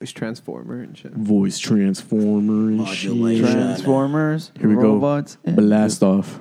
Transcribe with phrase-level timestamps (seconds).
[0.00, 1.12] Voice transformer and shit.
[1.12, 3.10] Voice transformer and shit.
[3.10, 3.52] Modulation.
[3.52, 4.94] Transformers, Here we go.
[4.94, 6.40] robots, and Blast off.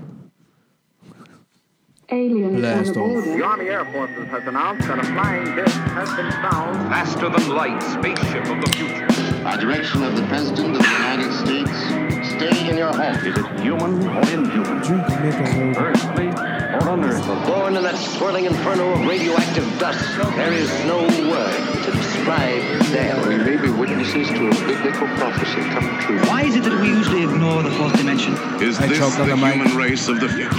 [2.10, 3.26] Aliens Blast on off.
[3.26, 7.50] The Army Air Forces has announced that a flying disc has been found faster than
[7.50, 9.44] light spaceship of the future.
[9.44, 13.14] By direction of the President of the United States, stay in your home.
[13.28, 15.76] Is it human or inhuman?
[15.76, 17.36] Earthly or unearthly?
[17.46, 20.00] Born in that swirling inferno of radioactive dust,
[20.38, 22.62] there is no word to describe
[22.92, 23.28] them.
[23.28, 26.20] We may be witnesses to a biblical prophecy come true.
[26.28, 28.34] Why is it that we usually ignore the fourth dimension?
[28.62, 29.56] Is I this choked the the mic.
[29.56, 30.50] human race of the future?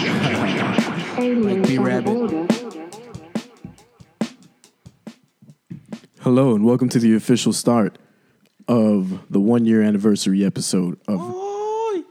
[1.20, 2.50] Aliens on B-Rabbit.
[6.20, 7.98] Hello and welcome to the official start
[8.68, 11.20] of the one year anniversary episode of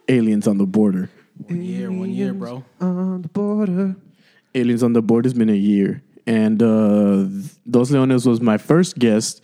[0.08, 1.10] Aliens on the Border.
[1.48, 2.66] One year, one year, bro.
[2.82, 3.96] On the border.
[4.54, 6.04] Aliens on the Border has been a year.
[6.30, 7.26] And uh,
[7.70, 9.42] Dos Leones was my first guest.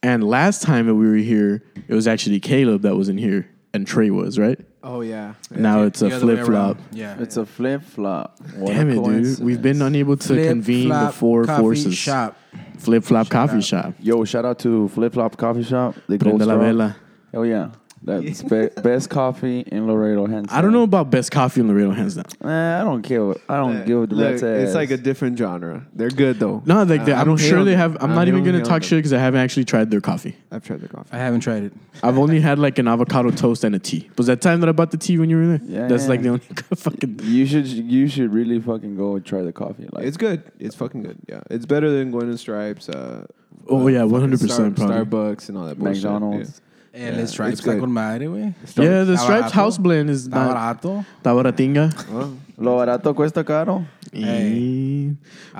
[0.00, 3.50] And last time that we were here, it was actually Caleb that was in here
[3.74, 4.58] and Trey was, right?
[4.82, 5.34] Oh yeah.
[5.50, 6.76] Now it's a The other way flip flop.
[6.92, 7.16] Yeah.
[7.18, 8.38] it's a flip flop.
[8.64, 9.40] Damn it, dude.
[9.40, 11.94] We've been unable to Flip convene the four Coffee forces.
[11.96, 12.36] Shop.
[12.78, 13.64] Flip Flop Coffee out.
[13.64, 13.94] Shop.
[13.98, 15.94] Yo, shout out to Flip Flop Coffee Shop.
[16.06, 16.58] The Gold Prende la Star.
[16.58, 16.96] vela.
[17.32, 17.70] Hell yeah,
[18.02, 21.90] that's be- best coffee in Laredo, hands I don't know about best coffee in Laredo,
[21.90, 22.24] hands down.
[22.40, 22.50] down.
[22.50, 23.34] Eh, I don't care.
[23.48, 24.62] I don't give the Look, rat's ass.
[24.68, 25.86] it's like a different genre.
[25.92, 26.62] They're good though.
[26.64, 27.96] No, like they, I I'm don't sure they have.
[28.00, 30.00] I'm I not even gonna hate on talk shit because I haven't actually tried their
[30.00, 30.36] coffee.
[30.50, 31.10] I've tried the coffee.
[31.12, 31.72] I haven't tried it.
[32.02, 34.08] I've only had like an avocado toast and a tea.
[34.16, 35.60] Was that time that I bought the tea when you were there?
[35.64, 36.08] Yeah, That's yeah.
[36.08, 36.40] like the only
[36.74, 37.20] fucking.
[37.24, 39.88] you should you should really fucking go and try the coffee.
[39.92, 40.42] Like It's good.
[40.58, 41.18] It's fucking good.
[41.28, 42.88] Yeah, it's better than going to Stripes.
[42.88, 43.26] Uh,
[43.68, 44.96] Oh, uh, yeah, fucking 100% Star- probably.
[45.04, 46.02] Starbucks and all that bullshit.
[46.02, 46.60] McDonald's.
[46.92, 47.64] Eh, Yeah, let's try it's it.
[47.64, 47.74] good.
[47.76, 48.54] Está con madre, güey.
[48.76, 49.52] Yeah, the Está Stripes barato.
[49.52, 51.04] house blend is Está not barato.
[51.22, 51.92] tabaratinga.
[51.92, 52.14] Yeah.
[52.14, 53.84] Well, Lo barato cuesta caro.
[54.12, 55.10] Eh.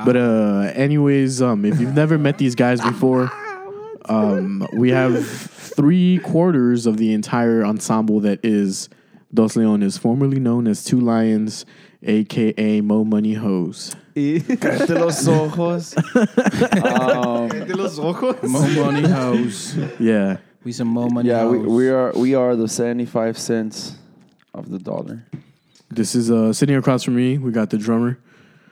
[0.05, 3.31] But uh, anyways, um, if you've never met these guys before,
[4.06, 8.89] um, we have three quarters of the entire ensemble that is
[9.33, 11.64] Dos Leones, formerly known as Two Lions,
[12.03, 13.95] aka Mo Money Hose.
[14.17, 15.95] Cállate los ojos.
[16.85, 18.42] um, los ojos.
[18.42, 19.77] Mo money hoes.
[19.98, 20.39] Yeah.
[20.63, 21.67] We some more money yeah, we, hoes.
[21.67, 23.97] we are we are the seventy five cents
[24.53, 25.25] of the dollar.
[25.89, 27.39] This is uh, sitting across from me.
[27.39, 28.19] We got the drummer,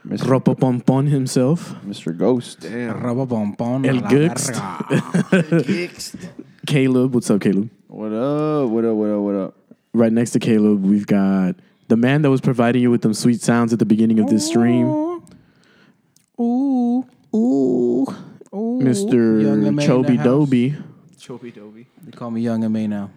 [0.06, 0.25] Mr.
[0.25, 2.16] Ropa Pompon himself, Mr.
[2.16, 2.60] Ghost.
[2.60, 3.03] Damn.
[3.03, 3.87] Robo bombón.
[3.87, 4.09] El a la
[6.66, 7.15] Caleb.
[7.15, 7.71] What's up, Caleb?
[7.87, 8.69] What up?
[8.69, 8.94] What up?
[8.94, 9.20] What up?
[9.20, 9.55] What up?
[9.94, 11.56] Right next to Caleb, we've got
[11.88, 14.47] the man that was providing you with them sweet sounds at the beginning of this
[14.47, 15.22] stream, Ooh.
[16.38, 17.05] Ooh.
[17.34, 18.06] Ooh.
[18.53, 19.43] Mr.
[19.43, 19.82] Young M.A.
[19.82, 20.76] in the Doby.
[22.10, 22.16] Chobby Dobby.
[22.16, 22.86] They call me Young M.A.
[22.86, 23.10] now.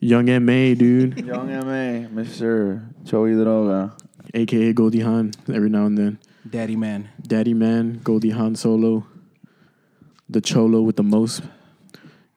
[0.00, 2.82] Young M.A., dude, Young MA, Mr.
[3.04, 3.92] Joey Droga.
[4.34, 6.18] aka Goldie Han, every now and then.
[6.48, 7.08] Daddy man.
[7.26, 9.06] Daddy Man, Goldie Han Solo,
[10.28, 11.42] the Cholo with the most.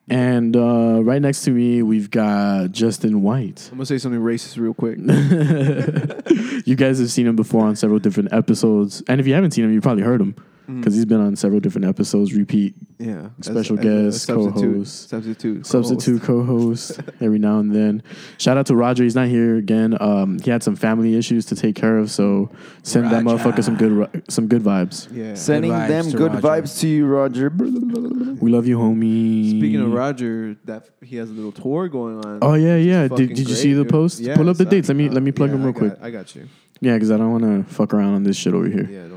[0.09, 3.67] And uh, right next to me, we've got Justin White.
[3.69, 4.97] I'm gonna say something racist real quick.
[6.65, 9.03] you guys have seen him before on several different episodes.
[9.09, 10.35] And if you haven't seen him, you probably heard him
[10.67, 13.29] because he's been on several different episodes, repeat Yeah.
[13.41, 15.09] Special as a guest, substitute- co-host.
[15.09, 15.65] Substitute.
[15.65, 18.03] substitute co-host every now and then.
[18.37, 19.03] Shout out to Roger.
[19.03, 19.95] He's not here again.
[20.01, 22.49] Um, he had some family issues to take care of, so
[22.83, 23.43] send that Roger.
[23.45, 25.07] mother some good some good vibes.
[25.15, 25.35] Yeah.
[25.35, 26.47] Sending vibes them good Roger.
[26.63, 27.49] vibes to you, Roger.
[27.49, 29.57] We love you, homie.
[29.59, 32.39] Speaking of Roger, that he has a little tour going on.
[32.41, 33.07] Oh yeah, yeah.
[33.07, 33.89] Did, did you great, see the dude.
[33.91, 34.19] post?
[34.19, 34.87] Yeah, Pull up the so- dates.
[34.89, 35.97] Let me uh, let me plug yeah, them real I got- quick.
[36.01, 36.47] I got you.
[36.79, 38.87] Yeah, because I don't want to fuck around on this shit over here.
[38.87, 39.15] Yeah, don't do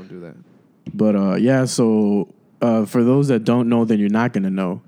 [0.93, 4.81] But uh, yeah, so uh, for those that don't know, then you're not gonna know.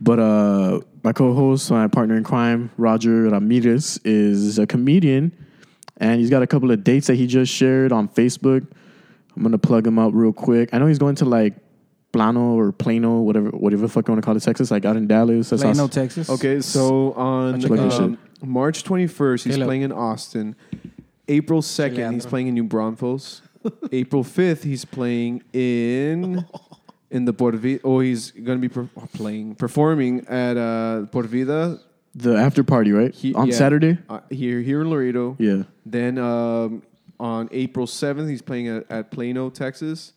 [0.00, 5.32] But uh, my co-host, my partner in crime, Roger Ramirez, is a comedian,
[5.98, 8.66] and he's got a couple of dates that he just shared on Facebook.
[9.36, 10.70] I'm gonna plug him up real quick.
[10.72, 11.54] I know he's going to like
[12.12, 14.96] Plano or Plano, whatever, whatever the fuck you want to call it, Texas, like out
[14.96, 15.50] in Dallas.
[15.50, 15.90] That's Plano, awesome.
[15.90, 16.30] Texas.
[16.30, 19.66] Okay, so on um, March 21st, he's Hello.
[19.66, 20.56] playing in Austin.
[21.28, 23.42] April 2nd, he's playing in New Braunfels.
[23.92, 26.46] April 5th, he's playing in
[27.10, 27.80] in the Por Vida.
[27.84, 31.78] Oh, he's gonna be per- playing performing at uh, Por Vida
[32.14, 33.14] The after party, right?
[33.14, 33.54] He- on yeah.
[33.54, 33.98] Saturday.
[34.08, 35.36] uh, here here in Laredo.
[35.38, 35.64] Yeah.
[35.84, 36.82] Then um,
[37.18, 40.12] on April 7th, he's playing at, at Plano, Texas,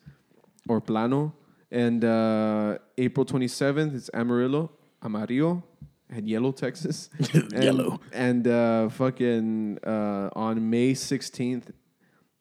[0.68, 1.34] or Plano.
[1.70, 4.70] And uh, April 27th, it's Amarillo,
[5.02, 5.64] Amarillo,
[6.08, 7.10] and Yellow, Texas.
[7.34, 8.00] and, Yellow.
[8.12, 11.72] And uh, fucking uh, on May 16th,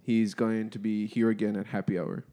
[0.04, 2.24] he's going to be here again at Happy Hour.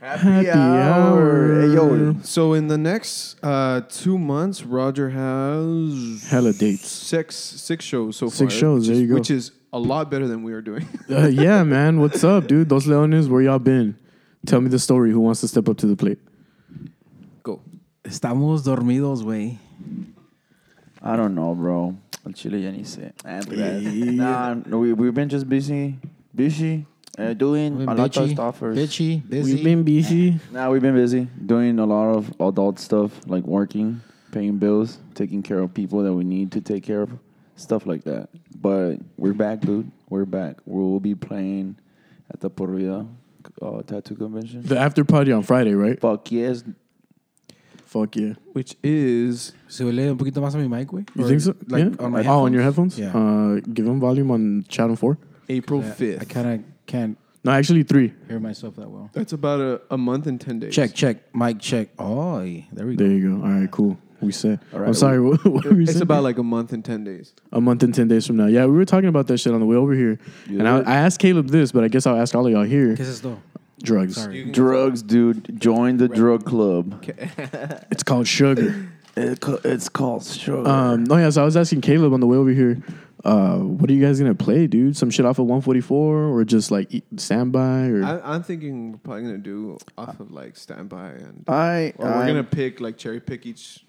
[0.00, 1.62] Happy hour.
[1.62, 2.16] Hey, yo.
[2.22, 6.86] So in the next uh, two months, Roger has Hella dates.
[6.90, 8.36] six six shows so far.
[8.36, 9.14] Six shows, which there is- you go.
[9.14, 10.86] Which is a lot better than we are doing.
[11.10, 11.98] Uh, yeah, man.
[12.00, 12.68] What's up, dude?
[12.68, 13.96] Dos Leones, where y'all been?
[14.44, 15.12] Tell me the story.
[15.12, 16.18] Who wants to step up to the plate?
[17.42, 17.62] Go.
[18.04, 19.56] Estamos dormidos, güey.
[21.02, 21.96] I don't know, bro.
[22.26, 23.12] Al Chile ya ni sé.
[23.24, 25.96] Ah, but, Nah, we we've been just busy,
[26.34, 26.84] busy,
[27.18, 28.58] uh, doing Been a lot of bitchy, stuff.
[28.58, 29.54] for- bitchy, busy.
[29.54, 30.38] We've been busy.
[30.52, 34.00] Nah, we've been busy doing a lot of adult stuff like working,
[34.32, 37.10] paying bills, taking care of people that we need to take care of,
[37.56, 38.28] stuff like that.
[38.60, 39.90] But we're back, dude.
[40.08, 40.56] We're back.
[40.66, 41.76] We'll be playing
[42.30, 43.06] at the Por Vida
[43.62, 44.62] uh, tattoo convention.
[44.62, 46.00] The after party on Friday, right?
[46.00, 46.64] Fuck yes.
[47.86, 48.34] Fuck yeah.
[48.52, 51.06] Which is Se huele un poquito más a mi mic, güey.
[51.14, 51.54] You Or, think so?
[51.68, 52.04] Like yeah.
[52.04, 52.98] on my oh, on your headphones?
[52.98, 53.16] Yeah.
[53.16, 55.18] Uh, give them volume on channel four.
[55.48, 56.20] April Yeah, 5th.
[56.22, 58.12] I kind of can't No, actually three.
[58.28, 59.10] hear myself that well.
[59.12, 60.74] That's about a, a month and 10 days.
[60.74, 61.88] Check, check, mic check.
[61.98, 62.40] Oh,
[62.72, 63.04] there we go.
[63.04, 63.44] There you go.
[63.44, 63.98] All right, cool.
[64.20, 64.60] We set.
[64.72, 65.20] All right, I'm sorry.
[65.20, 66.02] What, what were you It's saying?
[66.02, 67.34] about like a month and 10 days.
[67.52, 68.46] a month and 10 days from now.
[68.46, 70.18] Yeah, we were talking about that shit on the way over here.
[70.46, 72.94] And I, I asked Caleb this, but I guess I'll ask all of y'all here.
[72.96, 73.40] ¿Qué es esto?
[73.82, 74.14] Drugs.
[74.16, 74.44] Sorry.
[74.50, 75.60] Drugs, dude.
[75.60, 77.04] Join the drug club.
[77.90, 78.88] It's called sugar.
[79.16, 80.66] It co- it's called sugar.
[80.68, 82.82] Um, no, yeah, so I was asking Caleb on the way over here,
[83.26, 84.96] uh, what are you guys going to play, dude?
[84.96, 87.86] Some shit off of 144 or just like eat, standby?
[87.88, 91.44] Or I, I'm thinking we're probably going to do off of like standby and.
[91.48, 93.84] I, Or we're I- to pick like cherry pick each.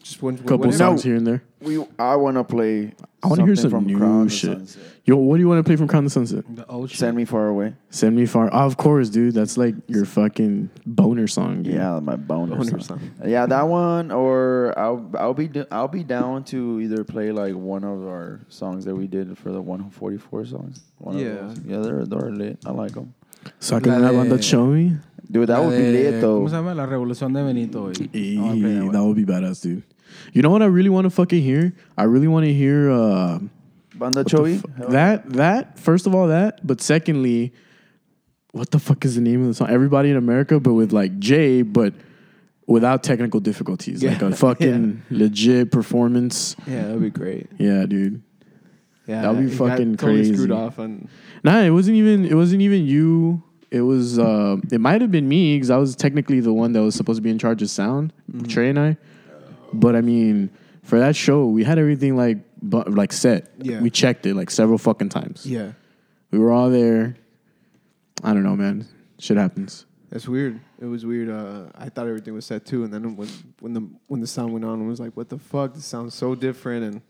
[0.00, 0.36] Just one.
[0.38, 0.76] couple whatever.
[0.76, 1.42] songs here and there.
[1.60, 2.92] we I want to play.
[3.24, 4.50] I want to hear something some from new Crown of shit.
[4.58, 4.82] Sunset.
[5.04, 6.44] Yo, what do you want to play from Crown of the Sunset?
[6.56, 6.98] The old shit.
[6.98, 7.74] Send me far away.
[7.90, 8.48] Send Me Far.
[8.52, 9.34] Oh, of course, dude.
[9.34, 11.62] That's like your fucking boner song.
[11.62, 11.74] Dude.
[11.74, 12.56] Yeah, my boner.
[12.56, 12.80] Boner song.
[12.80, 13.10] song.
[13.24, 14.10] Yeah, that one.
[14.10, 18.40] Or I'll I'll be d- I'll be down to either play like one of our
[18.48, 20.82] songs that we did for the 144 songs.
[20.98, 21.26] One Yeah.
[21.26, 21.64] of those.
[21.66, 22.58] yeah, they're they're lit.
[22.66, 23.14] I like them.
[23.60, 25.00] So I can La una de- banda Chomi.
[25.30, 26.40] Dude, that would be de- lit though.
[26.40, 26.74] ¿Cómo se llama?
[26.74, 27.90] La Revolución de Benito.
[27.90, 28.36] güey.
[28.36, 29.82] I wanna that Hey, that would be badass, dude.
[30.34, 31.72] You know what I really want to fucking hear?
[31.96, 33.38] I really want to hear uh,
[33.94, 34.60] Banda what Chovy.
[34.60, 35.28] fu- that.
[35.30, 36.66] That first of all, that.
[36.66, 37.54] But secondly,
[38.52, 39.70] what the fuck is the name of the song?
[39.70, 41.94] Everybody in America, but with like Jay, but
[42.66, 46.56] without technical difficulties, like a fucking legit performance.
[46.66, 47.46] Yeah, that'd be great.
[47.58, 48.22] Yeah, dude.
[49.06, 50.52] Yeah, That'd be he got fucking totally Screwed crazy.
[50.52, 51.08] off on.
[51.42, 52.24] Nah, it wasn't even.
[52.26, 53.42] It wasn't even you.
[53.72, 54.18] It was.
[54.18, 57.16] Uh, it might have been me because I was technically the one that was supposed
[57.16, 58.46] to be in charge of sound, Mm-hmm.
[58.46, 58.96] Trey and I.
[59.72, 60.50] But I mean,
[60.82, 63.50] for that show, we had everything like, bu- like set.
[63.58, 63.80] Yeah.
[63.80, 65.46] We checked it like several fucking times.
[65.46, 65.72] Yeah,
[66.30, 67.16] We were all there.
[68.22, 68.86] I don't know, man.
[69.18, 69.86] Shit happens.
[70.10, 70.60] that's weird.
[70.78, 71.30] It was weird.
[71.30, 73.28] Uh, I thought everything was set too, and then when
[73.60, 75.72] when the when the sound went on, I was like, "What the fuck?
[75.74, 77.02] This sounds so different."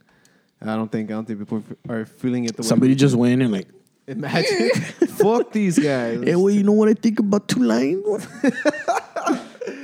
[0.61, 3.17] And I don't think I don't think people are feeling it the way Somebody just
[3.17, 3.67] went and like,
[4.07, 4.71] imagine.
[5.09, 6.23] fuck these guys.
[6.23, 8.27] hey, well, you know what I think about two lines?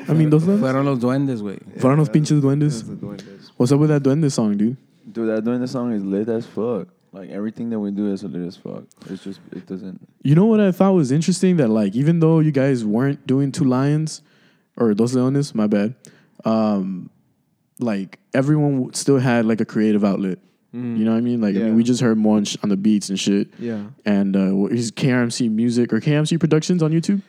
[0.08, 0.60] I mean, those lines.
[0.60, 1.58] Fueron los duendes, güey.
[1.78, 2.86] Fueron los pinches That's duendes.
[2.86, 3.50] the duendes.
[3.56, 4.76] What's up with that duende song, dude?
[5.10, 6.88] Dude, that doing the song is lit as fuck.
[7.12, 8.84] Like everything that we do is lit as fuck.
[9.08, 10.00] It's just it doesn't.
[10.22, 11.56] You know what I thought was interesting?
[11.56, 14.22] That like even though you guys weren't doing two lions
[14.76, 15.94] or dos leones, my bad.
[16.44, 17.10] Um,
[17.80, 20.38] like everyone still had like a creative outlet.
[20.72, 21.40] You know what I mean?
[21.40, 23.48] Like I mean, we just heard Munch on the beats and shit.
[23.58, 23.84] Yeah.
[24.04, 27.22] And uh, what- he's KRMC Music or KRMC Productions on YouTube.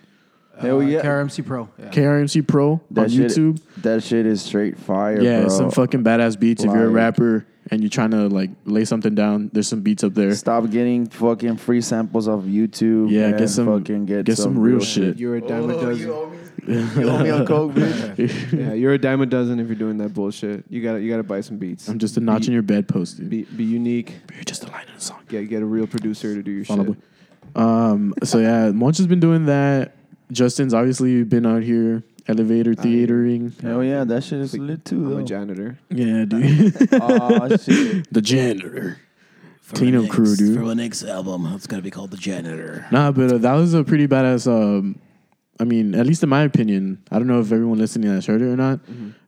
[0.60, 1.02] Hell Uh, yeah.
[1.02, 1.70] KRMC Pro.
[1.80, 1.90] Yeah.
[1.90, 3.62] KRMC Pro That on shit, YouTube.
[3.82, 5.50] That shit is straight fire, Yeah, bro.
[5.50, 6.64] some fucking badass beats.
[6.66, 10.04] if you're a rapper and you're trying to like lay something down, there's some beats
[10.04, 10.36] up there.
[10.36, 13.10] Stop getting fucking free samples of YouTube.
[13.10, 15.18] Yeah, and get some- fucking get, get some real shit.
[15.18, 16.12] You're a dime a dozen.
[16.68, 18.54] You owe me a coke, bitch.
[18.60, 20.66] yeah, you're a dime a dozen if you're doing that bullshit.
[20.70, 21.88] You gotta you gotta buy some beats.
[21.88, 23.30] I'm just a notch in your bedpost, dude.
[23.30, 24.16] Be be unique.
[24.34, 25.22] You're just a line in a song.
[25.28, 26.96] Get get a real producer to do your Follow shit.
[27.54, 27.62] boy.
[27.62, 29.96] Um, so yeah, Monch has been doing that.
[30.32, 33.60] Justin's obviously been out here elevator theatering.
[33.62, 35.80] Hell yeah, that shit is lit too, I'm a janitor.
[35.90, 36.94] Yeah, dude.
[36.94, 38.08] oh shit.
[38.14, 39.00] the janitor.
[39.74, 40.58] Cleanup crew, dude.
[40.58, 42.88] For the next album, it's gonna be called The Janitor.
[42.92, 44.48] Nah, but uh, that was a pretty badass.
[44.48, 45.00] Um,
[45.60, 48.42] I mean, at least in my opinion, I don't know if everyone listening has heard
[48.42, 48.80] it or not,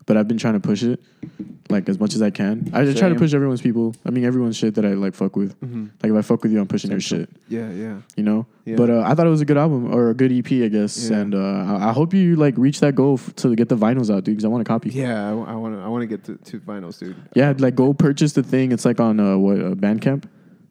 [0.05, 0.99] but I've been trying to push it
[1.69, 2.69] like as much as I can.
[2.73, 3.95] I just try to push everyone's people.
[4.05, 5.55] I mean, everyone's shit that I like fuck with.
[6.01, 7.29] Like if I fuck with you, I'm pushing your shit.
[7.47, 7.97] Yeah, yeah.
[8.15, 8.45] You know.
[8.65, 8.75] Yeah.
[8.75, 11.09] But uh, I thought it was a good album or a good EP, I guess.
[11.09, 11.17] Yeah.
[11.17, 14.13] And uh, I, I hope you like reach that goal f- to get the vinyls
[14.13, 14.35] out, dude.
[14.35, 14.89] Because I want a copy.
[14.89, 17.15] Yeah, I, want to I want to get to, to vinyls, dude.
[17.33, 18.71] Yeah, like go purchase the thing.
[18.71, 20.25] It's like on uh, what uh, Bandcamp.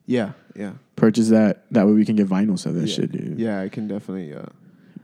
[0.05, 0.73] Yeah, yeah.
[0.95, 1.65] Purchase that.
[1.71, 2.95] That way we can get vinyls of that yeah.
[2.95, 3.39] shit, dude.
[3.39, 4.33] Yeah, I can definitely.
[4.33, 4.43] Uh,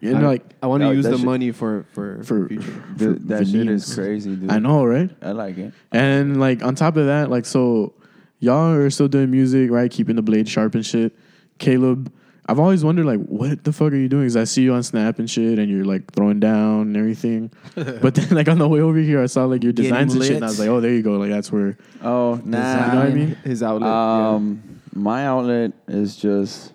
[0.02, 2.62] And I, like I want to use the shit- money for for for, future.
[2.62, 4.52] for Dude, that shit is crazy, dude.
[4.52, 5.10] I know, right?
[5.22, 5.74] I like it.
[5.92, 7.94] And like on top of that, like so,
[8.40, 9.90] y'all are still doing music, right?
[9.90, 11.16] Keeping the blade sharp and shit.
[11.58, 12.12] Caleb,
[12.50, 14.24] I've always wondered like, what the fuck are you doing?
[14.24, 17.52] Because I see you on Snap and shit, and you're like throwing down and everything.
[17.76, 20.24] but then like on the way over here, I saw like your Getting designs and
[20.24, 21.18] shit, and I was like, oh, there you go.
[21.18, 21.78] Like that's where.
[22.02, 22.86] Oh, nah.
[22.86, 23.36] You know what I mean?
[23.44, 23.90] His outlet.
[23.90, 24.30] yeah.
[24.30, 26.72] Um, my outlet is just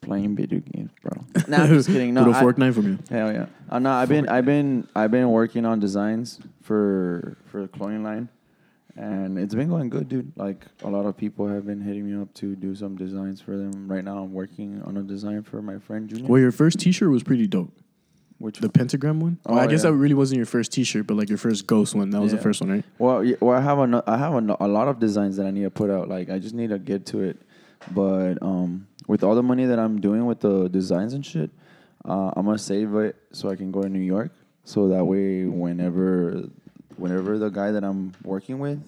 [0.00, 1.24] playing video games, bro.
[1.48, 2.14] nah, I'm just kidding.
[2.14, 2.98] No, Little I- fork knife from you.
[3.10, 3.46] Hell yeah.
[3.68, 8.02] Uh, no, I've been I've been I've been working on designs for for the clothing
[8.04, 8.28] line,
[8.96, 10.32] and it's been going good, dude.
[10.36, 13.56] Like a lot of people have been hitting me up to do some designs for
[13.56, 13.88] them.
[13.88, 16.26] Right now, I'm working on a design for my friend Junior.
[16.28, 17.72] Well, your first T-shirt was pretty dope.
[18.38, 19.38] Which The pentagram one.
[19.46, 19.90] Oh, Oh, I guess yeah.
[19.90, 22.10] that really wasn't your first T-shirt, but like your first ghost one.
[22.10, 22.84] That was the first one, right?
[22.98, 25.50] Well, yeah, well, I have a, I have a, a lot of designs that I
[25.50, 26.10] need to put out.
[26.10, 27.40] Like I just need to get to it.
[27.94, 31.50] But um, with all the money that I'm doing with the designs and shit,
[32.04, 34.32] uh, I'm gonna save it so I can go to New York.
[34.64, 36.44] So that way, whenever,
[36.96, 38.82] whenever the guy that I'm working with,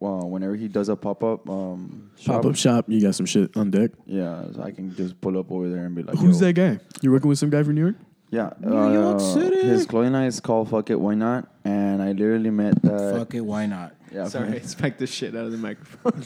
[0.00, 2.84] well, whenever he does a pop up um, shop, Pop up shop.
[2.88, 3.92] You got some shit on deck.
[4.04, 6.46] yeah, so I can just pull up over there and be like, Who's Yo.
[6.48, 6.78] that guy?
[7.02, 7.96] You're working with some guy from New York?
[8.30, 9.62] Yeah, New York uh, City.
[9.62, 13.14] His clothing line is called Fuck It Why Not, and I literally met that.
[13.16, 13.94] Fuck it, why not?
[14.12, 16.24] Yeah, Sorry, I smacked the shit out of the microphone.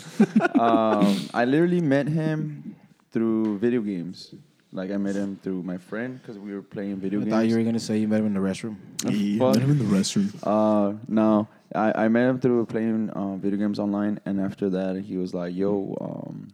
[0.58, 2.69] um, I literally met him
[3.12, 4.34] through video games.
[4.72, 7.32] Like I met him through my friend because we were playing video games.
[7.32, 7.42] I games.
[7.42, 8.76] thought you were gonna say you met him in the restroom.
[9.04, 9.54] Yeah, fuck.
[9.56, 10.32] met him in the restroom.
[10.46, 15.02] Uh, no, I, I met him through playing uh, video games online, and after that,
[15.02, 16.48] he was like, "Yo, um,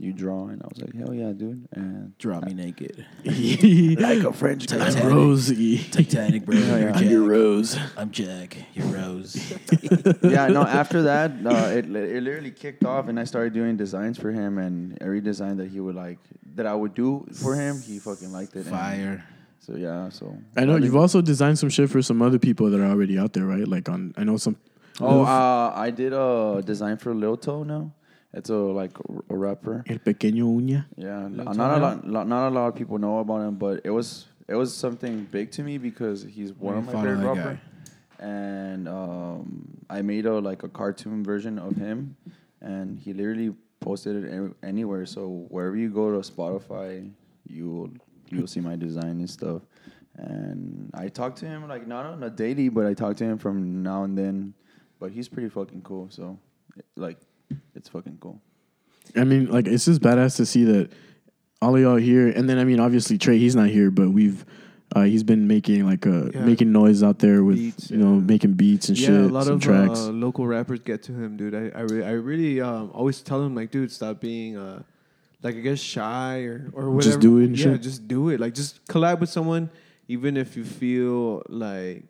[0.00, 3.04] you draw?" And I was like, "Hell yeah, dude!" And Draw me naked.
[3.24, 5.04] like a French I'm Titanic.
[5.04, 5.48] Rose.
[5.90, 6.56] Titanic, bro.
[6.56, 7.30] You're I'm your Jack.
[7.30, 7.78] Rose.
[7.96, 8.56] I'm Jack.
[8.74, 9.52] You're Rose.
[10.22, 10.62] yeah, no.
[10.62, 14.58] After that, uh, it it literally kicked off, and I started doing designs for him,
[14.58, 16.18] and every design that he would like
[16.54, 18.60] that I would do for him, he fucking liked it.
[18.60, 19.24] and- Fire.
[19.60, 22.80] So yeah, so I know you've also designed some shit for some other people that
[22.80, 23.68] are already out there, right?
[23.68, 24.56] Like on, I know some.
[25.00, 27.92] Oh, uh, I did a design for Lil Toe now.
[28.38, 28.96] It's a like
[29.30, 29.84] a rapper.
[29.88, 30.86] El pequeño uña.
[30.96, 32.00] Yeah, Lil not a yeah.
[32.04, 35.24] lot, not a lot of people know about him, but it was it was something
[35.24, 37.60] big to me because he's one Yeah, of my favorite that rapper.
[38.20, 42.16] And um, I made a like a cartoon version of him,
[42.60, 45.04] and he literally posted it anywhere.
[45.06, 47.10] So wherever you go to Spotify,
[47.46, 47.90] you'll
[48.30, 49.62] you'll see my design and stuff.
[50.16, 53.38] And I talk to him like not on a daily, but I talk to him
[53.38, 54.54] from now and then.
[55.00, 56.08] But he's pretty fucking cool.
[56.10, 56.38] So
[56.96, 57.18] like,
[57.74, 58.40] it's fucking cool.
[59.16, 60.90] I mean, like it's just badass to see that
[61.62, 64.44] all of y'all here, and then I mean, obviously Trey, he's not here, but we've.
[64.96, 66.46] Uh, he's been making like a Yeah.
[66.46, 68.20] making noise out there with Beats, you know yeah.
[68.20, 69.98] making beats and yeah, shit, a lot of tracks.
[70.00, 71.54] Uh, local rappers get to him, dude.
[71.54, 74.82] I I, re- I really um, always tell him like, dude, stop being uh,
[75.42, 77.02] like I guess shy or or whatever.
[77.02, 77.82] Just do it yeah, shit.
[77.82, 78.40] just do it.
[78.40, 79.68] Like just collab with someone,
[80.08, 82.04] even if you feel like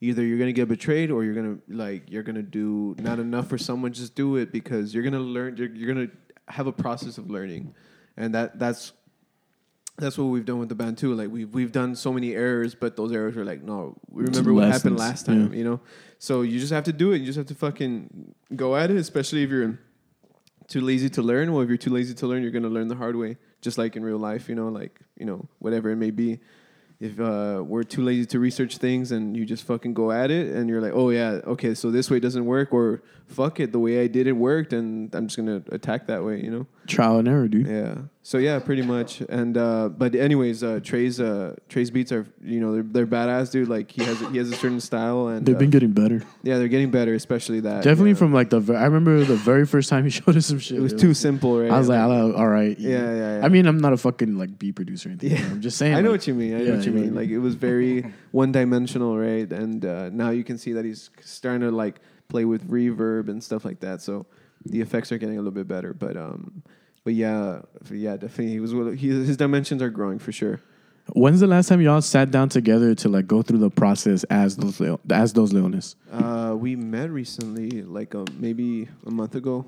[0.00, 3.58] either you're gonna get betrayed or you're gonna like you're gonna do not enough for
[3.58, 3.92] someone.
[3.92, 5.56] Just do it because you're gonna learn.
[5.56, 6.10] You're, you're gonna
[6.48, 7.74] have a process of learning,
[8.16, 8.92] and that that's
[9.98, 11.14] that's what we've done with the band too.
[11.14, 14.52] Like we've we've done so many errors, but those errors are like, no, we remember
[14.54, 15.58] what happened last time, yeah.
[15.58, 15.80] you know.
[16.18, 17.18] So you just have to do it.
[17.18, 19.78] You just have to fucking go at it, especially if you're
[20.68, 21.52] too lazy to learn.
[21.52, 23.96] Well, if you're too lazy to learn, you're gonna learn the hard way, just like
[23.96, 26.40] in real life, you know, like you know whatever it may be.
[27.00, 30.54] If uh, we're too lazy to research things and you just fucking go at it
[30.54, 33.78] and you're like, oh yeah, okay, so this way doesn't work, or fuck it, the
[33.78, 36.66] way I did it worked, and I'm just gonna attack that way, you know.
[36.90, 37.66] Trial and error, dude.
[37.66, 37.94] Yeah.
[38.22, 39.22] So yeah, pretty much.
[39.22, 43.50] And uh, but anyways, uh, Trey's uh, Trey's beats are you know they're, they're badass,
[43.50, 43.68] dude.
[43.68, 46.22] Like he has he has a certain style, and They've uh, been getting better.
[46.42, 47.82] yeah, they're getting better, especially that.
[47.82, 48.16] Definitely yeah.
[48.16, 48.60] from like the.
[48.60, 50.78] ver- I remember the very first time he showed us some shit.
[50.78, 51.70] It was too simple, right?
[51.70, 52.78] I was like, "Oh, all right.
[52.78, 53.44] Yeah, yeah, yeah.
[53.44, 55.32] I mean, I'm not a fucking like beat producer or anything.
[55.32, 55.50] Yeah.
[55.50, 55.94] I'm just saying.
[55.94, 56.54] I know like, what you mean.
[56.54, 57.14] I yeah, know what you mean.
[57.14, 59.50] Like it was very one dimensional, right?
[59.50, 63.42] And uh, now you can see that he's starting to like play with reverb and
[63.42, 64.02] stuff like that.
[64.02, 64.26] So
[64.64, 65.92] the effects are getting a little bit better.
[65.94, 66.62] But um,
[67.04, 68.72] but yeah, yeah, definitely he was.
[69.00, 70.60] He, his dimensions are growing for sure.
[71.14, 74.56] When's the last time y'all sat down together to like go through the process as
[74.56, 74.80] those
[75.10, 75.96] as Dos Leones?
[76.10, 79.66] Uh, we met recently, like um, maybe a month ago,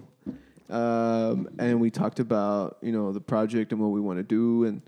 [0.70, 4.64] um, and we talked about you know the project and what we want to do,
[4.64, 4.82] and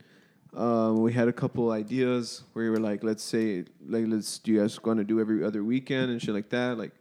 [0.57, 4.53] um, we had a couple ideas where we were like, let's say, like, let's do
[4.53, 6.93] you guys going to do every other weekend and shit like that, like,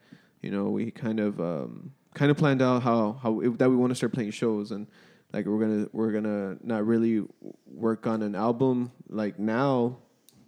[0.42, 3.76] you know, we kind of um, kind of planned out how how it, that we
[3.76, 4.88] want to start playing shows and
[5.34, 7.24] like we're gonna we're gonna not really
[7.66, 9.98] work on an album like now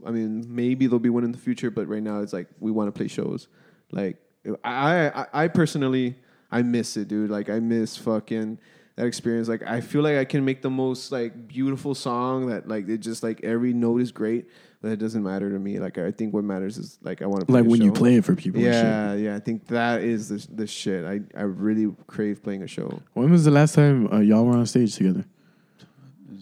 [0.06, 2.72] I mean, maybe there'll be one in the future, but right now it's like we
[2.72, 3.48] want to play shows.
[3.92, 4.18] Like
[4.64, 6.16] I, I, I personally,
[6.52, 7.30] I miss it, dude.
[7.30, 8.60] Like I miss fucking
[8.96, 9.48] that experience.
[9.48, 13.00] Like I feel like I can make the most like beautiful song that like it
[13.00, 14.46] just like every note is great,
[14.92, 15.80] it doesn't matter to me.
[15.80, 17.92] Like I think what matters is like I want to play Like a when you
[17.92, 18.62] play it for people.
[18.64, 18.84] and shit.
[18.84, 19.36] Yeah, yeah.
[19.36, 21.06] I think that is the the shit.
[21.06, 23.02] I I really crave playing a show.
[23.14, 25.26] When was the last time uh, y'all were on stage together?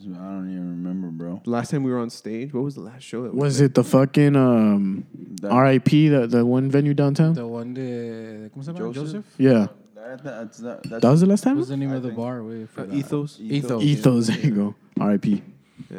[0.05, 1.41] I don't even remember, bro.
[1.45, 3.23] Last time we were on stage, what was the last show?
[3.23, 5.05] That we Was it the fucking um,
[5.41, 7.33] RIP the the one venue downtown?
[7.33, 8.79] The one de ¿Cómo se llama?
[8.93, 8.95] Joseph?
[8.95, 9.25] Joseph.
[9.37, 11.55] Yeah, That, that's, that, that's that was the last time.
[11.55, 12.43] What's the name I of the bar?
[12.43, 12.95] Wait, for Uh, that.
[12.95, 13.39] Ethos.
[13.39, 13.81] Ethos.
[13.81, 14.27] Ethos.
[14.27, 14.75] There you go.
[14.97, 15.41] RIP.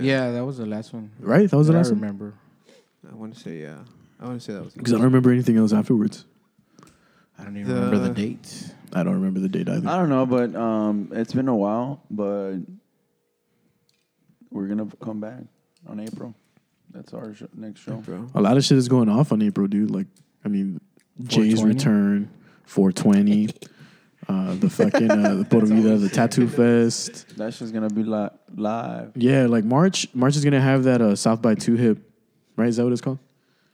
[0.01, 0.31] Yeah.
[0.33, 1.11] that was the last one.
[1.21, 2.01] Right, that was the last I one.
[2.01, 2.35] remember.
[3.11, 3.79] I want to say yeah.
[4.21, 4.75] I want to say that was.
[4.75, 6.25] Because I don't remember anything else afterwards.
[7.39, 8.73] I don't even The- remember the date.
[8.93, 9.89] I don't remember the date either.
[9.89, 12.59] I don't know, but um, it's been a while, but
[14.51, 15.41] we're gonna come back
[15.87, 16.35] on April.
[16.91, 17.97] That's our sh- next show.
[17.97, 18.29] bro.
[18.35, 19.91] A lot of shit is going off on April, dude.
[19.91, 20.07] Like,
[20.45, 20.81] I mean,
[21.25, 21.75] Jay's 420?
[21.75, 22.31] return,
[22.67, 23.49] 420,
[24.29, 27.37] uh, the fucking uh, the Por Vida, the Tattoo Fest.
[27.37, 29.13] That's just gonna be li- live.
[29.17, 30.07] Yeah, like March.
[30.15, 31.99] March is gonna have that uh, South by Two Hip,
[32.57, 32.69] right?
[32.69, 33.19] Is that what it's called?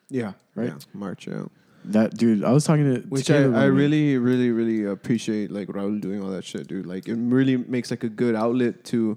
[0.09, 0.69] Yeah, Right?
[0.69, 1.51] Yeah, March out.
[1.85, 2.45] That dude.
[2.45, 6.23] I was talking to Which to I, I really, really, really appreciate like Raul doing
[6.23, 6.85] all that shit, dude.
[6.85, 9.17] Like it really makes like a good outlet to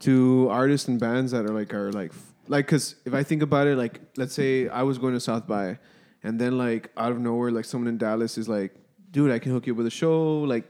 [0.00, 2.12] to artists and bands that are like are like
[2.46, 5.48] like because if I think about it, like let's say I was going to South
[5.48, 5.78] by,
[6.22, 8.72] and then like out of nowhere, like someone in Dallas is like,
[9.10, 10.64] dude, I can hook you up with a show like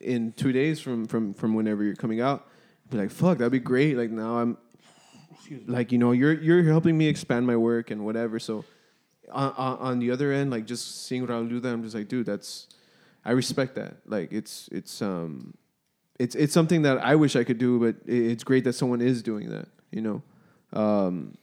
[0.00, 2.46] in two days from from from whenever you're coming out.
[2.90, 3.96] Be like, fuck, that'd be great.
[3.96, 4.58] Like now I'm
[5.66, 8.38] like you know you're you're helping me expand my work and whatever.
[8.38, 8.64] So
[9.32, 12.08] on, on, on the other end, like just seeing Raul do that, I'm just like,
[12.08, 12.68] dude, that's
[13.24, 13.96] I respect that.
[14.06, 15.54] Like it's it's um
[16.18, 19.22] it's it's something that I wish I could do, but it's great that someone is
[19.22, 19.68] doing that.
[19.90, 20.22] You know,
[20.72, 21.34] um,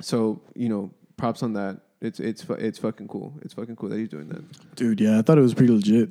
[0.00, 1.80] so you know, props on that.
[2.00, 3.32] It's it's fu- it's fucking cool.
[3.42, 4.76] It's fucking cool that he's doing that.
[4.76, 5.00] dude.
[5.00, 6.10] Yeah, I thought it was pretty legit.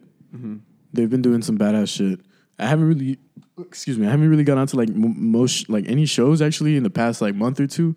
[0.94, 2.20] They've been doing some badass shit.
[2.58, 3.18] I haven't really,
[3.60, 6.84] excuse me, I haven't really got onto like m- most like any shows actually in
[6.84, 7.96] the past like month or two.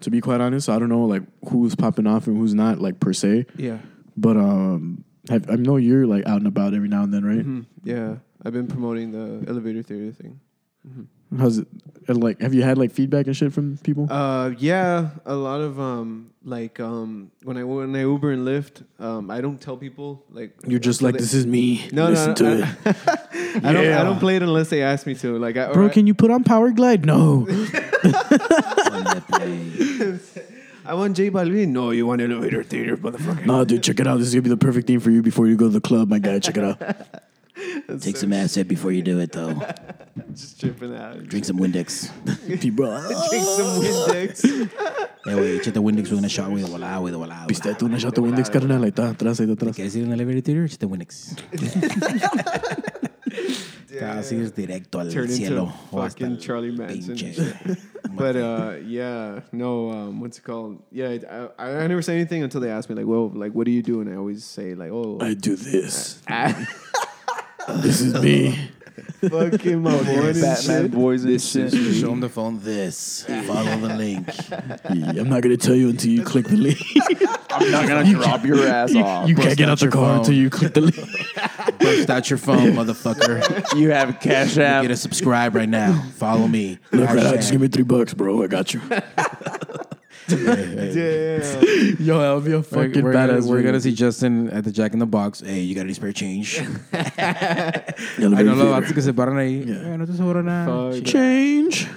[0.00, 3.00] To be quite honest, I don't know like who's popping off and who's not like
[3.00, 3.46] per se.
[3.56, 3.78] Yeah,
[4.16, 7.46] But um, have, I know you're like out and about every now and then, right?
[7.46, 7.64] Mhm.
[7.84, 8.16] yeah.
[8.44, 10.38] I've been promoting the elevator theory thing.
[11.38, 11.66] How's it?
[12.06, 14.06] and, Like, have you had like feedback and shit from people?
[14.10, 18.84] Uh, yeah, a lot of um, like um, when I when I Uber and Lyft,
[19.00, 21.88] um, I don't tell people like you're just like, they- this is me.
[21.92, 22.66] No, Listen no, to no, it.
[23.64, 23.86] I don't.
[23.92, 25.38] I don't play it unless they ask me to.
[25.38, 27.04] Like, I, Bro, I- can you put on Power Glide?
[27.06, 27.46] No.
[30.86, 31.68] I want J Balvin.
[31.68, 33.46] No, you want elevator theater, motherfucker.
[33.46, 34.18] no, dude, check it out.
[34.18, 36.08] This is gonna be the perfect theme for you before you go to the club,
[36.10, 36.38] my guy.
[36.38, 36.80] Check it out.
[38.00, 39.54] Take some acid before you do it, though.
[40.34, 41.22] Just tripping out.
[41.28, 42.10] Drink some Windex.
[42.60, 43.00] P- bro.
[43.30, 44.44] Drink some Windex.
[45.26, 47.46] Eh, güey, échate Windex with una shot, güey, de volada, güey, de volada.
[47.46, 48.82] Viste, tú una shot de Windex, carnal.
[48.82, 49.74] Ahí está, atrás, ahí atrás.
[49.76, 50.64] ¿Quieres ir a un elevator theater?
[50.64, 51.36] Échate Windex.
[53.98, 55.72] Casi es directo al Turn into cielo.
[55.92, 57.16] o fucking el Charlie Manson.
[58.16, 59.90] But uh, yeah, no.
[59.90, 60.82] Um, what's it called?
[60.90, 61.48] Yeah, it- I,
[61.84, 64.00] I never say anything until they ask me like, "Well, like, what do you do?"
[64.00, 66.20] And I always say like, "Oh, I do this.
[66.28, 66.54] ah,
[67.68, 68.58] This is me.
[69.28, 71.70] fucking my boy and Batman shit." boys and shit.
[71.72, 73.24] Show them the phone this.
[73.46, 74.28] Follow the link.
[74.84, 76.78] I'm not gonna tell you until you click the link.
[77.50, 79.28] I'm not gonna drop your ass off.
[79.28, 80.18] you Bust can't get out out the car phone.
[80.18, 80.98] until you click the link.
[81.78, 83.78] Burst out your phone, motherfucker.
[83.78, 84.82] You have a Cash App.
[84.82, 86.02] Get a subscribe right now.
[86.16, 86.78] Follow me.
[86.92, 88.42] Look right out, just give me three bucks, bro.
[88.42, 88.80] I got you.
[90.28, 91.96] Damn.
[92.04, 93.46] Yo, that'll be a We're, fucking we're gonna, badass.
[93.46, 95.40] we're gonna see Justin at the Jack in the Box.
[95.40, 96.58] Hey, you got any spare change?
[96.58, 98.66] Elevator Ay, no, los theater.
[98.70, 99.64] vatos que se paran ahí.
[99.68, 100.92] Eh, no te sobra nada.
[100.92, 101.04] Fuck.
[101.04, 101.88] Change.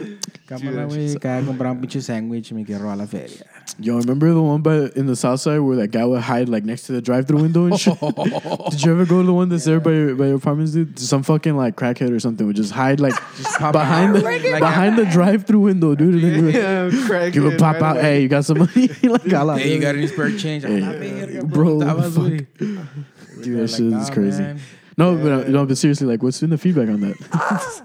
[0.47, 1.13] Cámara, güey.
[1.15, 3.45] Acaba de comprar un pinche sándwich y me quiero robar la feria.
[3.79, 6.63] Yo, remember the one by in the south side where that guy would hide like
[6.63, 7.99] next to the drive-through window and shit?
[8.71, 10.97] Did you ever go to the one that's there by your, by your apartments, dude?
[10.97, 14.21] Some fucking like crackhead or something would just hide like just behind the
[14.59, 16.13] behind the drive-through window, dude.
[16.15, 17.97] And then you would Yeah, crack give a pop right out.
[17.97, 18.01] away.
[18.03, 18.87] Hey, you got some money?
[19.03, 20.63] like, I like Hey, you got any spare change?
[20.65, 22.23] A la Hey, verga, bro, estabas, fuck.
[22.23, 22.47] güey.
[23.43, 24.41] Dude, that Like, shit is crazy.
[24.43, 24.59] man.
[24.97, 27.83] No, but uh, no, but seriously, like, what's been the feedback on that?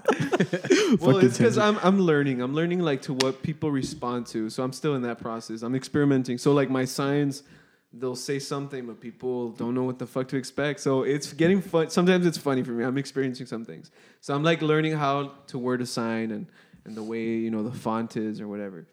[1.01, 1.59] Well, it's because.
[1.59, 2.41] I'm I'm learning.
[2.41, 4.51] I'm learning like to what people respond to.
[4.51, 5.63] So I'm still in that process.
[5.63, 6.39] I'm experimenting.
[6.39, 7.43] So like my signs,
[7.93, 10.81] they'll say something, but people don't know what the fuck to expect.
[10.81, 11.91] So it's getting fun.
[11.91, 12.85] Sometimes it's funny for me.
[12.85, 13.91] I'm experiencing some things.
[14.21, 16.47] So I'm like learning how to word a sign and
[16.85, 18.87] and the way you know the font is or whatever.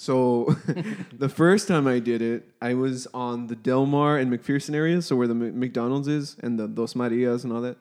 [0.00, 0.56] So
[1.12, 5.02] the first time I did it, I was on the Del Mar and McPherson area,
[5.02, 7.78] so where the M- McDonald's is and the Dos Marias and all that.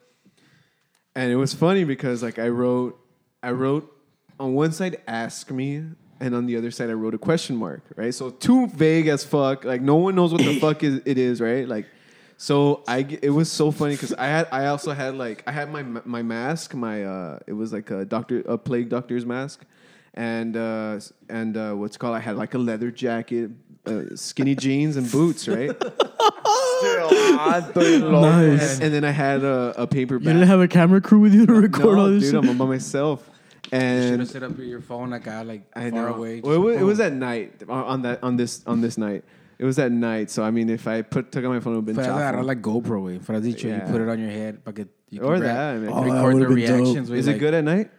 [1.13, 2.99] And it was funny because like I wrote,
[3.43, 3.95] I wrote
[4.39, 5.84] on one side "ask me"
[6.19, 8.15] and on the other side I wrote a question mark, right?
[8.15, 9.63] So too vague as fuck.
[9.63, 11.67] Like no one knows what the fuck is, it is, right?
[11.67, 11.86] Like,
[12.36, 15.71] so I it was so funny because I had I also had like I had
[15.71, 19.65] my my mask, my uh, it was like a doctor a plague doctor's mask,
[20.17, 20.99] and uh,
[21.30, 23.51] and uh, what's called I had like a leather jacket,
[23.86, 25.69] uh, skinny jeans and boots, right?
[26.84, 28.75] nice.
[28.75, 30.34] and, and then I had a, a paper You bag.
[30.34, 32.49] didn't have a camera crew with you to record no, all this dude, shit?
[32.51, 33.30] I'm by myself.
[33.65, 36.15] Should And have set up your phone acá, like I far know.
[36.15, 36.39] away.
[36.41, 39.23] Well, it, was, it was at night on- on that on this on this night.
[39.60, 41.77] It was at night, so I mean, if I put took out my phone, it
[41.77, 42.45] would have been Fuera de agarrar chafa.
[42.45, 43.19] like GoPro, güey.
[43.19, 43.86] Fuera dicho, Yeah.
[43.86, 45.89] you put it on your head para que you can Or re- that, I mean.
[45.91, 46.80] Oh, that record the would've been dope.
[46.86, 47.10] reactions.
[47.10, 47.91] güey, Is like, it good at night?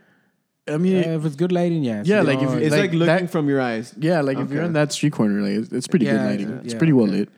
[0.68, 2.02] I mean, Yeah, if it's good lighting, yeah.
[2.04, 3.94] Yeah, So, like, if It's Like like, looking that- from your eyes.
[3.98, 4.66] yeah, like if you're Okay.
[4.66, 6.48] on that street corner, like it's, it's pretty good lighting.
[6.50, 7.18] yeah, It's yeah, pretty well okay.
[7.20, 7.28] lit.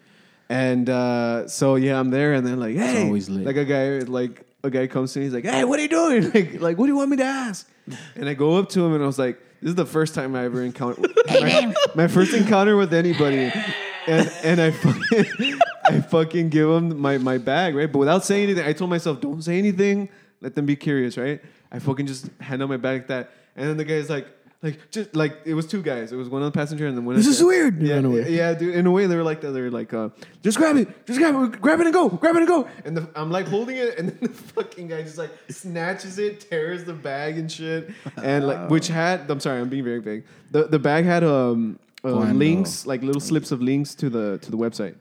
[0.49, 3.47] And uh, so yeah, I'm there, and then like, hey, always lit.
[3.47, 5.89] like a guy, like a guy comes to me, he's like, hey, what are you
[5.89, 6.31] doing?
[6.35, 7.69] Like, like, what do you want me to ask?
[8.17, 10.35] And I go up to him, and I was like, this is the first time
[10.35, 13.53] I ever encountered my, my first encounter with anybody,
[14.09, 17.91] and and I fucking I fucking give him my my bag, right?
[17.91, 20.09] But without saying anything, I told myself, don't say anything,
[20.41, 21.41] let them be curious, right?
[21.73, 24.27] I fucking just hand out my bag like that, and then the guy's like.
[24.63, 26.13] Like just like it was two guys.
[26.13, 27.17] It was one on the passenger and then one.
[27.17, 27.81] This on is the- weird.
[27.83, 28.31] Yeah, Ran away.
[28.31, 28.75] yeah, dude.
[28.75, 29.53] In a way, they were like that.
[29.53, 30.11] They were like, uh,
[30.43, 32.69] just grab it, just grab it, grab it and go, grab it and go.
[32.85, 36.41] And the, I'm like holding it, and then the fucking guy just like snatches it,
[36.41, 37.91] tears the bag and shit,
[38.23, 39.31] and like which had.
[39.31, 40.25] I'm sorry, I'm being very vague.
[40.51, 44.51] The the bag had um uh, links, like little slips of links to the to
[44.51, 44.95] the website.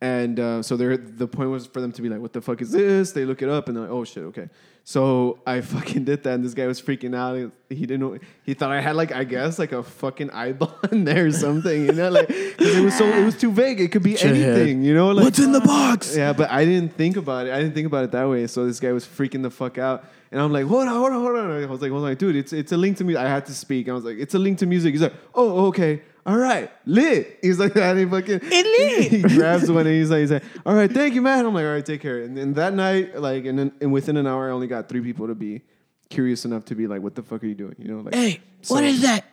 [0.00, 2.60] And uh, so they're, the point was for them to be like, "What the fuck
[2.60, 4.48] is this?" They look it up and they're like, "Oh shit, okay."
[4.88, 7.34] So I fucking did that, and this guy was freaking out.
[7.68, 8.18] He, he didn't know.
[8.44, 11.86] He thought I had like, I guess, like a fucking eyeball in there or something.
[11.86, 13.80] You know, like because it was so it was too vague.
[13.80, 14.84] It could be anything.
[14.84, 16.16] You know, like What's in the box?
[16.16, 17.52] yeah, but I didn't think about it.
[17.52, 18.46] I didn't think about it that way.
[18.46, 20.04] So this guy was freaking the fuck out.
[20.30, 21.62] And I'm like, hold on, hold on, hold on.
[21.64, 23.24] I was like, hold on, dude, it's it's a link to music.
[23.24, 23.88] I had to speak.
[23.88, 24.94] I was like, it's a link to music.
[24.94, 26.02] He's like, oh, oh okay.
[26.26, 27.38] All right, lit.
[27.40, 27.96] He's like, that.
[27.96, 28.66] He fucking it
[29.00, 29.10] lit.
[29.12, 31.46] He grabs one and he's like, he's like, all right, thank you, man.
[31.46, 32.20] I'm like, all right, take care.
[32.22, 35.00] And then that night, like, and then and within an hour, I only got three
[35.02, 35.62] people to be
[36.10, 37.76] curious enough to be like, what the fuck are you doing?
[37.78, 39.24] You know, like, Hey, so- what is that?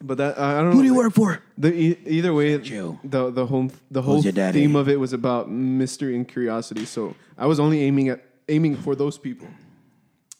[0.00, 0.76] But that I I don't know.
[0.76, 1.42] Who do you like, work for?
[1.58, 3.00] the e- either way, Joe.
[3.02, 6.84] the the whole the whole theme of it was about mystery and curiosity.
[6.84, 9.48] So I was only aiming at aiming for those people.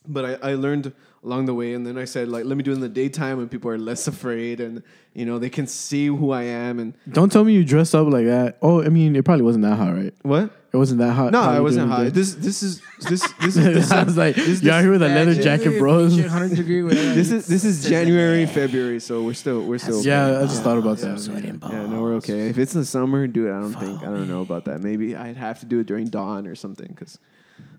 [0.06, 0.92] But I, I learned
[1.24, 3.38] along the way, and then I said like, let me do it in the daytime
[3.38, 4.82] when people are less afraid, and
[5.14, 6.78] you know they can see who I am.
[6.78, 8.58] And Don't tell me you dressed up like that.
[8.62, 10.14] Oh, I mean, it probably wasn't that hot, right?
[10.22, 10.50] what?
[10.70, 11.32] It wasn't that hot.
[11.32, 11.96] No, it wasn't hot.
[11.96, 12.04] high.
[12.04, 12.14] today?
[12.14, 15.08] This this is this this is I was like, this, you out here with a
[15.08, 16.14] leather jacket, bros.
[16.14, 16.94] 100 degree weather.
[17.14, 20.08] this is this is January, February, so we're still we're still okay.
[20.08, 21.60] Yeah, I just thought about that.
[21.62, 22.48] Yeah, no, we're okay.
[22.48, 24.82] If it's in the summer, dude, I don't think I don't know about that.
[24.82, 27.18] Maybe I'd have to do it during dawn or something because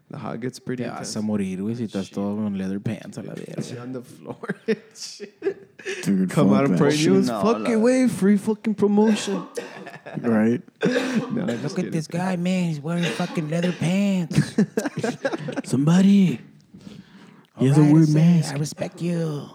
[0.10, 1.16] the hot gets pretty Te vas intense.
[1.18, 3.62] a morir, güey, si estás ah, todo con leather pants a la verga.
[3.62, 4.56] Shit on the floor.
[4.96, 5.40] Shit.
[6.04, 7.28] Dude, Come fuck out and that pray shit, news.
[7.28, 7.80] No, Fucking no.
[7.80, 9.46] way, free fucking promotion.
[10.22, 10.62] right?
[10.86, 11.92] no, Look just at kidding.
[11.92, 12.70] this guy, man.
[12.70, 14.56] He's wearing fucking leather pants.
[15.64, 16.40] Somebody.
[17.58, 18.56] He has a Alright, I weird say, mask.
[18.56, 19.50] I respect you.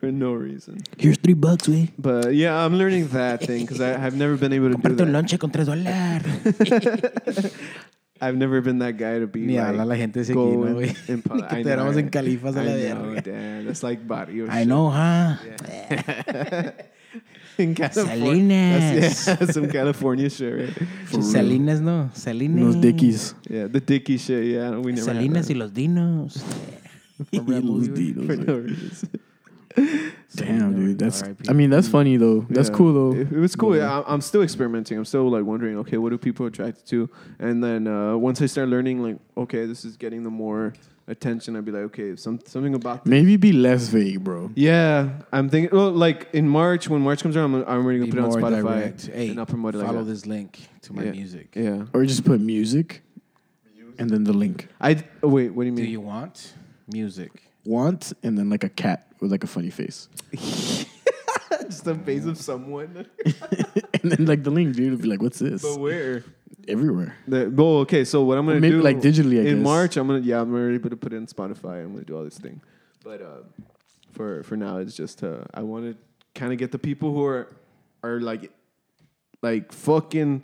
[0.00, 0.78] for no reason.
[0.96, 1.90] Here's three bucks, we.
[1.98, 5.12] But yeah, I'm learning that thing because I've never been able to do Comparte un
[5.12, 5.22] that.
[5.24, 7.52] lonche con tres dólares.
[8.20, 9.66] I've never been that guy to be Ni like.
[9.66, 10.96] habla la gente ese aquí, ¿no, in- güey?
[11.08, 13.22] in pu- Ni que I te éramos know, en califas a I la know, verga.
[13.22, 14.46] damn, that's like barrio.
[14.46, 14.66] Oh, I shit.
[14.68, 15.36] know, huh?
[17.58, 18.80] in California.
[18.80, 19.24] Salinas.
[19.24, 21.22] That's, yeah, some California shit, right?
[21.22, 22.10] Salinas, no.
[22.14, 22.60] Salinas.
[22.74, 23.34] Unos dickies.
[23.48, 24.44] Yeah, the dicky shit.
[24.44, 25.06] Yeah, we never.
[25.12, 25.54] had Salinas that.
[25.54, 26.42] y los dinos.
[27.32, 28.46] Los dinos, For güey.
[28.46, 29.08] no reason.
[30.34, 30.98] Damn, dude.
[30.98, 31.22] That's.
[31.48, 32.40] I mean, that's funny though.
[32.50, 32.74] That's Yeah.
[32.74, 33.18] cool though.
[33.20, 33.76] It, it was cool.
[33.76, 34.98] Yeah, I- I'm still experimenting.
[34.98, 37.08] I'm still like wondering, okay, what do people attracted to?
[37.38, 40.74] And then uh, once I start learning, like, okay, this is getting the more
[41.08, 41.56] attention.
[41.56, 43.04] I'd be like, okay, some something about.
[43.04, 43.10] This.
[43.10, 44.50] Maybe be less vague, bro.
[44.54, 45.76] Yeah, I'm thinking.
[45.76, 48.36] Well, like in March, when March comes around, I'm, I'm already gonna put it more
[48.44, 49.06] on Spotify direct.
[49.06, 50.10] Hey, and I'll promote it like follow that.
[50.10, 51.12] this link to my Yeah.
[51.12, 51.54] music.
[51.54, 53.02] Yeah, Or just put music,
[53.98, 54.68] and then the link.
[54.80, 55.02] I.
[55.22, 55.76] Oh, wait, what do you mean?
[55.76, 55.92] Do mean?
[55.92, 56.52] you want
[56.92, 57.42] music?
[57.66, 60.08] Want and then like a cat with like a funny face,
[61.62, 63.06] Just the face of someone.
[63.24, 66.22] and then like the link, dude, would be like, "What's this?" but where?
[66.68, 67.16] Everywhere.
[67.26, 68.04] The, well, okay.
[68.04, 69.64] So what I'm gonna maybe do, like digitally, I in guess.
[69.64, 71.82] March, I'm gonna yeah, I'm already gonna put it in Spotify.
[71.82, 72.60] I'm gonna do all this thing,
[73.02, 73.42] but uh,
[74.12, 75.96] for for now, it's just uh, I want to
[76.38, 77.48] kind of get the people who are
[78.02, 78.52] are like
[79.42, 80.42] like fucking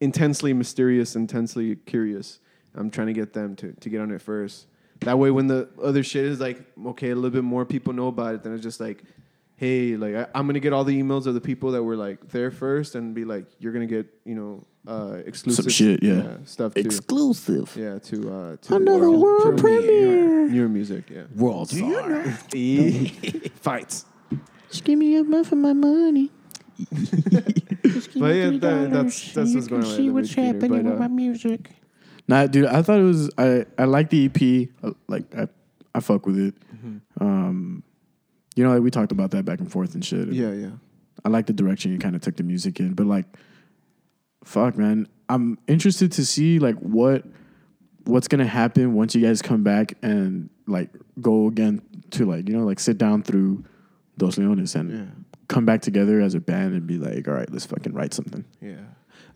[0.00, 2.40] intensely mysterious, intensely curious.
[2.74, 4.66] I'm trying to get them to to get on it first.
[5.00, 8.08] That way, when the other shit is like okay, a little bit more people know
[8.08, 9.02] about it, then it's just like.
[9.56, 12.28] Hey, like I, I'm gonna get all the emails of the people that were like
[12.30, 16.38] there first, and be like, you're gonna get, you know, uh, exclusive shit, yeah.
[16.44, 16.80] stuff too.
[16.80, 17.72] Exclusive.
[17.76, 20.48] Yeah, to uh, to Another the, world to premiere.
[20.48, 21.22] Newer music, yeah.
[21.36, 22.24] World star.
[23.62, 24.06] Fights.
[24.70, 26.30] Just give me enough of my money.
[28.16, 29.90] But yeah, that, that's that's what's going on.
[29.90, 31.70] See at what's the movie theater, happening but, with uh, my music.
[32.26, 33.30] Nah, dude, I thought it was.
[33.36, 34.68] I I like the EP.
[34.82, 35.48] uh, Like I
[35.94, 36.54] I fuck with it.
[37.20, 37.82] Um,
[38.56, 40.28] you know, like we talked about that back and forth and shit.
[40.28, 40.70] Yeah, yeah.
[41.24, 43.26] I like the direction you kind of took the music in, but like,
[44.44, 47.24] fuck, man, I'm interested to see like what
[48.04, 52.56] what's gonna happen once you guys come back and like go again to like you
[52.56, 53.64] know like sit down through
[54.18, 55.04] Dos Leones and Yeah.
[55.48, 58.44] come back together as a band and be like, all right, let's fucking write something.
[58.60, 58.76] Yeah.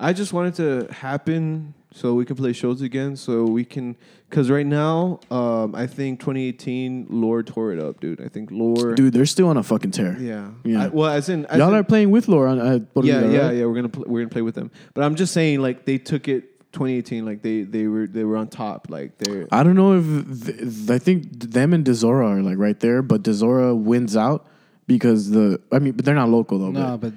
[0.01, 3.17] I just wanted to happen so we can play shows again.
[3.17, 3.97] So we can,
[4.29, 8.21] because right now, um, I think 2018 Lore tore it up, dude.
[8.21, 10.17] I think Lore, Dude, they're still on a fucking tear.
[10.21, 10.85] Yeah, Yeah.
[10.85, 13.33] I- well, as in, as Y'all in- are playing with Lore on uh, yeah, Vida,
[13.33, 13.57] yeah, right?
[13.57, 13.65] yeah.
[13.65, 14.71] We're gonna pl- we're gonna play with them.
[14.95, 18.37] But I'm just saying, like they took it 2018, like they they were they were
[18.37, 19.49] on top, like they're.
[19.51, 23.23] I don't know if th- I think them and Dezora are like right there, but
[23.23, 24.47] Dezora wins out
[24.87, 26.71] because the I mean, but they're not local though.
[26.71, 27.13] No, but,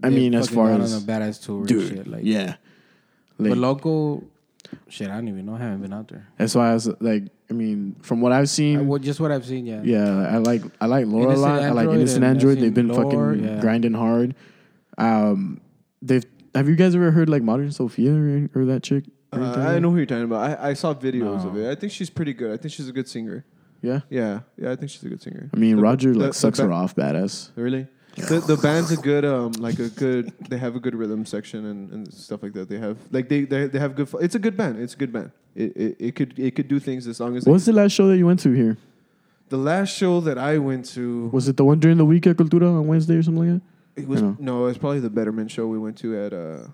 [0.00, 2.54] but I mean, as far as on a badass tour, dude, shit, like yeah,
[3.38, 4.24] But local,
[4.88, 5.54] shit, I don't even know.
[5.56, 6.26] I haven't been out there.
[6.38, 9.30] that's why I was like, I mean, from what I've seen, I, well, just what
[9.32, 9.82] I've seen, yeah.
[9.84, 11.62] yeah, I like I like Lore Innocent a lot.
[11.62, 12.58] I like Innocent and Android.
[12.58, 13.60] They've been Lore, fucking yeah.
[13.60, 14.34] grinding hard.
[14.98, 15.60] Um,
[16.02, 19.04] they've have you guys ever heard like Modern Sophia or, or that chick?
[19.32, 20.58] Or Uh, I know who you're talking about.
[20.60, 21.48] I, I saw videos No.
[21.50, 21.68] of it.
[21.68, 22.52] I think she's pretty good.
[22.52, 23.44] I think she's a good singer.
[23.82, 24.70] Yeah, Yeah, yeah.
[24.70, 25.50] I think she's a good singer.
[25.52, 27.50] I mean, The- Roger the- like the sucks ba- her off, badass.
[27.56, 27.86] Really?
[28.16, 31.66] The, the band's a good um like a good they have a good rhythm section
[31.66, 32.68] and, and stuff like that.
[32.68, 34.08] They have like they they, they have good.
[34.08, 34.78] fu- It's a good band.
[34.80, 35.32] It's a good band.
[35.56, 37.92] It, it, it could it could do things as long as What was the last
[37.92, 38.76] show that you went to here?
[39.50, 41.28] the last show that I went to.
[41.28, 44.02] Was it the one during the week at Cultura on Wednesday or something like that.
[44.02, 46.66] It was I no, it was probably the Betterment show we went to at uh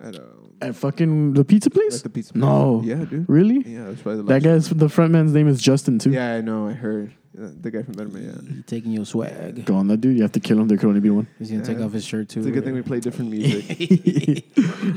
[0.00, 0.22] at uh?
[0.62, 1.96] At fucking the pizza place?
[1.98, 2.32] at the pizza.
[2.32, 2.40] place.
[2.42, 2.82] No.
[2.84, 3.28] yeah, dude.
[3.28, 3.60] Really?
[3.66, 4.68] Yeah, it was probably the last That last.
[4.70, 6.10] guy's the front man's name is Justin too.
[6.12, 6.68] Yeah, I know.
[6.68, 8.24] I heard the guy from Betterment.
[8.48, 9.64] Yeah, He taking your swag.
[9.64, 10.16] Go on, that dude.
[10.16, 10.68] You have to kill him.
[10.68, 11.26] There could only be one.
[11.38, 11.84] He's gonna take Yeah.
[11.86, 12.40] off his shirt too.
[12.40, 13.66] it's a good thing we play different music.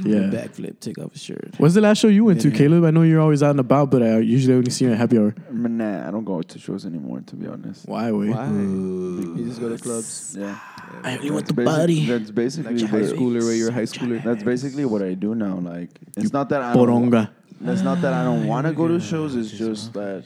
[0.06, 0.30] Yeah.
[0.30, 1.56] Backflip, take off his shirt.
[1.58, 2.58] What's the last show you went to, Yeah.
[2.58, 2.84] Caleb?
[2.86, 5.18] I know you're always out and about, but I usually only see you at happy
[5.18, 5.34] hour.
[5.52, 7.88] Nah, I don't go to shows anymore, to be honest.
[7.88, 8.12] Why?
[8.12, 8.30] Wait.
[8.30, 8.48] Why?
[8.50, 10.36] You just go to clubs.
[10.38, 10.58] Yeah.
[11.04, 12.06] I only want That's the basic- body.
[12.06, 14.24] That's basically Like a high the- schooler where you're a high schooler.
[14.24, 15.56] That's basically what I do now.
[15.58, 17.30] Like it's not that I don't, Poronga.
[17.66, 19.36] it's not that I don't ah, want to go to shows.
[19.36, 20.24] Ah, it's just that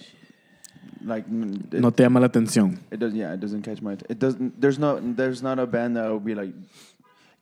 [1.04, 2.78] like n- it, No te llama la atención.
[2.92, 3.18] it doesn't.
[3.18, 3.94] Yeah, it doesn't catch my.
[4.10, 4.60] It doesn't.
[4.60, 5.00] There's no.
[5.00, 6.54] There's not a band that would be like.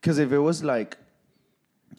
[0.00, 0.96] Because if it was like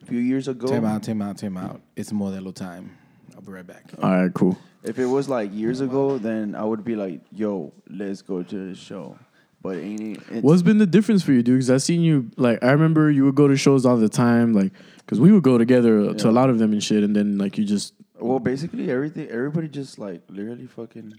[0.01, 1.81] a few years ago, Time out, time out, time out.
[1.95, 2.97] It's Modelo time.
[3.35, 3.83] I'll be right back.
[4.01, 4.57] All right, cool.
[4.83, 8.69] if it was like years ago, then I would be like, "Yo, let's go to
[8.69, 9.17] the show."
[9.61, 10.43] But ain't it?
[10.43, 11.57] What's been the difference for you, dude?
[11.59, 14.53] Because I seen you like I remember you would go to shows all the time,
[14.53, 17.37] like because we would go together to a lot of them and shit, and then
[17.37, 19.29] like you just well, basically everything.
[19.29, 21.13] Everybody just like literally fucking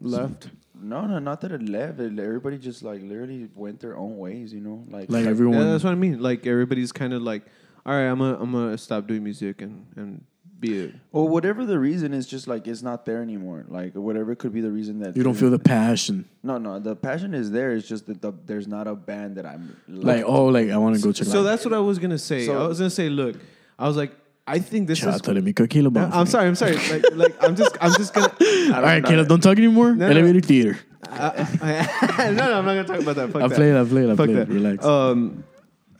[0.00, 0.48] Left.
[0.80, 2.00] No, no, not that it left.
[2.00, 4.84] It, everybody just like literally went their own ways, you know.
[4.88, 5.58] Like, like everyone.
[5.58, 6.20] Yeah, that's what I mean.
[6.20, 7.44] Like everybody's kind of like,
[7.86, 10.24] all right, I'm gonna I'm gonna stop doing music and and
[10.60, 13.64] be a or whatever the reason is, just like it's not there anymore.
[13.68, 16.96] Like whatever could be the reason that you don't feel the passion, No, no, the
[16.96, 17.72] passion is there.
[17.72, 20.96] It's just that the, there's not a band that I'm like oh, like I want
[20.96, 21.26] to go check.
[21.28, 21.32] Out.
[21.32, 22.46] So that's what I was gonna say.
[22.46, 23.36] So- I was gonna say, look,
[23.78, 24.12] I was like,
[24.46, 25.14] I think this Shout is.
[25.16, 25.96] out to the Miko Caleb.
[25.96, 26.46] I- I'm sorry.
[26.46, 26.76] I'm sorry.
[26.76, 28.32] Like, like I'm just, I'm just gonna.
[28.72, 29.94] All right, Caleb, don't talk anymore.
[29.94, 30.12] No, no.
[30.12, 30.78] Elevator theater.
[31.10, 33.30] I- no, no, I'm not gonna talk about that.
[33.32, 33.54] Fuck I that.
[33.56, 34.36] played, I played, I Fuck played.
[34.36, 34.48] that.
[34.48, 34.84] Relax.
[34.84, 35.44] Um,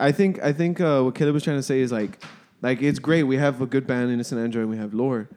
[0.01, 2.23] I think, I think uh, what Caleb was trying to say is like,
[2.63, 3.25] like it's great.
[3.25, 4.63] We have a good band, Innocent Android.
[4.63, 5.29] And we have Lore,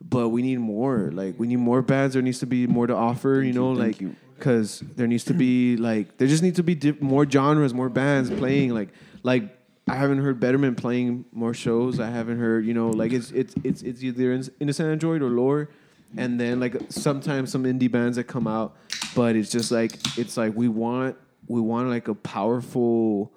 [0.00, 1.10] but we need more.
[1.12, 2.14] Like, we need more bands.
[2.14, 3.42] There needs to be more to offer.
[3.44, 3.98] you know, you, like
[4.36, 7.88] because there needs to be like there just needs to be dip, more genres, more
[7.88, 8.72] bands playing.
[8.74, 8.90] Like,
[9.22, 9.44] like
[9.88, 12.00] I haven't heard Betterment playing more shows.
[12.00, 15.28] I haven't heard, you know, like it's it's it's it's either in- Innocent Android or
[15.30, 15.68] Lore,
[16.16, 18.76] and then like sometimes some indie bands that come out,
[19.14, 21.16] but it's just like it's like we want
[21.48, 23.32] we want like a powerful,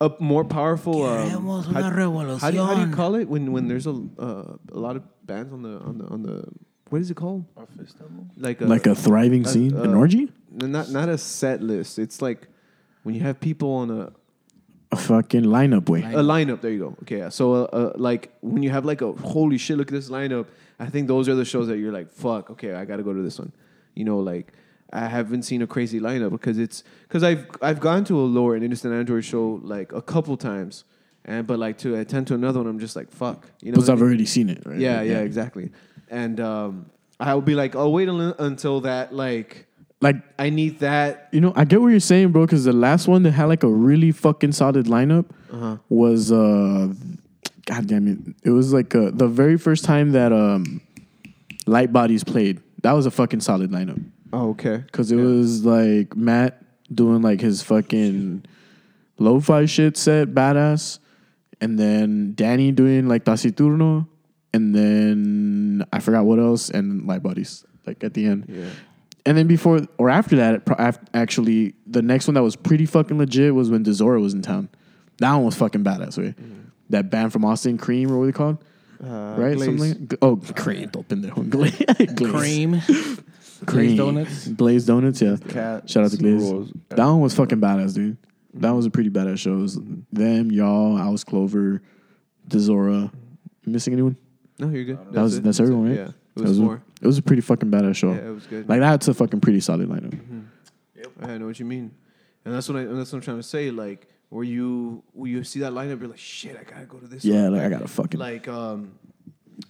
[0.00, 1.04] a more powerful.
[1.04, 1.82] Um, how,
[2.40, 4.96] how do, you- how do you call it when when there's a uh, a lot
[4.96, 6.44] of bands on the on the on the
[6.90, 7.44] what is it called?
[8.36, 11.98] Like a, like a thriving uh, scene, an uh, orgy, not not a set list.
[11.98, 12.46] It's like
[13.02, 14.12] when you have people on a
[14.92, 16.02] a fucking lineup way.
[16.04, 16.60] a lineup.
[16.60, 16.96] There you go.
[17.02, 17.28] Okay, yeah.
[17.30, 20.46] So uh, uh, like when you have like a holy shit, look at this lineup.
[20.78, 22.50] I think those are the shows that you're like, fuck.
[22.50, 23.52] Okay, I got to go to this one.
[23.94, 24.52] You know, like
[24.92, 28.54] I haven't seen a crazy lineup because it's because I've I've gone to a Lore
[28.54, 30.84] and innocent Android show like a couple times,
[31.24, 33.46] and but like to attend to another one, I'm just like, fuck.
[33.62, 34.62] You know, Because I I've already seen it.
[34.66, 34.78] Right?
[34.78, 35.70] yeah, yeah, exactly.
[36.10, 39.66] And um, I'll be like, I'll wait until, until that like
[40.00, 41.28] Like I need that.
[41.32, 42.46] You know, I get what you're saying, bro.
[42.46, 45.76] Because the last one that had like a really fucking solid lineup Uh-huh.
[45.88, 46.92] was, uh,
[47.66, 50.80] God damn it, it was like uh, the very first time that um,
[51.66, 52.60] Light Bodies played.
[52.82, 54.78] That was a fucking solid lineup Oh, okay.
[54.78, 56.62] because it was like Matt
[56.94, 58.44] doing like his fucking
[59.18, 60.98] lo-fi shit set, badass,
[61.62, 64.06] and then Danny doing like Taciturno,
[64.52, 68.44] and then I forgot what else, and Light Bodies like at the end.
[68.48, 68.66] Yeah.
[69.26, 73.16] And then before or after that, pro- actually, the next one that was pretty fucking
[73.16, 74.68] legit was when Dezora was in town.
[75.18, 76.34] That one was fucking badass, way.
[76.90, 78.58] That band from Austin, Cream, or what they called,
[79.02, 79.56] Uh, right?
[79.56, 79.64] Glaze.
[79.80, 80.00] Something.
[80.10, 81.30] Like, oh, Cream, open there.
[81.48, 81.82] Glaze.
[82.16, 82.80] Cream.
[83.66, 83.96] Cream.
[83.96, 84.48] Glazed donuts.
[84.48, 85.36] Glazed donuts, yeah.
[85.48, 86.42] Cat Shout out to Glaze.
[86.42, 86.72] Rolls.
[86.90, 88.18] That one was fucking badass, dude.
[88.54, 89.54] That was a pretty badass show.
[89.54, 89.78] It was
[90.12, 91.80] them, y'all, I was Clover,
[92.48, 93.10] Dezora.
[93.66, 94.16] Missing anyone?
[94.58, 94.98] No, you're good.
[95.12, 95.42] That was it.
[95.44, 95.96] that's everyone, right?
[95.96, 98.12] Yeah, it That was was a- it was a pretty fucking badass show.
[98.12, 98.68] Yeah, it was good.
[98.68, 100.18] Like that's a fucking pretty solid lineup.
[100.96, 101.06] Yep.
[101.22, 101.90] I know what you mean,
[102.44, 103.70] and that's what I, and that's what I'm trying to say.
[103.70, 107.24] Like, where you you see that lineup, you're like, shit, I gotta go to this.
[107.24, 107.52] Yeah, one.
[107.52, 108.98] like I gotta fucking like um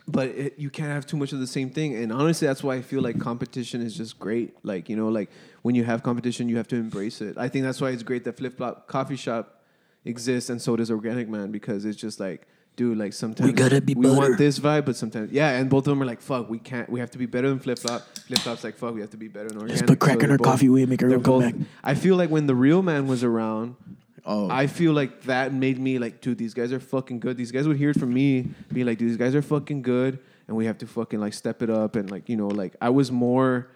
[0.08, 2.74] but it, you can't have too much of the same thing and honestly that's why
[2.74, 5.28] i feel like competition is just great like you know like
[5.60, 8.24] when you have competition you have to embrace it i think that's why it's great
[8.24, 9.60] that flip flop coffee shop
[10.06, 12.46] exists and so does organic man because it's just like
[12.76, 14.16] dude like sometimes we gotta be we better.
[14.16, 16.88] want this vibe but sometimes yeah and both of them are like fuck we can't
[16.88, 19.18] we have to be better than flip flop flip flop's like fuck we have to
[19.18, 21.10] be better than organic Just put crack So in our both- coffee, we make they're
[21.10, 21.54] come both- back.
[21.82, 23.76] i feel like when the real man was around
[24.26, 27.36] Oh, I feel like that made me like, dude, these guys are fucking good.
[27.36, 30.18] These guys would hear it from me, be like, dude, these guys are fucking good,
[30.48, 32.88] and we have to fucking like step it up and like, you know, like I
[32.88, 33.68] was more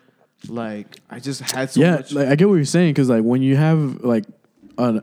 [0.48, 2.12] like I just had so yeah, much.
[2.12, 4.24] like I get what you're saying because like when you have like
[4.78, 5.02] a,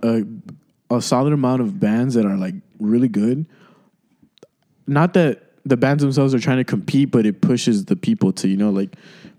[0.90, 3.46] a a solid amount of bands that are like really good,
[4.88, 8.48] not that the bands themselves are trying to compete, but it pushes the people to
[8.48, 8.96] you know like,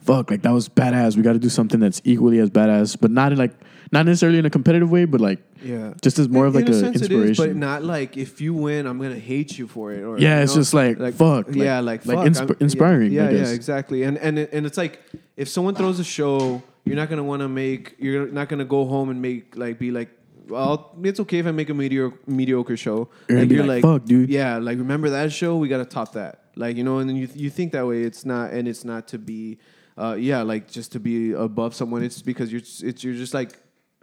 [0.07, 1.17] fuck, like that was badass.
[1.17, 3.53] We got to do something that's equally as badass, but not in like
[3.93, 6.75] not necessarily in a competitive way, but like yeah, just as more of like in
[6.75, 7.31] a, a inspiration.
[7.31, 10.03] is, but not like if you win, I'm gonna hate you for it.
[10.03, 12.61] Or Yeah, you it's know, just like, like fuck, like- yeah, like like fuck, insp-
[12.61, 14.03] inspiring, Yeah, yeah, exactly.
[14.03, 15.01] And and and it's like
[15.37, 17.95] if someone throws a show, you're not gonna want to make.
[17.99, 20.11] You're not gonna go home and make like be like.
[20.49, 23.09] Well, it's okay if I make a mediocre mediocre show.
[23.29, 25.57] You're gonna be like, "Fuck, dude." Yeah, like remember that show?
[25.57, 26.45] We gotta top that.
[26.55, 28.03] Like you know, and then you you think that way.
[28.05, 29.59] It's not, and it's not to be,
[29.97, 32.03] uh, yeah, like just to be above someone.
[32.03, 33.59] It's because you're it's you're just like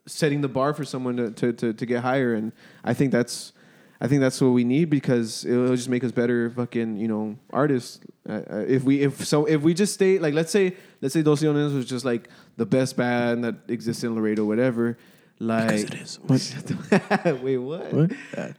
[0.06, 2.51] setting the bar for someone to, to, to, to get higher and
[2.84, 3.53] I think that's
[4.01, 7.38] I think that's what we need because it'll just make us better fucking you know
[7.51, 11.13] artists uh, uh, if we if so if we just stay like let's say let's
[11.13, 12.27] say Dos Leones was just like
[12.58, 14.97] the best band that exists in Laredo whatever
[15.39, 16.19] like it is.
[16.21, 17.41] What?
[17.41, 18.12] wait what, What?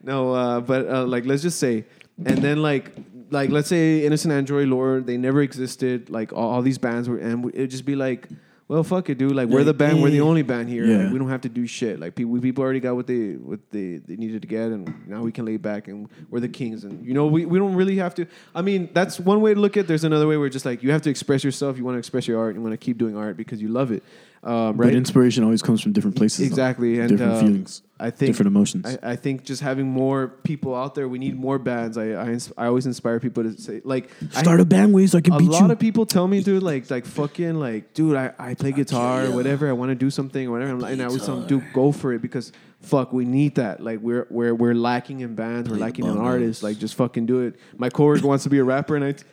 [0.03, 1.85] no uh, but uh, like let's just say
[2.25, 2.95] and then like
[3.35, 7.19] like let's say Innocent Android Lore they never existed like all, all these bands were
[7.19, 8.29] and it'd just be like
[8.67, 9.35] well, fuck it, dude.
[9.35, 10.03] Like, we're the band.
[10.03, 10.23] We're the eh.
[10.23, 10.87] only band here.
[10.87, 11.05] Yeah.
[11.05, 12.01] Like, we don't have to do shit.
[12.01, 15.23] Like, people, people already got what they what they, they needed to get, and now
[15.23, 16.85] we can lay back and we're the kings.
[16.85, 18.27] And you know, we, we don't really have to.
[18.55, 19.85] I mean, that's one way to look at.
[19.85, 19.87] it.
[19.89, 21.77] There's another way where just like you have to express yourself.
[21.77, 22.55] You want to express your art.
[22.55, 24.03] You want to keep doing art because you love it,
[24.45, 26.39] um, But inspiration always comes from different places.
[26.39, 26.45] though.
[26.47, 28.85] Exactly, and different um, feelings, I think different emotions.
[29.03, 31.09] I, I think just having more people out there.
[31.09, 31.97] We need more bands.
[31.97, 35.17] I I, ins- I always inspire people to say like Start a band way so
[35.19, 35.73] I can a beat lot you.
[35.73, 39.31] of people tell me, dude, like, like fucking, like, dude, I, I play guitar or
[39.33, 39.69] whatever.
[39.69, 40.73] I want to do something or whatever.
[40.73, 42.53] I'm like, and I always tell them, dude, go for it because
[42.83, 43.81] fuck, we need that.
[43.83, 45.71] Like, we're we're we're lacking in bands.
[45.71, 46.63] We're lacking in artists.
[46.63, 47.57] Like, just fucking do it.
[47.79, 49.25] My coworker wants to be a rapper, and I, t-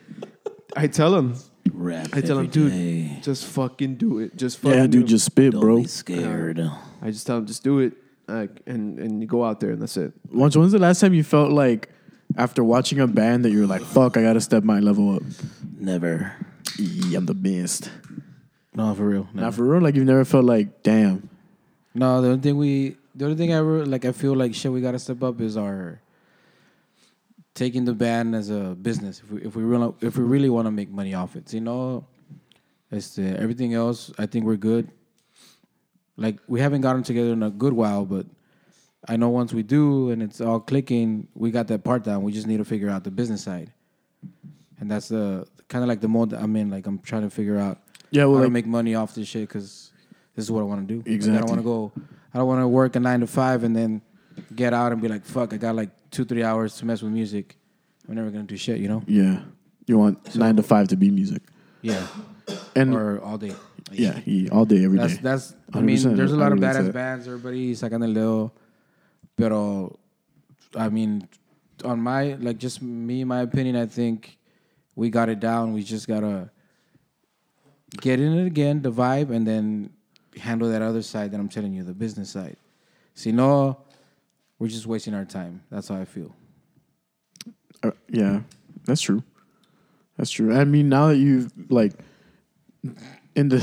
[0.74, 1.34] I tell him,
[1.72, 3.18] Rap I tell him, dude, day.
[3.22, 4.36] just fucking do it.
[4.36, 5.76] Just fucking yeah, do dude, it." just spit, Don't bro.
[5.78, 6.60] be scared.
[7.00, 7.92] I just tell him, just do it,
[8.28, 10.12] like, and and you go out there, and that's it.
[10.30, 11.88] Once, when's the last time you felt like
[12.36, 15.22] after watching a band that you were like, "Fuck, I gotta step my level up"?
[15.78, 16.34] Never.
[16.78, 17.90] Yeah, I'm the best.
[18.74, 19.28] No, for real.
[19.34, 19.82] Not for real.
[19.82, 21.28] Like you've never felt like, damn.
[21.94, 24.72] No, the only thing we, the only thing I re- like, I feel like shit
[24.72, 26.00] we gotta step up is our
[27.54, 29.22] taking the band as a business.
[29.24, 31.60] If we if we really if we really want to make money off it, you
[31.60, 32.06] know,
[32.90, 34.12] it's everything else.
[34.18, 34.90] I think we're good.
[36.16, 38.26] Like we haven't gotten together in a good while, but
[39.08, 42.22] I know once we do and it's all clicking, we got that part down.
[42.22, 43.72] We just need to figure out the business side,
[44.78, 46.70] and that's the kind of like the mode that I'm in.
[46.70, 47.78] Like I'm trying to figure out
[48.10, 49.90] Yeah, well, how to make money off this shit because
[50.36, 51.10] this is what I want to do.
[51.10, 51.92] Like, I don't want to go.
[52.34, 54.02] I don't want to work a nine to five and then
[54.54, 57.12] get out and be like, "Fuck, I got like two, three hours to mess with
[57.12, 57.56] music.
[58.08, 59.02] I'm never gonna do shit." You know?
[59.06, 59.40] Yeah,
[59.86, 61.42] you want nine to five to be music,
[61.82, 62.06] Yeah.
[62.76, 63.54] and or all day.
[63.90, 65.06] Like, yeah, he, all day, every day.
[65.06, 65.54] That's that's.
[65.74, 66.92] I mean, there's a lot of badass that.
[66.94, 67.26] bands.
[67.26, 68.52] Everybody sacan el dedo,
[69.36, 69.98] pero
[70.76, 71.28] I mean,
[71.84, 74.38] on my like just me, my opinion, I think
[74.94, 75.72] we got it down.
[75.72, 76.50] We just gotta
[78.00, 79.90] get in it again, the vibe, and then
[80.38, 82.56] handle that other side that I'm telling you, the business side.
[83.14, 83.78] Si no,
[84.62, 85.60] we're just wasting our time.
[85.72, 86.32] That's how I feel.
[87.82, 88.42] Uh, yeah,
[88.84, 89.24] that's true.
[90.16, 90.54] That's true.
[90.54, 91.94] I mean, now that you've like
[93.34, 93.58] in the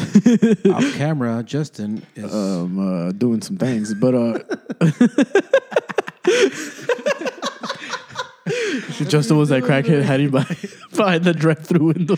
[0.76, 4.40] Off camera, Justin is um uh, doing some things, but uh
[9.08, 10.44] Justin was that crackhead hiding by,
[10.94, 12.18] behind the drive-through window.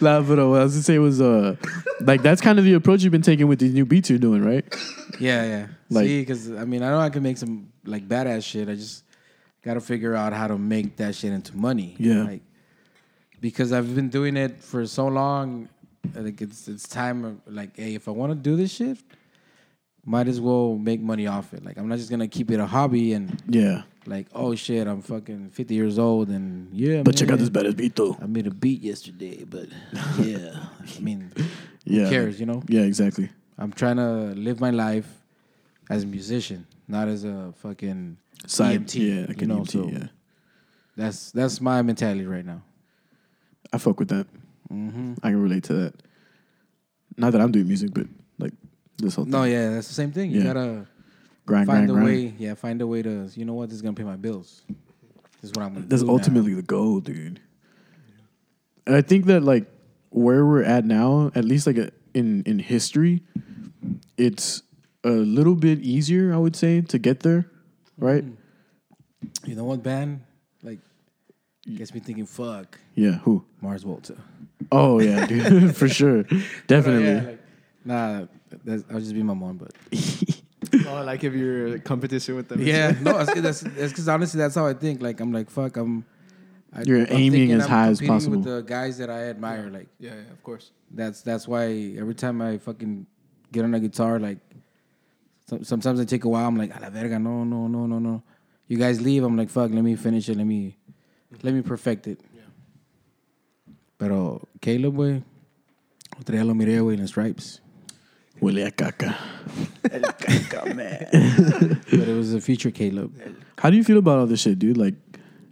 [0.00, 1.56] Nah, but uh, what I was gonna say was uh
[2.00, 4.44] like that's kind of the approach you've been taking with these new beats you're doing,
[4.44, 4.64] right?
[5.18, 5.66] Yeah, yeah.
[5.90, 8.68] Like- See, because I mean, I know I can make some like badass shit.
[8.68, 9.04] I just
[9.62, 11.96] got to figure out how to make that shit into money.
[11.98, 12.22] Yeah.
[12.24, 12.42] Like,
[13.40, 15.68] because I've been doing it for so long,
[16.16, 17.24] I think it's it's time.
[17.24, 18.98] of, Like, hey, if I want to do this shit,
[20.04, 21.64] might as well make money off it.
[21.64, 23.82] Like I'm not just gonna keep it a hobby and Yeah.
[24.06, 27.02] Like, oh shit, I'm fucking 50 years old and yeah.
[27.02, 28.16] But check out man, this badass beat though.
[28.20, 29.66] I made a beat yesterday, but
[30.20, 30.66] yeah.
[30.96, 31.32] I mean,
[31.84, 32.04] Yeah.
[32.04, 32.62] who cares, you know?
[32.68, 33.30] Yeah, exactly.
[33.58, 35.08] I'm trying to live my life
[35.88, 38.94] as a musician, not as a fucking Side, EMT.
[38.94, 40.06] yeah, like you know, EMT, so yeah.
[40.96, 42.62] that's that's my mentality right now.
[43.72, 44.26] I fuck with that.
[44.70, 45.14] Mm-hmm.
[45.22, 45.94] I can relate to that.
[47.16, 48.06] Not that I'm doing music, but
[48.38, 48.52] like
[48.98, 49.32] this whole thing.
[49.32, 50.30] No, yeah, that's the same thing.
[50.30, 50.52] You Yeah.
[50.52, 50.86] gotta
[51.46, 52.06] grind, find grind, a grind.
[52.06, 52.34] way.
[52.38, 53.30] Yeah, find a way to.
[53.34, 53.68] You know what?
[53.70, 54.62] This is gonna pay my bills.
[55.40, 55.86] This is what I'm gonna.
[55.86, 56.12] That's do now.
[56.12, 57.40] ultimately the goal, dude.
[58.86, 59.66] And I think that like
[60.10, 63.22] where we're at now, at least like uh, in in history,
[64.16, 64.62] it's
[65.04, 67.50] a little bit easier, I would say, to get there,
[67.98, 68.24] right?
[69.44, 70.20] You know what band?
[70.62, 70.80] Like
[71.76, 72.26] gets me thinking.
[72.26, 73.18] Fuck Yeah.
[73.24, 73.44] Who?
[73.60, 74.16] Mars Volta.
[74.72, 76.22] Oh yeah, dude, for sure,
[76.66, 77.06] definitely.
[77.06, 77.40] Yeah, like,
[77.84, 78.26] nah,
[78.90, 79.72] I'll just be my mom, but
[80.90, 82.62] oh, like if you're a competition with them.
[82.62, 85.02] yeah, no, that's that's because honestly, that's how I think.
[85.02, 86.04] Like I'm like fuck, I'm.
[86.72, 88.36] I, You're I'm aiming as I'm high as possible.
[88.36, 89.70] with the guys that I admire.
[89.70, 90.72] Like yeah, yeah, of course.
[90.90, 93.06] that's that's why every time I fucking
[93.52, 94.38] get on a guitar, like
[95.48, 96.46] some, sometimes I take a while.
[96.46, 98.22] I'm like, a la verga, no, no, no, no, no.
[98.66, 99.22] You guys leave.
[99.22, 100.36] I'm like, fuck, let me finish it.
[100.36, 100.76] Let me,
[101.42, 102.20] let me perfect it.
[102.34, 102.42] Yeah.
[103.96, 105.22] Pero Caleb, güey,
[106.20, 107.62] otro día lo miré, güey, en los Stripes.
[108.40, 109.14] Huele a caca.
[111.90, 113.14] But it was a feature Caleb.
[113.58, 114.76] How do you feel about all this shit, dude?
[114.76, 114.94] Like,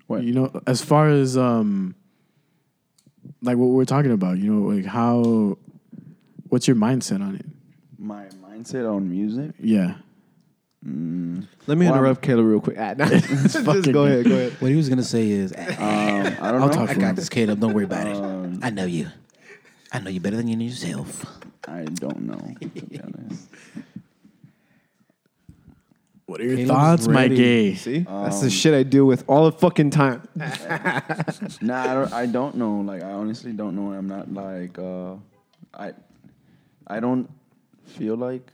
[0.07, 0.23] What?
[0.25, 1.95] you know, as far as um,
[3.43, 5.57] like what we're talking about, you know, like how,
[6.49, 7.47] what's your mindset on it?
[7.99, 9.53] My mindset on music.
[9.59, 9.95] Yeah.
[10.87, 12.77] Mm, Let me Well, interrupt Caleb real quick.
[12.79, 13.07] Ah, nah.
[13.09, 14.53] Just go ahead, go ahead.
[14.61, 16.69] What he was gonna say is, um, I don't I'll know.
[16.69, 17.15] talk I got him.
[17.17, 17.61] this, Caleb.
[17.61, 18.17] Don't worry about it.
[18.17, 19.09] Um, I know you.
[19.91, 21.25] I know you better than you know yourself.
[21.69, 22.55] I don't know.
[22.61, 23.49] To be honest.
[26.27, 27.37] What are your Caleb's thoughts, my ready.
[27.37, 27.75] gay?
[27.75, 30.23] See, that's Um, the shit I deal with all the fucking time.
[31.61, 32.81] Nah, I don't, I don't know.
[32.81, 33.93] Like, I honestly don't know.
[33.93, 35.15] I'm not like, uh,
[35.75, 35.93] I,
[36.87, 37.31] I don't
[37.85, 38.51] feel like,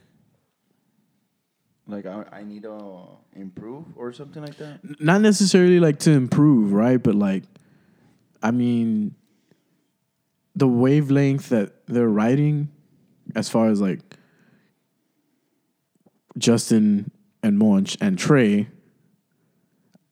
[1.87, 3.07] like I, I need to
[3.37, 4.81] improve or something like that.
[5.01, 7.01] Not necessarily like to improve, right?
[7.03, 7.45] But like,
[8.43, 9.15] I mean,
[10.57, 12.69] the wavelength that they're writing,
[13.37, 14.01] as far as like
[16.39, 17.11] Justin
[17.43, 18.69] and Monch and Trey.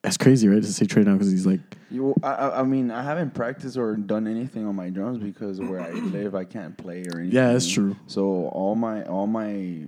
[0.01, 0.61] That's crazy, right?
[0.61, 1.59] To say Trey now because he's like,
[1.91, 5.59] You, I, I I mean, I haven't practiced or done anything on my drums because
[5.59, 7.35] where I live, I can't play or anything.
[7.35, 7.95] Yeah, that's true.
[8.07, 9.85] So all my all my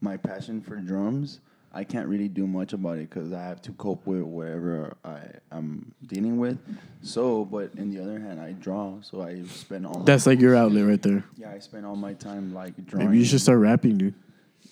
[0.00, 1.40] my passion for drums,
[1.72, 5.20] I can't really do much about it because I have to cope with whatever I
[5.52, 6.58] am dealing with.
[7.02, 10.00] So, but in the other hand, I draw, so I spend all.
[10.00, 11.24] that's like your outlet right there.
[11.36, 13.06] yeah, I spend all my time like drawing.
[13.06, 14.14] Maybe you should start rapping, dude.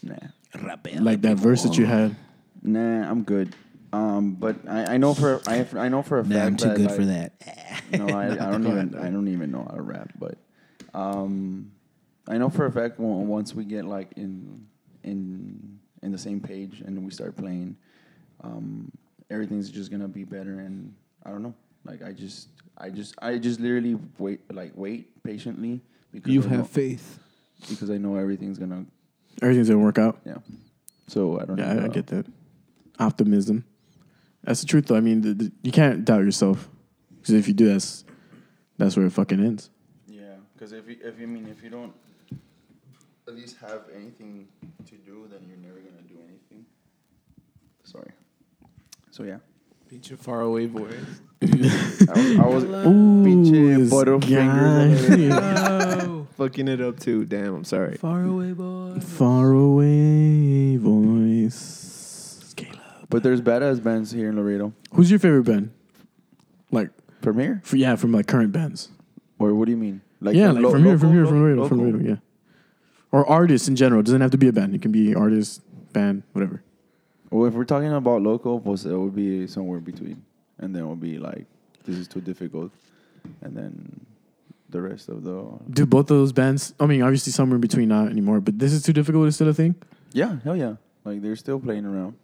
[0.03, 0.17] Nah,
[1.05, 2.17] Like that verse that you had.
[2.63, 3.55] nah, I'm good.
[3.93, 6.69] Um, but I, I know for I I know for a fact Nah, I'm too
[6.69, 7.33] that, good like, for that.
[7.99, 10.37] No, I, I don't even I don't even know how to rap, but
[10.95, 11.73] um,
[12.27, 14.67] I know for a fact once we get like in
[15.05, 17.77] in in the same page and we start playing,
[18.43, 18.91] um,
[19.31, 20.61] everything's just gonna be better.
[20.61, 20.95] And
[21.25, 25.81] I don't know, like I just I just I just literally wait like wait patiently
[26.13, 27.19] because You I know, have faith.
[27.69, 28.85] because I know everything's gonna
[29.43, 30.19] Everything's gonna work out.
[30.25, 30.39] yeah.
[31.07, 31.83] So I don't Yeah, know.
[31.83, 32.27] I, I get that.
[32.99, 33.65] Optimism.
[34.45, 34.97] That's the truth, though.
[34.97, 36.69] I mean, the, the, you can't doubt yourself
[37.21, 38.05] because if you do, that's
[38.79, 39.71] that's where it fucking ends.
[40.07, 41.93] Yeah, because if you, if you mean if you don't
[43.29, 44.49] at least have anything
[44.87, 46.65] to do, then you're never gonna do anything.
[47.85, 48.11] Sorry.
[49.11, 49.39] So yeah,
[49.91, 50.95] Pinche far away voice.
[51.43, 55.29] I was, I was Ooh, pinche this butterfingers.
[55.29, 56.25] guy.
[56.37, 57.25] Fucking it up too.
[57.25, 57.97] Damn, I'm sorry.
[57.97, 58.99] Far away, boy.
[59.01, 62.53] Far away voice.
[62.57, 62.79] Caleb.
[63.11, 64.73] but there's badass bands here in Laredo.
[64.93, 65.71] Who's your favorite band?
[66.71, 66.91] Like,
[67.23, 68.91] From here, for, yeah, from like current bands.
[69.39, 70.03] or what do you mean?
[70.21, 71.93] Like yeah, like lo- from here, from local- here, from lo- Laredo, from local?
[71.93, 72.17] Laredo, yeah.
[73.11, 74.01] Or artists in general.
[74.01, 74.75] It doesn't have to be a band.
[74.75, 76.63] It can be artist, band, whatever.
[77.31, 80.25] Well, if we're talking about local, pues it would be somewhere between,
[80.59, 81.47] and then it would be like
[81.85, 82.71] this is too difficult,
[83.43, 84.07] and then
[84.71, 86.75] the rest of the Do both of those bands?
[86.81, 88.41] I mean, obviously somewhere in between, not anymore.
[88.41, 89.27] But this is too difficult.
[89.29, 89.75] Is still a thing.
[90.13, 92.15] yeah, hell yeah, like they're still playing around.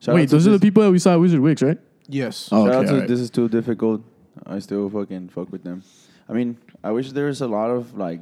[0.00, 1.78] Shout Wait, those are the people that we saw at Wizard Wigs, right?
[2.08, 2.48] Yes.
[2.50, 3.08] Oh, Shout okay, out to alright.
[3.08, 4.02] this is too difficult.
[4.46, 5.82] I still fucking fuck with them.
[6.28, 8.20] I mean, I wish there was a lot of like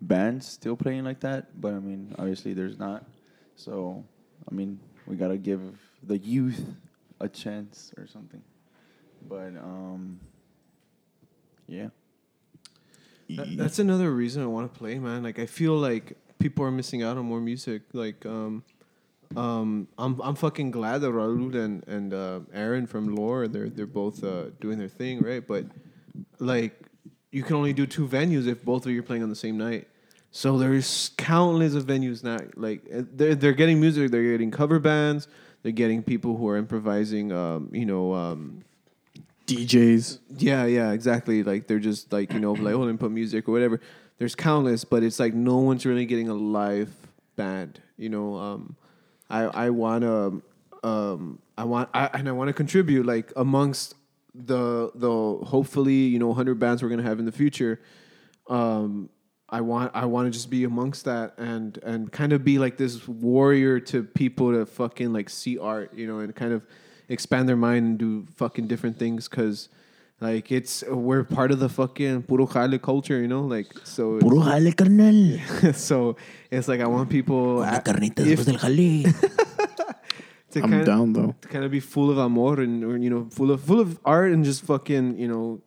[0.00, 3.04] bands still playing like that, but I mean, obviously there's not.
[3.56, 4.04] So,
[4.50, 5.60] I mean, we gotta give
[6.02, 6.64] the youth
[7.20, 8.42] a chance or something.
[9.28, 10.20] But um,
[11.66, 11.88] yeah,
[13.30, 15.22] That- that's another reason I want to play, man.
[15.22, 17.82] Like I feel like people are missing out on more music.
[17.94, 18.62] Like um,
[19.36, 23.86] um, I'm I'm fucking glad that Raul and and uh, Aaron from Lore they're they're
[23.86, 25.44] both uh, doing their thing, right?
[25.46, 25.64] But
[26.38, 26.82] like,
[27.34, 29.58] you can only do two venues if both of you are playing on the same
[29.58, 29.88] night.
[30.30, 32.38] So there's countless of venues now.
[32.54, 35.26] Like uh, they're they're getting music, they're getting cover bands,
[35.62, 37.32] they're getting people who are improvising.
[37.32, 38.62] Um, you know, um,
[39.48, 40.20] DJs.
[40.38, 41.42] yeah, yeah, exactly.
[41.42, 43.80] Like they're just like you know, like oh, put music or whatever.
[44.18, 46.92] There's countless, but it's like no one's really getting a live
[47.34, 47.80] band.
[47.96, 48.76] You know, um,
[49.28, 50.40] I I wanna
[50.84, 53.96] um, I want I, and I want to contribute like amongst
[54.34, 57.80] the the hopefully you know 100 bands we're gonna have in the future.
[58.48, 59.08] Um,
[59.48, 62.76] I want I want to just be amongst that and and kind of be like
[62.76, 66.66] this warrior to people to fucking like see art, you know, and kind of
[67.08, 69.68] expand their mind and do fucking different things because
[70.20, 74.18] like it's we're part of the fucking puro jale culture, you know, like so.
[74.18, 75.38] Puro jale, carnal.
[75.74, 76.16] so
[76.50, 79.04] it's like I want people Una carnita después del jale.
[80.54, 81.34] to I'm kind down, though.
[81.42, 83.98] To kind of be full of amor and or, you know full of full of
[84.04, 85.60] art and just fucking you know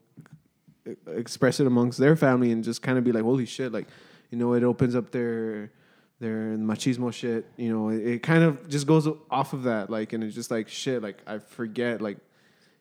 [1.07, 3.87] express it amongst their family and just kind of be like holy shit like
[4.31, 5.71] you know it opens up their
[6.19, 10.13] their machismo shit you know it, it kind of just goes off of that like
[10.13, 12.17] and it's just like shit like I forget like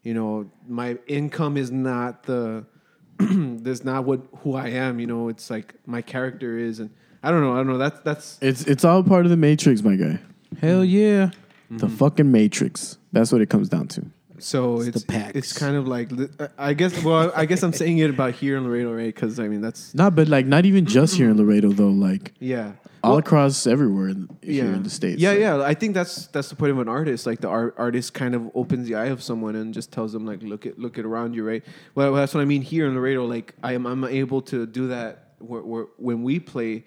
[0.02, 2.64] you know my income is not the
[3.18, 6.90] that's not what who I am you know it's like my character is and
[7.22, 9.82] I don't know I don't know that's that's It's it's all part of the matrix,
[9.82, 10.20] my guy.
[10.60, 11.30] Hell yeah.
[11.68, 11.96] The mm-hmm.
[11.96, 12.98] fucking matrix.
[13.12, 14.06] That's what it comes down to.
[14.38, 15.36] So It's it's the packs.
[15.36, 17.02] it's kind of like uh, I guess.
[17.02, 19.14] Well, I guess I'm saying it about here in Laredo, right?
[19.14, 21.88] Because I mean that's Not, but like not even just here in Laredo though.
[21.88, 22.72] Like yeah.
[23.02, 24.64] all Well, across everywhere in, yeah.
[24.64, 25.20] here in the states.
[25.20, 25.62] Yeah, Like, yeah.
[25.62, 27.26] I think that's that's the point of an artist.
[27.26, 30.26] Like the art, artist kind of opens the eye of someone and just tells them
[30.26, 31.64] like, look at look at around you, right?
[31.94, 33.24] Well, that's what I mean here in Laredo.
[33.24, 36.84] Like I am I'm able to do that where, where, when we play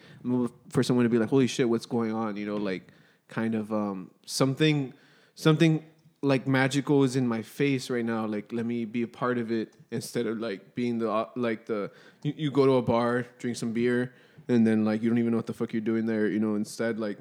[0.70, 2.36] for someone to be like, holy shit, what's going on?
[2.36, 2.92] You know, like
[3.30, 4.94] kind of um, something
[5.36, 5.84] something
[6.22, 8.26] like magical is in my face right now.
[8.26, 11.66] Like let me be a part of it instead of like being the uh, like
[11.66, 11.92] the
[12.24, 14.14] you, you go to a bar, drink some beer,
[14.48, 16.28] and then like you don't even know what the fuck you're doing there.
[16.28, 17.18] You know, instead like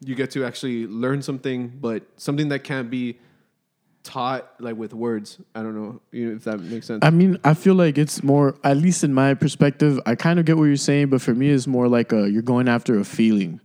[0.00, 3.18] you get to actually learn something, but something that can't be
[4.04, 5.38] taught like with words.
[5.54, 7.00] I don't know if that makes sense.
[7.02, 10.44] I mean, I feel like it's more, at least in my perspective, I kind of
[10.44, 13.04] get what you're saying, but for me, it's more like a, you're going after a
[13.04, 13.60] feeling,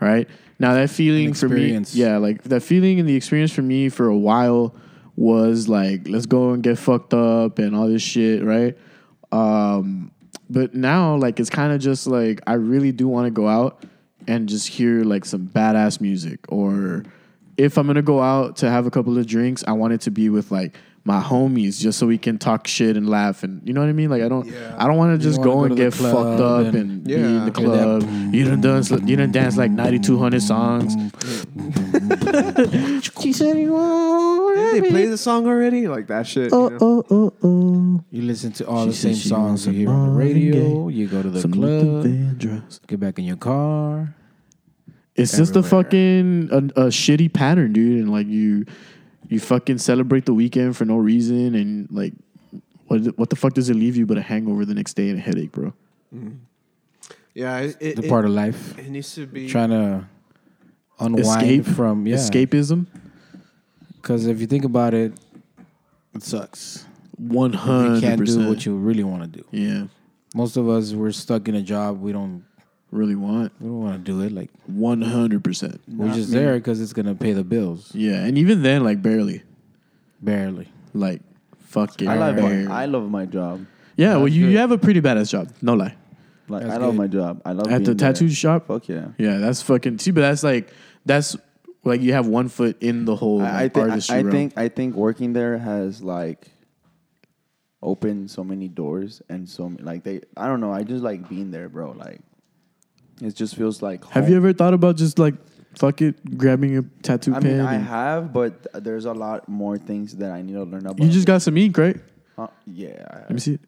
[0.00, 0.28] right?
[0.62, 4.06] Now, that feeling for me, yeah, like that feeling and the experience for me for
[4.06, 4.72] a while
[5.16, 8.78] was like, let's go and get fucked up and all this shit, right?
[9.32, 10.12] Um,
[10.48, 13.84] but now, like, it's kind of just like, I really do want to go out
[14.28, 17.02] and just hear like some badass music or
[17.56, 20.12] if I'm gonna go out to have a couple of drinks, I want it to
[20.12, 23.72] be with like my homies, just so we can talk shit and laugh, and you
[23.74, 24.08] know what I mean.
[24.08, 24.48] Like I don't,
[24.78, 27.14] I don't want to just wanna go go and get fucked up and- and, be
[27.14, 28.34] in the Hear that club.
[28.34, 30.94] You done dance, you done dance like 9,200 songs.
[33.20, 35.88] she said you want Did they play the song already?
[35.88, 36.52] Like that shit.
[36.52, 36.78] Oh you know?
[36.80, 38.04] oh oh oh.
[38.10, 40.54] You listen to all She the same songs you hear on the radio.
[40.74, 42.04] Marvin You go to the Some club.
[42.04, 42.80] Vandross.
[42.86, 44.14] Get back in your car.
[45.14, 48.00] It's just a fucking a, a shitty pattern, dude.
[48.00, 48.64] And like you,
[49.32, 52.12] you fucking celebrate the weekend for no reason, and like,
[52.86, 55.18] what what the fuck does it leave you but a hangover the next day and
[55.18, 55.72] a headache, bro?
[56.14, 56.36] Mm-hmm.
[57.34, 58.78] Yeah, it, it, The it- part of life.
[58.78, 59.48] it needs to be.
[59.48, 60.06] Trying to
[61.00, 62.16] unwind Escape from yeah.
[62.16, 62.86] escapism.
[63.96, 65.12] Because if you think about it,
[66.14, 66.84] it sucks.
[67.16, 68.48] One You hundred can't do percent.
[68.48, 69.44] what you really want to do.
[69.52, 69.86] Yeah,
[70.34, 72.44] Most of us we're stuck in a job we don't
[72.92, 74.30] really want we don't want to do it.
[74.32, 75.80] Like one hundred percent.
[75.88, 77.92] we're just there because it's gonna pay the bills.
[77.94, 79.42] Yeah, and even then, like barely,
[80.20, 80.68] Barely.
[80.94, 81.22] like
[81.66, 82.66] fucking I love barely.
[82.66, 83.66] my, I love my job.
[83.96, 84.52] yeah, well, you, good.
[84.52, 85.50] you have a pretty badass job.
[85.60, 85.96] No lie.
[86.48, 86.98] Like That's I love good.
[86.98, 87.42] my job.
[87.44, 88.12] I love At the being there.
[88.12, 88.66] tattoo shop.
[88.66, 89.08] Fuck yeah.
[89.18, 89.98] Yeah, that's fucking.
[89.98, 90.70] See, but that's like
[91.06, 91.36] that's
[91.84, 94.30] like you have one foot in the whole I, I, like, think artistry I, I
[94.30, 96.48] think I think working there has like
[97.82, 101.50] opened so many doors and so like they I don't know I just like being
[101.50, 102.20] there bro like
[103.20, 105.34] it just feels like Have you ever thought about just like
[105.76, 107.58] fuck it, grabbing a tattoo I pen?
[107.58, 110.86] mean I and- have but there's a lot more things that I need to learn
[110.86, 111.96] about you just got some ink, right?
[112.36, 112.48] Huh?
[112.66, 113.60] yeah I Let me see it.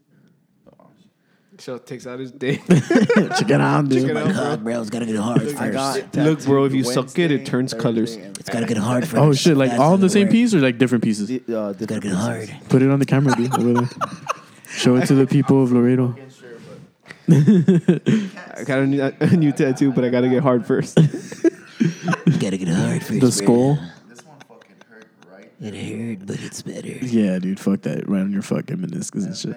[1.61, 2.57] Show takes out his day.
[2.68, 4.09] Check it out, dude.
[4.09, 4.72] Check it out, bro.
[4.72, 7.47] bro, it's gotta get hard I got Look, bro, if you tattooed suck it, it
[7.47, 8.16] turns Thursday, colors.
[8.16, 9.57] It's gotta get hard for Oh shit!
[9.57, 11.28] Like all the same piece or like different pieces?
[11.30, 11.55] Friday.
[11.55, 12.51] Uh, It's gotta different get pieces.
[12.51, 12.68] hard.
[12.70, 13.55] Put it on the camera, dude.
[13.55, 13.88] Over there.
[14.68, 16.16] Show it to the people of Laredo.
[18.57, 20.97] I got a new, a new tattoo, but I gotta get hard first.
[20.97, 23.12] gotta get hard first.
[23.12, 23.31] The bro.
[23.31, 23.79] skull.
[25.61, 26.89] It hurt, but it's better.
[26.89, 27.59] Yeah, dude.
[27.59, 28.07] Fuck that.
[28.07, 29.57] Right on your fucking meniscus and shit.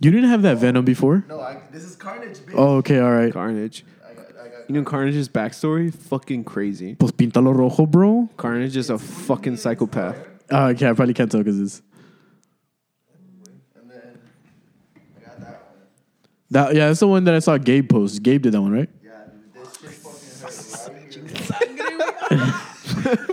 [0.00, 1.24] You didn't have that venom before?
[1.28, 2.54] No, I, this is Carnage, bitch.
[2.54, 3.00] Oh, okay.
[3.00, 3.32] All right.
[3.32, 3.84] Carnage.
[4.08, 5.92] I got, I got You know Carnage's backstory?
[5.92, 6.94] Fucking crazy.
[6.94, 8.28] Pues píntalo rojo, bro.
[8.36, 10.16] Carnage is a fucking psychopath.
[10.52, 11.82] Uh, okay, I probably can't tell because it's.
[16.54, 18.22] That yeah, that's the one that I saw Gabe post.
[18.22, 18.88] Gabe did that one, right?
[19.02, 19.10] Yeah.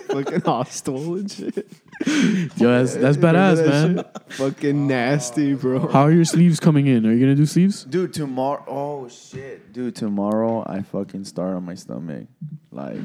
[0.07, 1.67] Fucking hostile and shit.
[2.57, 4.05] Yo, that's that's badass, that man.
[4.29, 5.87] Fucking nasty, bro.
[5.87, 7.05] How are your sleeves coming in?
[7.05, 7.83] Are you gonna do sleeves?
[7.83, 8.63] Dude, tomorrow.
[8.67, 12.25] Oh shit, dude, tomorrow I fucking start on my stomach.
[12.71, 12.97] Like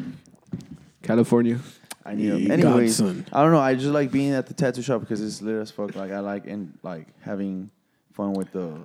[1.03, 1.61] California.
[2.07, 3.27] I need Yeah, Anyways, Godson.
[3.35, 3.61] I don't know.
[3.61, 5.95] I just like being at the tattoo shop because it's lit as fuck.
[5.95, 7.71] Like I like and like having
[8.15, 8.81] fun with the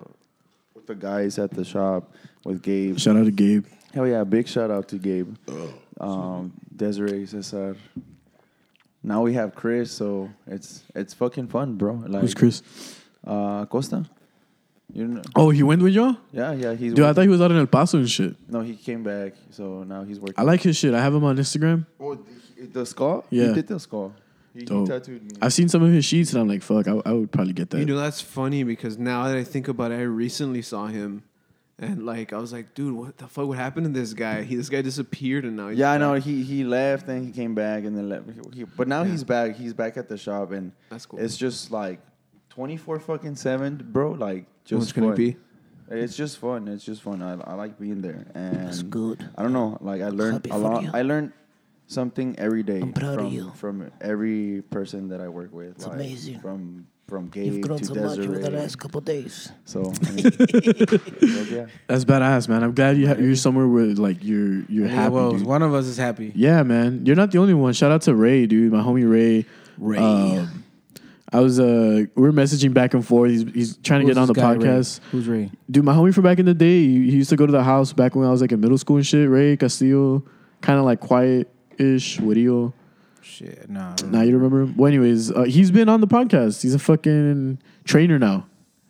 [0.91, 2.13] with guys at the shop
[2.43, 2.99] with Gabe.
[2.99, 3.65] Shout out to Gabe.
[3.93, 4.23] Hell yeah!
[4.23, 5.35] Big shout out to Gabe,
[5.99, 7.75] um, Desiree, Cesar.
[9.03, 11.93] Now we have Chris, so it's it's fucking fun, bro.
[12.07, 12.61] Like, Who's Chris?
[13.25, 14.05] Uh, Costa.
[14.93, 15.21] You know?
[15.37, 16.17] Oh, he went with y'all?
[16.33, 16.73] Yeah, yeah.
[16.73, 18.35] He's Dude, I thought he was out in El Paso and shit.
[18.49, 20.35] no, he came back, so now he's working.
[20.37, 20.93] I like his shit.
[20.93, 21.85] I have him on Instagram.
[21.99, 23.25] Oh, the, the skull.
[23.29, 23.47] Yeah.
[23.47, 24.13] he did the skull.
[24.54, 24.88] He, he Dope.
[24.88, 25.30] tattooed me.
[25.41, 27.70] I've seen some of his sheets and I'm like, fuck, I, I would probably get
[27.70, 27.80] that.
[27.80, 31.24] You know, that's funny because now that I think about it, I recently saw him.
[31.80, 33.47] And like I was like, dude, what the fuck?
[33.47, 34.43] What happened to this guy?
[34.43, 36.14] He, this guy disappeared, and now he's Yeah, I know.
[36.14, 36.22] back.
[36.24, 38.26] He he left and he came back and then left.
[38.54, 39.56] He, but now he's back.
[39.56, 41.20] He's back at the shop and That's cool.
[41.20, 41.99] it's just like
[42.49, 44.12] twenty four fucking seven, bro.
[44.12, 45.16] Like just What's gonna fun.
[45.16, 45.38] be?
[45.89, 46.68] It's just fun.
[46.68, 47.24] It's just fun.
[47.24, 49.28] I, I like being there and That's good.
[49.36, 49.80] I don't know.
[49.82, 50.84] Like I learned Happy a for lot.
[50.84, 50.91] you.
[50.93, 51.34] I learned
[51.91, 53.51] something every day I'm proud of from you.
[53.55, 55.71] from every person that I work with.
[55.75, 56.39] It's like, amazing.
[56.39, 59.51] From from You've grown to so much over the last couple days.
[59.65, 60.25] So I mean,
[61.51, 61.65] yeah.
[61.87, 62.63] That's badass, man.
[62.63, 65.13] I'm glad you ha- you're somewhere where like you're you're Yeah, happy.
[65.13, 65.45] well, dude.
[65.45, 66.31] one of us is happy.
[66.35, 67.05] Yeah, man.
[67.05, 67.73] You're not the only one.
[67.73, 68.71] Shout out to Ray, dude.
[68.71, 69.45] My homie Ray.
[69.77, 69.97] Ray.
[69.97, 70.63] Um,
[71.33, 73.31] I was uh we are messaging back and forth.
[73.31, 74.57] He's he's trying to Who's get on the this guy, Ray?
[74.59, 74.99] podcast.
[75.11, 75.51] Who's Ray?
[75.69, 77.63] Dude, my homie from back in the day, he, he used to go to the
[77.63, 79.29] house back when I was like in middle school and shit.
[79.29, 80.23] Ray Castillo,
[80.61, 81.49] kind of like quiet
[81.82, 82.71] ish, Whittier.
[83.21, 83.95] Shit, nah.
[84.05, 84.75] Now you remember him?
[84.77, 86.61] Well, anyways, uh, he's been on the podcast.
[86.61, 88.45] He's a fucking trainer now,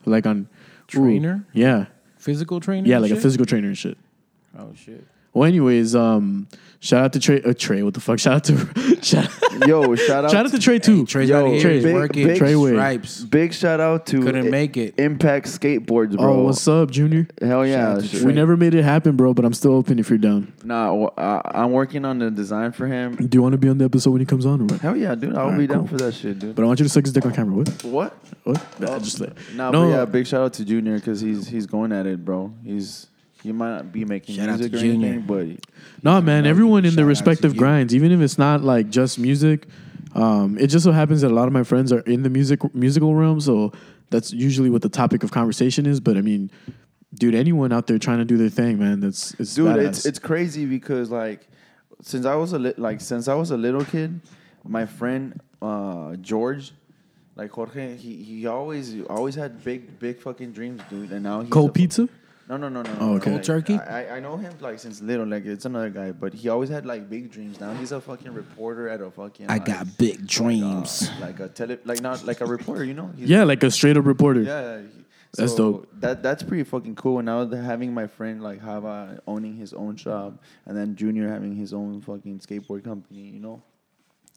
[0.06, 0.48] like on
[0.88, 1.46] Trainer?
[1.52, 1.86] yeah,
[2.18, 2.86] Physical trainer?
[2.86, 3.98] yeah, like a physical trainer and shit.
[4.58, 5.04] Oh shit.
[5.32, 6.46] Well, anyways, um,
[6.82, 7.40] shout out to Trey.
[7.42, 8.18] Uh, Trey, what the fuck?
[8.18, 9.28] Shout out to shout,
[9.66, 11.06] Yo, shout out shout out to Trey too.
[11.06, 11.60] Trey's Yo, out here.
[11.60, 12.26] Trey, big- working.
[12.26, 12.72] big- Trey Way.
[12.72, 13.20] Stripes.
[13.24, 14.94] Big shout out to Couldn't I- make it.
[14.98, 16.40] Impact Skateboards, bro.
[16.40, 17.26] Oh, what's up, Junior?
[17.40, 17.76] Hell yeah!
[17.76, 18.24] Shout out to Sh- Trey.
[18.24, 20.52] We never made it happen, bro, but I'm still open if you're down.
[20.64, 23.14] Nah, I, am working on the design for him.
[23.16, 24.80] Do you want to be on the episode when he comes on or what?
[24.80, 25.32] Hell yeah, dude!
[25.34, 26.54] I'll Alright, be down for that shit, dude.
[26.54, 27.56] But I want you to suck his dick on camera.
[27.56, 27.68] What?
[27.84, 28.12] what?
[28.44, 28.80] What?
[28.80, 29.84] Nah, just like, Nah, No.
[29.84, 32.52] but yeah, big shout out to Junior because he's he's going at it, bro.
[32.64, 33.06] He's
[33.42, 35.08] he might not be making Shout out music to or Junior.
[35.08, 35.46] anything, but
[36.02, 36.46] No, man.
[36.46, 37.58] Everyone in shout their out to respective you.
[37.58, 39.66] grinds, even if it's not like just music.
[40.14, 42.74] Um, it just so happens that a lot of my friends are in the music
[42.74, 43.72] musical realm, so
[44.10, 46.00] that's usually what the topic of conversation is.
[46.00, 46.50] But I mean,
[47.14, 49.86] dude, anyone out there trying to do their thing, man, that's it's dude, badass.
[49.88, 51.48] it's it's crazy because like
[52.02, 54.20] since I was a li- like since I was a little kid,
[54.64, 56.72] my friend uh, George.
[57.34, 61.10] Like Jorge, he, he always always had big big fucking dreams, dude.
[61.12, 62.06] And now he's cold a- pizza.
[62.52, 62.96] No, no, no, no.
[63.00, 63.30] Oh, no, okay.
[63.30, 63.78] Cold turkey?
[63.78, 65.26] I, I- I know him like since little.
[65.26, 67.58] Like it's another guy, but he always had like big dreams.
[67.58, 69.46] Now he's a fucking reporter at a fucking.
[69.48, 71.08] I like, got big like, dreams.
[71.08, 73.10] uh, Like a tele, like not like a reporter, you know?
[73.16, 74.42] He's, Yeah, like a straight up reporter.
[74.42, 74.80] yeah.
[74.82, 74.86] he-
[75.34, 75.88] That's dope.
[76.00, 77.20] That that's pretty fucking cool.
[77.20, 81.56] And now having my friend like Hava owning his own shop, and then Junior having
[81.56, 83.30] his own fucking skateboard company.
[83.30, 83.62] You know,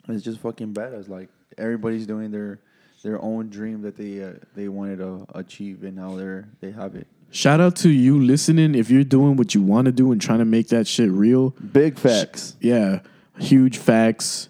[0.08, 1.10] it's just fucking badass.
[1.10, 2.62] Like everybody's doing their
[3.04, 6.96] their own dream that they uh, they wanted to achieve, and now they're they have
[6.96, 7.08] it.
[7.32, 8.76] Shout out to you listening.
[8.76, 11.50] If you're doing what you want to do and trying to make that shit real,
[11.72, 12.56] Big facts.
[12.62, 13.00] yeah,
[13.40, 14.48] huge facts.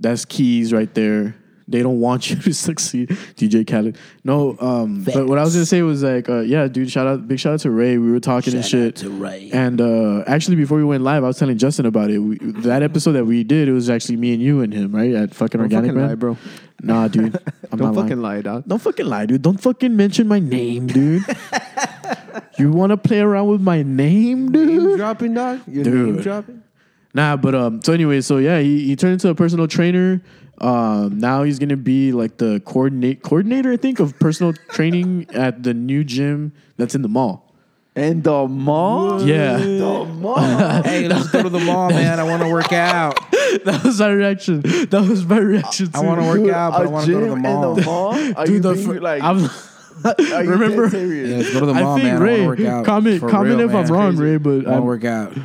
[0.00, 1.36] That's keys right there.
[1.68, 3.96] They don't want you to succeed, DJ Khaled.
[4.24, 6.90] No, um, but what I was gonna say was like, uh, yeah, dude.
[6.90, 7.98] Shout out, big shout out to Ray.
[7.98, 8.86] We were talking and Shout shit.
[8.88, 9.50] out to Ray.
[9.52, 12.18] And uh, actually, before we went live, I was telling Justin about it.
[12.18, 15.14] We, that episode that we did, it was actually me and you and him, right?
[15.14, 16.08] At fucking Don't Organic fucking Man.
[16.08, 16.36] lie, bro.
[16.82, 17.36] Nah, dude.
[17.70, 18.38] I'm Don't not fucking lying.
[18.38, 18.64] lie, dog.
[18.66, 19.40] Don't fucking lie, dude.
[19.42, 21.22] Don't fucking mention my name, dude.
[22.58, 24.68] you want to play around with my name, dude?
[24.68, 25.60] Name dropping, dog.
[25.66, 26.14] Your Dude.
[26.14, 26.62] name dropping.
[27.14, 27.80] Nah, but um.
[27.82, 30.22] So anyway, so yeah, he, he turned into a personal trainer.
[30.58, 35.62] Um, now he's gonna be like the coordinate coordinator, I think, of personal training at
[35.62, 37.41] the new gym that's in the mall.
[37.94, 39.22] And the mall.
[39.26, 40.38] Yeah, The mall.
[40.82, 42.18] hey, let's go to the mall, man.
[42.18, 43.16] I want to work out.
[43.64, 44.60] that was my reaction.
[44.62, 45.90] That was my reaction.
[45.92, 47.70] I want to work out, but I a want to go to the mall.
[47.74, 48.14] In the mall?
[48.36, 49.22] Are Dude, you the being, fir- like?
[49.22, 49.50] I'm-
[50.04, 52.22] are you remember- Yeah, let's go to the I mall, think man.
[52.22, 52.42] Ray.
[52.42, 52.84] I work out.
[52.86, 54.36] comment comment real, if I'm wrong, Ray.
[54.38, 55.36] But I want to work out.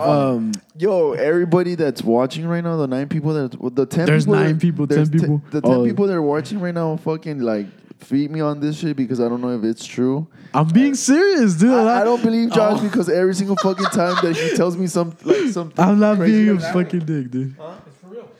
[0.00, 4.34] um, Yo, everybody that's watching right now, the nine people that the ten There's people
[4.40, 5.40] nine that- people, 10 there's people.
[5.52, 5.84] the ten Oh.
[5.84, 7.66] people that are watching right now, fucking like
[8.06, 10.26] feed me on this shit because I don't know if it's true.
[10.54, 11.70] I'm being serious, dude.
[11.72, 12.82] I, I don't believe Josh Oh.
[12.82, 15.84] because every single fucking time that he tells me some like something.
[15.84, 17.54] I'm not crazy being a like fucking dick, dude.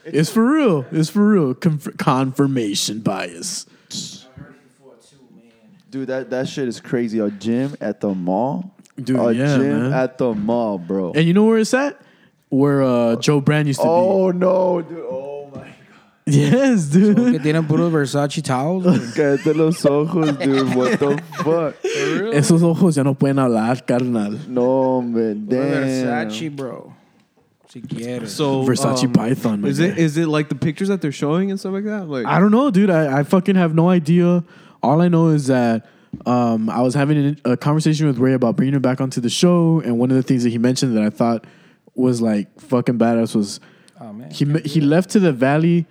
[0.05, 0.87] It's for real.
[0.93, 1.51] It's for real.
[1.51, 3.67] It's for Conf- confirmation bias.
[5.91, 7.19] Dude, that, that shit is crazy.
[7.21, 8.73] A gym at the mall.
[9.03, 9.93] Dude, a yeah, gym man.
[9.93, 11.13] at the mall, bro.
[11.13, 12.01] And you know where it's at?
[12.49, 13.91] Where uh, Joe Brand used to be.
[13.91, 14.99] Oh no, dude.
[14.99, 15.36] Oh
[16.27, 16.39] my be.
[16.39, 17.43] Yes, Que dude.
[17.43, 18.85] tienen puros Versace towels.
[18.85, 19.15] güey.
[19.15, 20.75] Cállate los ojos, dude.
[20.75, 21.75] What the fuck?
[22.35, 24.39] Esos ojos ya no pueden hablar, carnal.
[24.49, 25.47] No, man.
[25.47, 25.83] Puro Damn.
[26.29, 26.93] Versace, bro.
[27.69, 28.29] Si quieres.
[28.31, 29.61] So Versace um, Python.
[29.61, 30.03] my Is it guy.
[30.23, 32.09] it like the pictures that they're showing and stuff like that?
[32.09, 32.91] Like I don't know, dude.
[32.91, 34.45] I, I fucking have no idea.
[34.83, 35.87] All I know is that
[36.27, 39.29] um, I was having a, a conversation with Ray about bringing him back onto the
[39.31, 41.45] show, and one of the things that he mentioned that I thought
[41.95, 43.59] was like fucking badass was
[44.01, 44.31] oh, man.
[44.31, 45.87] he he left to the valley.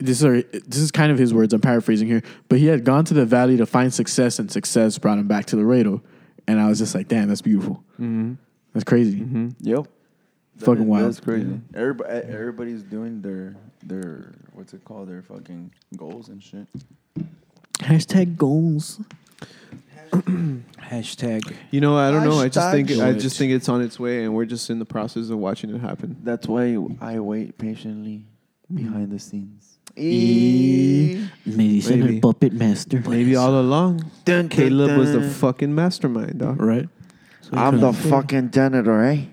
[0.00, 1.52] This is this is kind of his words.
[1.52, 4.98] I'm paraphrasing here, but he had gone to the valley to find success, and success
[4.98, 6.02] brought him back to Laredo.
[6.46, 7.84] And I was just like, damn, that's beautiful.
[7.94, 8.34] Mm-hmm.
[8.72, 9.20] That's crazy.
[9.20, 9.48] Mm-hmm.
[9.60, 9.86] Yep.
[10.58, 11.06] Fucking wild.
[11.06, 11.60] That's crazy.
[11.74, 15.08] Everybody, everybody's doing their their what's it called?
[15.08, 16.66] Their fucking goals and shit.
[17.78, 19.00] Hashtag goals.
[20.12, 21.54] Hashtag.
[21.70, 22.40] you know, I don't know.
[22.40, 24.78] I just Hashtag think I just think it's on its way, and we're just in
[24.78, 26.16] the process of watching it happen.
[26.22, 28.24] That's why I wait patiently
[28.72, 29.69] behind the scenes.
[29.96, 32.14] Me dicen Maybe.
[32.16, 33.02] el puppet master.
[33.08, 35.30] Maybe all along, Dun, dun, Caleb was the dun.
[35.30, 36.60] fucking mastermind, dog.
[36.60, 36.88] Right.
[37.52, 39.24] I'm the fucking janitor, eh?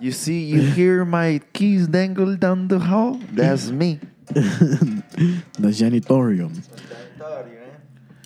[0.00, 3.20] you see, you hear my keys dangle down the hall?
[3.32, 3.98] That's me.
[4.28, 5.02] the
[5.58, 6.62] janitorium.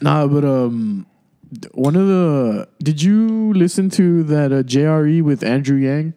[0.00, 1.06] Nah, but um,
[1.50, 6.14] th- one of the did you listen to that uh, JRE with Andrew Yang?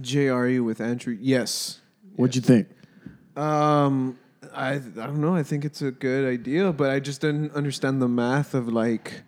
[0.00, 1.16] JRE E with Andrew.
[1.18, 1.80] Yes.
[2.16, 2.68] What'd you think?
[3.40, 4.18] Um,
[4.54, 5.34] I I don't know.
[5.34, 9.22] I think it's a good idea, but I just didn't understand the math of like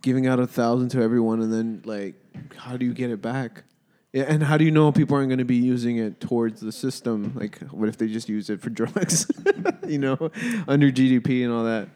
[0.00, 2.14] giving out a thousand to everyone, and then like
[2.56, 3.64] how do you get it back?
[4.12, 6.72] Yeah, and how do you know people aren't going to be using it towards the
[6.72, 7.32] system?
[7.34, 9.30] Like, what if they just use it for drugs?
[9.86, 10.30] you know,
[10.68, 11.88] under GDP and all that.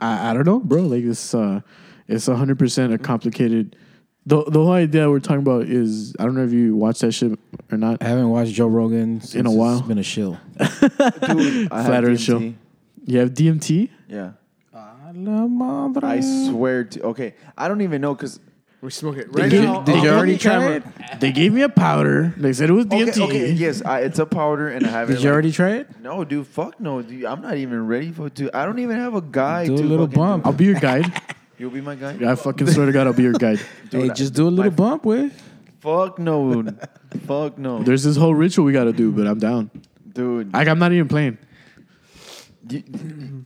[0.00, 0.82] I, I don't know, bro.
[0.82, 1.60] Like it's uh,
[2.06, 3.76] it's hundred percent a complicated.
[4.28, 7.12] The the whole idea we're talking about is I don't know if you watched that
[7.12, 7.38] shit
[7.72, 8.02] or not.
[8.02, 9.78] I haven't watched Joe Rogan since In a while.
[9.78, 10.38] It's been a shill.
[10.58, 10.68] Dude,
[11.72, 12.38] I Flat have Earth show.
[12.38, 12.54] DMT.
[13.06, 13.88] You have DMT.
[14.08, 14.32] Yeah.
[16.02, 16.20] I
[16.50, 17.02] swear to.
[17.04, 18.38] Okay, I don't even know because.
[18.80, 19.80] We smoke it They right gave- now.
[19.80, 20.84] Did you already try it?
[21.18, 22.32] They gave me a powder.
[22.36, 23.24] They said it was Okay, DMT.
[23.24, 25.14] okay, yes, I, it's a powder and I have it.
[25.14, 26.00] Did you like- already try it?
[26.00, 27.24] No, dude, fuck no, dude.
[27.24, 28.56] I'm not even ready for it to.
[28.56, 29.66] I don't even have a guy.
[29.66, 30.46] Do a to little fucking bump.
[30.46, 31.10] I'll be your guide.
[31.58, 32.12] You'll be my guy.
[32.20, 33.60] Yeah, I fucking swear to God, I'll be your guide.
[33.90, 35.30] Dude, hey, I- just do a little bump, way.
[35.80, 36.64] Fuck no,
[37.26, 39.70] fuck no, There's this whole ritual we got to do, but I'm down.
[40.12, 40.52] dude.
[40.52, 41.38] Like I'm not even playing.
[42.68, 42.82] Y-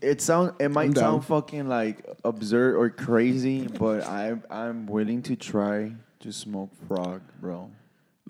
[0.00, 1.02] It sound it might down.
[1.20, 7.20] sound fucking like absurd or crazy, but I I'm willing to try to smoke frog,
[7.40, 7.70] bro.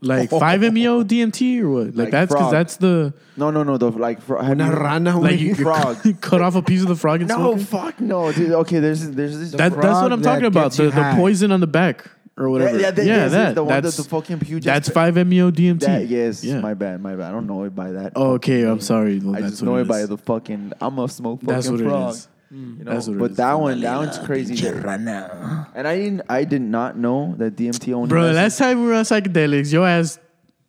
[0.02, 1.86] Like five meo DMT or what?
[1.86, 2.52] Like, Like that's because frog.
[2.52, 3.78] that's the No, no, no.
[3.78, 4.42] The like frog.
[4.44, 5.40] have Una you- rana, like güey.
[5.40, 5.96] you, you frog.
[6.20, 7.64] cut off a piece of the frog and No, smoke it?
[7.64, 8.50] fuck no, dude.
[8.52, 9.50] Okay, there's there's this.
[9.52, 10.64] That, that's frog what I'm that talking about.
[10.64, 11.16] gets The, you the high.
[11.16, 12.76] poison on the back or whatever.
[12.78, 14.64] Yeah, yeah, that, yeah, yes, that the one that's that the fucking huge.
[14.64, 15.80] that's five meo DMT.
[15.80, 16.60] That, yes, Yeah.
[16.60, 17.28] my bad, my bad.
[17.28, 18.14] I don't know it by that.
[18.16, 19.20] Oh, okay, I'm sorry.
[19.20, 20.08] Well, I that's just what know it it by is.
[20.08, 20.72] the fucking.
[20.80, 22.16] I'm a smoke fucking That's what it frog.
[22.52, 22.78] Is.
[22.78, 24.70] You know, That's what but that one, that one's crazy.
[24.70, 25.68] Rana.
[25.74, 28.08] And I didn't, I did not know that DMT only.
[28.08, 30.18] Bro, lasts- last time we were on psychedelics, your ass,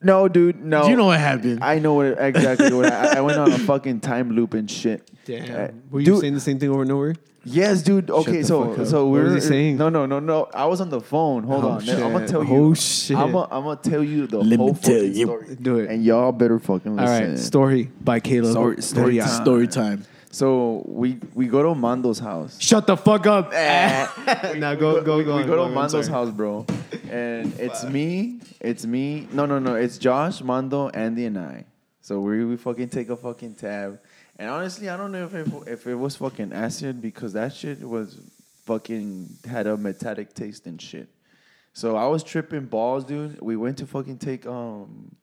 [0.01, 0.87] no, dude, no.
[0.87, 1.63] you know what happened.
[1.63, 5.09] I know what exactly what I, I went on a fucking time loop and shit.
[5.25, 5.43] Damn.
[5.55, 7.15] Uh, Were you dude, saying the same thing over and over?
[7.45, 8.09] Yes, dude.
[8.09, 9.77] Okay, so so What we're was he saying?
[9.77, 10.49] No, no, no, no.
[10.53, 11.43] I was on the phone.
[11.43, 11.89] Hold Oh, on.
[11.89, 12.53] I'm gonna tell you.
[12.53, 13.17] Oh, shit.
[13.17, 15.25] I'm gonna I'm gonna tell you the Let whole me tell fucking you.
[15.25, 15.55] story.
[15.61, 15.89] Do it.
[15.89, 17.29] And y'all better fucking listen.
[17.31, 18.51] right, story by Caleb.
[18.51, 19.27] Story- story time.
[19.43, 20.05] Story time.
[20.33, 22.59] So we we go to Mando's house.
[22.59, 23.51] Shut the fuck up.
[23.51, 25.37] now go, go, we, go.
[25.37, 26.65] we go go to Mando's house, bro.
[27.11, 29.27] And it's me, it's me.
[29.31, 29.75] No, no, no.
[29.75, 31.65] It's Josh, Mando, Andy, and I.
[32.01, 33.99] So we we fucking take a fucking tab.
[34.39, 37.87] And honestly, I don't know if it, if it was fucking acid because that shit
[37.87, 38.19] was
[38.65, 41.09] fucking had a metallic taste and shit.
[41.73, 43.39] So I was tripping balls, dude.
[43.39, 45.15] We went to fucking take um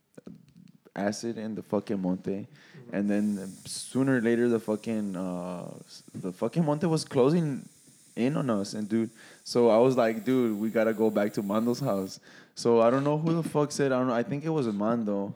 [0.95, 2.47] acid in the fucking monte,
[2.93, 5.67] and then sooner or later the fucking uh
[6.15, 7.69] the fucking monte was closing
[8.17, 9.11] in on us, and dude.
[9.45, 12.21] So I was like, dude, we gotta go back to Mando's house.
[12.55, 13.93] So I don't know who the fuck said.
[13.93, 14.15] I don't know.
[14.15, 15.35] I think it was Mando.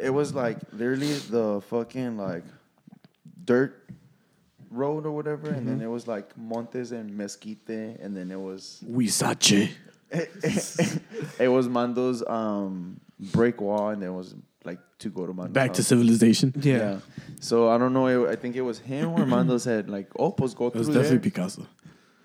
[0.00, 2.44] It was like literally the fucking like
[3.44, 3.84] dirt
[4.70, 8.82] road or whatever, and then it was like Montes and Mesquite, and then it was
[8.86, 9.70] Wisache.
[10.10, 14.34] it was Mando's um, break wall, and it was
[14.64, 16.52] like to go to Mando's Back to civilization.
[16.60, 16.98] Yeah.
[17.40, 18.06] So I don't know.
[18.06, 20.80] It, I think it was him or Mando said like, "Oh, pues go through.
[20.82, 21.66] It was definitely there." Picasso.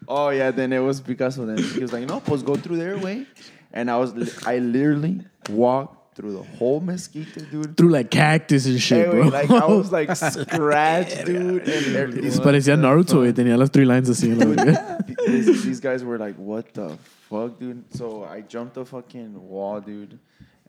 [0.08, 1.46] Oh yeah, then it was Picasso.
[1.46, 3.26] Then he was like, "No, pues go through their way."
[3.72, 7.78] And I was, li- I literally walked through the whole mesquite, dude.
[7.78, 9.28] Through like cactus and shit, Hey, bro.
[9.28, 11.68] like I was like scratched, dude.
[11.68, 14.32] And every- Y se parecía a Naruto, y tenía las three lines así.
[14.32, 16.98] en la- these, these guys were like, "What the
[17.30, 20.18] fuck, dude?" So I jumped the fucking wall, dude,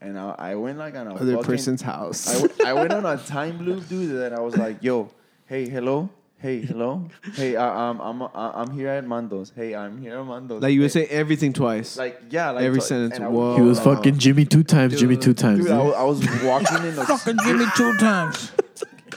[0.01, 2.27] and I, I went like on a Other fucking, person's house.
[2.29, 4.21] I, w- I went on a time loop, dude.
[4.21, 5.09] And I was like, "Yo,
[5.45, 9.51] hey, hello, hey, hello, hey, I, I'm I'm I'm here at Mando's.
[9.55, 10.61] Hey, I'm here at Mando's.
[10.61, 11.97] like you Hey." would say everything twice.
[11.97, 13.55] like yeah, like Every to- sentence, and I whoa.
[13.55, 15.63] He was fucking Jimmy two times, Jimmy two times.
[15.65, 15.93] Dude, I, dude.
[15.93, 18.51] wa- I was walking in a Fucking Jimmy two times.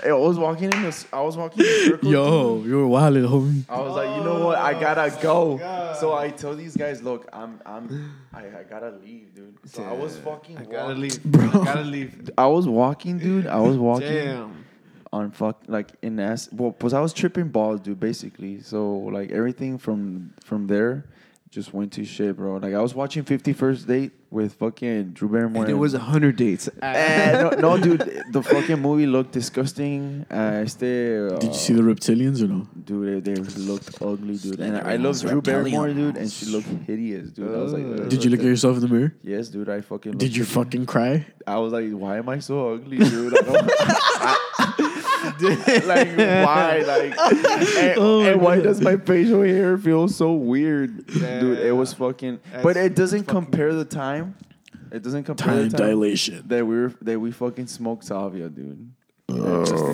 [0.05, 2.11] I was walking in a s- I was walking in a circle.
[2.13, 2.67] Yo, dude.
[2.67, 3.65] you were wild, homie.
[3.69, 4.59] I was like, you know what?
[4.59, 5.59] I gotta go.
[5.63, 9.57] Oh, so I tell these guys, look, I'm, I'm, I, I gotta leave, dude.
[9.65, 10.59] So I was fucking.
[10.59, 11.45] I gotta walking- leave, bro.
[11.47, 12.31] I gotta leave.
[12.39, 13.47] I was walking, dude.
[13.47, 14.65] I was walking Damn.
[15.13, 16.49] on fuck like in ass.
[16.53, 17.99] Well, cause I was tripping balls, dude.
[18.01, 21.05] Basically, so like everything from from there
[21.55, 22.57] just went to shit, bro.
[22.57, 25.63] Like I was watching Fifty First Date with fucking Drew Barrymore.
[25.63, 26.69] And it was a hundred dates.
[26.83, 28.01] Eh, no, no, dude.
[28.33, 30.27] The fucking movie looked disgusting.
[30.29, 32.67] Uh, este, uh, Did you see the reptilians or no?
[32.85, 34.59] Dude, they, they looked ugly, dude.
[34.59, 37.55] And I love Drew Barrymore, dude, and she looked hideous, dude.
[37.55, 39.15] I was like, "Ugh." Did you look at yourself in the mirror?
[39.23, 39.69] Yes, dude.
[39.69, 40.19] I fucking.
[40.19, 41.25] Did you fucking cry?
[41.47, 43.39] I was like, why am I so ugly, dude?
[43.39, 44.94] I don't,
[45.87, 47.99] like why, like, and,
[48.29, 51.59] and why does my facial hair feel so weird, dude?
[51.59, 52.41] It was fucking.
[52.63, 54.37] But it doesn't compare the time.
[54.93, 56.45] It doesn't compare Time the time dilation.
[56.47, 58.93] that we were that we fucking smoked salvia, dude.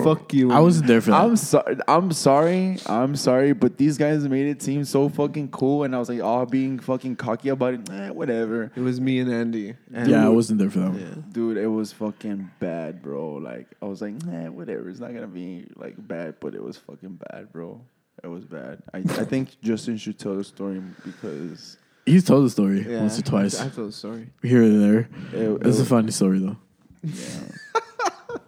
[0.03, 0.51] Fuck you.
[0.51, 1.21] I wasn't there for that.
[1.23, 1.77] I'm sorry.
[1.87, 2.77] I'm sorry.
[2.85, 6.19] I'm sorry, but these guys made it seem so fucking cool, and I was like,
[6.21, 7.89] oh, being fucking cocky about it.
[7.89, 8.71] Eh, whatever.
[8.75, 9.75] It was me and Andy.
[9.93, 11.25] And yeah, I wasn't there for that one.
[11.31, 13.33] Dude, it was fucking bad, bro.
[13.35, 14.89] Like I was like, nah, whatever.
[14.89, 17.81] It's not gonna be like bad, but it was fucking bad, bro.
[18.23, 18.83] It was bad.
[18.93, 23.17] I, I think Justin should tell the story because He's told the story Yeah, once
[23.17, 23.59] or twice.
[23.61, 24.27] I feel sorry.
[24.41, 25.09] Here and there.
[25.33, 26.57] it, It's a funny story though.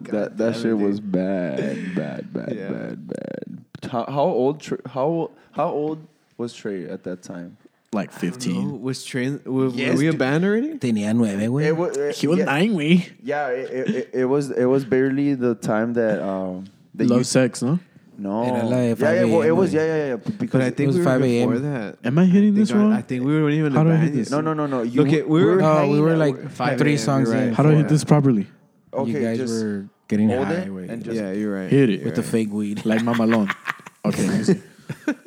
[0.08, 2.68] that that shit was bad, bad, bad, Yeah.
[2.70, 3.90] bad, bad.
[3.90, 4.60] How, how old?
[4.60, 7.56] Tre- how how old was Trey at that time?
[7.92, 8.82] Like Oh, 15.
[8.82, 9.40] was train?
[9.44, 10.18] Were, Yes, were we a dude.
[10.18, 10.74] band already?
[10.78, 11.66] Tenía nueve, güey.
[11.66, 12.18] It was.
[12.18, 13.06] He was yeah, nine, we.
[13.22, 14.50] yeah it, it, it, it was.
[14.50, 16.64] It was barely the time that um.
[16.96, 17.78] That Love you, sex, no?
[18.18, 18.44] no.
[18.44, 19.72] Era la de yeah, 5 yeah, well, it was.
[19.74, 20.16] Yeah, yeah, yeah.
[20.16, 21.48] Because But I think was we were 5 a.m.
[21.50, 21.98] before that.
[22.04, 22.92] Am I hitting I this think, I, wrong?
[22.94, 24.30] I think we weren't even How a do I hit band this?
[24.30, 24.36] yet.
[24.36, 24.82] No, no, no, no.
[24.82, 27.38] You, Okay, we were- Oh, we hanging were out like 5 three a.m., songs you're
[27.38, 27.48] right.
[27.48, 27.54] in.
[27.54, 28.46] How do I hit this properly?
[28.92, 30.88] okay, you guys just were getting hold high, it güey.
[30.90, 31.70] and just Yeah, you're right.
[31.70, 32.04] Hit it.
[32.04, 32.84] with the fake weed.
[32.84, 33.48] Like Mama Malone.
[34.06, 34.60] Okay, let me see.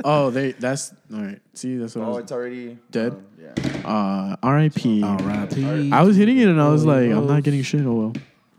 [0.06, 1.42] Oh, they that's all right.
[1.56, 3.14] See, that's what I Oh, was it's already Dead?
[3.14, 3.88] um, yeah.
[3.90, 5.02] uh R.I.P.
[5.02, 5.92] R.I.P.
[5.92, 7.82] I was hitting it and I was like, I'm not getting shit.
[7.84, 8.14] Oh well.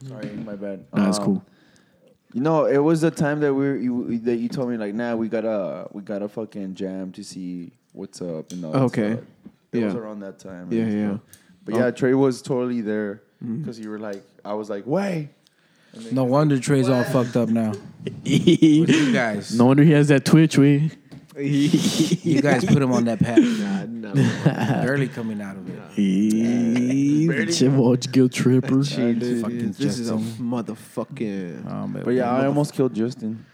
[0.09, 0.85] Sorry, my bad.
[0.93, 1.45] Nah, that's Um, cool.
[2.35, 4.93] You know, it was the time that we were, you that you told me like,
[4.93, 8.77] nah, we gotta we gotta fucking jam to see what's up and all.
[8.91, 9.13] Okay.
[9.13, 9.25] stuff.
[9.73, 10.73] It was around that time.
[10.73, 11.09] Yeah, yeah.
[11.11, 11.21] stuff.
[11.65, 15.31] But yeah, Trey was totally there because you were like, I was like, way.
[16.13, 17.73] No wonder Trey's all fucked up now.
[18.25, 19.57] You guys.
[19.57, 20.91] No wonder he has that twitch, we.
[21.41, 23.39] You guys put him on that path.
[23.39, 24.13] Nah, no.
[24.45, 25.95] Barely coming out of it.
[25.95, 28.83] The Chivoj guilt tripper.
[28.83, 30.45] Dude, fucking this is a Justin.
[30.51, 31.71] motherfucking.
[31.71, 33.45] Um, But yeah, I almost killed Justin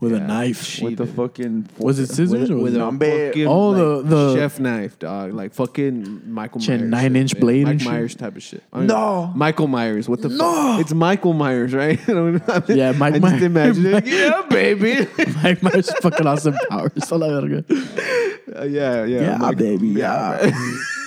[0.00, 0.26] With a Yeah.
[0.26, 0.80] knife.
[0.82, 1.68] with the fucking.
[1.78, 4.58] Was it scissors or was with it a Nambe- fucking, Oh, like, the- the- chef
[4.58, 5.32] knife, dog.
[5.32, 6.90] Like fucking Michael Chin- Myers.
[6.90, 7.92] nine-inch shit, blade Mike and shit?
[7.92, 8.62] Myers type of shit.
[8.72, 9.32] I mean, No.
[9.36, 10.08] Michael Myers.
[10.08, 10.80] What the fuck?
[10.80, 11.98] It's Michael Myers, right?
[12.08, 13.32] I mean, Yeah, Mike I Myers.
[13.34, 14.06] just imagine it.
[14.14, 15.06] Yeah, baby.
[15.42, 17.08] Mike Myers fucking Austin Powers.
[17.08, 17.64] Hola, verga.
[17.70, 19.20] Uh, yeah, yeah.
[19.20, 20.50] Yeah, Mike- baby, yeah.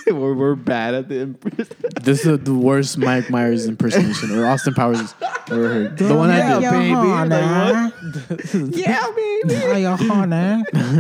[0.12, 1.68] we're, we're bad at the impress.
[2.01, 5.14] This is the worst Mike Myers impersonation or Austin Powers
[5.49, 5.97] ever heard.
[5.97, 6.62] The one I did.
[8.76, 9.53] yeah, baby.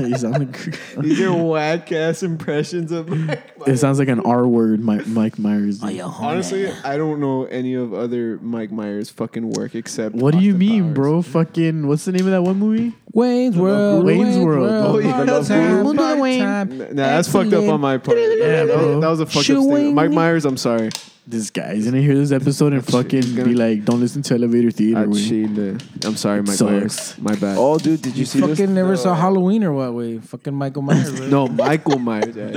[0.09, 0.59] you sound like,
[0.97, 5.39] These are whack ass impressions of Mike it sounds like an R word, Mike, Mike
[5.39, 5.83] Myers.
[5.83, 10.15] Honestly, I don't know any of other Mike Myers fucking work except.
[10.15, 10.95] What do you Austin mean, Powers.
[10.95, 11.21] bro?
[11.21, 12.93] Fucking, what's the name of that one movie?
[13.13, 14.05] Wayne's World.
[14.05, 14.69] Wayne's World.
[14.69, 15.13] Oh, yeah.
[15.13, 16.39] Part Love time, Mundo Wayne.
[16.39, 16.77] time.
[16.77, 18.17] Nah, that's fucked up on my part.
[18.17, 18.96] Yeah, bro.
[18.97, 19.75] Was, that was a fucked up Shoo-wing.
[19.87, 19.95] thing.
[19.95, 20.89] Mike Myers, I'm sorry.
[21.29, 25.01] This guy's gonna hear this episode and fucking be like, "Don't listen to Elevator Theater."
[25.01, 25.21] I we.
[25.27, 25.83] cheated.
[26.05, 26.71] I'm sorry, Mike sucks.
[26.71, 27.15] Myers.
[27.19, 27.57] My bad.
[27.59, 28.69] Oh, dude, did you, You see fucking this?
[28.69, 29.93] never the- saw Halloween or what?
[29.93, 31.11] Way fucking Michael Myers.
[31.19, 31.27] bro.
[31.27, 32.33] no, Michael Myers.
[32.33, 32.51] yeah.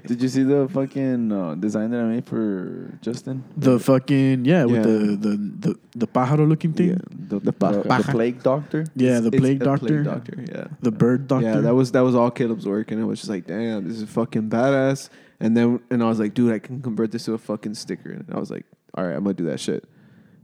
[0.06, 3.42] Did you see the fucking uh, design that I made for Justin?
[3.56, 4.82] The fucking yeah, with Yeah.
[4.82, 5.36] the the
[5.70, 6.88] the the pájaro looking thing.
[6.88, 7.82] Yeah, Yeah, The, the, paja.
[7.84, 8.84] the plague doctor.
[8.96, 10.44] Yeah, the It's plague a doctor, Plague doctor.
[10.46, 10.64] Yeah.
[10.82, 11.46] the bird doctor.
[11.46, 13.98] Yeah, that was that was all Caleb's work, and it was just like, damn, this
[14.02, 15.08] is fucking badass.
[15.40, 18.10] And then and I was like, dude, I can convert this to a fucking sticker,
[18.10, 19.84] and I was like, all right, I'm gonna do that shit.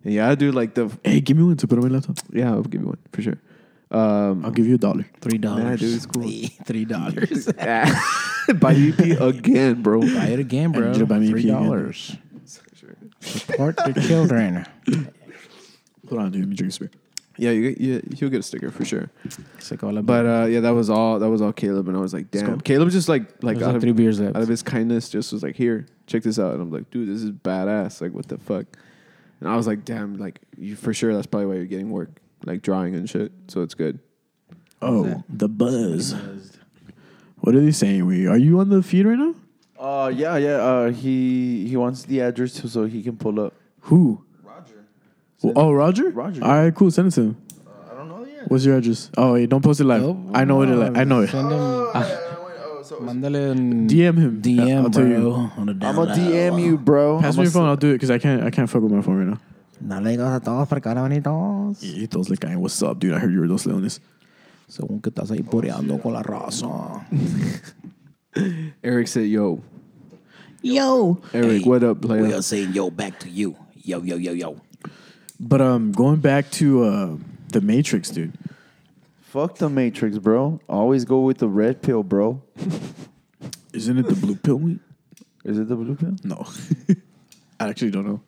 [0.05, 2.19] And yeah, dude, like the Hey, give me one to put on my laptop.
[2.33, 3.39] yeah, I'll give you one for sure.
[3.91, 5.07] Um, I'll give you a dollar.
[5.21, 5.65] Three dollars.
[5.65, 6.23] Nah, dude, it's cool.
[6.65, 7.47] Three dollars.
[8.57, 10.01] buy EP again, bro.
[10.01, 10.93] Buy it again, bro.
[10.93, 12.17] And buy me Three dollars.
[13.21, 14.67] Support the children.
[16.09, 16.43] Hold on, dude.
[16.43, 16.95] Let me drink a spirit.
[17.39, 19.11] Yeah, you, get- you you'll get a sticker for sure.
[19.59, 20.01] Sick all.
[20.03, 21.19] But uh, yeah, that was all.
[21.19, 22.47] That was all Caleb, and I was like, damn.
[22.47, 22.57] go.
[22.59, 24.37] Caleb just like like out like of three beers left.
[24.37, 27.09] out of his kindness, just was like, here, check this out, and I'm like, dude,
[27.09, 28.01] this is badass.
[28.01, 28.67] Like, what the fuck?
[29.41, 31.15] And I was like, damn, like you for sure.
[31.15, 33.33] That's probably why you're getting work, like drawing and shit.
[33.49, 33.99] So it's good.
[34.83, 36.15] Oh, the buzz.
[37.41, 38.07] What are they saying?
[38.07, 39.35] We are you on the feed right now?
[39.79, 40.57] Uh, yeah, yeah.
[40.57, 43.55] Uh, he he wants the address so he can pull up.
[43.81, 44.25] Who?
[45.43, 45.53] Roger.
[45.57, 46.11] Oh, Roger.
[46.11, 46.45] Roger.
[46.45, 46.91] All right, cool.
[46.91, 47.37] Send it to him.
[47.67, 48.51] Uh, I don't know yet.
[48.51, 49.11] What's your address?
[49.17, 50.03] Oh, wait, don't post it live.
[50.03, 50.19] Nope.
[50.35, 50.67] I know it.
[50.67, 51.29] Li- I know it.
[51.31, 51.59] Send him.
[51.59, 52.23] Oh, ah.
[52.91, 54.41] oh Mándale un DM him.
[54.43, 55.11] DM, I'll tell bro.
[55.19, 55.33] you.
[55.59, 56.17] On the I'm down gonna low.
[56.17, 57.21] DM you, bro.
[57.21, 57.65] Pass me your phone.
[57.65, 58.43] s- I'll do it because I can't.
[58.43, 59.41] I can't fuck with my phone right now.
[60.01, 61.83] Dale a todos para acá, bonitos.
[61.83, 62.59] Y those le caen.
[62.61, 63.13] What's up, dude?
[63.13, 64.01] I heard you were dos leones.
[64.69, 66.67] Según que estás ahí poreando con la raza.
[68.83, 69.61] Eric said, "Yo,
[70.63, 71.21] Yo.
[71.33, 72.23] Eric, what up, player?
[72.23, 73.55] We are saying yo back to you.
[73.85, 74.57] Yo, yo, yo, yo.
[75.39, 77.17] But um, going back to uh,
[77.53, 78.33] the Matrix, dude.
[79.21, 80.61] Fuck the Matrix, bro.
[80.69, 82.43] Always go with the red pill, bro.
[83.73, 84.57] Isn't it the blue pill?
[84.57, 84.79] We?
[85.45, 86.17] Is it the blue pill?
[86.25, 86.47] No,
[87.61, 88.21] I actually don't know.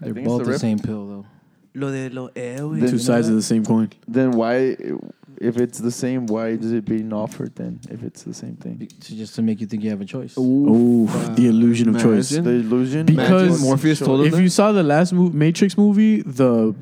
[0.00, 1.26] They're think it's both the the, rip- same pill, though.
[1.74, 3.90] Lo de lo Then- Two sides of the same coin.
[4.06, 4.76] Then why,
[5.40, 7.80] if it's the same, why is it being offered then?
[7.90, 10.04] If it's the same thing, Be- to- just to make you think you have a
[10.04, 10.34] choice.
[10.36, 12.28] Oh, the illusion of choice.
[12.28, 13.06] The illusion.
[13.06, 14.42] Because Imagine Morpheus told him if that?
[14.42, 16.74] you saw the last mo- Matrix movie, the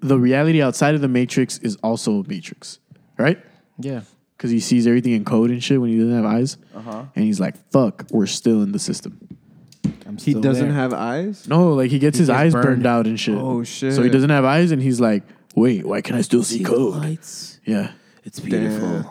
[0.00, 2.78] the reality outside of the Matrix is also Matrix,
[3.18, 3.38] right?
[3.78, 4.00] Yeah.
[4.36, 7.04] Because he sees everything in code and shit when he doesn't have eyes, Uh-huh.
[7.14, 9.18] and he's like, "Fuck, we're still in the system."
[10.18, 10.74] He doesn't there.
[10.74, 11.46] have eyes.
[11.46, 12.64] No, like he gets He his gets eyes burned.
[12.66, 12.86] burned.
[12.86, 13.36] out and shit.
[13.38, 13.92] Oh, shit.
[13.94, 15.22] So he doesn't have eyes, and he's like,
[15.54, 17.60] "Wait, why can I still see See code?" lights.
[17.64, 17.92] Yeah.
[18.30, 18.88] It's beautiful.
[19.02, 19.06] Damn.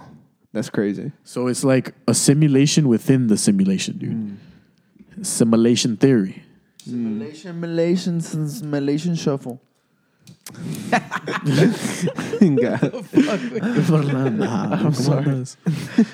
[0.53, 1.11] That's crazy.
[1.25, 4.13] So it's like a simulation within the simulation, dude.
[4.13, 5.23] Hmm.
[5.23, 6.43] Simulation theory.
[6.87, 8.21] Malaysian, Malaysian,
[8.63, 9.59] Malaysian shuffle.
[13.61, 15.45] I'm sorry.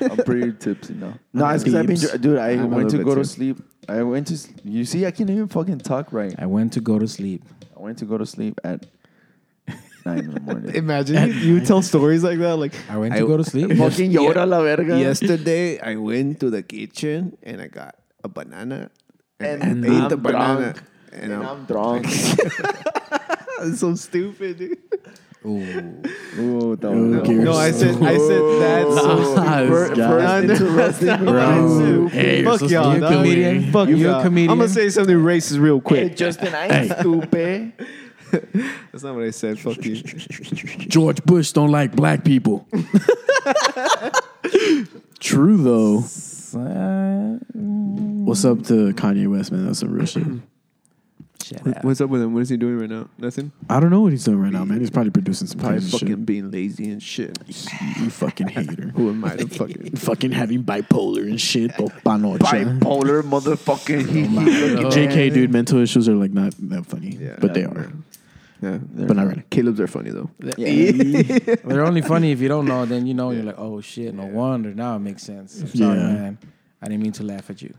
[0.01, 1.13] I'm pretty tipsy now.
[1.31, 2.37] No, it's because I've been, dr- dude.
[2.39, 3.35] I I'm a went to little go bit to too.
[3.35, 3.57] sleep.
[3.87, 4.33] I went to.
[4.33, 6.33] s- You see, I can't even fucking talk right.
[6.39, 7.43] I went to go to sleep.
[7.77, 8.85] I went to go to sleep at
[10.05, 10.75] nine in the morning.
[10.83, 12.55] Imagine you, you tell stories like that.
[12.57, 13.71] Like I went to go to sleep.
[13.77, 14.97] fucking Yoda la verga.
[14.99, 18.89] yesterday, I went to the kitchen and I got a banana
[19.39, 20.73] and, And ate I'm the banana.
[20.73, 20.83] drunk.
[21.11, 22.05] And, And I'm, I'm drunk.
[22.07, 24.77] it's so stupid, dude.
[25.45, 26.01] Ooh.
[26.39, 29.69] Ooh, that was- Okay, No, I said, I said that's so Nah, stupid.
[29.69, 30.47] this Fir- guy.
[30.47, 30.61] First
[31.03, 31.25] interrupting.
[31.25, 33.11] Bro, hey, you're Fuck so y'all, You a dog.
[33.13, 33.71] comedian?
[33.71, 34.21] Fuck You a y'all.
[34.23, 34.49] comedian?
[34.51, 36.15] I'm gonna say something racist real Hey, quick.
[36.15, 37.73] Justin, I ain't stupid.
[38.91, 39.59] That's not what I said.
[39.59, 39.95] Fuck you.
[40.87, 42.67] George Bush don't like black people.
[45.19, 45.99] True though.
[48.25, 49.65] What's up to Kanye West, man?
[49.65, 50.23] That's some real shit.
[51.43, 51.83] shut.
[51.83, 52.33] What's up with him?
[52.33, 53.07] What is he doing right now?
[53.17, 53.51] Nothing.
[53.69, 54.79] I don't know what he's doing right now, man.
[54.79, 57.37] He's probably producing some Probably crazy fucking being lazy and shit.
[57.49, 57.71] shit.
[57.99, 58.89] You fucking hater.
[58.95, 59.95] Who am I to fucking?
[59.97, 61.71] fucking having bipolar and shit.
[61.79, 62.39] Oh, panocha.
[62.79, 64.23] Bipolar motherfucking he.
[64.25, 67.35] JK, dude, mental issues are like not that funny, Yeah.
[67.39, 67.67] but they Yeah.
[67.67, 67.91] are.
[68.65, 69.43] Yeah, But not really.
[69.49, 70.29] Caleb's are funny though.
[70.57, 71.55] Yeah.
[71.65, 72.85] They're only funny if you don't know.
[72.85, 74.73] Then you know you're like, oh shit, no wonder.
[74.73, 75.61] Now it makes sense.
[75.61, 76.13] I'm sorry, Yeah.
[76.13, 76.37] man.
[76.81, 77.73] I didn't mean to laugh at you.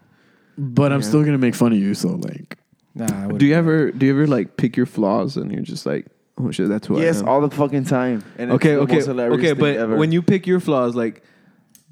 [0.59, 1.95] But I'm still gonna make fun of you.
[1.95, 2.59] So like,
[2.95, 3.07] Nah.
[3.28, 3.32] I.
[3.32, 6.07] Do you ever do you ever like pick your flaws and you're just like,
[6.39, 7.28] oh shit, that's who Yes, I am.
[7.28, 8.24] all the fucking time.
[8.39, 9.49] And it's okay, the okay, most hilarious okay.
[9.51, 9.97] thing But ever.
[9.97, 11.22] when you pick your flaws, like,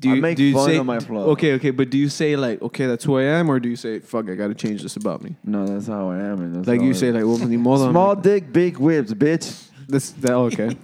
[0.05, 1.27] do I you make do you fun say of my flaws.
[1.35, 3.77] Okay, okay, but do you say like, okay, that's who I am, or do you
[3.77, 5.37] say, fuck, I gotta change this about me?
[5.45, 6.41] no, that's how I am.
[6.41, 8.79] And that's Like how you I- say, like, well, ni modo, small like- dick, big
[8.79, 9.69] whips, bitch.
[9.89, 10.77] This that okay.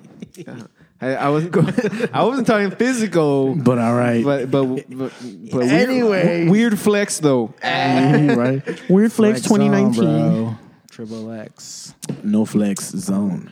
[0.47, 0.67] Uh-huh.
[1.03, 1.73] I, I wasn't going.
[2.13, 5.13] I wasn't talking physical, but all right, but but but,
[5.53, 6.45] but Anyway.
[6.45, 7.55] weird, weird flex though.
[7.65, 8.61] right?
[8.91, 9.95] Weird flex, on, 2019.
[10.05, 10.59] bro.
[10.91, 11.95] Triple X.
[12.23, 13.51] No flex zone.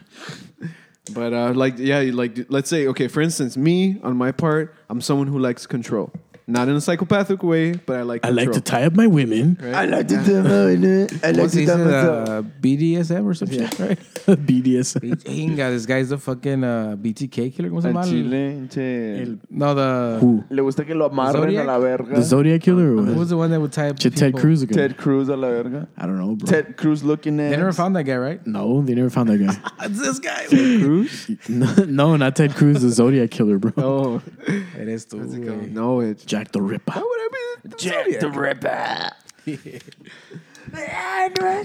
[1.09, 5.00] But uh, like yeah, like let's say okay, for instance, me on my part, I'm
[5.00, 6.12] someone who likes control,
[6.49, 8.24] not in a psychopathic way, but I like.
[8.24, 9.59] I like to control, tie up my women.
[9.61, 9.74] right?
[9.74, 11.12] I like to do it.
[11.22, 11.86] I like What's to he do said?
[11.86, 13.99] Uh, BDSM or some shit, right?
[14.26, 15.26] BDS.
[15.26, 17.70] he, he got this guy's the fucking uh, BTK killer.
[17.70, 19.36] ¿Cómo se Al chile, che.
[19.51, 20.44] No, the Who?
[20.49, 22.14] Le gusta que lo amarren a la verga.
[22.14, 23.16] The Zodiac killer or who what?
[23.16, 24.40] was the one that would tie up Ted people?
[24.40, 24.78] Cruz again.
[24.78, 25.88] Ted Cruz a la verga.
[25.99, 26.49] I don't know, bro.
[26.49, 27.51] Ted Cruz looking at.
[27.51, 28.46] They never found that guy, right?
[28.46, 29.57] No, they never found that guy.
[29.84, 30.46] It's this guy.
[30.46, 31.30] Cruz.
[31.49, 33.72] no, no, not Ted Cruz, the Zodiac killer, bro.
[33.76, 35.18] Oh It is too.
[35.18, 35.70] güey.
[35.70, 36.93] no, it's Jack the Ripper.
[36.93, 37.28] Why would I
[37.62, 39.11] be Jack the Ripper.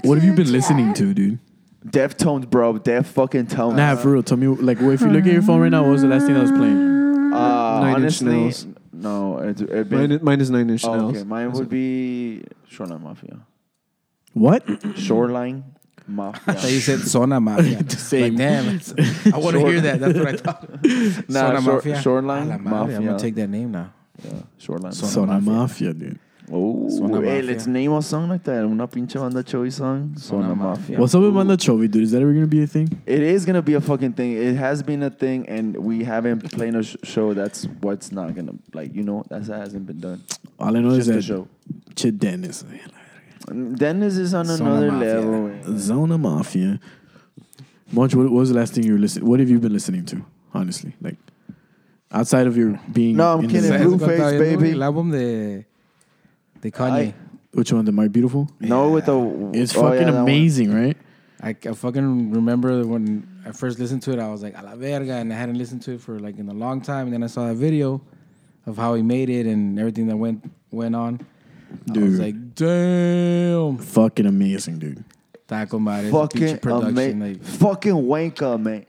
[0.08, 1.38] What have you been listening to, dude?
[1.86, 2.78] Deftones, bro.
[2.78, 3.76] Def fucking tones.
[3.76, 4.22] Nah, for real.
[4.22, 6.24] Tell me, like, if you look at your phone right now, what was the last
[6.26, 7.32] thing that was playing?
[7.32, 8.66] Uh, Nine Inch honestly, Nails.
[8.92, 9.38] no.
[9.38, 11.16] It, it Mine, is- mine is Nine Inch oh, Nails.
[11.16, 13.40] okay, mine would be Shoreline Mafia.
[14.32, 14.64] What?
[14.96, 15.64] Shoreline
[16.06, 16.42] Mafia.
[16.46, 17.82] I thought you said Sona Mafia.
[17.82, 18.36] The same.
[18.36, 18.94] Like, damn, it's-
[19.34, 20.00] I want to Short- hear that.
[20.00, 20.68] That's what I thought.
[21.28, 22.00] Nah, Sona short- Mafia.
[22.02, 23.06] Shoreline A la madre, I'm Mafia.
[23.08, 23.92] gonna take that name now.
[24.22, 24.92] Yeah, Shoreline.
[24.92, 25.52] Sona Sona Mafia.
[25.52, 26.18] Mafia, dude.
[26.52, 27.42] Oh, Sona hey, Mafia.
[27.42, 28.64] let's name a song like that.
[28.64, 30.14] Una pinche banda Choi song.
[30.16, 30.80] Sona, Sona Mafia.
[30.82, 30.98] Mafia.
[31.00, 32.02] What's up with Manda Chovy, dude?
[32.02, 32.88] Is that ever gonna be a thing?
[33.06, 34.32] It is gonna be a fucking thing.
[34.32, 37.32] It has been a thing, and we haven't played a sh- show.
[37.34, 38.94] That's what's not gonna like.
[38.94, 40.22] You know, that hasn't been done.
[40.58, 41.48] All I know is Just a that show.
[41.96, 42.64] Chid Dennis,
[43.74, 45.14] Dennis is on Sona another Mafia.
[45.14, 45.48] level.
[45.48, 45.78] man.
[45.78, 46.80] Zona Mafia.
[47.92, 49.28] Munch, what, what was the last thing you were listening?
[49.28, 50.24] What have you been listening to?
[50.52, 51.16] Honestly, like
[52.10, 53.16] outside of your being.
[53.16, 53.70] No, I'm in kidding.
[53.70, 54.70] the- Blueface, cuál viendo, baby.
[54.72, 55.64] El álbum de,
[56.60, 57.08] de Kanye.
[57.08, 57.14] I-
[57.52, 57.84] Which one?
[57.84, 58.48] The My Beautiful.
[58.60, 60.22] No, with the It's oh, fucking yeah, that one.
[60.22, 60.96] amazing, right?
[61.40, 64.74] I, I fucking remember when I first listened to it, I was like, a la
[64.74, 67.06] verga, and I hadn't listened to it for like in a long time.
[67.06, 68.00] And then I saw that video
[68.66, 71.20] of how he made it and everything that went went on.
[71.20, 72.20] I was Dude.
[72.20, 73.78] like, damn.
[73.78, 75.04] Fucking amazing, dude.
[75.46, 76.10] Taco Madre.
[76.10, 76.88] Fucking production.
[76.88, 77.20] amazing.
[77.20, 78.86] Like, Fucking wank up, man.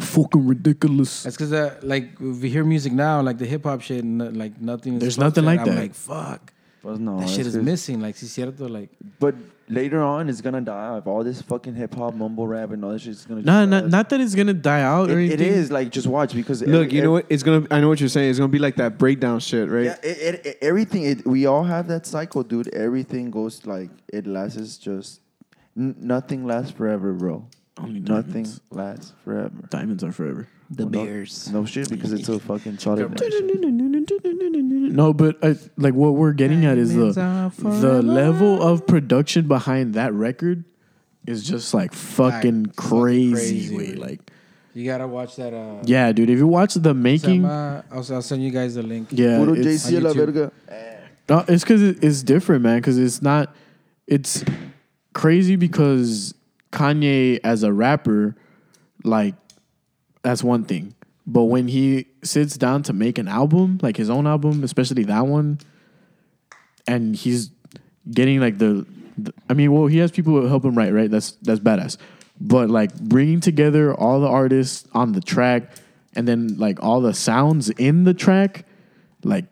[0.00, 1.22] Fucking ridiculous.
[1.24, 4.26] that's because, uh, like, if we hear music now, like the hip hop shit, no,
[4.28, 5.76] like nothing is There's nothing to like I'm that.
[5.76, 6.52] like, fuck.
[6.82, 8.00] But no, that shit is missing.
[8.00, 9.34] Like, si cierto, like, But
[9.68, 11.06] later on, it's gonna die off.
[11.08, 13.42] All this fucking hip hop, mumble rap, and all this shit's gonna.
[13.42, 13.88] No, just not, die.
[13.88, 15.40] not that it's gonna die out or It, anything.
[15.48, 17.26] it is like just watch because Look, every- you know what?
[17.28, 17.66] It's gonna.
[17.72, 18.30] I know what you're saying.
[18.30, 19.86] It's gonna be like that breakdown shit, right?
[19.86, 21.02] Yeah, it, it, it- everything.
[21.02, 22.68] It, we all have that cycle, dude.
[22.68, 24.78] Everything goes like it lasts.
[24.78, 25.20] Just
[25.76, 27.44] n- nothing lasts forever, bro.
[27.78, 28.60] Only Nothing diamonds.
[28.70, 29.50] lasts forever.
[29.70, 30.48] Diamonds are forever.
[30.70, 31.50] the Well, no- Bears.
[31.52, 33.08] No shit, because it's a fucking solid.
[34.94, 37.12] No, but I, like what we're getting at is the
[37.58, 40.64] the level of production behind that record
[41.26, 43.32] is just like fucking Like, fucking crazy.
[43.32, 43.86] crazy, way.
[43.86, 43.98] dude.
[43.98, 44.30] Like,
[44.74, 45.52] You gotta watch that.
[45.54, 46.30] Uh, yeah, dude.
[46.30, 49.08] If you watch the making, Sama- I'll, I'll send you guys the link.
[49.10, 50.16] yeah, Puro it's, JC a la YouTube.
[50.16, 50.52] verga.
[51.28, 52.78] No, it's because it, it's different, man.
[52.78, 53.54] Because it's not.
[54.06, 54.42] It's
[55.12, 56.34] crazy because
[56.72, 58.36] Kanye as a rapper,
[59.04, 59.34] like,
[60.22, 60.94] that's one thing.
[61.26, 65.26] But when he sits down to make an album, like his own album, especially that
[65.26, 65.58] one,
[66.86, 67.50] and he's
[68.10, 68.86] getting like the,
[69.18, 71.10] the I mean, well, he has people who help him write, right?
[71.10, 71.98] That's that's badass.
[72.40, 75.70] But like bringing together all the artists on the track,
[76.14, 78.64] and then like all the sounds in the track,
[79.22, 79.44] like,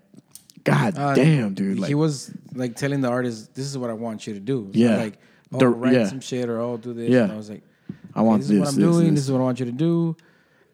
[0.64, 4.26] god Uh, damn, dude, he was like telling the artist, "This is what I want
[4.26, 4.96] you to do." It's Yeah.
[4.96, 5.18] like
[5.52, 6.06] oh, The- write yeah.
[6.06, 7.10] some shit or oh, do this.
[7.10, 7.24] Yeah.
[7.24, 7.62] And I was like,
[8.14, 8.54] I want this, this.
[8.56, 9.06] is what I'm this, doing.
[9.06, 9.14] this.
[9.14, 10.16] This is what I want you to do.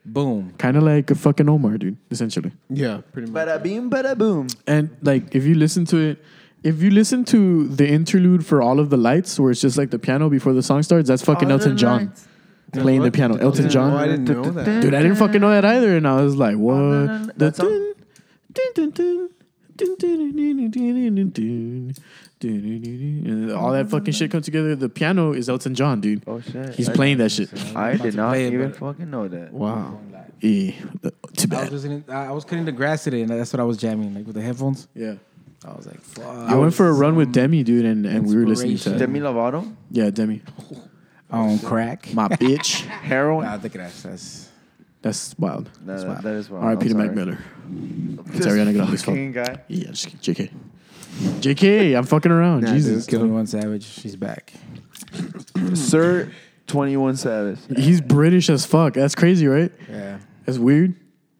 [0.04, 0.52] Boom.
[0.58, 2.50] kind of like a fucking Omar, dude, essentially.
[2.68, 3.46] Yeah, pretty much.
[3.46, 4.48] Bada beam, bada boom.
[4.66, 6.24] And like, if you listen to it,
[6.64, 9.90] if you listen to the interlude for all of the lights, where it's just like
[9.90, 12.26] the piano before the song starts, that's fucking All Elton John lights.
[12.72, 13.36] playing the piano.
[13.36, 14.82] Elton Oh, John, I didn't know that.
[14.82, 17.38] dude, I didn't fucking know that either, and I was like, what?
[17.38, 17.94] That song?
[18.52, 19.28] Dun,
[22.44, 24.74] all that fucking shit comes together.
[24.74, 26.22] The piano is Elton John, dude.
[26.26, 26.74] Oh shit!
[26.74, 27.50] He's I playing that shit.
[27.76, 29.52] I did not even it, fucking know that.
[29.52, 30.00] Wow.
[30.40, 30.72] Yeah.
[31.36, 31.58] Too bad.
[31.58, 34.12] I was, listening, I was cutting the grass today, and that's what I was jamming,
[34.14, 34.88] like with the headphones.
[34.94, 35.14] Yeah.
[35.64, 36.26] I was like, fuck.
[36.26, 39.20] I went for a run with Demi, dude, and, and we were listening to Demi
[39.20, 39.72] Lovato.
[39.92, 40.42] Yeah, Demi.
[41.30, 42.12] On crack.
[42.12, 42.80] My bitch.
[42.86, 43.46] Heroin.
[43.46, 44.50] Nah, the think that's
[45.00, 45.70] that's wild.
[45.84, 46.22] That's wild.
[46.22, 46.64] That is wild.
[46.64, 47.38] All right, Peter Mac Miller.
[48.34, 49.16] It's Ariana Grande's fault.
[49.32, 49.62] Guy.
[49.68, 50.50] Yeah, just JK.
[51.40, 52.62] JK, I'm fucking around.
[52.64, 53.06] Nah, Jesus.
[53.06, 53.18] dude.
[53.20, 53.84] Twenty One Savage.
[53.84, 54.52] She's back.
[55.74, 56.30] Sir,
[56.66, 57.58] Twenty One Savage.
[57.76, 58.94] He's British as fuck.
[58.94, 59.70] That's crazy, right?
[59.90, 60.18] Yeah.
[60.46, 60.94] That's weird.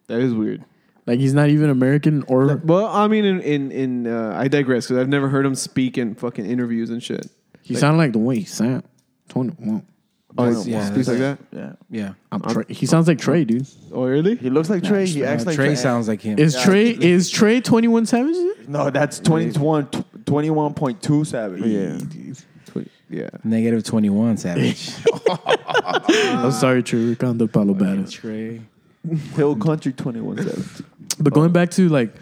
[0.09, 0.65] That is weird.
[1.07, 4.87] Like he's not even American or Well, I mean, in in, in uh, I digress
[4.87, 7.27] because I've never heard him speak in fucking interviews and shit.
[7.63, 8.85] he sounded like the way he sound.
[9.29, 9.87] Twenty one.
[10.39, 11.77] Oh, That's- he yeah, speaks like that's- that.
[11.91, 12.01] Yeah.
[12.05, 12.13] Yeah.
[12.33, 12.65] I'm Trey.
[12.69, 13.67] He sounds like Trey, dude.
[13.93, 14.35] Oh, really?
[14.37, 15.07] He looks like Trey.
[15.07, 16.39] He acts like Trey Trey sounds like him.
[16.39, 18.37] Is Trey is Trey Twenty One Savage?
[18.67, 21.63] No, that's 21, 21.2 Savage.
[21.65, 21.99] Yeah.
[22.67, 23.29] Tw- Yeah.
[23.45, 24.91] Negative 21 Savage.
[26.09, 27.17] I'm sorry, Trey.
[27.21, 28.11] We're on the Palo Badass.
[28.13, 28.63] Trey.
[29.35, 30.87] Hill Country 21 Savage.
[31.19, 32.15] But going back to like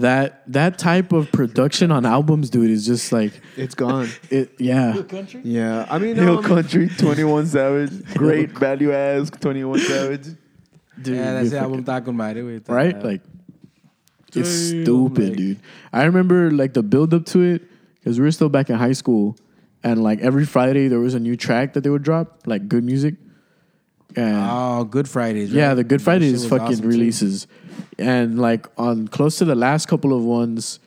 [0.00, 4.08] that that type of production on albums, dude, is just like It's gone.
[4.30, 4.52] it.
[4.58, 5.02] Yeah,
[5.42, 5.86] yeah.
[5.90, 8.04] I mean, Hill um, Country 21 Savage.
[8.14, 10.24] Great value ass 21 Savage.
[11.00, 11.16] dude.
[11.16, 12.42] yeah, that's the album fucking- Taco Madre.
[12.42, 13.02] with, uh, right?
[13.02, 13.22] Like
[14.34, 15.58] it's Damn, stupid, like- dude.
[15.92, 17.62] I remember like the build up to it
[17.94, 19.36] because we were still back in high school,
[19.82, 22.84] and like every Friday there was a new track that they would drop, like good
[22.84, 23.14] music.
[24.14, 25.52] And Oh, Good Fridays.
[25.52, 27.46] yeah, the Good Fridays fucking awesome, too.
[27.98, 30.78] And like on close to the last couple of ones,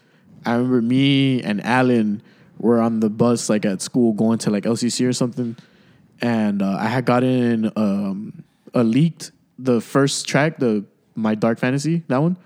[0.46, 2.22] I remember me and Alan
[2.58, 5.56] were on the bus like at school going to like LCC or something,
[6.22, 12.04] and uh, I had gotten um, a leaked the first track, the My Dark Fantasy,
[12.08, 12.38] that one,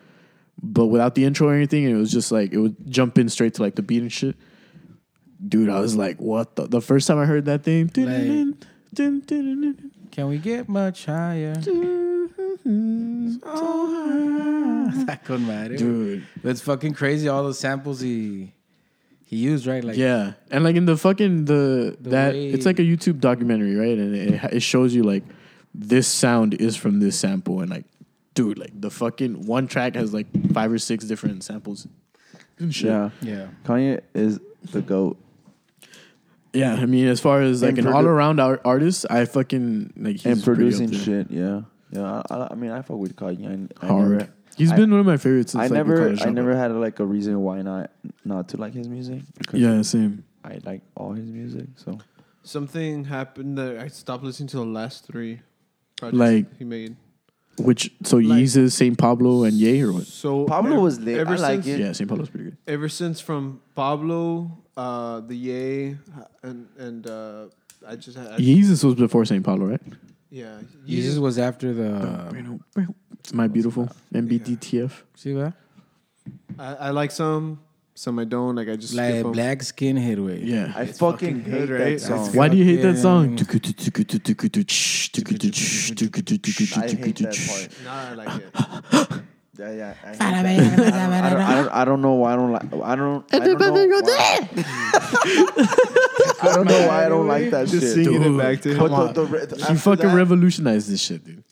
[0.61, 1.85] but without the intro or anything.
[1.85, 4.11] And it was just like it would jump in straight to like the beat and
[4.11, 4.35] shit.
[5.48, 6.68] Dude, I was like, what the?
[6.68, 7.90] The first time I heard that thing,
[10.14, 11.56] Can we get much higher?
[15.06, 15.76] That couldn't matter.
[15.76, 16.26] dude.
[16.44, 17.27] It's fucking crazy.
[17.27, 18.53] All the samples he
[19.26, 19.84] he used, right?
[19.84, 23.19] Like Yeah, and like in the fucking the, The that way- it's like a YouTube
[23.19, 23.98] documentary, right?
[23.98, 25.23] And it it shows you like
[25.73, 27.85] this sound is from this sample, and like,
[28.35, 31.88] dude, like the fucking one track has like five or six different samples.
[32.60, 32.90] And shit.
[32.91, 33.10] Yeah.
[33.22, 33.48] Yeah.
[33.65, 34.40] Kanye is
[34.72, 35.18] the goat.
[36.53, 36.73] Yeah.
[36.75, 40.17] I mean, as far as like And an produ- all around artist, I fucking like
[40.17, 40.99] he's and pretty up producing there.
[40.99, 41.31] shit.
[41.31, 41.61] Yeah,
[41.91, 42.21] yeah.
[42.30, 43.69] I, I, I mean, I fuck with Kanye.
[43.81, 44.09] I, I hard.
[44.11, 46.34] never- He's I- been one of my favorites since I like, never, I dropout.
[46.34, 47.89] never had like a reason why not
[48.23, 49.21] not to like his music.
[49.38, 50.23] Because Yeah, same.
[50.45, 51.67] I like all his music.
[51.75, 51.97] So
[52.43, 55.39] Something happened that I stopped listening to the last three
[55.97, 56.97] projects Like- he made.
[57.57, 60.05] Which so Like- Yeezus, Saint Pablo, and Ye or what?
[60.07, 61.19] So Pablo ev- was lit.
[61.19, 61.80] Ever I like since, it.
[61.80, 62.57] Yeah, Saint Pablo's pretty good.
[62.67, 65.98] Ever since from Pablo, uh, the Ye,
[66.44, 67.45] and and uh,
[67.88, 69.82] I just had I, Yeezus was before Saint Pablo, right?
[70.30, 70.60] yeah.
[70.88, 72.60] Yeezus was after the.
[73.20, 74.91] It's my beautiful MBDTF.
[75.16, 75.54] See that?
[76.60, 77.60] I, I like some,
[77.95, 78.56] some I don't.
[78.56, 79.32] Like I just Like skip 'em.
[79.32, 80.40] black skinhead way.
[80.44, 80.74] Yeah.
[80.76, 82.00] I It's fucking fucking hate good, right?
[82.00, 82.36] that song.
[82.36, 83.36] Why do you hate that song?
[83.36, 83.38] I
[86.88, 87.70] hate that part.
[87.86, 89.24] Nah, I like it.
[89.57, 89.93] Yeah, yeah.
[90.03, 90.34] I, hate that.
[90.34, 90.45] I, don't,
[91.13, 92.63] I, don't, I, don't, I don't know why I don't like.
[92.63, 93.23] I don't.
[93.34, 94.39] I don't know why.
[96.41, 97.93] I don't know why I don't like that Just shit.
[98.05, 98.93] singing Dude, it back to come him.
[98.93, 99.13] on.
[99.13, 101.43] But the, the, the, He fucking that, revolutionized this shit, dude.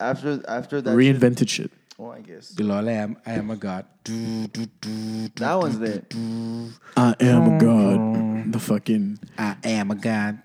[0.00, 1.70] After after that, shit, Reinvented shit.
[1.98, 3.86] oh, I guess Below I am, I am a god.
[4.02, 6.12] Do, do, do, that one's lit.
[6.96, 8.52] I am a god.
[8.52, 10.42] The fucking I am a god.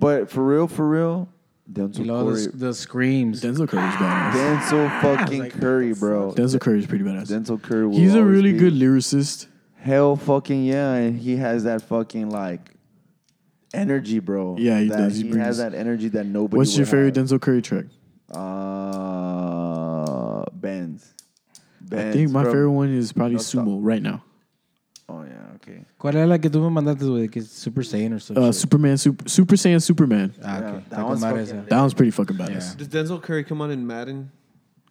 [0.00, 1.28] But for real, for real,
[1.72, 3.40] Denzel Below Curry, the, the screams.
[3.42, 4.32] Denzel Curry's badass.
[4.32, 6.32] Denzel fucking Curry, bro.
[6.32, 7.28] Denzel Curry's pretty badass.
[7.30, 7.86] Denzel Curry.
[7.86, 9.46] Will He's a really be- good lyricist.
[9.76, 12.70] Hell fucking yeah, and he has that fucking like
[13.72, 14.56] energy, bro.
[14.58, 15.16] Yeah, he That does.
[15.16, 16.58] He He, has that energy that nobody.
[16.58, 17.26] What's your favorite have.
[17.26, 17.86] Denzel Curry track?
[19.10, 21.14] Uh, Benz.
[21.92, 22.52] I think my bro.
[22.52, 23.64] favorite one is probably No, stop.
[23.64, 24.22] Sumo right now.
[26.02, 26.12] Yeah, okay.
[26.12, 27.28] ¿Cuál es la que tú me mandaste, güey?
[27.28, 28.42] Que es Super Saiyan or something.
[28.42, 30.32] Uh, Superman, Super, Super Saiyan, Superman.
[30.42, 30.84] Ah, Yeah, okay.
[30.88, 31.64] that Está one's con fucking esa.
[31.68, 32.76] That one's pretty fucking badass.
[32.76, 34.30] Does Denzel Curry come on in Madden?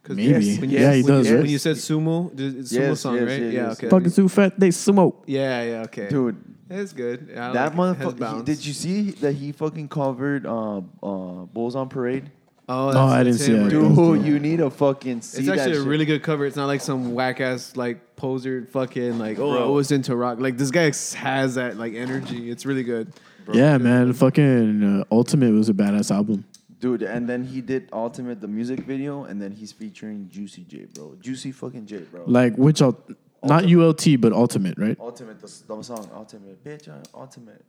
[0.08, 0.46] Maybe.
[0.46, 1.42] Yes, When yeah, he when does, you, right?
[1.42, 3.42] When you said sumo, it's sumo Yes, song, yes, right?
[3.42, 3.90] yes, yeah, okay.
[3.90, 5.24] Fucking too fat, they smoke.
[5.28, 6.10] Yeah, yeah, okay.
[6.10, 6.36] Dude,
[6.70, 7.28] it's good.
[7.32, 8.02] Yeah, I that like it.
[8.02, 8.46] It has motherfucker.
[8.46, 12.32] Did you see that he fucking covered uh, uh, Bulls on Parade?
[12.72, 13.76] Oh, Oh, I didn't see him, that.
[13.76, 13.96] right?
[13.96, 15.88] Dude, you need to fucking see It's that actually a shit.
[15.88, 16.46] really good cover.
[16.46, 19.66] It's not like some whack ass like poser fucking like oh Bro.
[19.66, 20.40] I was into rock.
[20.40, 22.50] Like this guy has that like energy.
[22.52, 23.12] It's really good.
[23.52, 24.14] Yeah, man.
[24.14, 26.46] Fucking uh, Ultimate was a badass album.
[26.80, 30.86] Dude, and then he did Ultimate, the music video, and then he's featuring Juicy J,
[30.94, 31.16] bro.
[31.20, 32.24] Juicy fucking J, bro.
[32.26, 32.98] Like which, ul-
[33.44, 34.96] not ULT, but Ultimate, right?
[35.00, 36.64] Ultimate, the, the song, Ultimate.
[36.64, 37.66] Bitch, I, Ultimate.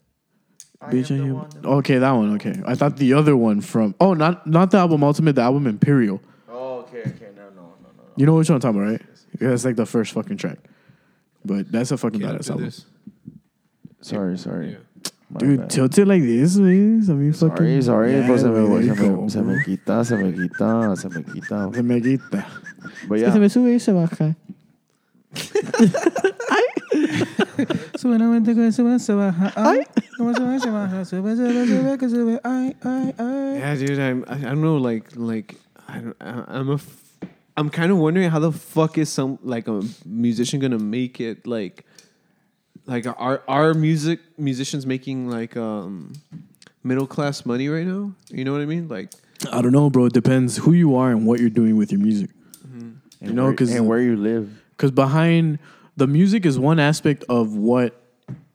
[0.82, 2.35] I Bitch, am I am- that- Okay, that one.
[2.36, 3.94] Okay, I thought the other one from.
[4.01, 6.20] Oh, not not the album Ultimate, the album Imperial.
[6.48, 7.28] Oh, okay, okay.
[7.36, 7.90] No, no, no, no.
[7.98, 8.02] no.
[8.16, 9.02] You know which one I'm talking about, right?
[9.40, 10.59] Yeah, it's like the first fucking track.
[11.44, 12.65] But that's a fucking Can't badass do album.
[12.66, 12.86] this.
[14.01, 14.70] Sorry, sorry.
[14.70, 14.77] Yeah.
[15.32, 15.70] My Dude, bad.
[15.70, 17.05] tilt it like this, man.
[17.09, 17.57] I mean, fucking.
[17.57, 18.12] Sorry, sorry.
[18.12, 21.23] Yeah, pues se, me, you se, me, se me quita, se me quita, se me
[21.23, 21.70] quita.
[21.74, 22.47] Se me quita.
[23.09, 24.35] But Se yeah, me sube y se baja.
[27.97, 29.53] Sube la mente que sube, se baja.
[29.57, 29.83] Ay.
[30.17, 31.05] Como sube, se baja.
[31.05, 32.41] Sube, sube, sube, que sube.
[32.45, 33.59] Ay, ay, ay.
[33.59, 33.99] Yeah, dude.
[33.99, 34.77] I'm, I I don't know.
[34.79, 35.57] Like like
[35.89, 36.75] I don't, I- I'm a.
[36.75, 37.05] F-
[37.57, 41.47] I'm kind of wondering how the fuck is some like a musician gonna make it
[41.47, 41.85] like
[42.87, 46.12] like are are music musicians making like um
[46.83, 48.12] middle class money right now?
[48.31, 48.89] You know what I mean?
[48.89, 49.11] Like
[49.53, 50.07] I don't know, bro.
[50.07, 52.31] It depends who you are and what you're doing with your music.
[52.73, 54.49] and you know, where- 'cause- and where you live.
[54.77, 55.59] Because behind
[56.01, 58.01] the music is one aspect of what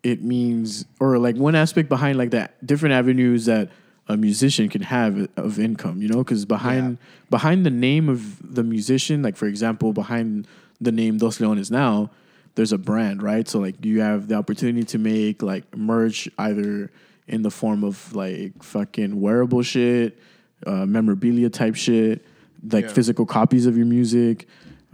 [0.02, 3.70] it means, or like one aspect behind like that different avenues that
[4.08, 6.02] a musician can have of income.
[6.02, 6.98] You know, because behind
[7.30, 8.22] behind the name of
[8.56, 10.48] the musician, like for example, behind
[10.82, 12.10] the name Dos Leones now,
[12.56, 13.48] there's a brand, right?
[13.48, 16.90] So like you have the opportunity to make like merch either
[17.28, 20.18] in the form of like fucking wearable shit,
[20.66, 22.26] uh, memorabilia type shit,
[22.72, 22.92] like Yeah.
[22.92, 24.48] physical copies of your music,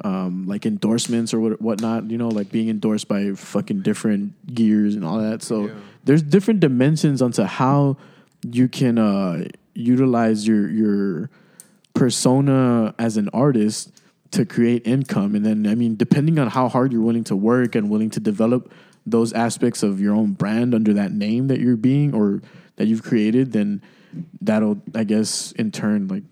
[0.04, 2.10] um, like endorsements or what whatnot.
[2.10, 5.42] You know, like being endorsed by fucking different gears and all that.
[5.44, 5.74] So Yeah.
[6.06, 7.98] there's different dimensions onto how
[8.44, 11.30] you can uh, utilize your your
[11.94, 13.92] persona as an artist
[14.32, 15.36] to create income.
[15.36, 18.20] And then, I mean, depending on how hard you're willing to work and willing to
[18.20, 18.72] develop
[19.06, 22.42] those aspects of your own brand under that name that you're being or
[22.78, 23.82] that you've created, then
[24.40, 26.24] that'll, I guess, in turn, like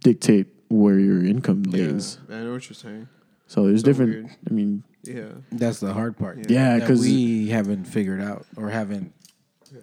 [0.00, 2.18] dictate where your income lays.
[2.30, 3.08] I know what you're saying.
[3.46, 4.10] So there's So different.
[4.12, 4.26] weird.
[4.48, 5.24] I mean, Yeah.
[5.52, 6.48] That's the hard part.
[6.50, 9.12] Yeah, that 'cause- we haven't figured out or haven't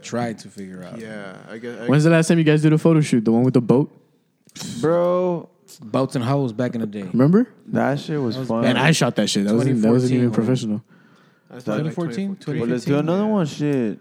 [0.01, 0.99] tried to figure out.
[0.99, 1.37] Yeah.
[1.49, 1.79] I guess.
[1.81, 3.23] I, when's the last time you guys did a photo shoot?
[3.25, 3.91] The one with the boat.
[4.81, 5.49] Bro,
[5.81, 7.03] Boats and hoes back in the day.
[7.03, 7.47] Remember?
[7.67, 8.61] that shit was, was fun.
[8.63, 9.45] Man, I shot that shit.
[9.45, 10.83] That wasn't, that wasn't even when- professional.
[11.49, 12.35] I thought like 2014?
[12.37, 12.59] 2014.
[12.61, 13.45] Well, let's do another one.
[13.45, 13.99] Shit.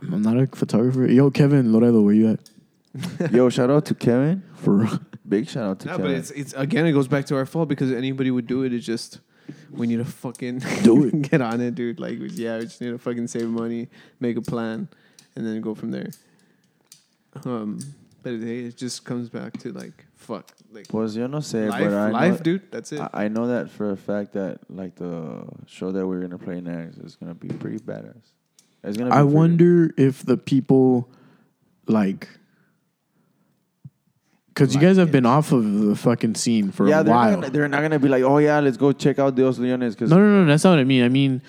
[0.00, 1.06] I'm not a photographer.
[1.06, 3.32] Yo, Kevin Loredo, where you at?
[3.32, 4.42] Yo, shout out to Kevin.
[4.56, 5.00] For real.
[5.28, 6.12] Big shout out to No, Kevin.
[6.12, 8.72] but it's it's again it goes back to our fault because anybody would do it.
[8.72, 9.20] It's just
[9.70, 11.22] we need to fucking Do it.
[11.30, 11.98] get on it, dude.
[12.00, 13.88] Like we- yeah, we just need to fucking save money,
[14.20, 14.88] make a plan,
[15.34, 16.10] and then go from there.
[17.44, 17.78] Um,
[18.22, 21.84] but it, it just comes back to like fuck, like Pues yo no sé, life,
[21.84, 22.72] but I life, know, dude.
[22.72, 23.00] That's it.
[23.00, 26.60] I, I know that for a fact that like the show that we're gonna play
[26.60, 28.16] next is gonna be pretty badass.
[28.82, 29.10] It's gonna.
[29.10, 31.10] Be I pretty- wonder if the people
[31.86, 32.28] like
[34.56, 37.30] because you guys have been off of the fucking scene for Yeah, a they're while.
[37.32, 39.94] not, gonna, they're not gonna be like, oh yeah, let's go check out Dos Leones
[39.94, 41.04] because no, no, no, that's not what I mean.
[41.04, 41.42] I mean,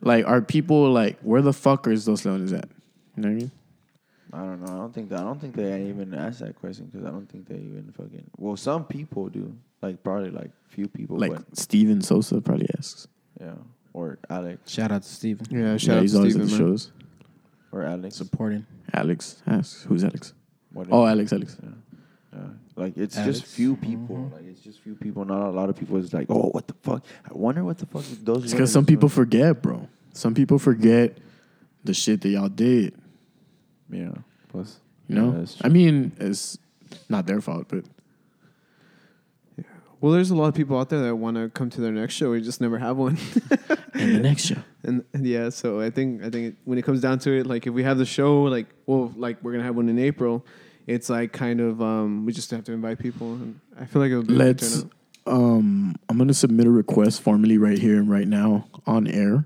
[0.00, 2.64] like, are people like, where the fuck is Dos Leones at?
[3.16, 3.50] You know what I mean?
[4.32, 4.72] I don't know.
[4.72, 5.20] I don't think that.
[5.20, 8.24] I don't think they even asked that question because I don't think they even fucking.
[8.38, 9.54] Well, some people do.
[9.82, 11.18] Like probably like few people.
[11.18, 13.06] Like, but Steven Sosa probably asks.
[13.40, 13.52] yeah,
[13.92, 15.46] or Alex Shout out to Steven.
[15.50, 16.72] yeah, shout yeah, out he's to always Steven, at the man.
[16.72, 16.92] shows.
[17.70, 18.16] or Alex.
[18.16, 18.66] Supporting.
[18.94, 19.84] Alex asks.
[19.84, 20.32] Who's Alex?
[20.72, 20.96] whatever.
[20.96, 21.56] Oh, Alex, Alex.
[21.62, 21.68] Yeah.
[22.34, 22.40] Yeah.
[22.76, 23.40] Like it's Alex.
[23.40, 24.16] just few people.
[24.16, 24.34] Mm-hmm.
[24.34, 25.24] Like it's just few people.
[25.24, 25.96] Not a lot of people.
[25.98, 27.04] It's like, oh, what the fuck?
[27.24, 28.44] I wonder what the fuck those.
[28.44, 29.88] It's because some people forget, bro.
[30.12, 31.18] Some people forget
[31.84, 32.94] the shit that y'all did.
[33.90, 34.12] Yeah.
[34.48, 36.58] Plus, You know, Yeah, I mean, it's
[37.08, 37.84] not their fault, but
[40.00, 42.14] Well, there's a lot of people out there that want to come to their next
[42.14, 42.30] show.
[42.30, 43.18] We just never have one.
[43.94, 46.82] in the next show, And, and yeah, so I think I think it, when it
[46.82, 49.64] comes down to it, like if we have the show, like well, like we're gonna
[49.64, 50.44] have one in April,
[50.86, 54.10] it's like kind of um, we just have to invite people, and I feel like
[54.10, 54.76] it'll be a good let's.
[54.78, 54.92] turnout.
[55.26, 59.44] Um, I'm gonna submit a request formally right here and right now on air.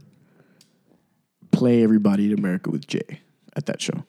[1.52, 3.20] Play everybody in America with Jay
[3.56, 4.04] at that show.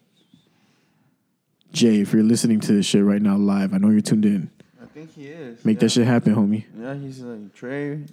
[1.72, 4.49] Jay, if you're listening to this shit right now live, I know you're tuned in.
[4.81, 5.64] I think he is.
[5.64, 5.81] Make yeah.
[5.81, 6.65] that shit happen, homie.
[6.76, 8.06] Yeah, he's like Trey,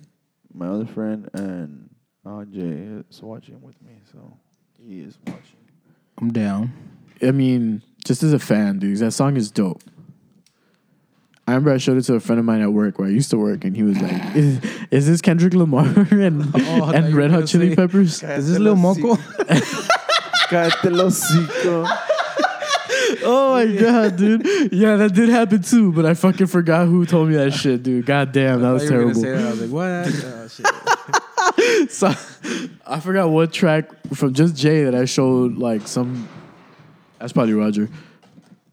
[0.52, 1.88] my other friend, and
[2.26, 3.93] uh, Jay is watching with me.
[4.12, 4.36] So
[4.78, 5.56] he is watching.
[6.18, 6.72] I'm down.
[7.22, 9.83] I mean, just as a fan, dude, that song is dope.
[11.49, 13.31] I remember I showed it to a friend of mine at work where I used
[13.31, 14.61] to work, and he was like, "Is,
[14.91, 18.74] is this Kendrick Lamar and, Oh, and Red Hot Chili say- Peppers?" Is this Lil
[18.77, 19.15] Moco?
[20.49, 21.87] Cállate el hocico.
[23.24, 24.73] Oh my god, dude!
[24.73, 28.07] Yeah, that did happen too, but I fucking forgot who told me that shit, dude.
[28.07, 29.20] God damn, that I was thought you were terrible.
[29.23, 29.47] say that.
[29.47, 30.24] I was like, what?
[30.24, 31.91] Oh, shit.
[31.91, 32.09] So,
[32.87, 36.28] I forgot what track from just Jay that I showed like some.
[37.18, 37.88] That's probably Roger.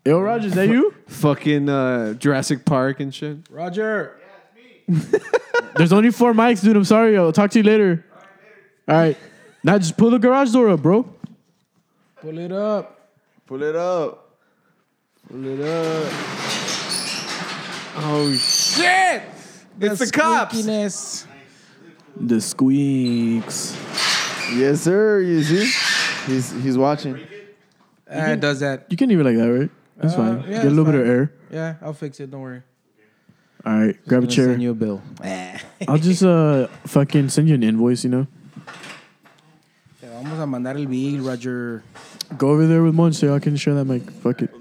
[0.06, 0.94] Yo, Roger, is that you?
[1.08, 3.38] Fucking uh, Jurassic Park and shit.
[3.50, 4.20] Roger.
[5.76, 6.76] There's only four mics, dude.
[6.76, 7.18] I'm sorry.
[7.18, 8.06] I'll talk to you later.
[8.88, 9.18] All right.
[9.64, 11.08] Now just pull the garage door up, bro.
[12.22, 13.10] Pull it up.
[13.46, 14.38] Pull it up.
[15.30, 16.14] Pull it up.
[17.96, 19.22] Oh shit!
[19.80, 20.56] It's the cops.
[20.56, 21.26] Squeakiness.
[22.18, 23.78] The squeaks.
[24.54, 25.22] Yes, sir.
[25.22, 25.72] You see,
[26.26, 27.20] he's he's watching.
[28.10, 28.86] Ah, it does that.
[28.90, 29.70] You can leave it like that, right?
[29.98, 30.40] That's Uh, fine.
[30.52, 31.32] yeah, Get a little it's bit of air.
[31.52, 32.30] Yeah, I'll fix it.
[32.32, 32.62] Don't worry.
[33.66, 33.96] All right.
[34.08, 34.48] Grab a chair.
[34.48, 35.02] Send you a bill.
[35.88, 38.28] I'll just uh fucking send you an invoice, you know?
[40.02, 41.84] Te vamos a mandar el bill, Roger.
[42.38, 44.10] Go over there with Monch so I can share that mic.
[44.22, 44.52] Fuck it.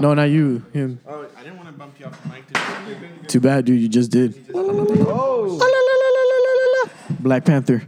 [0.00, 0.64] No, not you.
[0.72, 0.98] Him.
[1.06, 2.44] Oh, I didn't want to bump you off the mic.
[2.48, 3.28] Dude.
[3.28, 3.80] Too bad, dude.
[3.80, 4.34] You just did.
[7.20, 7.82] Black Panther.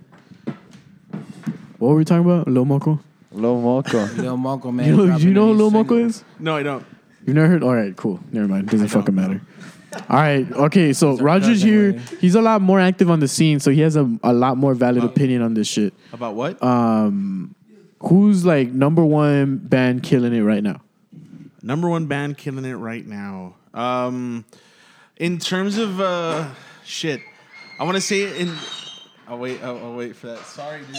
[1.78, 2.46] What were we talking about?
[2.48, 3.00] Lil Moco?
[3.36, 4.04] Lil Moco.
[4.16, 4.86] Lil Moco, man.
[4.86, 6.06] You know, dropping you know a who new Lil Moco single.
[6.08, 6.24] is?
[6.38, 6.86] No, I don't.
[7.26, 7.62] You've never heard?
[7.62, 8.20] All right, cool.
[8.32, 8.68] Never mind.
[8.68, 9.40] Doesn't fucking matter.
[10.08, 10.50] All right.
[10.52, 10.92] Okay.
[10.92, 11.92] So Roger's cousin, here.
[11.92, 12.08] right?
[12.20, 14.74] He's a lot more active on the scene, so he has a, a lot more
[14.74, 15.94] valid opinion on this shit.
[16.12, 16.62] About what?
[16.62, 17.54] Um,
[18.00, 20.82] who's like number one band killing it right now?
[21.62, 23.54] Number one band killing it right now.
[23.74, 24.44] Um,
[25.16, 26.48] in terms of uh,
[26.84, 27.20] shit,
[27.80, 28.54] I want to say it in.
[29.26, 29.62] I'll wait.
[29.62, 30.44] I'll, I'll wait for that.
[30.46, 30.96] Sorry, dude.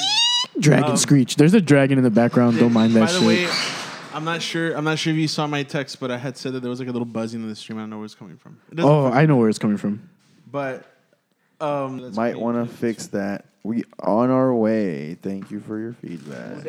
[0.60, 1.36] Dragon Um, Screech.
[1.36, 2.60] There's a dragon in the background.
[2.60, 3.20] Don't mind that shit.
[3.22, 3.50] By the shit.
[3.50, 3.56] way,
[4.14, 4.74] I'm not sure.
[4.76, 6.80] I'm not sure if you saw my text, but I had said that there was
[6.80, 7.78] like a little buzzing in the stream.
[7.78, 8.58] I don't know where it's coming from.
[8.72, 10.10] It doesn't- oh, I know where it's coming from.
[10.52, 10.86] but
[11.60, 13.46] um, Might want to fix that.
[13.64, 15.16] We on our way.
[15.16, 16.66] Thank you for your feedback.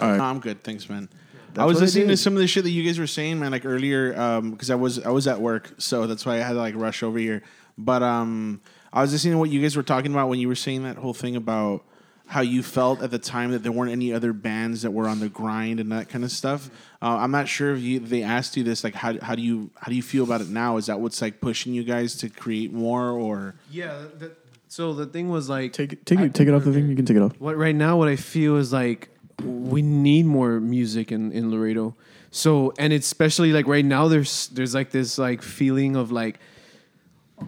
[0.00, 0.16] All right.
[0.16, 0.62] No, I'm good.
[0.62, 1.08] Thanks, man.
[1.48, 3.06] That's I was what it listening to some of the shit that you guys were
[3.06, 4.10] saying, man, like earlier,
[4.42, 7.02] because I was I was at work, so that's why I had to like rush
[7.02, 7.42] over here.
[7.76, 8.60] But um,
[8.92, 10.96] I was listening to what you guys were talking about when you were saying that
[10.96, 11.84] whole thing about
[12.28, 15.18] how you felt at the time that there weren't any other bands that were on
[15.18, 16.70] the grind and that kind of stuff.
[17.00, 19.70] Uh, I'm not sure if you they asked you this like how how do you
[19.76, 20.76] how do you feel about it now?
[20.76, 24.04] Is that what's like pushing you guys to create more or Yeah.
[24.18, 24.36] That,
[24.68, 26.88] so the thing was like Take it, take it, take it off the thing.
[26.88, 27.32] You can take it off.
[27.38, 27.96] What right now?
[27.96, 29.08] What I feel is like
[29.42, 31.96] we need more music in, in Laredo.
[32.30, 36.38] So and it's especially like right now there's there's like this like feeling of like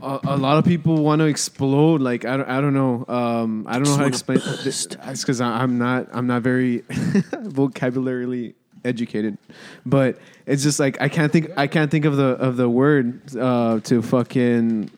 [0.02, 2.00] a, a lot of people want to explode.
[2.00, 4.38] Like I don't I don't know um, I don't know how to explain.
[4.38, 4.86] This.
[4.86, 6.84] It's because I'm not I'm not very
[7.32, 8.54] vocabulary
[8.84, 9.38] educated,
[9.84, 13.36] but it's just like I can't think I can't think of the of the word
[13.36, 14.90] uh, to fucking.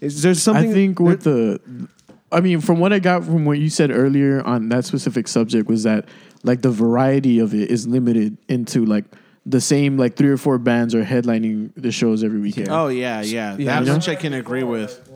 [0.00, 0.70] Is there something?
[0.70, 1.88] I think with the,
[2.30, 5.68] I mean, from what I got from what you said earlier on that specific subject
[5.68, 6.06] was that
[6.42, 9.06] like the variety of it is limited into like
[9.46, 12.68] the same like three or four bands are headlining the shows every weekend.
[12.70, 13.56] Oh yeah, yeah.
[13.58, 13.80] Yeah.
[13.80, 15.10] That much I can agree with.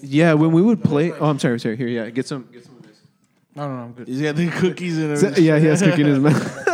[0.00, 1.12] Yeah, when we would play.
[1.12, 1.76] Oh, I'm sorry, sorry.
[1.76, 2.48] Here, yeah, get some.
[2.52, 2.96] Get some of this.
[3.54, 4.08] No, no, no, I'm good.
[4.08, 5.38] He's got the cookies in So- it.
[5.38, 6.68] yeah, he has cookies in his mouth.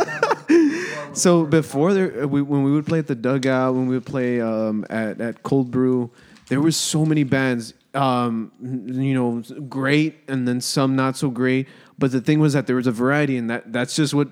[1.17, 4.05] so before there, uh, we, when we would play at the dugout, when we would
[4.05, 6.09] play um, at at Cold Brew,
[6.47, 7.73] there was so many bands.
[7.93, 11.67] Um, you know, great, and then some not so great.
[11.97, 14.29] But the thing was that there was a variety, and that that's just what,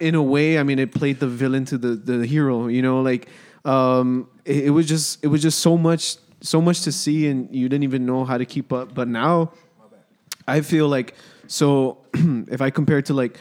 [0.00, 2.66] In a way, I mean, it played the villain to the the hero.
[2.66, 3.28] You know, like
[3.64, 7.54] um, it, it was just it was just so much so much to see, and
[7.54, 8.94] you didn't even know how to keep up.
[8.94, 9.52] But now,
[10.46, 11.14] I feel like
[11.46, 13.38] so if I compare to like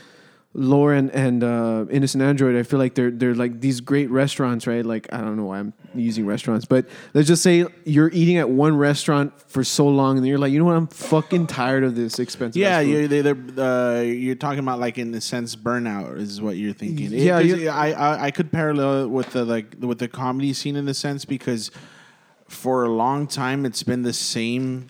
[0.60, 4.84] Lore and, uh, Innocent Android, I feel like they're they're like these great restaurants, right?
[4.84, 8.50] Like I don't know why I'm using restaurants, but let's just say you're eating at
[8.50, 10.76] one restaurant for so long, and you're like, you know what?
[10.76, 12.60] I'm fucking tired of this expensive.
[12.60, 16.42] Yeah, food." you're, they're, they're, uh, you're talking about like in the sense burnout is
[16.42, 17.14] what you're thinking.
[17.14, 20.08] It- Yeah, 'cause you- I, I I could parallel it with the like with the
[20.08, 21.70] comedy scene in the sense because
[22.48, 24.88] for a long time it's been the same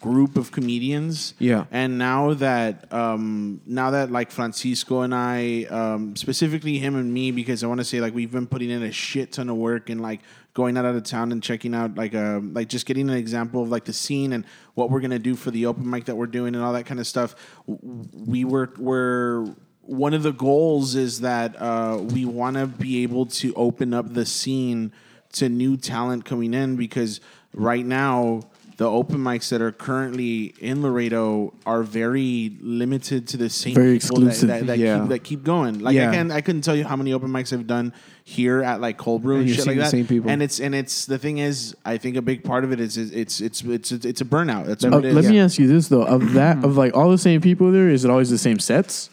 [0.00, 1.34] group of comedians.
[1.38, 1.64] Yeah.
[1.70, 7.30] And now that um now that like Francisco and I um specifically him and me
[7.30, 9.90] because I want to say like we've been putting in a shit ton of work
[9.90, 10.20] and like
[10.54, 13.70] going out of town and checking out like um like just getting an example of
[13.70, 14.44] like the scene and
[14.74, 16.86] what we're going to do for the open mic that we're doing and all that
[16.86, 17.34] kind of stuff.
[17.66, 19.54] We were we're
[19.86, 24.12] one of the goals is that uh, we want to be able to open up
[24.14, 24.92] the scene
[25.32, 27.20] to new talent coming in because
[27.52, 28.42] right now
[28.78, 33.98] the open mics that are currently in Laredo are very limited to the same Very
[33.98, 34.48] people that- exclusive.
[34.48, 34.98] that, that, Yeah.
[35.00, 35.78] keep, that keep going.
[35.80, 36.10] Like Yeah.
[36.10, 37.94] I can I couldn't tell you how many open mics I've done
[38.24, 39.90] here at like Cold Brew And and, shit like that.
[39.90, 40.30] same people.
[40.30, 42.98] And it's and it's the thing is I think a big part of it is,
[42.98, 44.66] is it's it's it's it's a burnout.
[44.66, 45.14] That's Uh, it is.
[45.14, 47.88] let me ask you this though: of that, of like all the same people there,
[47.88, 49.08] is it always the same sets?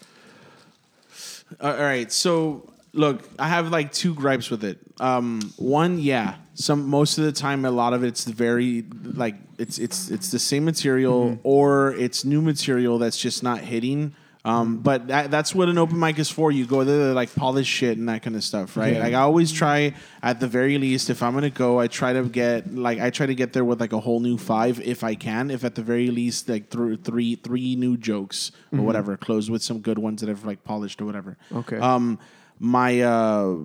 [1.62, 2.12] Uh, all right.
[2.12, 4.78] So look, I have like two gripes with it.
[5.00, 9.78] Um, one, yeah, some most of the time, a lot of it's very like it's
[9.80, 14.16] it's it's the same material or it's new material that's just not hitting.
[14.46, 16.52] Um, but that, that's what an open mic is for.
[16.52, 18.94] You go there to like polish shit and that kind of stuff, right?
[18.94, 19.00] Yeah.
[19.00, 22.24] Like I always try, at the very least, if I'm gonna go, I try to
[22.24, 25.16] get like I try to get there with like a whole new five if I
[25.16, 25.50] can.
[25.50, 29.64] If at the very least, like th- three three new jokes or whatever, close with
[29.64, 31.38] some good ones that I've like polished or whatever.
[31.54, 31.78] Okay.
[31.78, 32.20] Um,
[32.60, 33.56] my uh,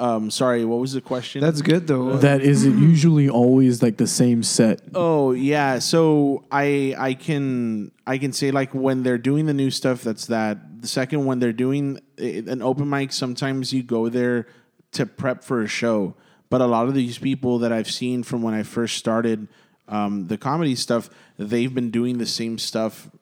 [0.00, 1.42] um, sorry, what was the question?
[1.42, 2.16] That's good though.
[2.16, 4.80] That is it usually always like the same set.
[4.94, 9.70] Oh yeah, so I I can I can say like when they're doing the new
[9.70, 10.80] stuff, that's that.
[10.80, 14.46] The second, when they're doing an open mic, sometimes you go there
[14.92, 16.14] to prep for a show.
[16.48, 19.46] But a lot of these people that I've seen from when I first started
[19.86, 23.19] um, the comedy stuff, they've been doing the same stuff f-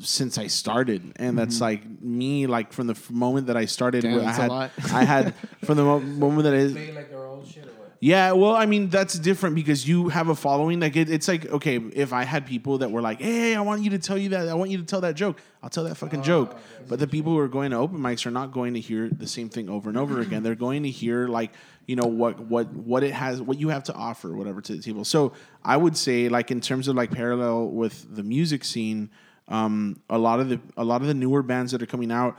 [0.00, 1.64] since I started, and that's mm-hmm.
[1.64, 2.46] like me.
[2.46, 4.70] Like from the f- moment that I started, Damn, I that's a had lot.
[4.92, 5.34] I had
[5.64, 8.90] from the mo- moment that I like their old shit or yeah, well, I mean
[8.90, 10.78] that's different because you have a following.
[10.78, 13.82] Like it, it's like okay, if I had people that were like, "Hey, I want
[13.82, 14.46] you to tell you that.
[14.46, 16.58] I want you to tell that joke." I'll tell that fucking oh, joke.
[16.86, 19.26] But the people who are going to open mics are not going to hear the
[19.26, 20.42] same thing over and over again.
[20.42, 21.52] They're going to hear like
[21.86, 24.82] you know what what what it has, what you have to offer, whatever to the
[24.82, 25.06] table.
[25.06, 25.32] So
[25.64, 29.08] I would say like in terms of like parallel with the music scene,
[29.48, 32.36] um, a lot of the a lot of the newer bands that are coming out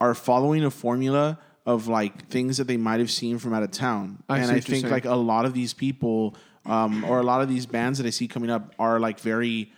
[0.00, 3.70] are following a formula of like things that they might have seen from out of
[3.70, 4.22] town.
[4.28, 6.34] I and I think like a lot of these people
[6.66, 9.72] um, or a lot of these bands that I see coming up are like very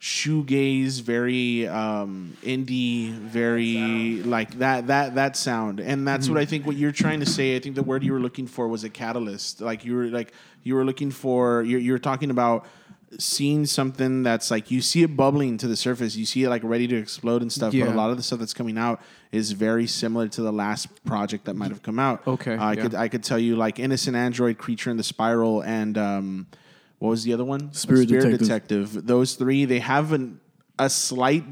[0.00, 5.80] shoegaze, very um, indie, very like that that that sound.
[5.80, 6.34] And that's Mm-hmm.
[6.34, 7.56] what I think what you're trying to say.
[7.56, 9.60] I think the word you were looking for was a catalyst.
[9.60, 10.32] Like you were like
[10.64, 12.66] you were looking for you're, you're talking about
[13.18, 16.62] seeing something that's like you see it bubbling to the surface you see it like
[16.64, 19.00] ready to explode and stuff but a lot of the stuff that's coming out
[19.32, 22.72] is very similar to the last project that might have come out Okay, Uh, i
[22.72, 22.82] yeah.
[22.82, 26.46] could i could tell you like innocent android creature in the spiral and um
[27.00, 28.38] what was the other one Spirit Detective.
[28.38, 30.40] detective those three they have an
[30.78, 31.44] a slight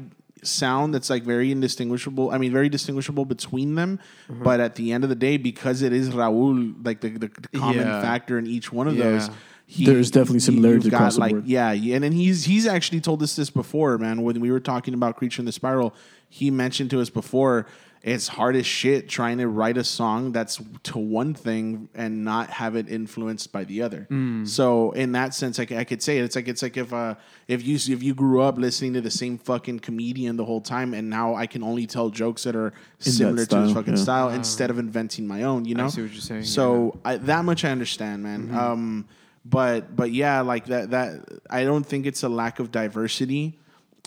[0.43, 2.31] sound that's like very indistinguishable.
[2.31, 3.99] I mean, very distinguishable between them.
[4.27, 4.41] Mm-hmm.
[4.41, 7.59] But at the end of the day, because it is Raul, like the, the, the
[7.59, 8.01] common Yeah.
[8.01, 9.03] factor in each one of Yeah.
[9.03, 9.29] those.
[9.71, 11.45] He, There's definitely similarities you've got, across the like, board.
[11.45, 14.21] Yeah, yeah, and then he's he's actually told us this before, man.
[14.21, 15.93] When we were talking about Creature in the Spiral,
[16.27, 17.67] he mentioned to us before
[18.03, 22.49] it's hard as shit trying to write a song that's to one thing and not
[22.49, 24.07] have it influenced by the other.
[24.09, 24.45] Mm.
[24.45, 26.23] So in that sense, i could say it.
[26.25, 27.15] It's like it's like if uh
[27.47, 30.93] if you if you grew up listening to the same fucking comedian the whole time,
[30.93, 34.03] and now I can only tell jokes that are similar to his style, fucking yeah.
[34.03, 35.63] style instead of inventing my own.
[35.63, 38.47] You know, see what you're saying, So I, that much I understand, man.
[38.47, 38.57] Mm-hmm.
[38.57, 39.07] Um,
[39.45, 43.57] but but yeah, like that that I don't think it's a lack of diversity.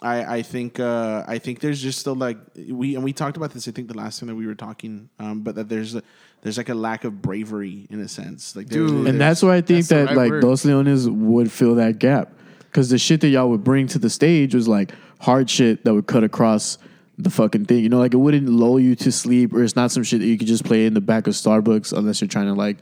[0.02, 2.36] I, I think uh, I think there's just still like
[2.68, 5.08] we and we talked about this I think the last time that we were talking
[5.18, 6.02] um, but that there's a,
[6.42, 9.06] there's like a lack of bravery in a sense like there- Dude.
[9.06, 10.42] And that's why I think that right like word.
[10.42, 12.32] Dos Leones would fill that gap.
[12.58, 15.94] Because the shit that y'all would bring to the stage was like hard shit that
[15.94, 16.76] would cut across
[17.16, 17.78] the fucking thing.
[17.78, 20.26] You know, like it wouldn't lull you to sleep or it's not some shit that
[20.26, 22.78] you could just play in the back of Starbucks unless you're trying to like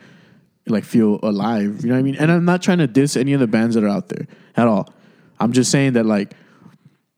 [0.67, 1.81] like feel alive.
[1.83, 2.17] You know what I mean?
[2.17, 4.27] And I'm not trying to diss any of the bands that are out there
[4.57, 4.93] at all.
[5.41, 6.35] I'm just saying that like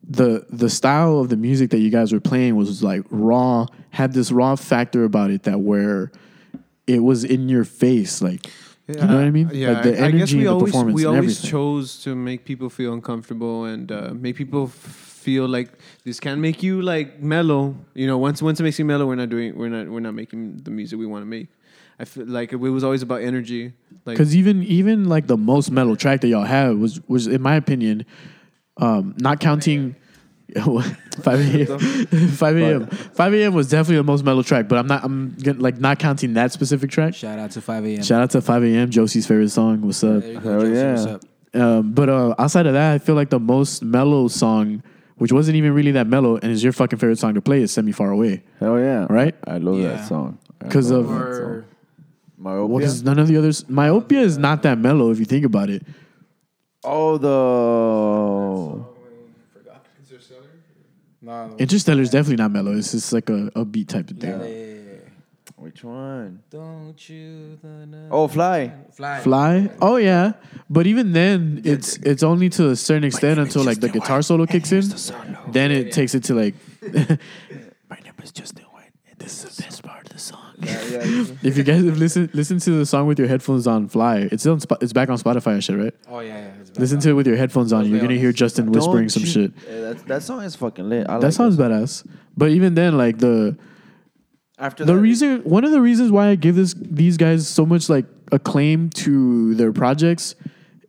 [0.06, 4.12] the the style of the music that you guys were playing was like raw, had
[4.12, 6.10] this raw factor about it that where
[6.86, 8.46] it was in your face, like
[8.86, 9.50] you know what I mean?
[9.52, 12.68] Yeah, like the I- I guess energy, we always we always chose to make people
[12.68, 15.70] feel uncomfortable and uh, make people feel like
[16.04, 17.74] this can make you like mellow.
[17.94, 20.12] You know, once once it makes you mellow, we're not doing we're not we're not
[20.14, 21.48] making the music we want to make.
[21.98, 23.72] I feel like it was always about energy.
[24.04, 27.40] Like Because even even like the most metal track that y'all have was was in
[27.42, 28.04] my opinion,
[28.78, 29.96] um, not counting.
[30.54, 31.78] 5 a.m.
[32.28, 32.86] 5 a.m.
[32.86, 33.54] 5 a.m.
[33.54, 35.02] was definitely the most metal track, but I'm not.
[35.02, 37.14] I'm gonna, like not counting that specific track.
[37.14, 38.02] Shout out to 5 a.m.
[38.02, 38.90] Shout out to 5 a.m.
[38.90, 39.80] Josie's favorite song.
[39.80, 40.20] What's up?
[40.20, 40.90] There you go, Hell Josie, yeah.
[40.92, 41.60] what's up?
[41.60, 44.82] Um, but uh, outside of that, I feel like the most mellow song,
[45.16, 47.72] which wasn't even really that mellow, and is your fucking favorite song to play, is
[47.72, 49.06] "Semi Far Away." Hell yeah.
[49.08, 49.34] Right?
[49.46, 49.88] I love Yeah.
[49.88, 50.38] that song.
[50.60, 51.64] I 'Cause love of- that Or song.
[52.44, 52.66] Myopia?
[52.66, 55.70] Well, because none of the others, Myopia is not that mellow if you think about
[55.70, 55.82] it.
[56.84, 58.84] Oh, the.
[61.22, 62.76] no, Interstellar is definitely not mellow.
[62.76, 64.60] It's just like a, a beat type of thing.
[65.56, 66.42] Which one?
[66.50, 68.70] Don't you the Oh, Fly.
[68.92, 69.20] fly.
[69.20, 69.70] Fly?
[69.80, 70.34] Oh yeah,
[70.68, 74.44] but even then, it's it's only to a certain extent until like the guitar solo
[74.44, 74.84] kicks in.
[75.50, 76.54] Then it takes it to like.
[77.88, 79.62] My name is Justin White, and this is the
[80.58, 81.38] best part of the song.
[81.42, 84.28] if you guys have listened listen to the song with your headphones on, Fly.
[84.32, 85.94] It's on it's back on Spotify and shit, right?
[86.08, 86.50] Oh yeah, yeah.
[86.60, 87.88] it's Listen to it with your headphones on.
[87.88, 89.52] You're gonna hear Justin whispering some shit.
[89.68, 91.08] Yeah, that, that song is fucking lit.
[91.08, 92.06] I That like sounds badass.
[92.36, 93.56] But even then, like the
[94.58, 97.64] After the that, reason one of the reasons why I give this these guys so
[97.66, 100.34] much like acclaim to their projects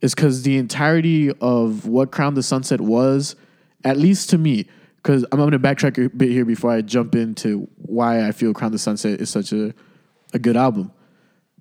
[0.02, 3.34] is because the entirety of what Crown the Sunset was,
[3.84, 4.66] at least to me,
[5.06, 8.52] because I'm going to backtrack a bit here before I jump into why I feel
[8.52, 9.72] Crown the Sunset is such a
[10.34, 10.90] a good album.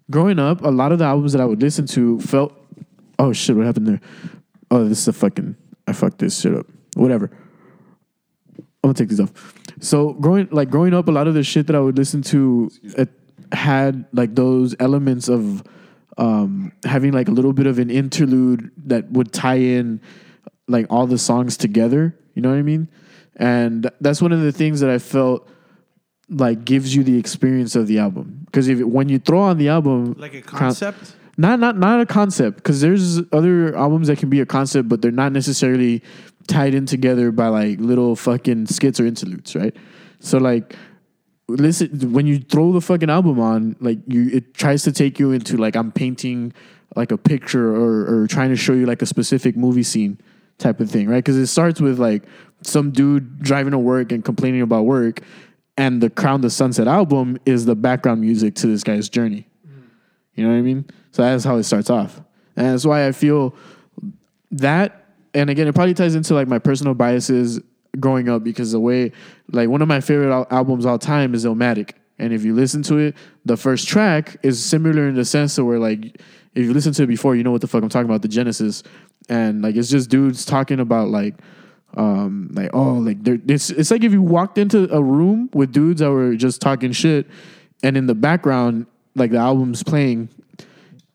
[0.10, 2.54] Growing up, a lot of the albums that I would listen to felt,
[3.20, 4.02] oh shit, what happened there?
[4.72, 5.56] Oh, this is a fucking
[5.88, 6.66] I fucked this shit up.
[6.96, 7.30] Whatever.
[8.58, 9.54] I'm gonna take these off.
[9.80, 12.72] So growing like growing up, a lot of the shit that I would listen to
[12.98, 13.10] it
[13.52, 15.62] had like those elements of
[16.18, 20.02] um, having like a little bit of an interlude that would tie in
[20.68, 22.18] like all the songs together.
[22.34, 22.90] You know what I mean?
[23.36, 25.48] And that's one of the things that I felt
[26.30, 28.42] like gives you the experience of the album.
[28.46, 31.16] Because if when you throw on the album, like a concept.
[31.38, 35.02] not not not a concept because there's other albums that can be a concept, but
[35.02, 36.02] they're not necessarily
[36.48, 39.76] tied in together by like little fucking skits or interludes, right?
[40.20, 40.76] So like,
[41.48, 45.32] listen when you throw the fucking album on, like you it tries to take you
[45.32, 46.54] into like I'm painting
[46.96, 50.20] like a picture or or trying to show you like a specific movie scene
[50.58, 51.18] type of thing, right?
[51.18, 52.24] Because it starts with like
[52.68, 55.22] some dude driving to work and complaining about work,
[55.78, 59.48] and the Crown the Sunset album is the background music to this guy's journey.
[60.36, 60.86] You know what I mean?
[61.12, 62.22] So that's how it starts off.
[62.56, 63.56] And that's why I feel
[64.52, 67.60] that, and again, it probably ties into like my personal biases
[68.00, 69.12] growing up because the way,
[69.52, 71.92] like, one of my favorite al- albums all time is Illmatic.
[72.20, 75.66] And if you listen to it, the first track is similar in the sense of
[75.66, 76.22] where, like,
[76.54, 78.30] if you listen to it before, you know what the fuck I'm talking about, the
[78.30, 78.84] Genesis.
[79.28, 81.36] And like, it's just dudes talking about like,
[81.96, 86.02] um, like, oh, like, it's, it's like if you walked into a room with dudes
[86.02, 87.28] that were just talking shit,
[87.84, 88.86] and in the background,
[89.16, 90.30] like, the album's playing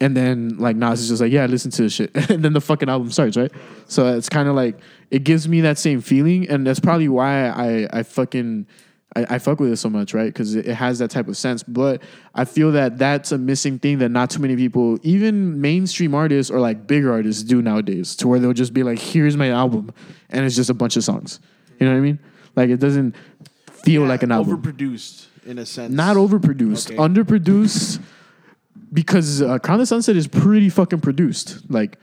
[0.01, 2.11] and then like Nas is just like, yeah, listen to this shit.
[2.31, 3.53] and then the fucking album starts, right?
[3.87, 4.79] So it's kind of like
[5.11, 8.67] it gives me that same feeling, and that's probably why I I fucking
[9.17, 10.27] I, I fuck with it so much, right?
[10.33, 11.63] Because it, it has that type of sense.
[11.65, 12.03] But
[12.35, 16.51] I feel that that's a missing thing that not too many people, even mainstream artists
[16.51, 18.15] or like bigger artists, do nowadays.
[18.17, 19.93] To where they'll just be like, "Here's my album,"
[20.29, 21.41] and it's just a bunch of songs.
[21.81, 22.19] You know what I mean?
[22.57, 23.17] Like it doesn't
[23.85, 24.63] feel like an album.
[24.63, 25.93] overproduced in a sense.
[25.93, 26.97] Not overproduced, Okay.
[26.97, 28.01] underproduced.
[28.93, 31.63] Because uh, Crown of the Sunset is pretty fucking produced.
[31.71, 31.97] Like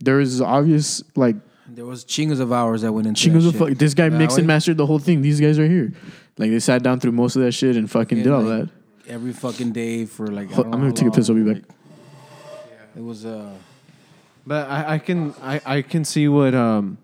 [0.00, 1.36] there is obvious like
[1.68, 3.68] There was chingos of hours that went into chingos that of shit.
[3.70, 3.78] fuck.
[3.78, 5.22] This guy That mixed and mastered the whole thing.
[5.22, 5.92] These guys are here.
[6.38, 8.64] Like they sat down through most of that shit and fucking Yeah, did all like,
[8.66, 8.70] that.
[9.08, 10.50] every fucking day for like.
[10.50, 11.28] I Hold- don't I'm know gonna take a piss.
[11.30, 11.62] I'll be back.
[11.62, 13.50] like, It was uh.
[14.46, 16.98] But I, I can I, I can see what um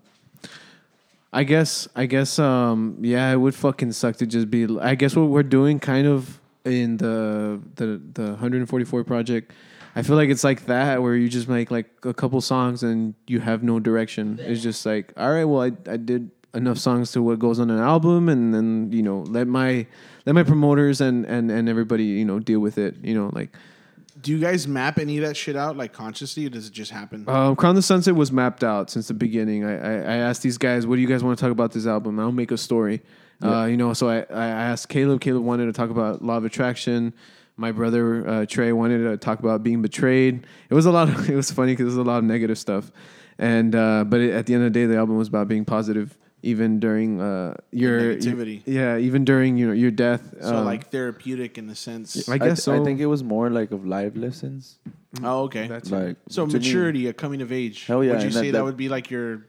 [1.33, 5.15] I guess I guess um yeah it would fucking suck to just be I guess
[5.15, 9.53] what we're doing kind of in the the the 144 project
[9.95, 13.13] I feel like it's like that where you just make like a couple songs and
[13.27, 14.39] you have no direction.
[14.41, 17.69] It's just like all right well I I did enough songs to what goes on
[17.69, 19.85] an album and then you know let my
[20.25, 23.49] let my promoters and and and everybody you know deal with it you know like
[24.21, 26.91] Do you guys map any of that shit out like consciously, or does it just
[26.91, 27.23] happen?
[27.27, 29.63] Um, Crown of the Sunset was mapped out since the beginning.
[29.63, 31.87] I, I, I asked these guys, "What do you guys want to talk about this
[31.87, 33.01] album?" I'll make a story.
[33.41, 35.21] Uh, you know, so I, I asked Caleb.
[35.21, 37.13] Caleb wanted to talk about Law of Attraction.
[37.57, 40.45] My brother uh, Trey wanted to talk about being betrayed.
[40.69, 41.09] It was a lot.
[41.09, 42.91] Of, it was funny because there was a lot of negative stuff,
[43.39, 45.65] and uh, but it, at the end of the day, the album was about being
[45.65, 48.61] positive, even during uh, your negativity.
[48.65, 50.33] yeah, even during you know your death.
[50.41, 52.27] so um, like therapeutic in the sense.
[52.29, 52.81] I guess I, so.
[52.81, 54.79] I think it was more like of live lessons.
[55.23, 55.67] oh, okay.
[55.67, 57.85] That's Like so to me- maturity, a coming of age.
[57.85, 59.45] Hell yeah, Would you say that- that, that- would be like your,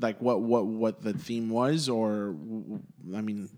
[0.00, 2.34] like what what what the theme was, or
[3.14, 3.48] I mean,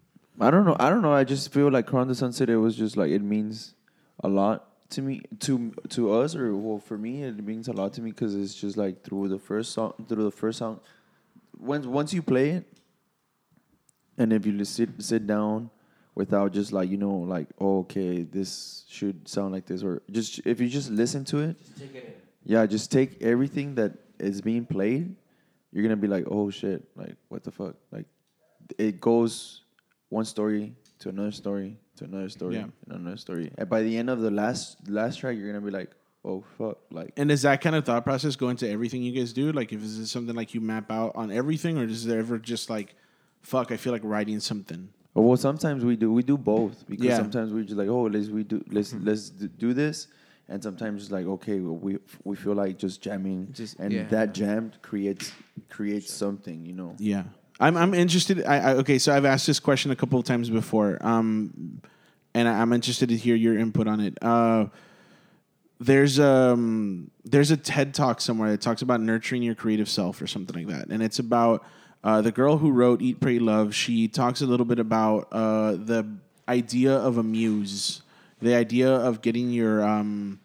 [0.40, 0.76] I don't know.
[0.78, 1.12] I don't know.
[1.14, 2.50] I just feel like Crown of the Sunset.
[2.50, 3.74] It was just like it means
[4.22, 7.92] a lot to me, to to us, or well, for me, it means a lot
[7.94, 10.80] to me because it's just like through the first song, through the first song.
[11.58, 12.66] Once once you play it,
[14.18, 15.70] and if you just sit sit down
[16.14, 20.40] without just like you know like oh, okay this should sound like this or just
[20.46, 21.56] if you just listen to it,
[22.44, 25.14] yeah, just take everything that is being played.
[25.72, 28.06] You're gonna be like, oh shit, like what the fuck, like
[28.78, 29.62] it goes
[30.08, 32.66] one story to another story to another story Yeah.
[32.88, 33.50] and another story.
[33.58, 35.90] And by the end of the last last track, you're gonna be like,
[36.24, 39.32] oh fuck, like and does that kind of thought process go into everything you guys
[39.32, 39.52] do?
[39.52, 42.38] Like, if is it something like you map out on everything, or is there ever
[42.38, 42.94] just like,
[43.42, 44.88] fuck, I feel like writing something?
[45.14, 47.16] Well, sometimes we do we do both because Yeah.
[47.16, 50.08] sometimes we're just like oh let's we do let's let's do this,
[50.48, 54.04] and sometimes it's like okay well, we we feel like just jamming, Just- and yeah.
[54.08, 55.32] that jam creates
[55.68, 56.96] creates something you know.
[56.98, 57.24] Yeah,
[57.60, 58.44] I'm I'm interested.
[58.44, 61.80] I, I okay, so I've asked this question a couple of times before, um,
[62.34, 64.18] and I, I'm interested to hear your input on it.
[64.20, 64.66] Uh,
[65.80, 70.26] there's um there's a TED talk somewhere that talks about nurturing your creative self or
[70.26, 71.64] something like that, and it's about
[72.02, 73.74] uh, the girl who wrote Eat, Pray, Love.
[73.74, 76.06] She talks a little bit about uh, the
[76.46, 78.02] idea of a muse,
[78.42, 80.38] the idea of getting your um,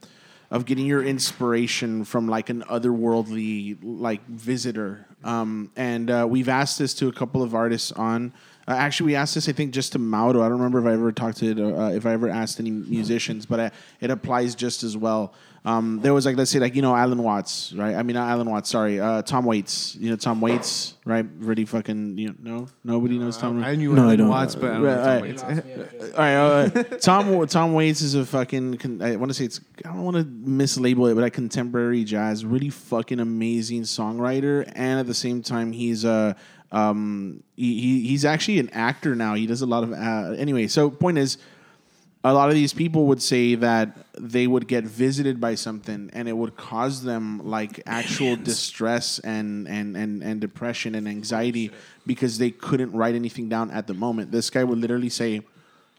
[0.50, 5.06] of getting your inspiration from like an otherworldly like visitor.
[5.24, 8.34] Um, and uh, we've asked this to a couple of artists on.
[8.70, 10.42] Uh, actually, we asked this I think just to Mauro.
[10.42, 12.70] I don't remember if I ever talked to it, uh, if I ever asked any
[12.70, 13.70] musicians, but uh,
[14.00, 15.34] it applies just as well.
[15.66, 17.96] Um, there was like let's say like you know Alan Watts, right?
[17.96, 19.96] I mean not Alan Watts, sorry, uh, Tom Waits.
[19.96, 21.26] You know Tom Waits, right?
[21.40, 23.62] Really fucking you know, no nobody knows Tom.
[23.64, 24.30] I knew No, I Alan don't.
[24.30, 25.22] Watts, but I don't know Tom right.
[25.24, 25.44] Waits.
[26.14, 26.70] All right, uh,
[27.00, 28.78] Tom Tom Waits is a fucking.
[28.78, 29.60] Con- I want to say it's.
[29.84, 35.00] I don't want to mislabel it, but a contemporary jazz, really fucking amazing songwriter, and
[35.00, 36.36] at the same time, he's a.
[36.72, 39.34] Um, he, he he's actually an actor now.
[39.34, 39.92] He does a lot of.
[39.94, 41.38] Uh, anyway, so point is,
[42.24, 46.28] a lot of these people would say that they would get visited by something and
[46.28, 51.72] it would cause them like actual distress and, and, and, and depression and anxiety
[52.06, 54.32] because they couldn't write anything down at the moment.
[54.32, 55.42] This guy would literally say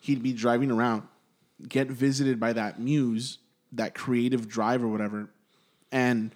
[0.02, 1.04] he'd be driving around,
[1.66, 3.38] get visited by that muse,
[3.72, 5.30] that creative drive or whatever,
[5.90, 6.32] and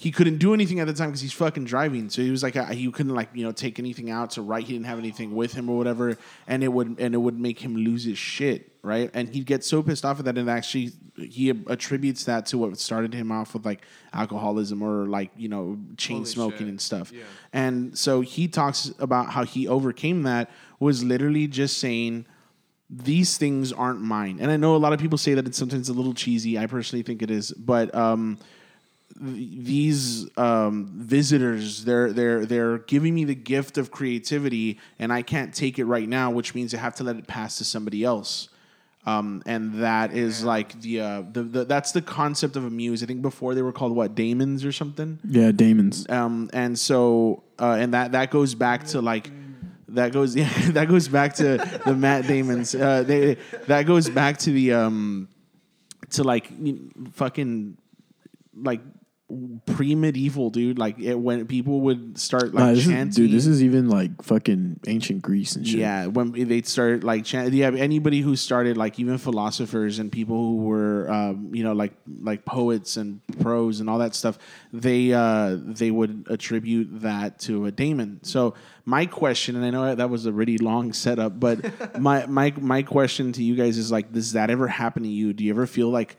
[0.00, 2.08] he couldn't do anything at the time because he's fucking driving.
[2.08, 4.62] So he was like, uh, he couldn't like you know take anything out to write.
[4.62, 6.16] He didn't have anything with him or whatever,
[6.46, 9.10] and it would and it would make him lose his shit, right?
[9.12, 12.78] And he'd get so pissed off at that, and actually he attributes that to what
[12.78, 16.68] started him off with like alcoholism or like you know chain Holy smoking shit.
[16.68, 17.10] and stuff.
[17.12, 17.24] Yeah.
[17.52, 20.48] And so he talks about how he overcame that
[20.78, 22.24] was literally just saying
[22.88, 24.38] these things aren't mine.
[24.40, 26.56] And I know a lot of people say that it's sometimes a little cheesy.
[26.56, 28.38] I personally think it is, but um,
[29.20, 35.52] these um, visitors, they're they're they're giving me the gift of creativity, and I can't
[35.52, 38.48] take it right now, which means I have to let it pass to somebody else.
[39.06, 43.02] Um, and that is like the, uh, the the that's the concept of a muse.
[43.02, 45.18] I think before they were called what daemons or something.
[45.26, 46.08] Yeah, Damon's.
[46.10, 49.30] Um, and so, uh, and that that goes back to like
[49.88, 52.74] that goes yeah that goes back to the Matt Damon's.
[52.74, 55.28] Uh, they, that goes back to the um
[56.10, 56.50] to like
[57.12, 57.78] fucking
[58.54, 58.80] like
[59.66, 63.46] pre-medieval dude like it, when people would start like Nah, this is, chanting dude, this
[63.46, 65.80] is even like fucking ancient Greece and shit.
[65.80, 70.36] yeah, when they'd start like chant, yeah, anybody who started like even philosophers and people
[70.36, 71.92] who were um, you know like
[72.22, 74.38] like poets and prose and all that stuff,
[74.72, 78.20] they uh, they would attribute that to a daemon.
[78.22, 78.54] So
[78.86, 82.82] my question, and I know that was a really long setup, but my my my
[82.82, 85.34] question to you guys is like, does that ever happen to you?
[85.34, 86.16] Do you ever feel like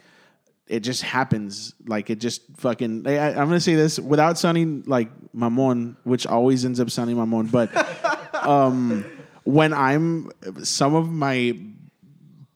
[0.70, 1.74] it just happens.
[1.86, 3.06] Like it just fucking.
[3.08, 7.52] I, I'm gonna say this without sounding like mamon, which always ends up sounding mamon.
[7.52, 7.70] But
[8.48, 9.04] um,
[9.44, 10.32] when I'm
[10.64, 11.58] some of my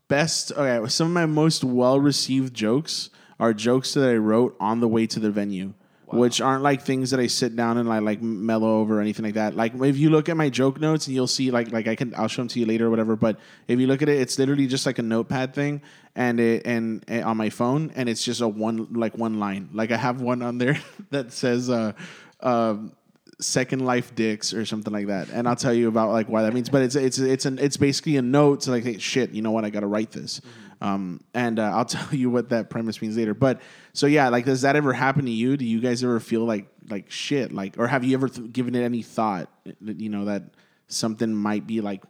[0.07, 3.09] best, okay, some of my most well received jokes
[3.39, 5.73] are jokes that I wrote on the way to the venue.
[6.13, 9.25] Which aren't like things that I sit down and I like mellow over or anything
[9.25, 9.55] like that.
[9.55, 12.13] Like if you look at my joke notes and you'll see like like I can
[12.15, 13.15] I'll show them to you later or whatever.
[13.15, 15.81] But if you look at it, it's literally just like a notepad thing
[16.15, 19.69] and it and, and on my phone and it's just a one like one line.
[19.73, 20.79] Like I have one on there
[21.11, 21.93] that says uh
[22.41, 22.93] um
[23.39, 26.53] second life dicks or something like that and i'll tell you about like why that
[26.53, 29.41] means but it's it's it's an it's basically a note to like hey, shit you
[29.41, 30.39] know what i gotta write this
[30.83, 33.33] um and uh, i'll tell you what that premise means later.
[33.33, 33.61] But
[33.93, 35.57] so yeah like does that ever happen to you?
[35.57, 37.51] Do you guys ever feel like like shit?
[37.51, 39.49] Like or have you ever th- given it any thought
[39.81, 40.43] that, you know that
[40.87, 42.03] something might be like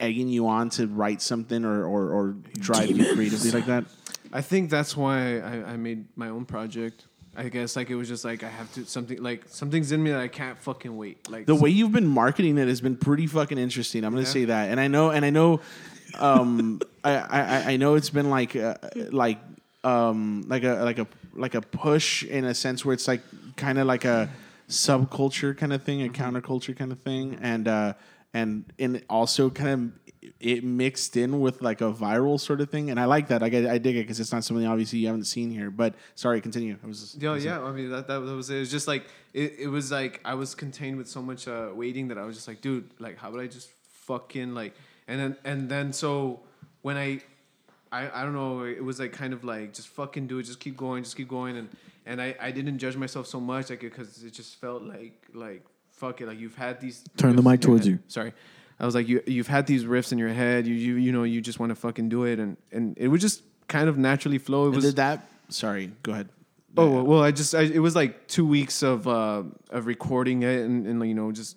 [0.00, 3.84] egging you on to write something or or, or drive you creatively like that?
[4.32, 7.06] I think that's why I, I made my own project.
[7.36, 10.10] I guess like it was just like I have to something like something's in me
[10.10, 11.30] that I can't fucking wait.
[11.30, 14.04] Like the way you've been marketing it has been pretty fucking interesting.
[14.04, 15.60] I'm gonna say that, and I know, and I know,
[16.18, 18.74] um, I, I I know it's been like uh,
[19.10, 19.38] like
[19.84, 23.22] um like a like a like a push in a sense where it's like
[23.56, 24.28] kind of like a
[24.68, 27.94] subculture kind of thing, a counterculture kind of thing, and uh
[28.34, 32.90] and and also kind of it mixed in with like a viral sort of thing,
[32.90, 33.42] and I like that.
[33.42, 35.70] I I dig it because it's not something obviously you haven't seen here.
[35.70, 36.76] But sorry, continue.
[36.82, 37.62] I was Yeah, yeah.
[37.62, 38.56] I mean, that, that was it.
[38.56, 41.68] It was just like it, it was like I was contained with so much uh,
[41.74, 44.74] waiting that I was just like, dude, like how would I just fucking like
[45.10, 46.40] and then and then so
[46.82, 47.20] when I
[47.92, 50.60] I, I don't know, it was like kind of like just fucking do it, just
[50.60, 51.68] keep going, just keep going and
[52.06, 55.64] and I, I didn't judge myself so much like because it just felt like like
[55.90, 57.92] fuck it, like you've had these Turn the mic towards head.
[57.92, 57.98] you.
[58.08, 58.32] Sorry.
[58.78, 61.24] I was like, you you've had these riffs in your head, you you you know,
[61.24, 64.38] you just want to fucking do it and and it would just kind of naturally
[64.38, 64.68] flow.
[64.68, 65.28] It was did that?
[65.48, 66.28] Sorry, go ahead.
[66.76, 70.60] Oh well, I just I, it was like two weeks of uh, of recording it
[70.60, 71.56] and, and you know just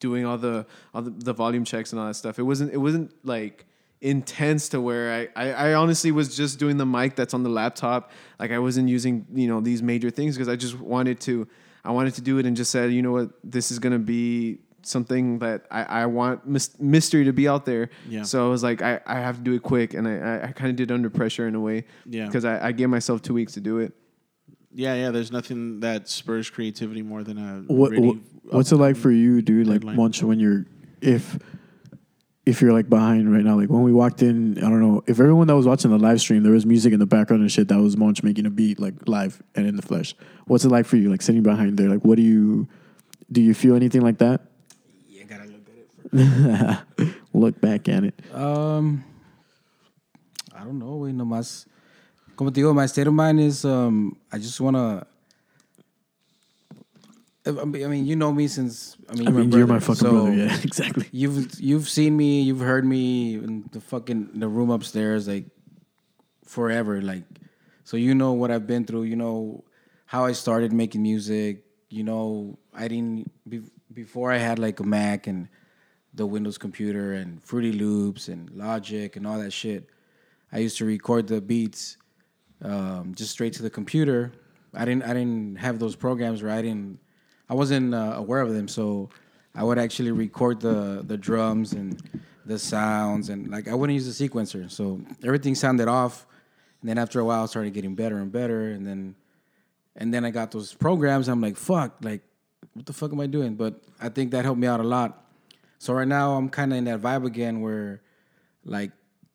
[0.00, 2.38] doing all the all the, the volume checks and all that stuff.
[2.38, 3.66] It wasn't it wasn't like
[4.00, 7.50] intense to where I, I I honestly was just doing the mic that's on the
[7.50, 8.10] laptop.
[8.38, 11.46] Like I wasn't using you know these major things because I just wanted to
[11.84, 14.58] I wanted to do it and just said you know what this is gonna be
[14.82, 17.90] something that I, I want mys- mystery to be out there.
[18.08, 18.22] Yeah.
[18.22, 20.52] So I was like I, I have to do it quick and I I, I
[20.52, 21.84] kind of did under pressure in a way.
[22.06, 22.26] Yeah.
[22.26, 23.92] Because I, I gave myself two weeks to do it.
[24.72, 25.10] Yeah, yeah.
[25.10, 28.16] There's nothing that spurs creativity more than a What, really what
[28.54, 29.66] what's it like for you, dude?
[29.66, 29.96] Like deadline.
[29.96, 30.66] once when you're
[31.00, 31.38] if
[32.46, 35.20] if you're like behind right now, like when we walked in, I don't know if
[35.20, 37.68] everyone that was watching the live stream, there was music in the background and shit.
[37.68, 40.14] That was Monch making a beat like live and in the flesh.
[40.46, 41.88] What's it like for you, like sitting behind there?
[41.88, 42.68] Like, what do you
[43.30, 43.40] do?
[43.40, 44.42] You feel anything like that?
[45.08, 45.66] You gotta look
[46.12, 47.14] at it.
[47.32, 48.14] Look back at it.
[48.34, 49.04] Um,
[50.54, 51.66] I don't know, güey, nomás.
[52.40, 55.06] Como te digo, my state of mind is um, I just wanna.
[57.44, 59.94] I mean, you know me since I mean, I you're, mean, my, you're my brother,
[59.94, 60.34] fucking so brother.
[60.34, 61.06] Yeah, exactly.
[61.12, 65.48] You've you've seen me, you've heard me in the fucking the room upstairs, like
[66.46, 67.24] forever, like
[67.84, 69.02] so you know what I've been through.
[69.02, 69.62] You know
[70.06, 71.62] how I started making music.
[71.90, 73.60] You know I didn't be,
[73.92, 75.46] before I had like a Mac and
[76.14, 79.90] the Windows computer and Fruity Loops and Logic and all that shit.
[80.50, 81.98] I used to record the beats
[82.62, 84.32] um, just straight to the computer.
[84.74, 86.98] I didn't I didn't have those programs where I didn't
[87.48, 89.10] I wasn't uh, aware of them, so
[89.54, 92.00] I would actually record the the drums and
[92.46, 96.26] the sounds and like I wouldn't use the sequencer, so everything sounded off.
[96.80, 99.14] And then after a while, started getting better and better, and then
[99.96, 101.28] and then I got those programs.
[101.28, 102.22] I'm like, fuck, like
[102.74, 103.54] what the fuck am I doing?
[103.54, 105.26] But I think that helped me out a lot.
[105.78, 108.02] So right now I'm kind of in that vibe again, where
[108.64, 108.92] like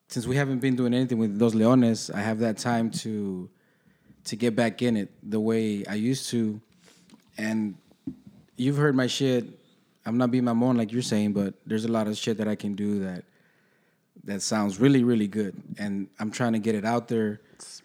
[0.07, 3.49] since we haven't been doing anything with Dos Leones, I have that time to
[4.25, 6.59] to get back in it the way I used to.
[7.37, 7.75] And
[8.57, 9.45] you've heard my shit.
[10.05, 12.47] I'm not being my mom like you're saying, but there's a lot of shit that
[12.47, 13.23] I can do that
[14.25, 15.55] that sounds really, really good.
[15.77, 17.41] And I'm trying to get it out there.
[17.53, 17.81] It's,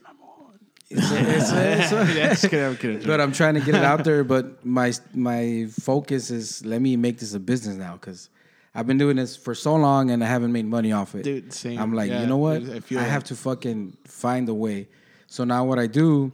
[0.91, 3.07] it's, it's, Yeah, just kidding, I'm kidding.
[3.07, 4.25] but I'm trying to get it out there.
[4.25, 8.29] But my my focus is let me make this a business now because
[8.75, 11.23] I've been doing this for so long and I haven't made money off it.
[11.25, 11.79] Dude, same.
[11.79, 12.63] I'm like, Yeah, you know what?
[12.63, 13.11] I I, feel that.
[13.11, 14.89] have to fucking find a way.
[15.27, 16.33] So now what I do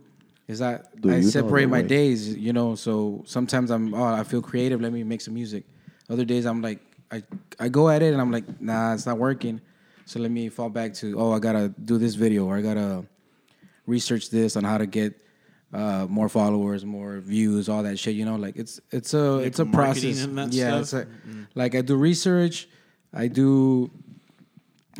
[0.48, 1.86] is that Do I separate my way?
[1.88, 2.36] days.
[2.36, 4.80] You know, so sometimes I'm oh I feel creative.
[4.80, 5.64] Let me make some music.
[6.10, 6.80] Other days I'm like
[7.10, 7.22] I
[7.58, 9.60] I go at it and I'm like nah it's not working.
[10.04, 13.04] So let me fall back to oh I gotta do this video or I gotta
[13.86, 15.14] research this on how to get
[15.76, 18.14] uh, more followers, more views, all that shit.
[18.14, 20.02] You know, like it's it's a Like it's a process.
[20.54, 21.06] yeah, it's a,
[21.54, 22.68] like I do research.
[23.12, 23.90] I do.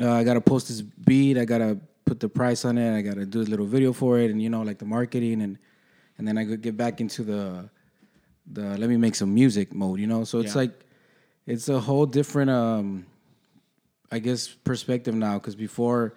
[0.01, 1.39] Uh, I gotta post this beat.
[1.39, 2.97] I gotta put the price on it.
[2.98, 5.59] I gotta do a little video for it, and you know, like the marketing, and
[6.19, 7.70] and then I could get back into the
[8.53, 9.98] the let me make some music mode.
[10.01, 10.62] You know, so it's Yeah.
[10.62, 10.74] like
[11.47, 13.07] it's a whole different um
[14.12, 16.15] I guess perspective now because before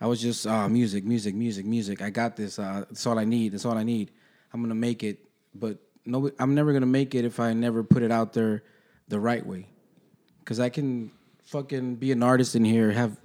[0.00, 2.02] I was just uh, music, music, music, music.
[2.02, 2.58] I got this.
[2.58, 3.52] Uh, that's all I need.
[3.52, 4.12] That's all I need.
[4.52, 5.18] I'm gonna make it,
[5.54, 8.62] but no, I'm never gonna make it if I never put it out there
[9.08, 9.66] the right way.
[10.40, 11.10] Because I can
[11.44, 13.20] fucking be an artist in here, have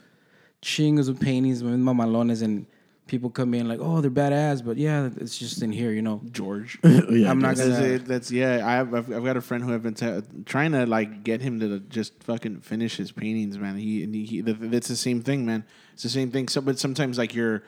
[0.61, 2.65] chingos of paintings with mamalones, and
[3.07, 6.21] people come in like, oh, they're badass, but yeah, it's just in here, you know.
[6.31, 6.79] George.
[7.13, 7.79] Yeah, I'm not gonna.
[7.83, 8.05] it.
[8.05, 8.65] that's yeah.
[8.65, 11.41] I have, I've, I've got a friend who I've been t- trying to like get
[11.41, 13.77] him to just fucking finish his paintings, man.
[13.77, 15.63] He, and he, he that's the same thing, man.
[15.93, 16.47] It's the same thing.
[16.47, 17.63] So, but sometimes like you're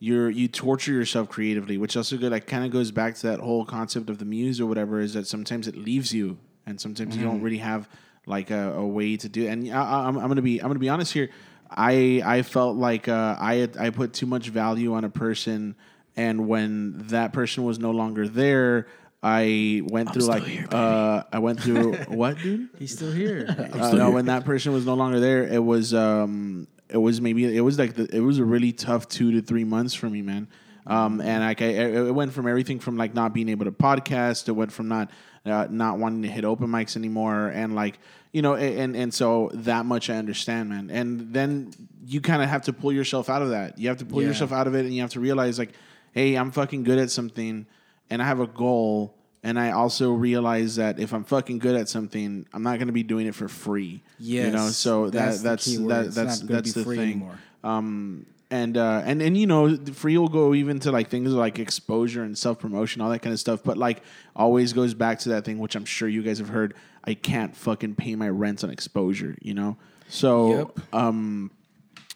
[0.00, 2.32] you're you torture yourself creatively, which also good.
[2.32, 5.00] Like kind of goes back to that whole concept of the muse or whatever.
[5.00, 7.44] Is that sometimes it leaves you, and sometimes you don't mm-hmm.
[7.44, 7.88] really have
[8.26, 9.44] like a, a way to do.
[9.44, 9.48] It.
[9.48, 11.30] And I, I, I'm, I'm gonna be I'm gonna be honest here.
[11.70, 15.76] I I felt like uh, I had, I put too much value on a person,
[16.16, 18.86] and when that person was no longer there,
[19.22, 22.68] I went through like uh, I went through what, dude?
[22.78, 23.46] He's still here.
[23.72, 27.56] Uh, no, when that person was no longer there, it was um, it was maybe
[27.56, 30.22] it was like the, it was a really tough two to three months for me,
[30.22, 30.48] man.
[30.86, 34.48] Um, and like I, it went from everything from like not being able to podcast,
[34.48, 35.10] it went from not
[35.44, 37.98] uh, not wanting to hit open mics anymore, and like
[38.32, 40.90] you know, and and so that much I understand, man.
[40.90, 41.72] And then
[42.06, 43.78] you kind of have to pull yourself out of that.
[43.78, 44.28] You have to pull Yeah.
[44.28, 45.72] yourself out of it, and you have to realize like,
[46.12, 47.66] hey, I'm fucking good at something,
[48.10, 49.14] and I have a goal.
[49.44, 52.92] And I also realize that if I'm fucking good at something, I'm not going to
[52.92, 54.02] be doing it for free.
[54.46, 54.68] you know.
[54.70, 57.30] So that's that that's that, that's that's the thing.
[57.62, 61.58] Um, and uh, and and you know, free will go even to like things like
[61.58, 63.62] exposure and self promotion, all that kind of stuff.
[63.62, 64.02] But like,
[64.34, 66.74] always goes back to that thing, which I'm sure you guys have heard.
[67.04, 69.36] I can't fucking pay my rent on exposure.
[69.42, 69.76] You know.
[70.08, 70.94] So, Yep.
[70.94, 71.50] um,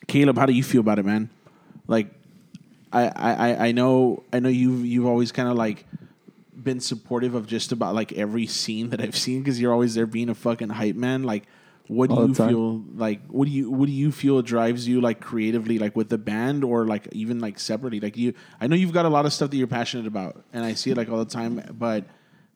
[0.07, 1.29] Caleb, how do you feel about it, man?
[1.87, 2.09] Like,
[2.93, 5.85] I I I- I know I know you've you've always kind of like
[6.63, 10.07] been supportive of just about like every scene that I've seen because you're always there
[10.07, 11.25] being a fucking hype man.
[11.25, 11.45] Like,
[11.89, 12.49] what do All the you time.
[12.49, 13.27] feel like?
[13.29, 16.65] What do you what do you feel drives you like creatively, like with the band
[16.65, 18.01] or like even like separately?
[18.01, 20.65] Like you, I know you've got a lot of stuff that you're passionate about, and
[20.65, 21.63] I see it like all the time.
[21.79, 22.05] But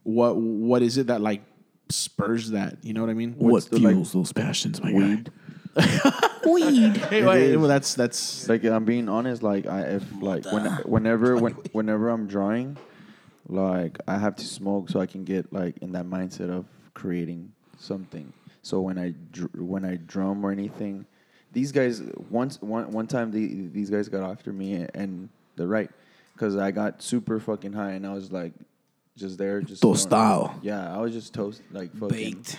[0.04, 1.42] what what is it that like
[1.88, 2.78] spurs that?
[2.82, 3.34] You know what I mean?
[3.36, 5.30] What What's the, like, fuels those passions, my Weed.
[6.46, 6.96] Weed.
[7.10, 9.42] Hey, wait, well, that's that's like I'm being honest.
[9.42, 12.76] Like I if like when, whenever when, whenever I'm drawing,
[13.48, 17.52] like I have to smoke so I can get like in that mindset of creating
[17.78, 18.32] something.
[18.66, 21.06] So when I dr- when I drum or anything,
[21.52, 25.88] these guys once one one time the, these guys got after me and they're right
[26.32, 28.54] because I got super fucking high and I was like
[29.16, 30.48] just there just Tostado.
[30.48, 30.64] stoned.
[30.64, 32.58] Yeah, I was just toast like fucking Baked.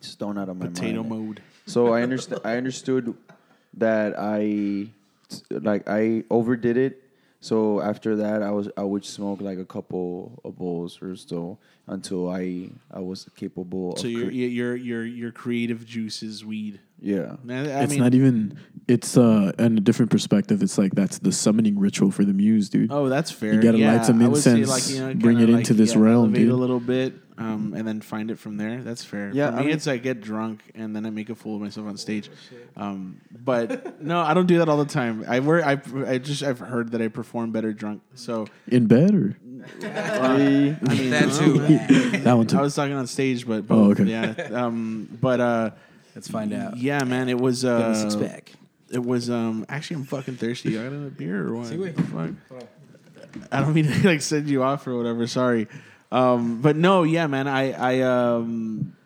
[0.00, 0.74] stone out of my mind.
[0.76, 1.26] potato mind.
[1.26, 1.42] mode.
[1.66, 2.40] So I understand.
[2.42, 3.14] I understood
[3.74, 4.88] that I
[5.50, 7.02] like I overdid it.
[7.40, 11.58] So after that, I was I would smoke like a couple of bowls or so
[11.86, 13.96] until I I was capable.
[13.96, 16.80] So of your cre- your your your creative juices weed.
[17.00, 17.36] Yeah.
[17.48, 18.58] I, I it's mean, not even.
[18.88, 20.62] It's uh, in a different perspective.
[20.62, 22.92] It's like that's the summoning ritual for the muse, dude.
[22.92, 23.52] Oh, that's fair.
[23.54, 26.00] You gotta yeah, light some I would say, incense, bring kinda it into this yeah,
[26.02, 26.48] realm, dude.
[26.50, 28.82] a little bit, um, and then find it from there.
[28.84, 29.32] That's fair.
[29.34, 31.56] Yeah, for I me, mean- it's I get drunk and then I make a fool
[31.56, 32.30] of myself on stage.
[32.76, 35.24] Um, but no, I don't do that all the time.
[35.26, 35.66] I work.
[35.66, 38.02] I I just I've heard that I perform better drunk.
[38.14, 39.36] So In bed or
[39.82, 40.78] I mean,
[41.10, 41.58] That too.
[42.18, 42.56] that one too.
[42.56, 44.04] I was talking on stage, but Oh, okay.
[44.04, 44.32] yeah.
[44.52, 45.70] Um, but uh,
[46.16, 46.78] Let's find out.
[46.78, 48.52] yeah, man, it was Give him a uh, six pack.
[48.90, 50.78] It was um actually I'm fucking thirsty.
[50.78, 51.66] I got a beer or what?
[51.66, 51.94] See, wait.
[51.94, 52.30] The fuck?
[53.52, 55.26] I don't mean to like send you off or whatever.
[55.26, 55.68] Sorry,
[56.10, 57.46] um, but no, yeah, man.
[57.46, 58.96] I I um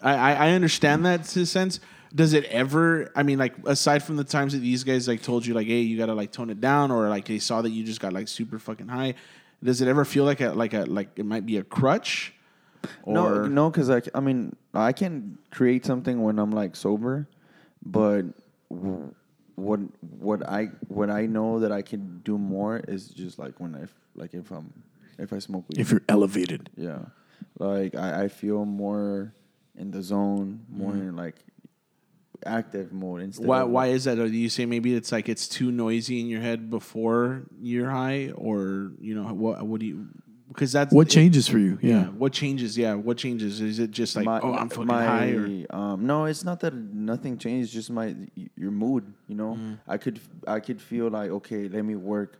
[0.00, 1.80] I I I understand that to a sense.
[2.14, 3.10] Does it ever?
[3.16, 5.80] I mean, like aside from the times that these guys like told you like, hey,
[5.80, 8.28] you gotta like tone it down, or like they saw that you just got like
[8.28, 9.14] super fucking high.
[9.60, 12.32] Does it ever feel like a like a like it might be a crutch?
[13.06, 17.28] No, Or no, because I, I mean, I can create something when I'm like sober,
[17.84, 18.22] but
[19.56, 19.80] what
[20.18, 23.86] what I what I know that I can do more is just like when I
[24.14, 24.72] like if I'm
[25.18, 25.78] if I smoke weed.
[25.80, 27.00] If you're elevated, yeah,
[27.58, 29.34] like I, I feel more
[29.76, 31.08] in the zone, more Mm-hmm.
[31.08, 31.36] in like
[32.46, 33.46] active mode instead.
[33.46, 33.62] Why?
[33.64, 34.18] Why is that?
[34.18, 37.90] Or do you say maybe it's like it's too noisy in your head before you're
[37.90, 39.66] high, or you know what?
[39.66, 40.06] What do you?
[40.52, 41.78] Because that's What changes for you?
[41.80, 42.06] Yeah.
[42.06, 42.76] What changes?
[42.76, 42.94] Yeah.
[42.94, 43.60] What changes?
[43.60, 46.58] Is it just like my, oh I'm fucking my, high or um no it's not
[46.60, 47.72] that nothing changes.
[47.72, 48.14] just my
[48.56, 49.78] your mood you know Mm.
[49.86, 52.30] i could i could feel like okay let me work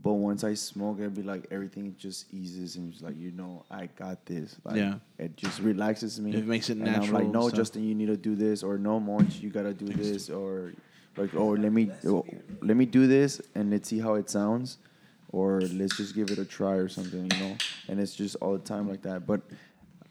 [0.00, 3.64] but once i smoke it'd be like everything just eases and it's like you know
[3.70, 4.94] i got this like, Yeah.
[5.18, 7.58] it just relaxes me It makes it and i'm natural like no stuff.
[7.60, 10.72] justin you need to do this or no Monch, you gotta do this or
[11.16, 12.24] like oh let me oh,
[12.62, 14.78] let me do this and let's see how it sounds
[15.30, 17.56] or let's just give it a try or something, you know.
[17.88, 19.26] And it's just all the time like that.
[19.26, 19.42] But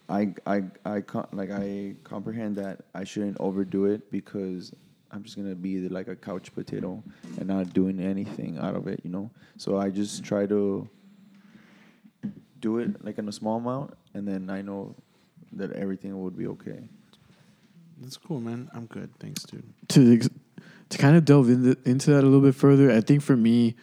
[0.10, 4.72] I I I co- like I comprehend that I shouldn't overdo it because
[5.12, 7.04] I'm just gonna be like a couch potato
[7.38, 9.32] and not doing anything out of it, you know.
[9.58, 10.88] So I just try to
[12.60, 14.96] do it like in a small amount, and then I know
[15.54, 16.90] that everything would be okay.
[18.00, 18.70] that's cool, man.
[18.74, 19.64] I'm good, thanks, dude.
[19.90, 20.30] to ex-
[20.90, 23.76] to kind of delve into into that a little bit further, I think for me,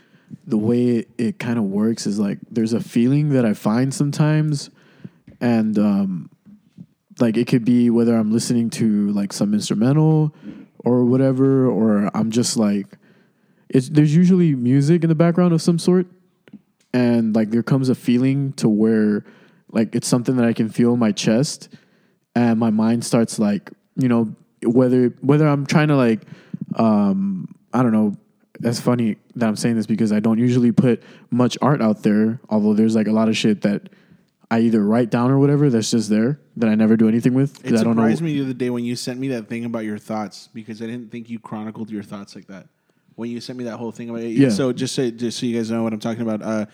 [0.46, 3.92] the way it, it kind of works is like there's a feeling that I find
[3.92, 4.70] sometimes,
[5.40, 6.30] and um,
[7.20, 10.34] like it could be whether I'm listening to like some instrumental
[10.78, 12.86] or whatever, or I'm just like,
[13.68, 16.06] it's there's usually music in the background of some sort,
[16.92, 19.24] and like there comes a feeling to where
[19.72, 21.68] like it's something that I can feel in my chest,
[22.34, 26.22] and my mind starts like you know whether whether I'm trying to like
[26.76, 28.16] um I don't know
[28.64, 32.40] that's funny that I'm saying this because I don't usually put much art out there
[32.48, 33.88] although there's like a lot of shit that
[34.50, 37.64] I either write down or whatever that's just there that I never do anything with
[37.64, 39.64] It I don't know surprised me the other day when you sent me that thing
[39.64, 42.68] about your thoughts because I didn't think you chronicled your thoughts like that.
[43.16, 44.48] When you sent me that whole thing about it, Yeah.
[44.48, 46.42] So just so just so you guys know what I'm talking about.
[46.42, 46.66] Uh,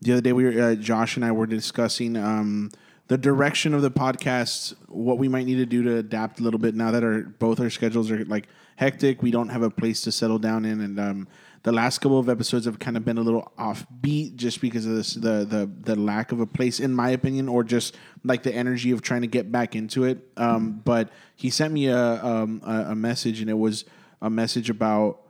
[0.00, 2.70] the other day we were uh, Josh and I were discussing um,
[3.08, 6.60] the direction of the podcast, what we might need to do to adapt a little
[6.60, 9.22] bit now that our both our schedules are like hectic.
[9.22, 11.28] We don't have a place to settle down in, and um,
[11.62, 14.94] the last couple of episodes have kind of been a little offbeat just because of
[14.94, 18.54] this the the the lack of a place, in my opinion, or just like the
[18.54, 20.18] energy of trying to get back into it.
[20.36, 23.86] Um, but he sent me a, um, a a message, and it was
[24.20, 25.22] a message about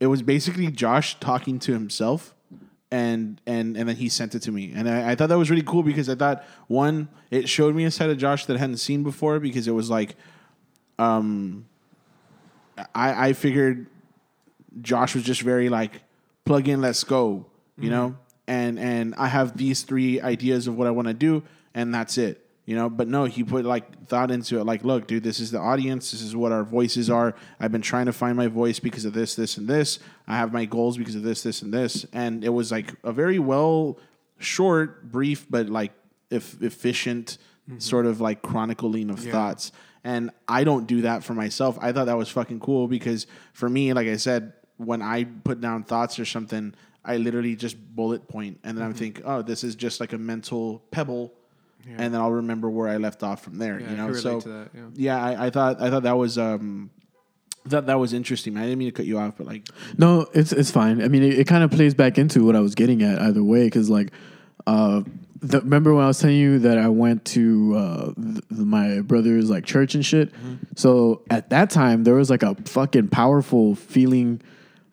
[0.00, 2.34] it was basically Josh talking to himself
[2.90, 4.72] and and and then he sent it to me.
[4.74, 7.84] And I, I thought that was really cool because I thought one it showed me
[7.84, 10.16] a side of Josh that I hadn't seen before because it was like
[10.98, 11.66] um
[12.94, 13.86] I I figured
[14.80, 16.02] Josh was just very like
[16.44, 17.46] plug in let's go
[17.80, 18.16] you know?
[18.46, 21.42] And and I have these three ideas of what I want to do
[21.74, 25.06] and that's it you know but no he put like thought into it like look
[25.06, 26.10] dude this is the audience.
[26.10, 27.34] This is what our voices are.
[27.58, 29.98] I've been trying to find my voice because of this this and this.
[30.26, 32.04] I have my goals because of this this and this.
[32.12, 33.98] And it was like a very well
[34.36, 35.92] short brief but like
[36.28, 37.38] if, efficient
[37.70, 37.78] mm-hmm.
[37.78, 39.72] sort of like chronicling of thoughts.
[40.04, 41.78] And i don't do that for myself.
[41.80, 45.62] I thought that was fucking cool because for me like i said when i put
[45.62, 48.60] down thoughts or something i literally just bullet point.
[48.62, 48.98] And then i mm-hmm.
[48.98, 51.32] think oh this is just like a mental pebble
[51.96, 53.80] and then I'll remember where I left off from there.
[53.80, 54.82] Yeah, you know, can so to that, yeah.
[54.94, 56.90] yeah, I, I thought I thought that was um,
[57.66, 58.54] that that was interesting.
[58.54, 58.62] Man.
[58.62, 61.02] I didn't mean to cut you off, but like, No, it's it's fine.
[61.02, 63.42] I mean, it, it kind of plays back into what I was getting at either
[63.42, 63.64] way.
[63.64, 64.12] Because like,
[64.66, 65.02] uh,
[65.40, 69.50] the, remember when I was telling you that I went to uh, th- my brother's
[69.50, 70.32] like church and shit.
[70.76, 74.40] So at that time, there was like a fucking powerful feeling.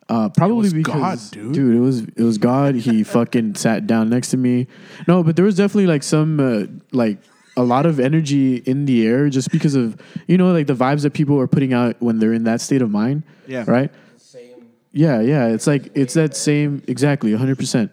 [0.08, 1.74] Uh, probably was because God, dude.
[1.74, 2.76] it was it was God.
[2.76, 4.68] He fucking sat down next to me.
[5.08, 7.18] No, but there was definitely like some uh, like
[7.56, 11.02] a lot of energy in the air just because of you know like the vibes
[11.02, 13.24] that people are putting out when they're in that state of mind.
[13.48, 13.64] Yeah.
[13.66, 13.90] Right.
[14.16, 14.68] Same.
[14.92, 15.48] Yeah, yeah.
[15.48, 17.90] It's like it's that same exactly, hundred percent.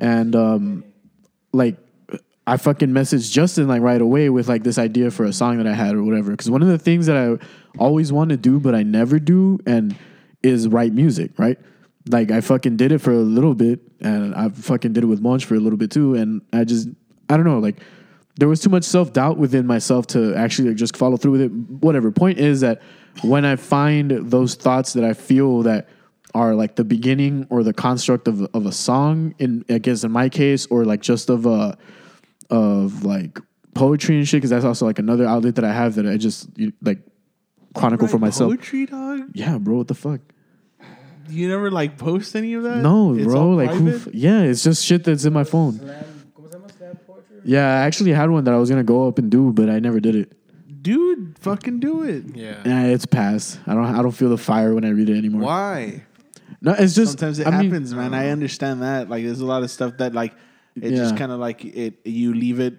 [0.00, 0.84] And um,
[1.52, 1.76] like
[2.44, 5.66] I fucking messaged Justin like right away with like this idea for a song that
[5.68, 6.32] I had or whatever.
[6.32, 7.46] Because one of the things that I
[7.78, 9.96] always want to do but I never do and
[10.42, 11.58] is write music, right?
[12.08, 15.20] Like I fucking did it for a little bit and I fucking did it with
[15.20, 16.14] Monch for a little bit too.
[16.14, 16.88] And I just
[17.28, 17.80] I don't know, like
[18.36, 21.40] there was too much self doubt within myself to actually like, just follow through with
[21.42, 21.52] it.
[21.52, 22.10] Whatever.
[22.10, 22.82] Point is that
[23.22, 25.88] when I find those thoughts that I feel that
[26.34, 30.10] are like the beginning or the construct of, of a song in I guess in
[30.10, 31.76] my case or like just of a
[32.50, 33.38] of like
[33.74, 36.48] poetry and shit because that's also like another outlet that I have that I just
[36.80, 36.98] like
[37.74, 38.50] chronicle for myself.
[38.50, 39.30] Poetry, dog.
[39.34, 40.20] Yeah, bro, what the fuck?
[41.28, 42.78] You never like post any of that?
[42.78, 43.94] No, It's bro, all like who?
[43.94, 45.80] F- yeah, it's just shit that's in my phone.
[47.44, 49.78] Yeah, I actually had one that I was gonna go up and do, but I
[49.80, 50.32] never did it.
[50.82, 52.24] dude, fucking do it.
[52.34, 52.60] Yeah.
[52.64, 53.58] Yeah, it's past.
[53.66, 53.84] I don't.
[53.86, 55.42] I don't feel the fire when I read it anymore.
[55.42, 56.04] Why?
[56.60, 58.14] No, it's just Sometimes it I mean, happens, man.
[58.14, 59.08] I understand that.
[59.10, 60.34] Like, there's a lot of stuff that like
[60.76, 61.94] it just kind of like it.
[62.04, 62.74] You leave it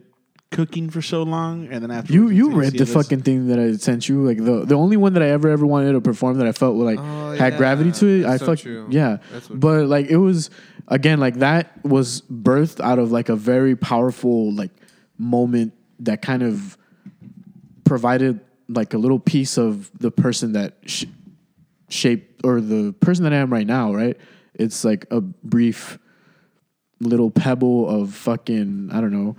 [0.53, 3.73] cooking for so long, and then after You you read the fucking thing that I
[3.77, 6.47] sent you like the the only one that I ever ever wanted to perform that
[6.47, 7.57] I felt like Oh, had yeah.
[7.57, 8.21] gravity to it.
[8.21, 8.87] That's I so fuck true.
[8.89, 10.49] yeah, That's so but like it was
[10.87, 14.71] again like that was birthed out of like a very powerful like
[15.17, 16.77] moment that kind of
[17.83, 18.39] provided
[18.69, 21.05] like a little piece of the person that sh-
[21.89, 23.93] shaped or the person that I am right now.
[23.93, 24.17] Right,
[24.53, 25.99] it's like a brief
[26.99, 29.35] little pebble of fucking I don't know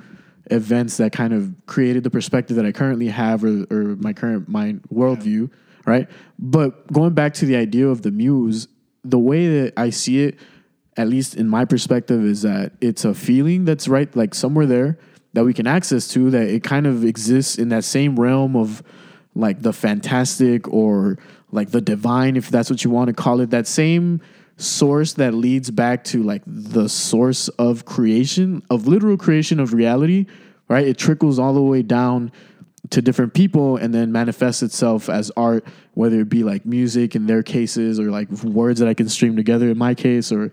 [0.51, 4.49] events that kind of created the perspective that I currently have or, or my current
[4.49, 5.51] mind worldview,
[5.87, 6.09] right?
[6.39, 8.69] But going back to the idea of the muse,
[9.03, 10.39] the way that I see it,
[10.97, 14.99] at least in my perspective, is that it's a feeling that's right, like somewhere there
[15.33, 18.83] that we can access to, that it kind of exists in that same realm of
[19.35, 21.19] like the fantastic or
[21.51, 24.21] like the divine, if that's what you want to call it, that same
[24.57, 30.27] source that leads back to like the source of creation, of literal creation of reality,
[30.69, 30.87] right?
[30.87, 32.33] It trickles all the way down
[32.91, 35.65] to different people and then manifests itself as art,
[35.95, 39.37] whether it be like music in their cases or like words that I can stream
[39.37, 40.53] together in my case or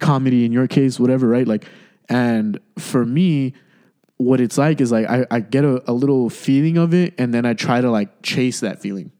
[0.00, 1.46] comedy in your case, whatever, right?
[1.46, 1.66] Like,
[2.08, 3.54] and for me,
[4.16, 7.32] what it's like is like I, I get a, a little feeling of it and
[7.32, 9.12] then I try to like chase that feeling.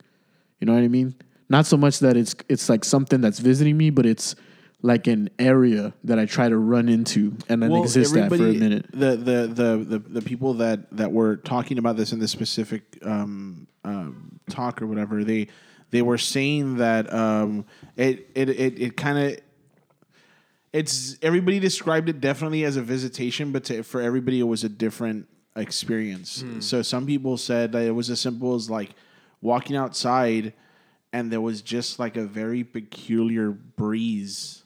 [0.59, 1.15] You know what I mean?
[1.49, 4.35] Not so much that it's it's like something that's visiting me, but it's
[4.83, 8.53] like an area that I try to run into and then exist at for a
[8.53, 8.87] minute.
[8.93, 12.99] The, the the the the people that that were talking about this in this specific
[13.03, 15.49] um, um, talk or whatever they
[15.91, 17.65] they were saying that um,
[17.97, 19.41] it it it, it kind of
[20.73, 24.69] it's everybody described it definitely as a visitation, but to, for everybody it was a
[24.69, 25.27] different
[25.57, 26.45] experience.
[26.61, 28.91] So some people said that it was as simple as like
[29.41, 30.53] walking outside
[31.13, 34.65] and there was just like a very peculiar breeze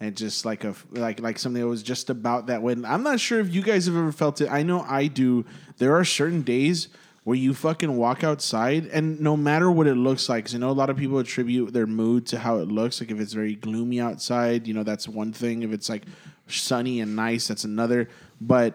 [0.00, 2.72] and just like a like like something that was just about that way.
[2.72, 4.50] And I'm not sure if you guys have ever felt it.
[4.50, 5.44] I know I do.
[5.78, 6.88] There are certain days
[7.24, 10.70] where you fucking walk outside and no matter what it looks like, because I know
[10.70, 13.00] a lot of people attribute their mood to how it looks.
[13.00, 15.62] Like if it's very gloomy outside, you know, that's one thing.
[15.62, 16.04] If it's like
[16.46, 18.08] sunny and nice, that's another.
[18.40, 18.74] But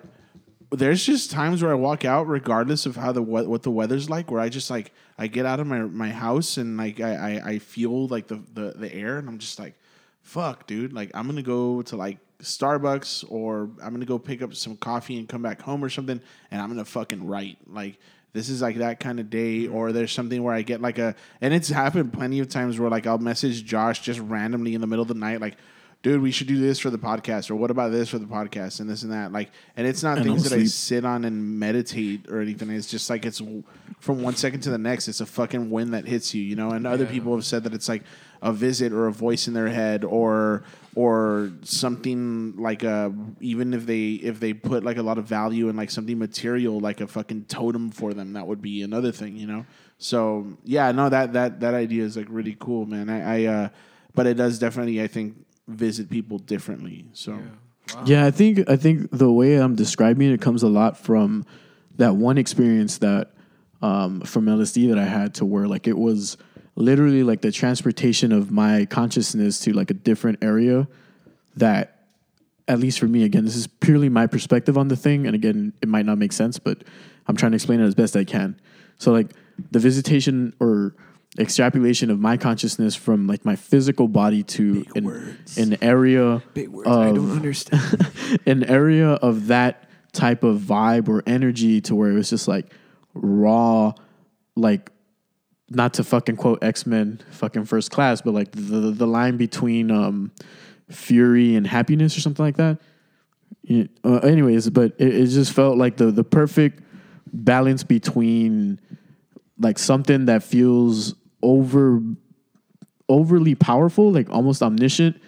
[0.71, 4.09] there's just times where I walk out, regardless of how the what, what the weather's
[4.09, 4.91] like, where I just like
[5.21, 8.41] I get out of my my house and like I I, I feel like the,
[8.55, 9.75] the the air, and I'm just like,
[10.23, 14.55] fuck, dude, like I'm gonna go to like Starbucks or I'm gonna go pick up
[14.55, 16.19] some coffee and come back home or something,
[16.49, 17.99] and I'm gonna fucking write like.
[18.33, 19.75] This is like that kind of day, mm-hmm.
[19.75, 22.89] or there's something where I get like a, and it's happened plenty of times where
[22.89, 25.57] like I'll message Josh just randomly in the middle of the night, like,
[26.01, 28.79] dude, we should do this for the podcast, or what about this for the podcast,
[28.79, 29.31] and this and that.
[29.31, 32.69] Like, and it's not And things that I sit on and meditate or anything.
[32.71, 33.41] It's just like it's
[33.99, 35.07] from one second to the next.
[35.07, 36.71] It's a fucking wind that hits you, you know.
[36.71, 38.03] And other people have said that it's like
[38.41, 40.63] a visit or a voice in their head or
[40.95, 45.69] or something like a even if they if they put like a lot of value
[45.69, 49.37] in like something material like a fucking totem for them that would be another thing
[49.37, 49.65] you know
[49.99, 53.69] so yeah no that that that idea is like really cool man i i uh
[54.15, 55.35] but it does definitely i think
[55.71, 57.39] visit people differently so.
[58.05, 61.45] Yeah, I think I think the way I'm describing it comes a lot from
[61.97, 63.31] that one experience that
[63.81, 66.37] um, from LSD that I had to where like it was
[66.75, 70.87] literally like the transportation of my consciousness to like a different area
[71.57, 72.05] that
[72.67, 75.73] at least for me again this is purely my perspective on the thing and again
[75.81, 76.83] it might not make sense but
[77.27, 78.59] I'm trying to explain it as best I can.
[78.97, 79.31] So like
[79.71, 80.95] the visitation or
[81.39, 86.89] extrapolation of my consciousness from like my physical body to an, an area Big words.
[86.89, 88.39] I don't of- understand.
[88.45, 92.65] an area of that type of vibe or energy to where it was just like
[93.13, 93.93] raw,
[94.55, 94.91] like
[95.69, 99.89] not to fucking quote X Men fucking first class, but like the the line between
[99.89, 100.31] um,
[100.89, 102.79] fury and happiness or something like that.
[103.63, 106.83] Yeah, uh, anyways, but it, it just felt like the the perfect
[107.31, 108.81] balance between
[109.57, 112.01] like something that feels over
[113.09, 115.21] overly powerful, like almost omniscient,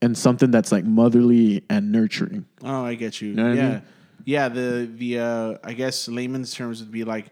[0.00, 2.46] and something that's like motherly and nurturing.
[2.62, 3.34] Oh, I get you.
[3.34, 3.82] know what I yeah, mean?
[4.24, 4.48] yeah.
[4.48, 7.26] The the uh, I guess layman's terms would be like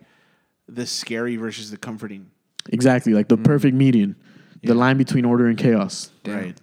[0.68, 2.30] the scary versus the comforting.
[2.68, 4.16] Exactly, like the perfect median,
[4.62, 6.10] the line between order and chaos.
[6.26, 6.56] Right.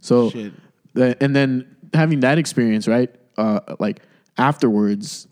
[0.00, 0.52] So, Shit.
[0.94, 3.14] the, and then having that experience, right?
[3.36, 4.00] Uh, like
[4.38, 5.28] afterwards,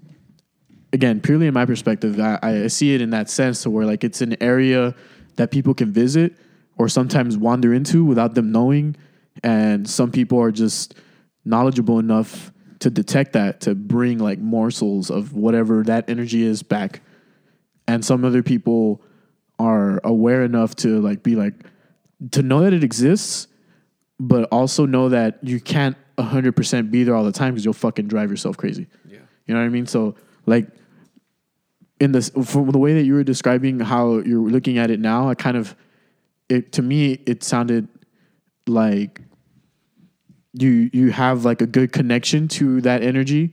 [0.92, 4.05] again, purely in my perspective, I, I see it in that sense to where like
[4.05, 4.94] it's an area
[5.36, 6.36] that people can visit
[6.77, 8.97] or sometimes wander into without them knowing,
[9.43, 10.94] and some people are just
[11.44, 17.01] knowledgeable enough to detect that to bring like morsels of whatever that energy is back,
[17.86, 19.02] and some other people
[19.59, 21.55] are aware enough to like be like
[22.32, 23.47] to know that it exists
[24.19, 28.06] but also know that you can't 100% be there all the time because you'll fucking
[28.06, 28.86] drive yourself crazy.
[29.09, 29.19] Yeah.
[29.47, 29.86] You know what I mean?
[29.86, 30.15] So,
[30.47, 30.69] like,
[32.05, 35.28] in this from the way that you were describing how you're looking at it now,
[35.28, 35.74] I kind of
[36.48, 37.89] it to me it sounded
[38.66, 39.22] like
[40.52, 43.52] you you have like a good connection to that energy,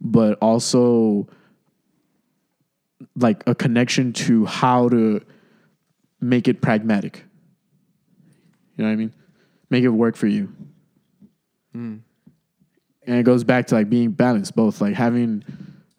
[0.00, 1.28] but also
[3.16, 5.20] like a connection to how to
[6.20, 7.24] make it pragmatic.
[8.76, 9.12] You know what I mean?
[9.70, 10.52] Make it work for you.
[11.72, 11.96] Hmm.
[13.06, 15.42] And it goes back to like being balanced, both like having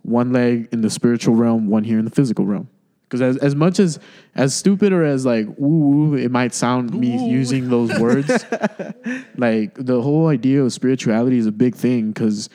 [0.10, 2.68] one leg in the spiritual realm, one here in the physical realm.
[3.04, 4.00] Because as, as much as
[4.36, 8.30] as stupid or as like woo it might sound me using those words,
[9.38, 12.50] like the whole idea of spirituality is a big thing because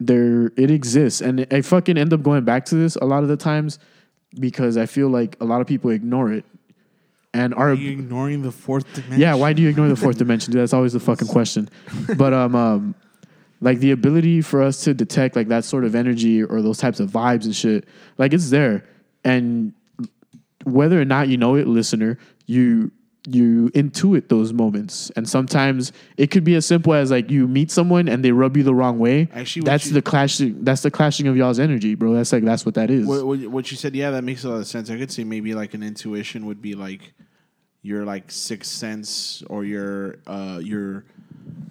[0.00, 3.28] there it exists, and I fucking end up going back to this a lot of
[3.28, 3.78] the times
[4.40, 6.46] because I feel like a lot of people ignore it,
[7.34, 9.20] and Are are you ignoring the fourth dimension?
[9.20, 10.54] yeah, why do you ignore the fourth dimension?
[10.54, 11.68] That's always the fucking question.
[12.16, 12.94] But um, um,
[13.62, 17.00] like the ability for us to detect like that sort of energy or those types
[17.00, 18.84] of vibes and shit, like it's there,
[19.24, 19.72] and
[20.64, 22.90] whether or not you know it, listener, you
[23.24, 27.70] you intuit those moments, and sometimes it could be as simple as like you meet
[27.70, 29.28] someone and they rub you the wrong way.
[29.32, 30.64] Actually, that's you- the clashing.
[30.64, 32.14] That's the clashing of y'all's energy, bro.
[32.14, 33.06] That's like that's what that is.
[33.06, 34.90] What, what, what you said, yeah, that makes a lot of sense.
[34.90, 37.12] I could say maybe like an intuition would be like
[37.82, 41.04] your like sixth sense or your uh your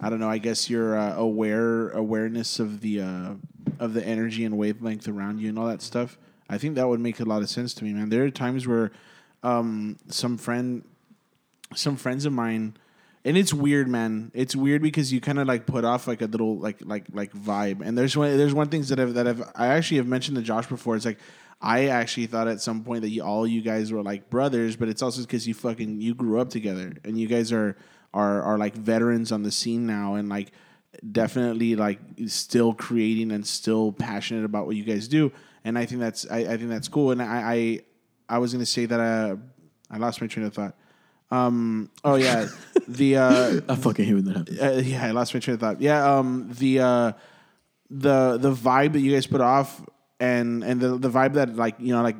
[0.00, 0.28] I don't know.
[0.28, 3.34] I guess your uh, aware awareness of the uh,
[3.78, 6.18] of the energy and wavelength around you and all that stuff.
[6.48, 8.08] I think that would make a lot of sense to me, man.
[8.08, 8.90] There are times where
[9.42, 10.84] um, some friend,
[11.74, 12.76] some friends of mine,
[13.24, 14.30] and it's weird, man.
[14.34, 17.32] It's weird because you kind of like put off like a little like like like
[17.32, 17.80] vibe.
[17.80, 20.42] And there's one there's one things that I've that I've I actually have mentioned to
[20.42, 20.96] Josh before.
[20.96, 21.18] It's like
[21.60, 24.88] I actually thought at some point that you, all you guys were like brothers, but
[24.88, 27.76] it's also because you fucking you grew up together and you guys are
[28.14, 30.52] are are like veterans on the scene now and like
[31.10, 35.32] definitely like still creating and still passionate about what you guys do.
[35.64, 37.10] And I think that's I, I think that's cool.
[37.10, 37.80] And I I,
[38.28, 39.36] I was gonna say that uh,
[39.90, 40.74] I lost my train of thought.
[41.30, 42.48] Um, oh yeah,
[42.88, 44.60] the uh, I fucking hate when that happens.
[44.60, 45.80] uh, yeah, I lost my train of thought.
[45.80, 47.12] Yeah, um, the uh,
[47.88, 49.82] the the vibe that you guys put off,
[50.20, 52.16] and and the the vibe that like you know like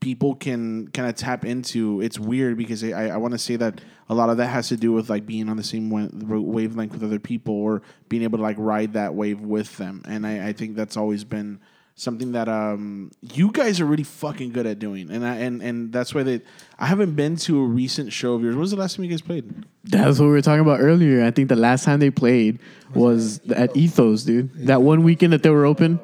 [0.00, 2.00] people can kind of tap into.
[2.00, 4.76] It's weird because I I want to say that a lot of that has to
[4.76, 8.42] do with like being on the same wavelength with other people or being able to
[8.42, 11.60] like ride that wave with them, and I, I think that's always been
[11.98, 15.92] something that um you guys are really fucking good at doing and I, and and
[15.92, 16.40] that's why they
[16.78, 18.54] I haven't been to a recent show of yours.
[18.54, 19.66] When was the last time you guys played?
[19.82, 21.24] That's what we were talking about earlier.
[21.24, 22.60] I think the last time they played
[22.94, 24.54] was at Ethos, dude.
[24.66, 25.98] That one weekend that they were open.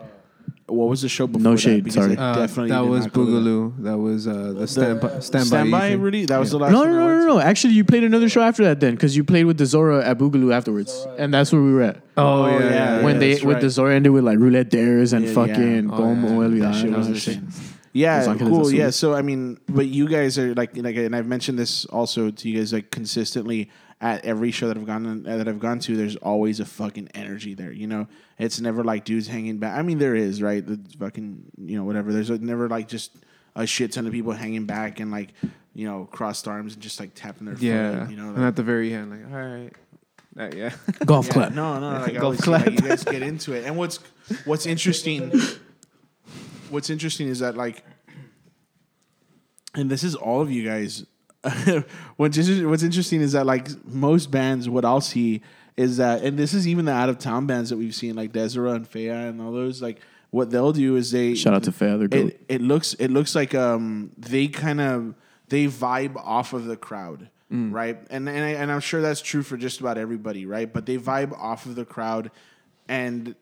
[0.66, 1.43] What was the show before?
[1.43, 1.59] No that?
[1.61, 2.16] shade, Because sorry.
[2.16, 3.36] I Uh, definitely that did was not go to that.
[3.39, 3.82] Boogaloo.
[3.85, 5.19] That was uh, the standby.
[5.20, 5.45] Standby.
[5.47, 6.01] Standby, thing.
[6.01, 6.24] really?
[6.24, 7.35] That was the last No, one no, I no, went no, to?
[7.35, 7.41] no.
[7.41, 10.16] Actually, you played another show after that then because you played with the Zora at
[10.16, 11.07] Boogaloo afterwards.
[11.19, 12.01] And that's where we were at.
[12.16, 13.03] Oh, yeah, yeah, yeah.
[13.05, 13.61] when yeah, they that's with right.
[13.62, 15.35] the Zora ended with like roulette dares and Yeah, yeah.
[15.35, 16.31] fucking Oh, boom yeah.
[16.31, 17.35] olvidar That shit and all was that the shit.
[17.35, 17.43] shit.
[17.93, 18.61] Yeah, Angeles cool.
[18.62, 18.73] Azules.
[18.73, 22.31] Yeah, so I mean, but you guys are like, like, and I've mentioned this also
[22.31, 23.70] to you guys, like consistently
[24.01, 25.97] at every show that I've gone that I've gone to.
[25.97, 27.73] There's always a fucking energy there.
[27.73, 28.09] You know,
[28.39, 29.79] it's never like dudes hanging back.
[29.79, 32.12] I mean, there is right, the fucking, you know, whatever.
[32.12, 33.12] There's never like just
[33.57, 35.33] a shit ton of people hanging back and like,
[35.75, 38.01] you know, crossed arms and just like tapping their Yeah.
[38.07, 38.11] foot.
[38.11, 39.73] You know, and at the very end, like, all right.
[40.37, 40.73] Uh, yeah.
[41.07, 41.53] Golf Yeah, clap.
[41.53, 42.66] No, no, like, Golf always see, clap.
[42.66, 43.65] like, you guys get into it.
[43.65, 43.99] And what's
[44.45, 45.31] what's interesting
[46.71, 47.85] what's interesting is that like
[49.75, 51.05] and this is all of you guys
[52.16, 55.43] what's what's interesting is that like most bands what I'll see
[55.77, 58.33] is that and this is even the out of town bands that we've seen like
[58.33, 60.01] Desera and Fea and all those like
[60.31, 63.35] what they'll do is they Shout out to Fea, they're it, it looks it looks
[63.35, 65.15] like um they kind of
[65.49, 67.99] they vibe off of the crowd right?
[68.11, 70.73] And and, I, and i'm sure that's true for just about everybody right?
[70.73, 72.31] But they vibe off of the crowd
[72.89, 73.35] and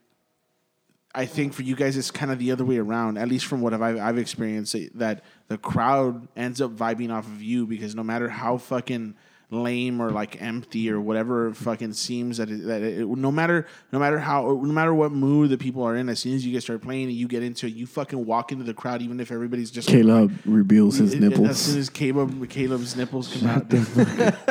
[1.15, 3.19] I think for you guys, it's kind of the other way around.
[3.19, 7.43] At least from what I've, I've experienced, that the crowd ends up vibing off of
[7.43, 9.15] you because no matter how fucking
[9.53, 13.99] lame or like empty or whatever fucking seems that it, that it, no matter no
[13.99, 16.63] matter how no matter what mood the people are in, as soon as you get
[16.63, 19.31] start playing and you get into it, you fucking walk into the crowd, even if
[19.31, 21.59] everybody's just Caleb reveals his it- it- As nipples.
[21.59, 23.69] soon as Caleb, Caleb's nipples come out,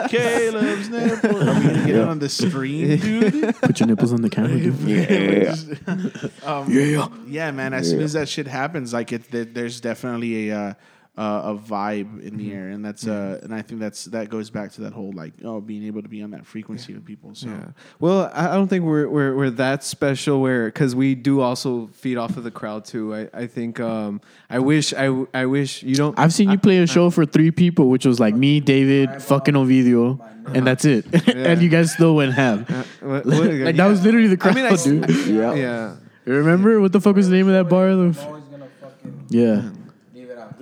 [0.09, 1.41] Caleb's nipples.
[1.47, 3.55] Are we gonna get it on the stream, dude?
[3.61, 4.71] Put your nipples on the camera, dude.
[6.45, 7.07] um, Yeah.
[7.27, 7.73] yeah, man.
[7.73, 10.73] As soon as that shit happens, like it, there- there's definitely a uh,
[11.17, 14.49] uh, a vibe in the air, and that's uh, and I think that's that goes
[14.49, 17.35] back to that whole like oh being able to be on that frequency with people.
[17.35, 17.65] So Yeah.
[17.99, 21.87] Well, I I don't think we're we're, we're that special where because we do also
[21.93, 23.13] feed off of the crowd too.
[23.13, 26.17] I, I think um, I wish I I wish you don't.
[26.17, 29.53] I've seen you play a show for three people, which was like me, David, fucking
[29.53, 30.17] Ovidio,
[30.55, 31.05] and that's it.
[31.35, 32.63] and you guys still went ham.
[33.01, 35.09] What- what- like that was literally the crowd, I mean, I s- dude.
[35.27, 35.53] Yeah.
[35.55, 35.95] yeah.
[36.25, 37.89] You remember what the fuck was the name of that bar?
[39.29, 39.71] Yeah.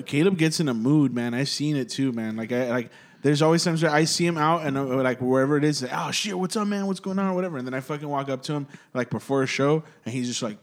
[0.06, 1.34] Caleb gets in a mood, man.
[1.34, 2.36] I've seen it too, man.
[2.36, 2.92] Like I like.
[3.22, 5.92] There's always times where I see him out and uh, like wherever it is, like,
[5.94, 6.88] oh shit, what's up, man?
[6.88, 7.58] What's going on, or whatever.
[7.58, 10.42] And then I fucking walk up to him like before a show, and he's just
[10.42, 10.58] like,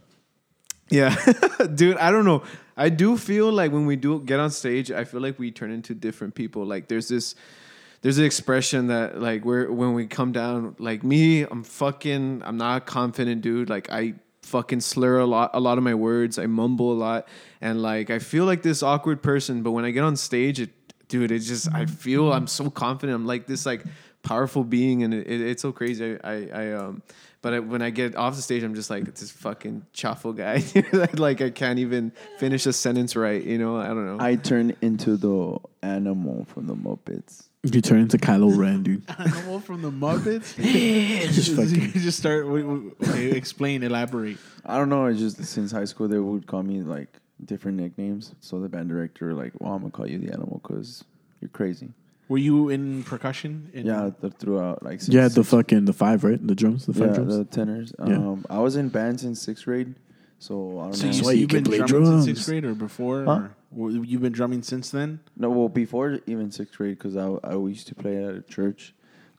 [0.88, 1.14] Yeah,
[1.74, 2.44] dude, I don't know.
[2.76, 5.70] I do feel like when we do get on stage, I feel like we turn
[5.70, 6.64] into different people.
[6.64, 7.34] Like there's this,
[8.02, 10.76] there's an expression that like we're when we come down.
[10.78, 13.68] Like me, I'm fucking, I'm not a confident, dude.
[13.68, 14.14] Like I
[14.46, 16.38] fucking slur a lot, a lot of my words.
[16.38, 17.28] I mumble a lot,
[17.60, 19.62] and like I feel like this awkward person.
[19.62, 20.70] But when I get on stage, it,
[21.08, 23.16] dude, it's just I feel I'm so confident.
[23.16, 23.84] I'm like this like
[24.22, 26.18] powerful being, and it, it, it's so crazy.
[26.22, 27.02] I, I, I um.
[27.42, 30.64] But I, when I get off the stage, I'm just like this fucking chaffo guy.
[31.16, 33.40] like I can't even finish a sentence right.
[33.40, 34.16] You know, I don't know.
[34.18, 37.45] I turn into the animal from the Muppets.
[37.74, 39.02] You turn into Kylo Ren, dude.
[39.18, 40.54] animal from the Muppets.
[41.32, 42.48] Just you fucking- just start.
[42.48, 44.38] wait, wait, Okay, explain, elaborate.
[44.64, 45.06] I don't know.
[45.06, 47.08] It's just since high school they would call me like
[47.44, 48.34] different nicknames.
[48.40, 51.04] So the band director like, well, I'm gonna call you the animal because
[51.40, 51.90] you're crazy.
[52.28, 53.70] Were you in percussion?
[53.72, 56.44] In, Yeah, th- throughout like since Yeah, the sixth- fucking the five, right?
[56.44, 57.36] The drums, the five yeah, drums.
[57.38, 57.92] the tenors.
[57.98, 58.14] Yeah.
[58.16, 59.94] Um, I was in bands in sixth grade,
[60.38, 61.12] so I don't So know.
[61.12, 62.24] you, why you've you can been play drumming since drums.
[62.26, 63.24] sixth grade or before?
[63.24, 63.30] Huh?
[63.30, 65.20] Or w- you've been drumming since then?
[65.36, 68.94] No, well, before even sixth grade, because I I used to play at a church,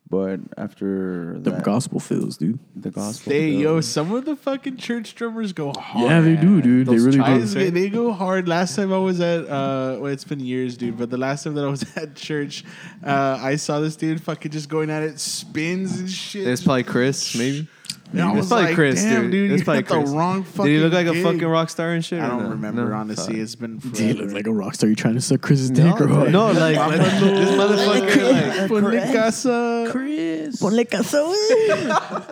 [0.09, 2.59] but after the that, gospel fills, dude.
[2.75, 3.33] the gospel.
[3.33, 6.09] Hey, yo, some of the fucking church drummers go hard.
[6.09, 6.87] Yeah, they do, dude.
[6.87, 7.23] They really do.
[7.23, 8.47] was- they go hard.
[8.47, 10.97] Last time I was at, uh, well, it's been years, dude.
[10.97, 12.63] But the last time that I was at church,
[13.03, 16.47] uh, I saw this dude fucking just going at it, spins and shit.
[16.47, 17.67] it's probably Chris, maybe.
[18.13, 19.31] And I it's was probably like, Chris, damn, dude.
[19.31, 20.11] dude, It's you probably got the Chris.
[20.11, 22.21] wrong Did he look like fucking a fucking rock star and shit?
[22.21, 22.49] I don't no?
[22.49, 22.95] remember, No?
[22.95, 23.33] honestly.
[23.33, 23.41] Fuck.
[23.43, 24.33] It's been Do you look forever.
[24.35, 24.89] like a rock star?
[24.89, 26.31] You trying to suck Chris's dick or No, what?
[26.31, 28.31] no, like this motherfucker.
[28.61, 29.87] Like, Ponle casa.
[29.91, 30.61] Chris.
[30.61, 31.33] Ponle caso.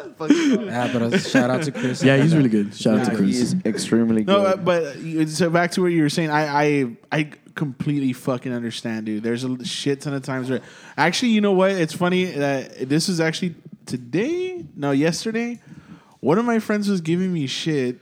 [0.65, 2.02] Yeah, but a shout out to Chris.
[2.03, 2.73] Yeah, he's really good.
[2.73, 3.38] Shout out to Chris.
[3.38, 4.31] is extremely good.
[4.31, 6.30] No, uh, but uh, so back to what you were saying.
[6.30, 9.23] I, I I completely fucking understand, dude.
[9.23, 10.61] There's a shit ton of times where
[10.97, 11.72] actually, you know what?
[11.72, 14.65] It's funny that this is actually today.
[14.75, 15.61] No, yesterday.
[16.19, 17.99] One of my friends was giving me shit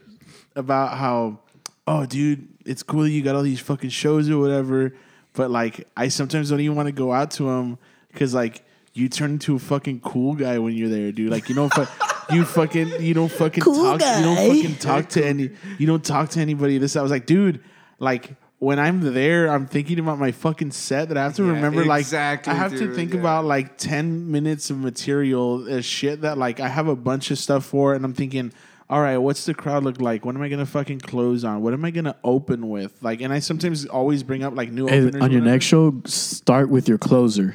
[0.56, 1.40] about how,
[1.86, 4.94] oh, dude, it's cool that you got all these fucking shows or whatever,
[5.34, 7.78] but like, I sometimes don't even want to go out to them
[8.12, 8.64] because like.
[8.96, 11.28] You turn into a fucking cool guy when you're there, dude.
[11.28, 11.84] Like you don't, fu-
[12.32, 16.04] you fucking, you don't fucking Cool talk, you don't fucking talk to any, you don't
[16.04, 16.78] talk to anybody.
[16.78, 17.60] This, I was like, dude,
[17.98, 21.52] like when I'm there, I'm thinking about my fucking set that I have to Yeah,
[21.52, 21.84] remember.
[21.84, 23.20] Like, exactly, I have to think yeah.
[23.20, 27.38] about like ten minutes of material, uh, shit that like I have a bunch of
[27.38, 28.52] stuff for, and I'm thinking.
[28.90, 30.26] All right, what's the crowd look like?
[30.26, 31.62] What am I gonna fucking close on?
[31.62, 32.92] What am I gonna open with?
[33.02, 35.14] Like, and I sometimes always bring up like new Hey, openers.
[35.22, 35.44] on your whatever.
[35.54, 37.54] next show, start with your closer.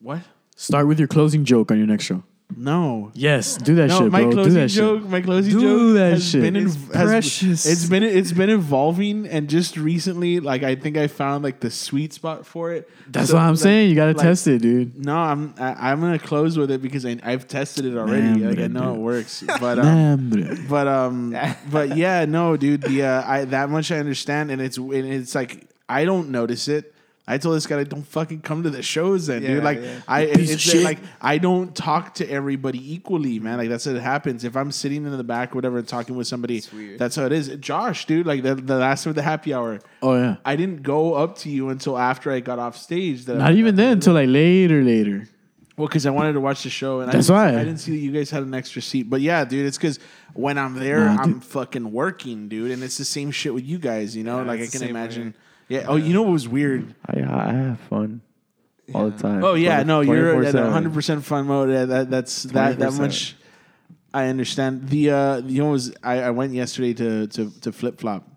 [0.00, 0.20] what?
[0.56, 2.22] Start with your closing joke on your next show.
[2.56, 4.44] No, Yes, do that no, shit, my bro.
[4.44, 5.10] Do that joke, shit.
[5.10, 6.42] my closing Do joke Do that has shit.
[6.42, 7.66] been It's has- precious.
[7.66, 11.70] It's been it's been evolving, and just recently, like I think I found like the
[11.70, 12.88] sweet spot for it.
[13.08, 13.90] That's So, what I'm like- saying.
[13.90, 15.04] You gotta like- test it, dude.
[15.04, 18.22] No, I'm I, I'm gonna close with it because I, I've tested it already.
[18.40, 21.36] Nah, like I bruh, know it works, but um, Nah, but um,
[21.70, 22.82] but yeah, no, dude.
[22.82, 26.68] The uh, I that much I understand, and it's and it's like I don't notice
[26.68, 26.91] it.
[27.24, 29.62] I told this guy, like, don't fucking come to the shows, then, Yeah, dude.
[29.64, 30.00] Like, yeah.
[30.08, 30.82] I it's shit.
[30.82, 33.58] like I don't talk to everybody equally, man.
[33.58, 34.42] Like that's what happens.
[34.42, 36.98] If I'm sitting in the back, or whatever, talking with somebody, weird.
[36.98, 37.48] that's how it is.
[37.60, 40.36] Josh, dude, like the, the last of the happy hour, Oh yeah.
[40.44, 43.24] I didn't go up to you until after I got off stage.
[43.26, 45.28] That Not even then, until like later, later.
[45.76, 47.46] well, because I wanted to watch the show, and That's I why.
[47.46, 49.04] didn't, I didn't see that you guys had an extra seat.
[49.08, 50.00] But yeah, dude, it's because
[50.34, 51.44] when I'm there, Nah, I'm dude.
[51.44, 54.16] fucking working, dude, and it's the same shit with you guys.
[54.16, 55.26] You know, Yeah, like I can imagine.
[55.28, 55.34] way.
[55.68, 55.86] Yeah.
[55.88, 56.94] Oh, you know what was weird?
[57.06, 58.20] I, I have fun
[58.94, 59.42] all the time.
[59.44, 61.70] Oh yeah, 20 no, you're at 100 percent fun mode.
[61.70, 62.98] Yeah, that that's that that 24/7.
[62.98, 63.36] much.
[64.14, 64.88] I understand.
[64.88, 68.28] The uh, you know was I, I went yesterday to to to flip flop.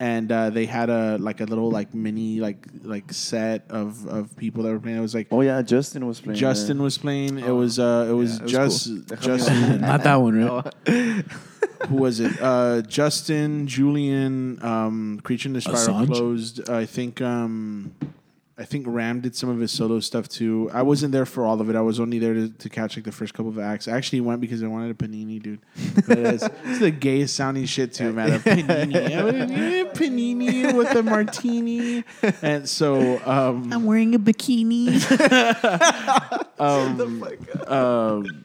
[0.00, 4.34] And uh, they had a like a little like mini like like set of, of
[4.36, 4.96] people that were playing.
[4.96, 6.38] It was like Oh yeah, Justin was playing.
[6.38, 6.84] Justin there.
[6.84, 7.38] was playing.
[7.38, 9.18] It was uh, it was it was just cool.
[9.18, 9.82] Justin.
[9.82, 10.74] Not that one, right?
[11.88, 12.40] who was it?
[12.40, 16.06] Uh, Justin, Julian, um, Creature in the Spiral Assange?
[16.06, 16.70] closed.
[16.70, 17.94] I think um,
[18.60, 20.70] I think Ram did some of his solo stuff too.
[20.74, 21.76] I wasn't there for all of it.
[21.76, 23.88] I was only there to, to catch like the first couple of acts.
[23.88, 25.60] I actually went because I wanted a panini, dude.
[26.06, 28.34] But it's, it's the gayest sounding shit too, man.
[28.34, 32.04] A panini, I wanted a panini with a martini,
[32.42, 34.90] and so um, I'm wearing a bikini.
[36.60, 37.24] um,
[37.66, 38.44] um,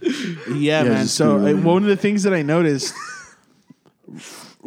[0.55, 1.07] yeah, Yeah, man.
[1.07, 2.93] So do uh, one of the things that I noticed,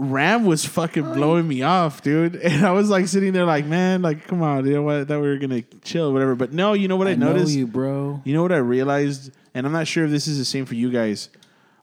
[0.01, 2.37] Ram was fucking blowing me off, dude.
[2.43, 4.95] And I was like sitting there, like, man, like, come on, you know what?
[4.95, 6.37] I thought we were gonna chill, whatever.
[6.37, 7.57] But no, you know what I, I know noticed?
[7.57, 8.23] you, bro.
[8.25, 10.77] You know what I realized, and I'm not sure if this is the same for
[10.77, 11.29] you guys.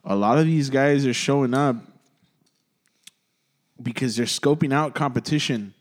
[0.06, 1.76] A lot of these guys are showing up
[3.84, 5.74] because they're scoping out competition.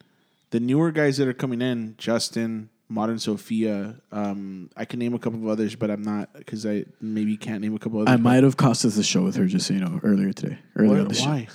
[0.50, 3.96] the newer guys that are coming in, Justin, Modern Sophia.
[4.12, 7.60] Um, I can name a couple of others, but I'm not because I maybe can't
[7.62, 8.12] name a couple others.
[8.12, 10.58] I might have cost us the show with her, just so you know, earlier today.
[10.76, 11.26] Earlier on What- the show.
[11.30, 11.48] why?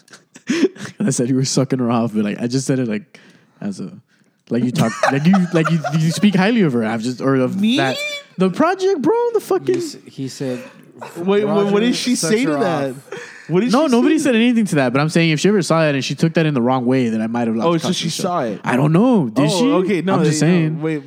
[1.07, 3.19] I said you were sucking her off, but like I just said it like
[3.61, 3.99] as a
[4.49, 6.83] like you talk like you like you, you speak highly of her.
[6.83, 7.77] I've just or of Me?
[7.77, 7.97] that
[8.37, 9.13] the project, bro.
[9.33, 10.63] The fucking He, s- he said,
[11.17, 12.89] Wait, what, what did she say to that?
[12.91, 13.49] off.
[13.49, 14.23] What did no, she nobody say?
[14.25, 14.91] said anything to that.
[14.93, 16.85] But I'm saying if she ever saw that and she took that in the wrong
[16.85, 17.57] way, then I might have.
[17.59, 18.59] Oh, so she saw it.
[18.63, 19.29] I don't know.
[19.29, 19.65] Did oh, she?
[19.71, 20.81] Okay, no, I'm just they- no, saying.
[20.81, 21.03] wait,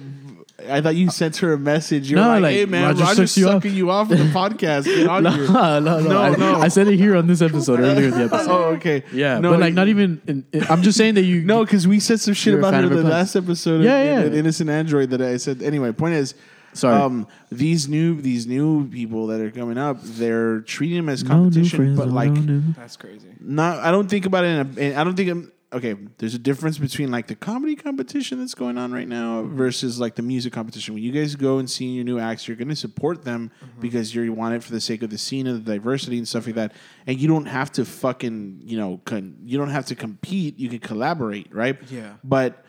[0.68, 2.10] I thought you sent her a message.
[2.10, 4.18] You're No, like, like, "Hey, man, Roger Roger's sucks you off." sucking you off in
[4.18, 4.84] the podcast.
[4.84, 6.54] Get on no, here." no, no, No, I, no.
[6.60, 8.50] I said it here on this episode earlier in the episode.
[8.50, 9.04] Oh, okay.
[9.12, 10.20] Yeah, no, but like not even.
[10.26, 11.42] In, in- I'm just saying that you.
[11.44, 13.12] No, because we said some shit about fan her in the plans.
[13.12, 13.82] last episode.
[13.84, 14.26] Yeah, of, yeah.
[14.26, 15.62] of Innocent Android that I said.
[15.62, 16.34] Anyway, point is,
[16.72, 16.94] Sorry.
[17.00, 21.28] um, these new these new people that are coming up, they're treating them as No
[21.36, 23.28] new competition, friends, but no like new- That's crazy.
[23.40, 23.78] not.
[23.80, 24.48] I don't think about it.
[24.48, 25.30] In a, in- I don't think.
[25.30, 29.42] I'm, okay, there's a difference between like the comedy competition that's going on right now
[29.42, 30.94] versus like the music competition.
[30.94, 33.50] When you guys go and see your new acts, you're going to support them
[33.80, 36.46] because you want it for the sake of the scene and the diversity and stuff
[36.46, 36.72] like that.
[37.06, 40.58] And you don't have to fucking you know con- you don't have to compete.
[40.58, 41.78] You can collaborate, right?
[41.90, 42.14] Yeah.
[42.22, 42.64] But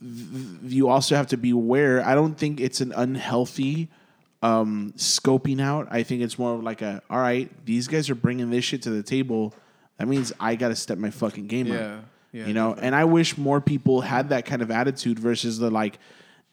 [0.00, 2.04] th- you also have to be aware.
[2.06, 3.88] I don't think it's an unhealthy
[4.42, 5.88] um, scoping out.
[5.90, 8.82] I think it's more of like a, all right, these guys are bringing this shit
[8.82, 9.52] to the table.
[9.98, 12.04] That means I got to step my fucking game Yeah, up.
[12.32, 15.70] Yeah, you know, and I wish more people had that kind of attitude versus the
[15.70, 15.98] like,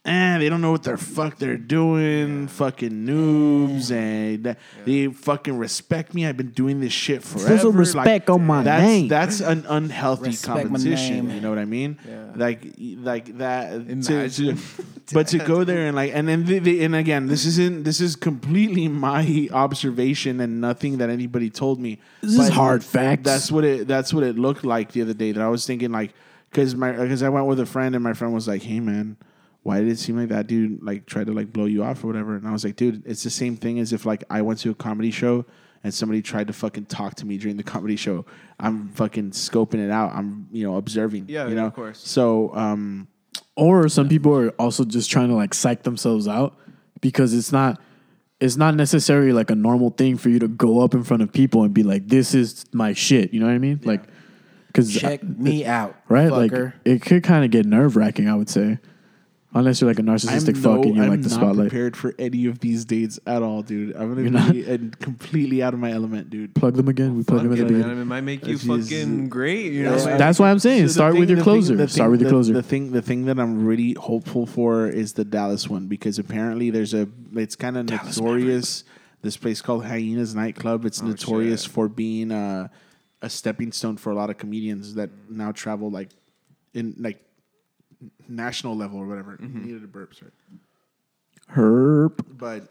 [0.05, 4.55] eh, they don't know what the fuck they're doing, fucking noobs, and
[4.85, 6.25] they fucking respect me.
[6.25, 7.57] I've been doing this shit forever.
[7.57, 9.07] some respect on my that's, name.
[9.07, 11.29] That's an unhealthy Respect competition.
[11.31, 11.97] You know what I mean?
[12.07, 12.31] Yeah.
[12.35, 13.71] Like, like that.
[13.71, 14.57] to- Imagine.
[14.57, 14.63] to-
[15.13, 17.83] but to go there and like, and then they, they, and again, this isn't.
[17.83, 21.99] This is completely my observation and nothing that anybody told me.
[22.21, 23.23] This is But hard facts.
[23.23, 23.87] That's what it.
[23.87, 25.31] That's what it looked like the other day.
[25.31, 26.13] That I was thinking like,
[26.51, 29.17] because my because I went with a friend and my friend was like, "Hey man."
[29.65, 32.07] Why did it seem like that dude like tried to like blow you off or
[32.07, 32.35] whatever?
[32.35, 34.69] And I was like, dude, it's the same thing as if like I went to
[34.69, 35.43] a comedy show
[35.83, 38.27] and somebody tried to fucking talk to me during the comedy show.
[38.59, 40.13] I'm fucking scoping it out.
[40.13, 41.25] I'm you know observing.
[41.29, 41.65] Yeah, you know.
[41.65, 41.97] of course.
[41.97, 43.07] So um,
[43.55, 46.55] or some people are also just trying to like psych themselves out
[47.01, 47.81] because it's not
[48.39, 51.33] it's not necessarily like a normal thing for you to go up in front of
[51.33, 54.03] people and be like this is my shit you know what i mean like
[54.67, 56.65] because check me out, right fucker.
[56.65, 58.77] like it could kind of get nerve-wracking i would say
[59.55, 61.69] unless you're like a narcissistic I'm fuck no, and you I'm like the not spotlight
[61.69, 63.95] prepared for any of these dates at all, dude.
[63.95, 64.51] I'm You're gonna not?
[64.53, 66.53] be uh, completely out of my element, dude.
[66.53, 68.53] plug them again we plug them at the Yeah, man, beginning it might make you
[68.55, 69.71] It's just- fucking great.
[69.73, 70.05] You know, Yeah.
[70.05, 70.17] man.
[70.19, 72.11] that's why i'm saying So start thing- with your the thing- closer the start thing-
[72.11, 75.25] with your the- closer The thing, the thing that I'm really hopeful for is the
[75.25, 77.07] Dallas one because apparently there's a.
[77.35, 78.83] It's kind of notorious.
[79.21, 80.85] This place called Hyenas Nightclub.
[80.85, 81.71] It's notorious shit.
[81.71, 82.69] for being a,
[83.23, 86.09] a stepping stone for a lot of comedians that now travel like
[86.75, 87.19] in like
[88.27, 89.37] national level or whatever.
[89.39, 90.31] Needed a burp, sorry.
[91.53, 92.69] herp But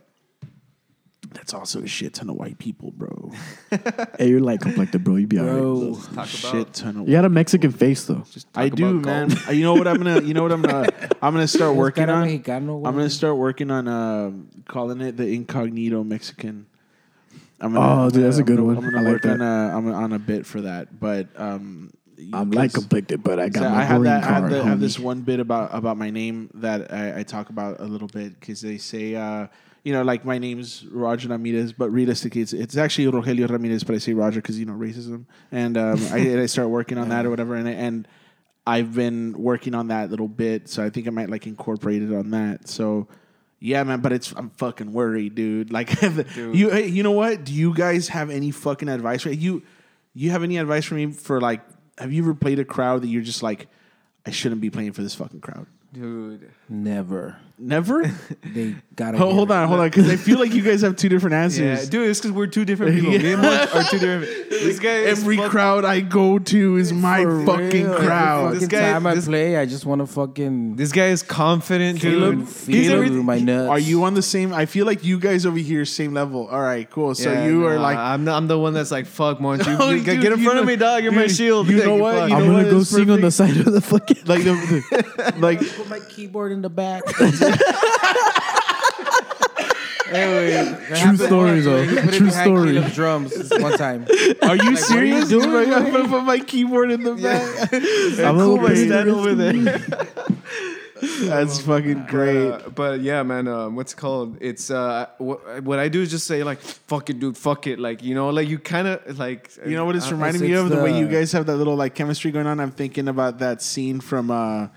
[1.32, 3.32] that's also a shit ton of white people, bro.
[4.18, 7.08] hey you're light complected bro you be alright Bro, Talk about shit ton of.
[7.08, 8.24] you got a mexican face though
[8.54, 9.28] I talk do, about man.
[9.28, 9.48] golf.
[9.48, 10.20] Uh, you know what I'm gonna.
[10.22, 10.88] You know what I'm gonna.
[11.22, 12.28] I'm gonna start working on.
[12.28, 12.76] mexicano.
[12.86, 16.66] I'm gonna start working on um, calling it the incognito Mexican.
[17.60, 18.76] I'm gonna, Oh, dude, that's a I'm good gonna- one.
[18.76, 19.32] I'm gonna I like work that.
[19.32, 21.90] on a, I'm on a bit for that, but um,
[22.32, 24.24] i'm because- light complected but i got so my I have green that.
[24.24, 27.22] I have, the, I have this one bit about about my name that I, I
[27.22, 29.48] talk about a little bit because they say, uh,
[29.82, 33.94] you know, like my name's Roger Ramirez, but realistically, it's it's actually Rogelio Ramirez, but
[33.94, 37.26] I say Roger because you know racism, and um, I, I start working on that
[37.26, 38.08] or whatever, and and
[38.66, 42.14] I've been working on that little bit, so I think I might like incorporate it
[42.14, 42.68] on that.
[42.68, 43.08] So.
[43.60, 45.72] Yeah, man, but it's I'm fucking worried, dude.
[45.72, 45.90] Like,
[46.36, 47.44] you you know what?
[47.44, 49.22] Do you guys have any fucking advice?
[49.22, 49.62] For, you
[50.12, 51.62] you have any advice for me for like?
[51.98, 53.68] Have you ever played a crowd that you're just like,
[54.26, 55.66] I shouldn't be playing for this fucking crowd?
[55.94, 56.50] dude.
[56.68, 57.36] Never.
[57.56, 58.02] Never.
[58.42, 59.16] They gotta.
[59.18, 59.54] Ho- get hold it.
[59.54, 61.88] on, hold on, because I feel like you guys have two different Yeah, answers.
[61.88, 63.12] dude, it's because we're two different people.
[63.12, 64.40] Me and Mark are two different.
[64.64, 68.46] This guy is Every fuck- crowd I go to is my For fucking real, crowd.
[68.46, 71.08] Every This fucking guy- time I this- play, I just want to fucking This guy
[71.08, 72.48] is confident, Caleb, dude.
[72.48, 73.68] feel everything- my nuts.
[73.68, 74.52] Are you on the same?
[74.54, 76.46] I feel like you guys over here same level.
[76.48, 77.14] All right, cool.
[77.14, 79.70] So Yeah, you are nah, like, I'm the, I'm the one that's like, fuck, Monty.
[79.70, 81.02] You, you dude, get in you front of know- me, dog.
[81.04, 81.68] You're my dude, shield.
[81.68, 82.14] you know what?
[82.30, 84.44] You i'm know gonna what go is sing on the side of the fucking like
[84.44, 87.04] the, like Put my keyboard in the back.
[90.14, 91.84] True story, though.
[92.10, 92.80] True story.
[92.92, 94.06] drums one time.
[94.08, 95.28] Are you Like, what are you serious?
[95.28, 97.72] doing, Like, I'm gonna put my keyboard in the back.
[98.24, 99.78] I'm cool, gonna Stand over there.
[101.20, 102.50] That's fucking great.
[102.50, 104.38] Uh, but yeah, man, um, what's it called?
[104.40, 107.78] It's uh, what, what I do is just say like, "Fuck it, dude, fuck it."
[107.78, 109.50] Like you know, like you kind of like.
[109.66, 110.70] You know what it's uh, reminding it's me of?
[110.70, 112.60] The, way you guys have that little like chemistry going on.
[112.60, 114.68] I'm thinking about that scene from uh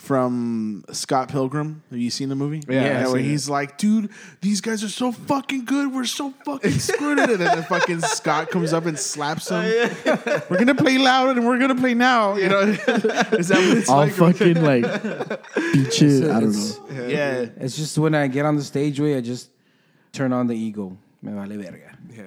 [0.00, 1.82] from Scott Pilgrim.
[1.90, 2.62] Have you seen the movie?
[2.68, 4.10] Yeah, I've where seen he's like, dude,
[4.40, 5.94] these guys are so fucking good.
[5.94, 7.18] We're so fucking screwed.
[7.18, 9.62] and then fucking Scott comes up and slaps him.
[10.06, 12.36] Oh, we're gonna play loud and we're gonna play now.
[12.36, 14.12] You know, is that what it's All like?
[14.12, 14.82] fucking like
[15.72, 16.24] beach it.
[16.30, 17.06] I don't It's- know.
[17.06, 17.46] yeah.
[17.56, 19.50] It's just when I get on the stage way, I just
[20.12, 20.96] turn on the ego.
[21.22, 21.96] Me vale verga.
[22.16, 22.22] Yeah.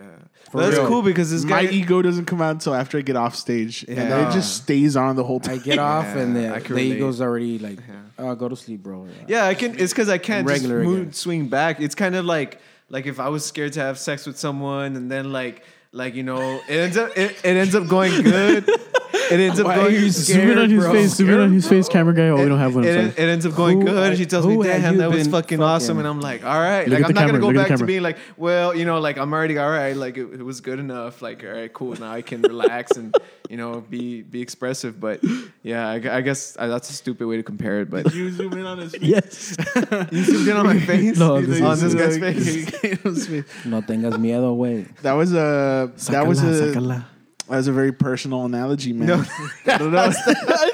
[0.53, 0.87] For That's real.
[0.87, 3.97] cool because this My ego doesn't come out until after I get off stage, and
[3.97, 4.29] Yeah.
[4.29, 5.55] it just stays on the whole time.
[5.55, 5.65] I time.
[5.65, 6.97] get off and Yeah, I the, can the relate.
[6.97, 7.79] ego's already like,
[8.19, 9.07] oh, go to sleep, bro.
[9.27, 9.79] Yeah, I can.
[9.79, 11.13] It's because I can't Regular just move, again.
[11.13, 11.81] swing back.
[11.81, 12.59] It's kind of like
[12.89, 15.63] like if I was scared to have sex with someone, and then like
[15.93, 18.67] like you know, it ends up it, it ends up going good.
[19.13, 19.93] It ends up Why are going.
[19.95, 20.91] you Zoom in on his bro?
[20.91, 21.11] face.
[21.15, 22.27] Zoom in on his face, camera guy.
[22.29, 22.83] Oh, we don't have one.
[22.83, 24.09] It, I'm it, ends up going Who- good.
[24.09, 26.59] and she tells me, "Damn, that was been fucking awesome." fucking- And I'm like, "All
[26.59, 28.85] right." Look Like I'm the not gonna go look back to being like, "Well, you
[28.85, 29.95] know, like I'm already all right.
[29.95, 31.21] Like it, it was good enough.
[31.21, 31.93] Like all right, cool.
[31.93, 33.15] Now I can relax and
[33.49, 35.21] you know be be expressive." But
[35.63, 37.89] yeah, I, I guess uh, that's a stupid way to compare it.
[37.89, 39.55] But you zoom in on his Yes.
[40.11, 41.17] you zoomed in on my face.
[41.17, 43.65] No, You this on is- this guy's Like, face.
[43.65, 44.87] No tengas miedo, güey.
[45.01, 46.87] that was a that was Sácala, a sácala.
[46.97, 47.12] that
[47.47, 49.07] was a very personal analogy, man.
[49.07, 49.25] No.
[49.73, 50.11] I don't know.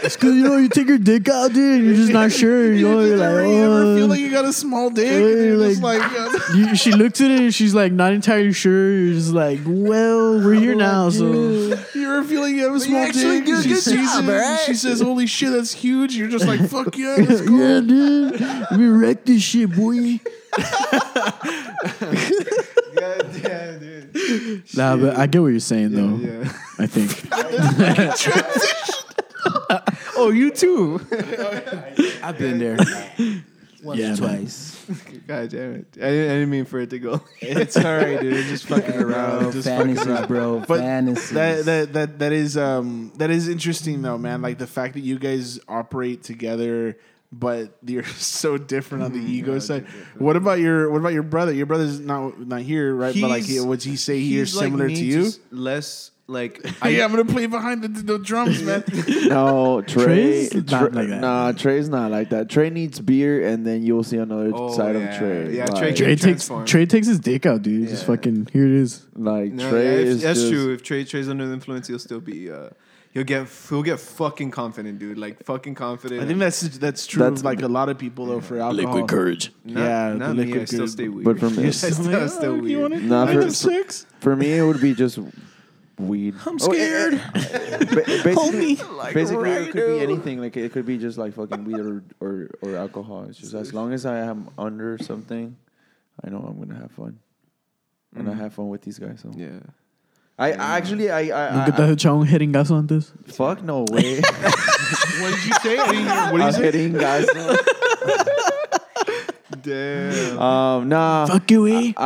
[0.01, 2.71] It's because you know you take your dick out, dude, and you're just not sure.
[2.71, 4.07] You know, you're like, ever, you ever feel oh.
[4.07, 5.07] like you got a small dick?
[5.07, 8.13] Yeah, and you're like- just like, You, she looks at it and she's like not
[8.13, 8.91] entirely sure.
[8.91, 12.79] You're just like, well, we're here now, so you ever feel like you have a
[12.79, 13.45] small actually dick?
[13.45, 14.59] do a she good sees job, it, right?
[14.65, 18.67] She says, "Holy shit, that's huge!" You're just like, "Fuck yeah, let's go." yeah, dude,
[18.77, 20.19] we wrecked this shit, boy.
[22.95, 23.98] God damn, dude.
[24.75, 26.15] Nah, but I get what you're saying though.
[26.17, 26.51] Yeah.
[26.77, 27.29] I think.
[30.21, 30.99] Oh, you too.
[32.21, 32.75] I've been there.
[33.81, 34.85] Once Yeah, or twice.
[35.25, 35.85] God damn it.
[35.95, 37.21] I didn't, I didn't mean for it to go.
[37.39, 38.45] It's all right, dude.
[38.47, 39.39] Just fucking around.
[39.43, 40.27] Bro, Just fucking fantasies, around.
[40.27, 40.59] bro.
[40.67, 41.29] But fantasies.
[41.29, 44.41] That, that that that is um that is interesting though, man.
[44.41, 46.97] Like the fact that you guys operate together,
[47.31, 49.85] but you're so different on the ego side.
[50.17, 51.53] What about your What about your brother?
[51.53, 53.13] Your brother's not not here, right?
[53.19, 55.29] but like, He's- would he say he is He's like similar to you?
[55.51, 58.83] Less like Hey, I'm gonna play behind the, the drums, man.
[59.27, 60.47] No, Trey.
[60.49, 61.21] Trey's not Trey- like that.
[61.21, 62.49] Nah, Trey's not like that.
[62.49, 65.01] Trey needs beer, and then you'll see another Oh, side yeah.
[65.11, 65.55] of Trey.
[65.55, 66.65] Yeah, like, Trey Trey takes Transform.
[66.65, 67.89] Trey takes his dick out, dude.
[67.89, 69.05] Just fucking here it is.
[69.15, 70.73] like No, Trey yeah, if- is that's just, true.
[70.73, 72.51] If Trey Trey's under the influence, he'll still be.
[72.51, 72.69] Uh,
[73.13, 75.17] he'll get he'll get fucking confident, dude.
[75.17, 76.21] Like fucking confident.
[76.21, 77.23] I think that's that's true.
[77.23, 78.93] That's- of like a lot of people though for alcohol.
[78.93, 79.51] Liquid courage.
[79.63, 80.45] Not, yeah, not the me.
[80.45, 80.91] liquid I still courage.
[80.91, 81.25] stay weird.
[81.25, 84.05] But for me, I still, I still Oh, you wanna- Nah, for- six.
[84.19, 85.19] for me, it would be just
[85.97, 86.35] weed.
[86.45, 87.21] I'm oh, scared.
[87.33, 90.39] basically, Like basically it could be anything.
[90.39, 93.25] Like it could be just like fucking weed or, or, or alcohol.
[93.29, 95.55] It's just as long as I am under something,
[96.23, 97.19] I know I'm gonna have fun,
[98.15, 98.41] and I mm-hmm.
[98.41, 99.19] have fun with these guys.
[99.21, 99.59] So Yeah.
[100.39, 103.11] I, I actually I I, Nunca te I, has echado un jeringazo antes?
[103.27, 104.21] Fuck no way.
[105.21, 105.77] What did you say?
[105.77, 106.61] I didn't hear- What did you I'm say?
[106.71, 107.27] kidding, guys.
[109.61, 110.39] Damn.
[110.39, 111.25] Um, nah.
[111.25, 111.91] Fuck you, eh?
[111.97, 112.01] Uh,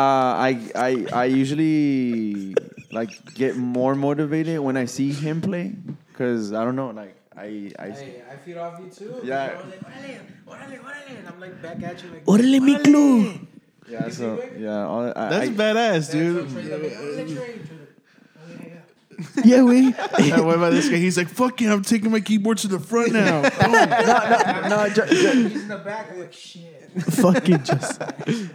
[0.50, 2.56] I I I usually
[2.92, 5.76] like get more motivated when I see him play
[6.12, 7.86] because I don't know like I I
[8.32, 9.22] I feed off you too.
[9.24, 9.60] Yeah.
[9.62, 12.26] And I'm like back at you like.
[12.26, 13.40] Órale, mi club.
[13.90, 16.48] yeah so yeah all, I, That's I, badass, dude.
[19.46, 19.94] Yeah, we.
[20.20, 20.98] Yeah, what about this guy?
[20.98, 24.68] He's like, "Fuck yeah, I'm taking my keyboard to the front now." Oh.
[24.70, 26.70] no ju- ju- He's in the back like shit.
[26.94, 28.00] Fucking just.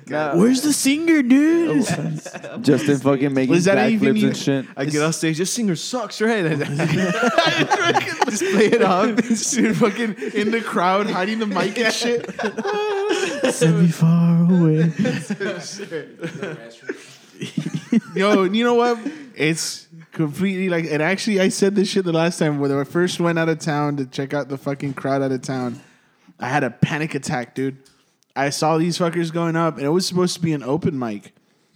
[0.08, 1.84] nah, Where's the singer, dude?
[1.90, 2.58] Oh.
[2.58, 4.66] Justin fucking making Was that anything backflips you- and shit.
[4.76, 5.38] I get off stage.
[5.38, 6.44] This singer sucks, right?
[6.56, 9.16] Just play it off.
[9.16, 12.30] Dude, fucking in the crowd, hiding the mic and shit.
[13.52, 14.92] Send me far away.
[18.14, 18.98] Yo, you know what?
[19.34, 19.87] It's
[20.18, 23.38] completely like, and actually, I said this shit the last time when I first went
[23.38, 25.80] out of town to check out the fucking crowd out of town.
[26.40, 27.78] I had a panic attack, dude.
[28.36, 31.32] I saw these fuckers going up, and it was supposed to be an open mic.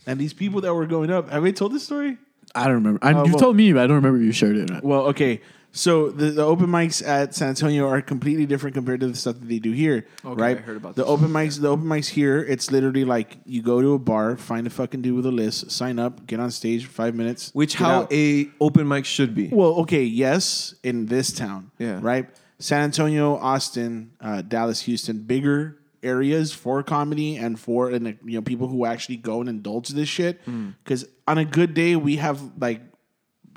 [0.06, 2.18] And these people that were going up, have we told this story?
[2.54, 2.98] I don't remember.
[3.02, 4.70] I, Oh, you well- told me, but I don't remember if you shared it.
[4.70, 4.84] or not.
[4.84, 5.40] Well, okay.
[5.74, 9.40] So the, the open mics at San Antonio are completely different compared to the stuff
[9.40, 10.58] that they do here, Okay, right?
[10.58, 11.10] I heard about the this.
[11.10, 11.58] open mics.
[11.60, 15.00] The open mics here, it's literally like you go to a bar, find a fucking
[15.00, 17.50] dude with a list, sign up, get on stage for five minutes.
[17.54, 18.12] Which how out.
[18.12, 19.48] a open mic should be.
[19.48, 22.00] well, okay, yes, in this town, Yeah.
[22.02, 22.28] right.
[22.58, 28.42] San Antonio, Austin, uh, Dallas, Houston, bigger areas for comedy and for and you know
[28.42, 30.40] people who actually go and indulge this shit.
[30.84, 32.80] Because on a good day, we have like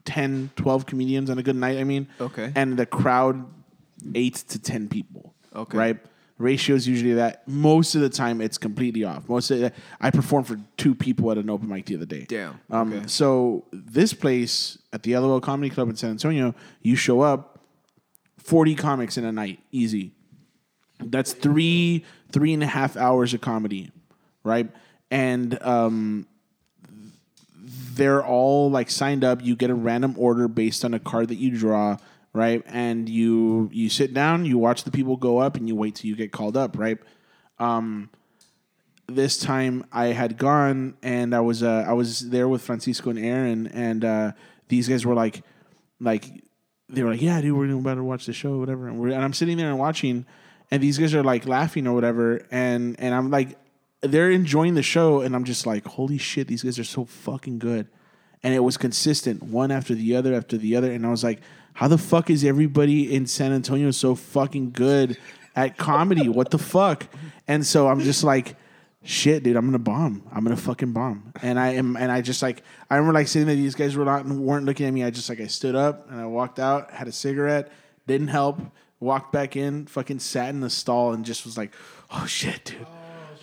[0.06, 1.78] 10, 12 comedians on a good night.
[1.78, 2.52] I mean, Okay.
[2.56, 3.46] and the crowd
[4.14, 5.34] eight to ten people.
[5.56, 5.78] Okay.
[5.78, 5.98] right.
[6.38, 7.48] Ratio is usually that.
[7.48, 9.30] Most of the time, it's completely off.
[9.30, 9.72] Most of the,
[10.02, 12.26] I performed for two people at an open mic the other day.
[12.28, 12.60] Damn.
[12.70, 13.08] Um, Okay.
[13.08, 17.62] So this place at the LOL Comedy Club in San Antonio, you show up,
[18.38, 20.12] forty comics in a night, easy.
[21.00, 23.92] That's three three and a half hours of comedy,
[24.44, 24.70] right?
[25.10, 26.28] And um,
[27.96, 29.44] they're all like signed up.
[29.44, 31.98] You get a random order based on a card that you draw,
[32.34, 32.64] right?
[32.68, 36.10] And you you sit down, you watch the people go up, and you wait till
[36.10, 36.98] you get called up, right?
[37.60, 38.10] Um,
[39.08, 43.20] this time I had gone and I was uh, I was there with Francisco and
[43.20, 44.32] Aaron, and uh,
[44.68, 45.44] these guys were like,
[46.00, 46.44] like
[46.90, 48.88] they were like, yeah, dude, we're about to watch the show, whatever.
[48.88, 50.26] And, and I'm sitting there and watching,
[50.72, 53.58] and these guys are like laughing or whatever, and and I'm like,
[54.08, 57.60] they're enjoying the show, and I'm just like, holy shit, these guys are so fucking
[57.60, 57.88] good,
[58.44, 61.42] and it was consistent, one after the other after the other, and I was like,
[61.74, 65.18] how the fuck is everybody in San Antonio so fucking good
[65.56, 66.30] at comedy?
[66.30, 67.06] what the fuck?
[67.48, 68.56] And so I'm just like
[69.06, 70.24] shit, dude, I'm gonna bomb.
[70.32, 71.32] I'm gonna fucking bomb.
[71.42, 73.56] And I am, and I just like, I remember like sitting there.
[73.56, 75.04] These guys were not weren't looking at me.
[75.04, 77.72] I just like I stood up and I walked out, had a cigarette,
[78.08, 78.60] didn't help.
[79.00, 81.74] Walked back in, fucking sat in the stall, and just was like,
[82.12, 82.88] oh shit, dude.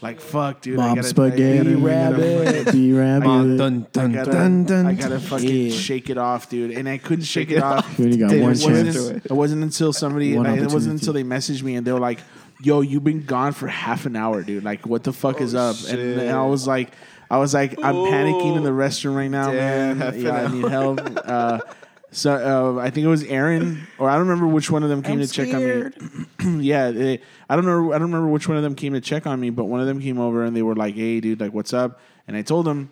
[0.02, 0.78] Like fuck, dude.
[0.80, 3.24] I Mom gotta- spaghetti, I gotta- rabbit, be I rabbit.
[3.24, 5.72] gotta- Dun, dun, I gotta, dun, dun, I gotta fucking Yeah.
[5.72, 6.72] shake it off, dude.
[6.72, 7.86] And I couldn't shake it off.
[7.98, 8.96] You only got it one wasn't, chance.
[9.26, 10.36] it wasn't until somebody.
[10.36, 10.90] One I- it wasn't opportunity.
[10.92, 12.18] until they messaged me and they were like,
[12.62, 14.64] "Yo, you've been gone for half an hour, dude.
[14.64, 16.90] Like, what the fuck is up?" And, and I was like,
[17.30, 20.16] "I was like, I'm panicking in the restroom right now, Damn, half man.
[20.16, 20.48] an Yeah, I hour.
[20.48, 21.58] need help." Uh,
[22.12, 25.02] so uh, I think it was Aaron, or I don't remember which one of them
[25.02, 25.92] came to check on
[26.38, 26.62] me.
[26.64, 27.92] yeah, they, I don't know.
[27.92, 29.86] I don't remember which one of them came to check on me, but one of
[29.86, 32.66] them came over and they were like, "Hey, dude, like, what's up?" And I told
[32.66, 32.90] them.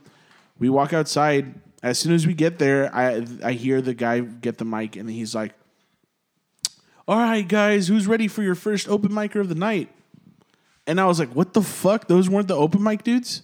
[0.61, 1.55] We walk outside.
[1.83, 5.09] As soon as we get there, I I hear the guy get the mic and
[5.09, 5.55] he's like,
[7.09, 9.89] "All right, guys, who's ready for your first open micer of the night?"
[10.87, 12.07] And I was like, "What the fuck?
[12.07, 13.43] Those weren't the open mic dudes."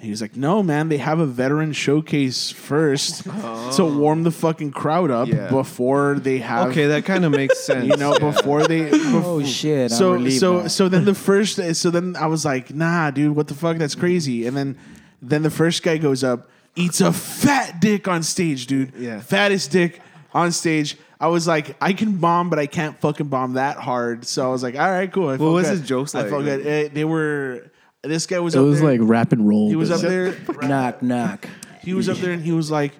[0.00, 3.22] And he was like, "No, man, they have a veteran showcase first
[3.76, 5.50] to warm the fucking crowd up Yeah.
[5.50, 7.84] before they have." Okay, that kind of makes sense.
[7.86, 8.30] You know, yeah.
[8.32, 8.90] before they.
[9.12, 9.92] Oh shit!
[9.92, 10.68] I'm So so now.
[10.68, 13.76] so then the first so then I was like, nah, dude, what the fuck?
[13.76, 14.46] That's crazy.
[14.46, 14.78] And then
[15.20, 18.94] then the first guy goes up, eats a fat dick on stage, dude.
[18.96, 19.20] Yeah.
[19.20, 20.00] fattest dick
[20.32, 20.96] on stage.
[21.20, 24.24] I was like, I can bomb, but I can't fucking bomb that hard.
[24.24, 25.28] So I was like, all right, cool.
[25.28, 25.78] I felt was good.
[25.78, 26.24] his jokes like?
[26.26, 26.66] I felt good.
[26.66, 27.70] Eh, they were.
[28.02, 28.54] This guy was.
[28.54, 28.90] It up was there.
[28.92, 29.68] like rap and roll.
[29.68, 30.34] he was up there.
[30.62, 31.46] knock knock.
[31.82, 32.92] He was up there and he was like,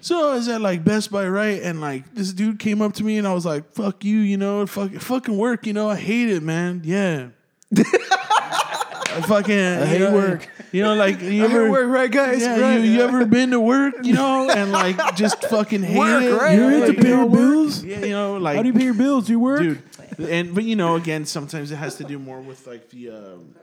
[0.00, 3.18] "So is that like Best Buy, right?" And like this dude came up to me
[3.18, 6.28] and I was like, "Fuck you, you know, fuck, fucking work, you know, I hate
[6.28, 6.82] it, man.
[6.84, 7.28] Yeah,
[7.76, 10.48] I fucking I hate work.
[10.72, 12.40] You know, like you I ever work, right, guys?
[12.42, 15.98] Yeah, Right, you, you ever been to work, you know, and like just fucking hate
[15.98, 16.32] Work, it.
[16.32, 16.54] right?
[16.58, 17.38] You hate Like, to pay you know, your work.
[17.40, 17.84] bills?
[17.84, 19.26] Yeah, you know, like How do you pay your bills?
[19.26, 19.60] Do You work.
[19.60, 19.82] dude.
[20.18, 23.54] And but you know, again, sometimes it has to do more with like the um,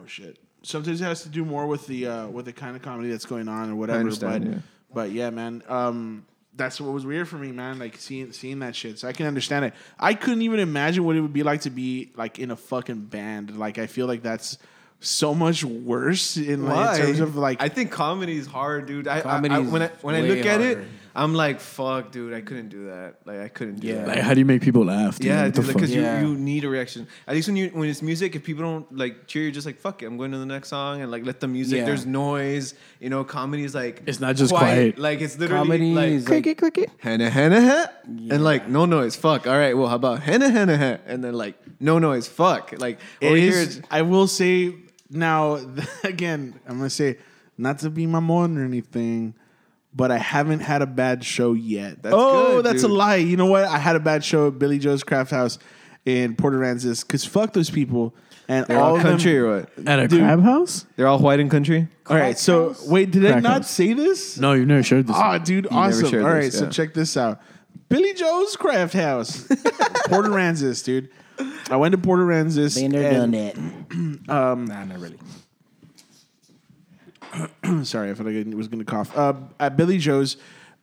[0.00, 0.38] oh shit.
[0.62, 3.26] Sometimes it has to do more with the uh, with the kind of comedy that's
[3.26, 4.00] going on or whatever.
[4.00, 4.58] understand, but yeah.
[4.92, 5.62] but yeah, man.
[5.68, 7.78] Um, that's what was weird for me, man.
[7.78, 8.98] Like seeing seeing that shit.
[8.98, 9.74] So I can understand it.
[9.98, 13.06] I couldn't even imagine what it would be like to be like in a fucking
[13.06, 13.56] band.
[13.56, 14.58] Like I feel like that's
[15.00, 19.08] so much worse in, like, in terms of like I think comedy is hard, dude.
[19.08, 20.90] I, I, I when I when I way look at it, harder.
[21.14, 22.32] I'm like, fuck, dude.
[22.34, 23.16] I couldn't do that.
[23.24, 23.94] Like I couldn't do Yeah.
[24.04, 24.08] that.
[24.08, 25.18] Like, how do you make people laugh?
[25.18, 25.26] dude?
[25.26, 25.74] Yeah, What the dude, fuck?
[25.76, 26.20] because Yeah.
[26.20, 27.06] you, you need a reaction.
[27.26, 29.78] At least when you when it's music, if people don't like cheer, you're just like
[29.80, 30.06] fuck it.
[30.06, 31.78] I'm going to the next song and like let the music.
[31.78, 31.84] Yeah.
[31.86, 32.74] There's noise.
[33.00, 34.98] You know, comedy is like It's not just quiet.
[34.98, 36.90] Like it's literally Comedy like is like cricket.
[36.98, 39.16] henna henna ha, and like no noise.
[39.16, 39.46] Fuck.
[39.46, 39.76] All right.
[39.76, 42.28] Well, how about henna henna henna, and then like no noise.
[42.28, 42.74] Fuck.
[42.78, 44.74] Like It over it's- I will say
[45.10, 45.58] now
[46.04, 46.60] again.
[46.68, 47.18] I'm gonna say
[47.58, 49.34] not to be my mom or anything,
[49.94, 52.02] but I haven't had a bad show yet.
[52.02, 52.90] That's oh, good, that's dude.
[52.90, 53.16] a lie.
[53.16, 53.64] You know what?
[53.64, 55.58] I had a bad show at Billy Joe's Craft House
[56.06, 58.14] in Port Aransas because fuck those people
[58.48, 59.86] and they're all all of them- country or what?
[59.86, 60.20] At a Dude.
[60.20, 60.86] crab house?
[60.96, 61.88] They're all white and country.
[62.06, 63.70] All right, so wait, did I not house.
[63.70, 64.38] say this?
[64.38, 65.16] No, you've never showed this.
[65.18, 66.14] Oh, dude, never awesome.
[66.24, 67.40] All right, this, so check this out.
[67.88, 69.46] Billy Joe's Craft House,
[70.06, 71.10] Port Aransas, dude.
[71.70, 72.80] I went to Port Aransas.
[72.80, 74.20] Been there, and- done that.
[74.30, 75.18] Um, nah, not really.
[77.84, 79.16] Sorry, I felt like I was going to cough.
[79.16, 80.36] Uh, at Billy Joe's,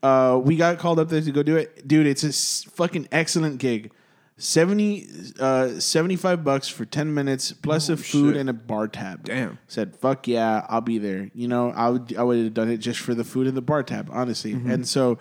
[0.03, 1.87] uh, we got called up there to go do it.
[1.87, 3.91] Dude, it's a s- fucking excellent gig.
[4.39, 5.07] 70,
[5.39, 8.37] uh, 75 bucks for 10 minutes, plus a food shit.
[8.39, 9.23] and a bar tab.
[9.23, 9.57] Damn.
[9.67, 11.31] Said, fuck yeah, I'll be there.
[11.33, 13.61] You know, I would, I would have done it just for the food and the
[13.63, 14.53] bar tab, honestly.
[14.53, 15.17] And so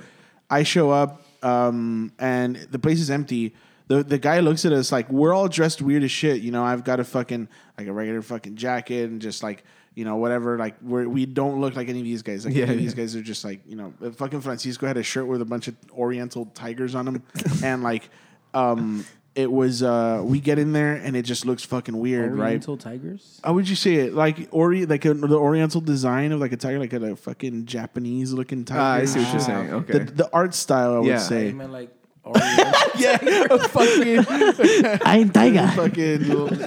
[0.50, 3.54] I show up, um, and the place is empty.
[3.88, 6.42] The, the guy looks at us like we're all dressed weird as shit.
[6.42, 7.48] You know, I've got a fucking
[7.78, 9.64] like a regular fucking jacket and just like
[9.96, 10.56] you know whatever.
[10.56, 12.44] Like we're, we don't look like any of these guys.
[12.46, 13.02] Like Yeah, any of these yeah.
[13.02, 13.92] guys are just like you know.
[14.00, 17.22] uh, Fucking Francisco had a shirt with a bunch of Oriental tigers on him,
[17.64, 18.08] and like
[18.54, 22.46] um, it was uh, we get in there and it just looks fucking weird, right?
[22.46, 23.40] Oriental tigers.
[23.44, 24.14] How would you say it?
[24.14, 28.32] Like ori like a, the Oriental design of like a tiger, like a, fucking Japanese
[28.32, 28.80] looking tiger.
[28.80, 29.72] Ah, I see what you're Ah, saying.
[29.74, 29.92] okay.
[29.94, 30.04] Okay.
[30.04, 31.18] The, the art style, I would Yeah.
[31.18, 31.48] say.
[31.48, 31.90] I meant like
[32.96, 33.16] yeah,
[33.56, 34.24] fucking,
[35.04, 35.68] I'm Tiger.
[35.76, 36.22] fucking,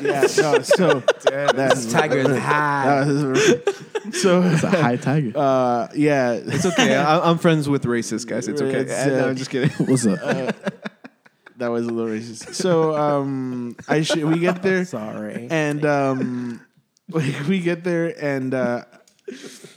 [0.06, 0.22] yeah.
[0.38, 3.04] No, so that's Tiger is high.
[4.14, 5.32] so It's a high tiger.
[5.38, 6.96] uh, yeah, It's okay.
[6.96, 8.48] I, I'm friends with racist guys.
[8.48, 8.80] It's okay.
[8.80, 9.70] It's, Uh, no, uh, I'm just kidding.
[9.86, 10.20] What's up?
[11.58, 12.54] that was a little racist.
[12.56, 14.86] So um, I sh- we get there.
[14.86, 15.48] Sorry.
[15.52, 16.66] and um,
[17.10, 18.86] we, we get there and uh,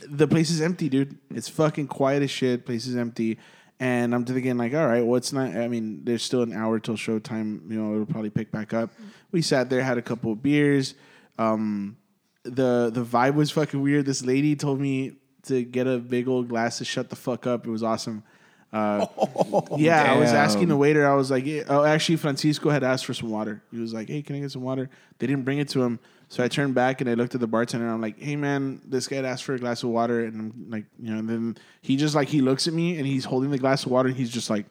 [0.07, 1.17] the place is empty, dude.
[1.29, 2.65] It's fucking quiet as shit.
[2.65, 3.37] Place is empty,
[3.83, 5.57] and I'm thinking like, all right, what's not?
[5.57, 7.69] I mean, there's still an hour till showtime.
[7.69, 8.91] You know, it'll probably pick back up.
[9.33, 10.95] We sat there, had a couple of beers.
[11.37, 11.97] Um,
[12.43, 14.05] the the vibe was fucking weird.
[14.05, 17.67] This lady told me to get a big old glass to shut the fuck up.
[17.67, 18.23] It was awesome.
[18.71, 19.05] Uh,
[19.77, 21.05] yeah, I was asking the waiter.
[21.05, 24.21] I was like, "Oh, actually, Francisco had asked for some water." He was like, "Hey,
[24.21, 24.89] can I get some water?"
[25.19, 25.99] They didn't bring it to him,
[26.33, 27.85] so I turned back and I looked at the bartender.
[27.85, 30.65] and I'm like, "Hey, man, this guy asked for a glass of water," and I'm
[30.71, 33.51] like, you know, and then he just like he looks at me and he's holding
[33.51, 34.65] the glass of water and he's just like,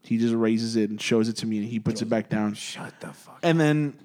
[0.00, 2.54] he just raises it and shows it to me and he puts it back down.
[2.54, 3.38] Shut the fuck.
[3.42, 3.98] And then,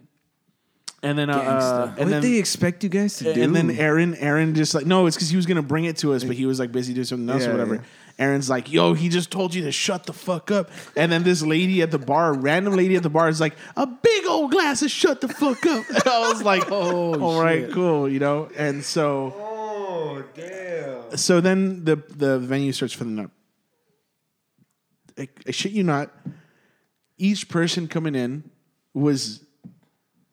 [1.01, 3.41] and then, uh, uh, and what then they expect you guys to do?
[3.41, 6.11] and then Aaron, Aaron just like no, it's because he was gonna bring it to
[6.13, 7.75] us, but he was like busy doing something else Yeah, or whatever.
[7.75, 7.81] yeah.
[8.19, 10.69] Aaron's like, yo, he just told you to shut the fuck up.
[10.97, 13.87] And then this lady at the bar, random lady at the bar, is like, a
[13.87, 15.85] big old glass of shut the fuck up.
[15.89, 18.49] And I was like, oh, all right, cool, you know.
[18.57, 21.17] And so, oh damn.
[21.17, 23.31] so then the the venue starts filling up.
[25.17, 26.11] I, I shit you not.
[27.17, 28.49] Each person coming in
[28.93, 29.43] was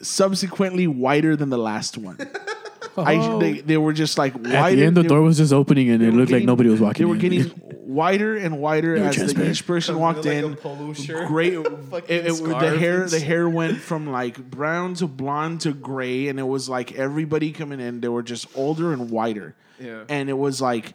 [0.01, 2.19] subsequently whiter than the last one.
[2.97, 3.39] I, oh.
[3.39, 4.57] they, they were just like whiter.
[4.57, 6.81] At the end, the door was just opening, and it were looked like nobody was
[6.81, 7.05] walking.
[7.05, 7.21] They were in.
[7.21, 10.53] getting whiter and whiter as the, each person walked like in.
[10.53, 11.29] a polo shirt.
[11.29, 11.55] Great.
[11.55, 16.29] it, Fucking it- the hair, the hair went from like brown to blonde to gray,
[16.29, 18.01] and it was like everybody coming in.
[18.01, 19.55] They were just older and whiter.
[19.81, 20.05] Yeah.
[20.09, 20.95] and it was like.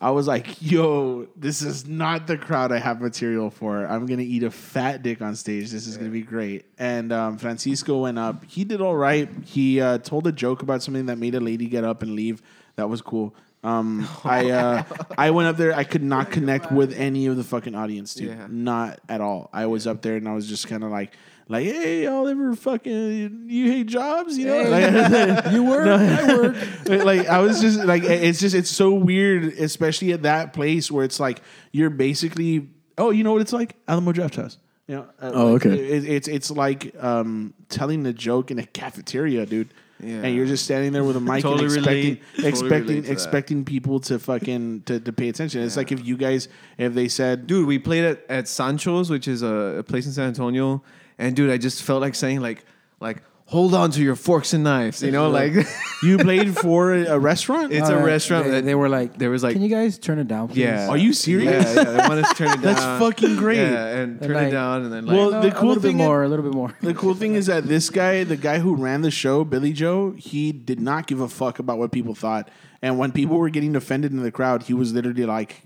[0.00, 3.86] I was like, yo, this is not the crowd I have material for.
[3.86, 5.70] I'm going to eat a fat dick on stage.
[5.70, 6.66] This is going to be great.
[6.78, 8.44] And um, Francisco went up.
[8.44, 9.30] He did all right.
[9.46, 12.42] He uh, told a joke about something that made a lady get up and leave.
[12.76, 13.34] That was cool.
[13.64, 14.82] Um, I uh,
[15.18, 15.74] I went up there.
[15.74, 18.28] I could not connect with any of the fucking audience, dude.
[18.28, 18.46] Yeah.
[18.48, 19.50] Not at all.
[19.52, 21.12] I was up there and I was just kind of like,
[21.48, 24.36] like, hey, y'all ever fucking you hate jobs?
[24.38, 26.56] You know, like, You work, I work.
[27.04, 31.04] like I was just like it's just it's so weird, especially at that place where
[31.04, 31.40] it's like
[31.72, 32.68] you're basically
[32.98, 34.58] oh you know what it's like Alamo Draft House.
[34.86, 35.78] You know, uh, Oh, like, okay.
[35.78, 39.72] it- it's it's like um, telling a joke in a cafeteria, dude.
[40.02, 40.22] Yeah.
[40.22, 43.10] And you're just standing there with a mic Totally and expecting relate- totally expecting that.
[43.12, 45.62] expecting people to fucking to, to pay attention.
[45.62, 46.48] It's like if you guys
[46.78, 50.12] if they said dude, we played at, at Sancho's, which is a, a place in
[50.12, 50.82] San Antonio,
[51.18, 52.64] and dude, I just felt like saying like
[53.00, 55.52] like hold on to your forks and knives, you know, like
[56.02, 58.04] you played for a, a restaurant, it's All a right.
[58.06, 58.44] restaurant.
[58.46, 60.58] They, that- they were like, there was like "Can you guys turn it down?" Please?
[60.58, 61.64] yeah, Are you serious?
[61.64, 62.62] Yeah, yeah, they wanted to turn it down.
[62.62, 63.58] That's fucking great.
[63.58, 65.68] Yeah, and They're turn like- it down, and then like Well, No, the cool a
[65.68, 66.74] little thing bit is- more, a little bit more.
[66.80, 70.12] The cool thing is that this guy, the guy who ran the show, Billy Joe,
[70.12, 72.48] he did not give a fuck about what people thought.
[72.82, 75.62] And when people were getting offended in the crowd, he was literally like,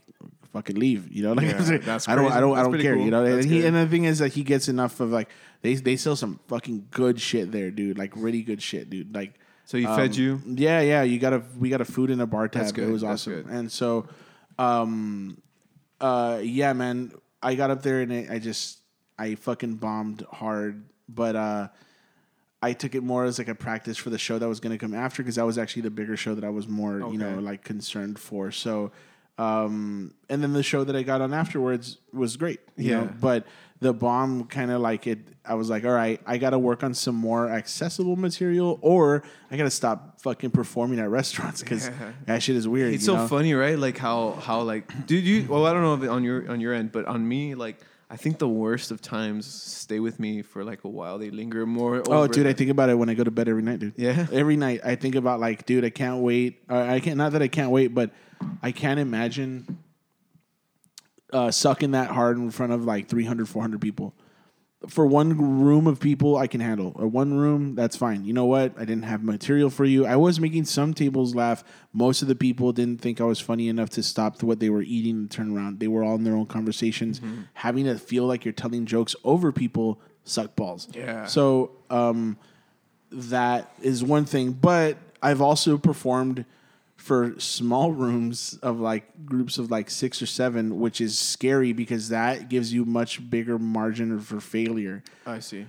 [0.59, 1.33] "Fucking leave," you know.
[1.39, 3.05] Like, Yeah, that's I don't, I don't, I don't care, cool.
[3.05, 3.25] you know.
[3.25, 3.67] That's and, he, good.
[3.69, 5.29] and the thing is that he gets enough of like
[5.63, 7.99] they they sell some fucking good shit there, dude.
[7.99, 9.15] Like really good shit, dude.
[9.15, 9.35] Like.
[9.65, 10.41] So he fed you?
[10.47, 11.03] Yeah, yeah.
[11.03, 12.65] You got a we got a food in a bar tab.
[12.65, 13.43] That's It was that's awesome.
[13.43, 13.47] good.
[13.53, 14.07] And so,
[14.59, 15.43] um,
[16.01, 17.13] uh, yeah, man.
[17.43, 18.79] I got up there and I I just
[19.19, 21.69] I fucking bombed hard, but uh,
[22.63, 24.79] I took it more as like a practice for the show that was going to
[24.79, 27.39] come after because that was actually the bigger show that I was more you know
[27.39, 28.51] like concerned for.
[28.51, 28.91] So,
[29.39, 32.61] um, and then the show that I got on afterwards was great.
[32.77, 33.01] You Yeah.
[33.01, 33.11] know?
[33.21, 33.47] but
[33.81, 35.21] the bomb kind of like it.
[35.45, 39.23] I was like, all right, I got to work on some more accessible material, or
[39.51, 41.89] I got to stop fucking performing at restaurants because
[42.27, 42.93] that shit is weird.
[42.95, 43.29] It's so know?
[43.29, 43.79] funny, right?
[43.79, 46.75] Like how how like dude you well I don't know if on your on your
[46.75, 47.79] end, but on me like
[48.11, 51.19] I think the worst of times stay with me for like a while.
[51.19, 52.03] They linger more.
[52.09, 53.93] Oh, dude, I think about it when I go to bed every night, dude.
[53.97, 54.27] Yeah?
[54.33, 56.63] every night I think about like, dude, I can't wait.
[56.71, 57.19] I can't.
[57.19, 58.11] Not that I can't wait, but
[58.63, 59.79] I can't imagine
[61.33, 64.15] uh, sucking that hard in front of like 300, 400 people.
[64.87, 66.93] For one room of people, I can handle.
[66.95, 68.25] Or one room, that's fine.
[68.25, 68.75] You know what?
[68.77, 70.07] I didn't have material for you.
[70.07, 71.65] I was making some tables laugh.
[71.93, 74.83] Most of the people didn't think I was funny enough to stop what they were
[74.83, 75.81] eating and turn around.
[75.81, 77.21] They were all in their own conversations.
[77.55, 80.87] Having to feel like you're telling jokes over people suck balls.
[80.95, 81.27] Yeah.
[81.27, 82.39] So um,
[83.11, 84.53] that is one thing.
[84.53, 86.45] But I've also performed
[87.09, 92.11] for small rooms of like groups of like six or seven, which is scary because
[92.11, 95.03] that gives you much bigger margin for failure.
[95.25, 95.65] I see.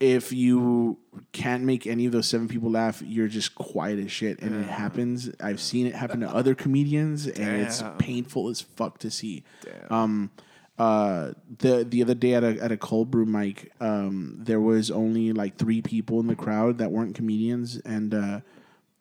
[0.00, 0.98] If you
[1.32, 4.68] can't make any of those seven people laugh, you're just quiet as shit, and it
[4.68, 5.30] happens.
[5.40, 9.44] I've seen it happen to other comedians, and it's painful as fuck to see.
[9.62, 9.92] Damn.
[9.92, 10.30] Um,
[10.78, 14.90] uh, the the other day at a at a cold brew mic, um, there was
[14.90, 18.40] only like three people in the crowd that weren't comedians, and uh,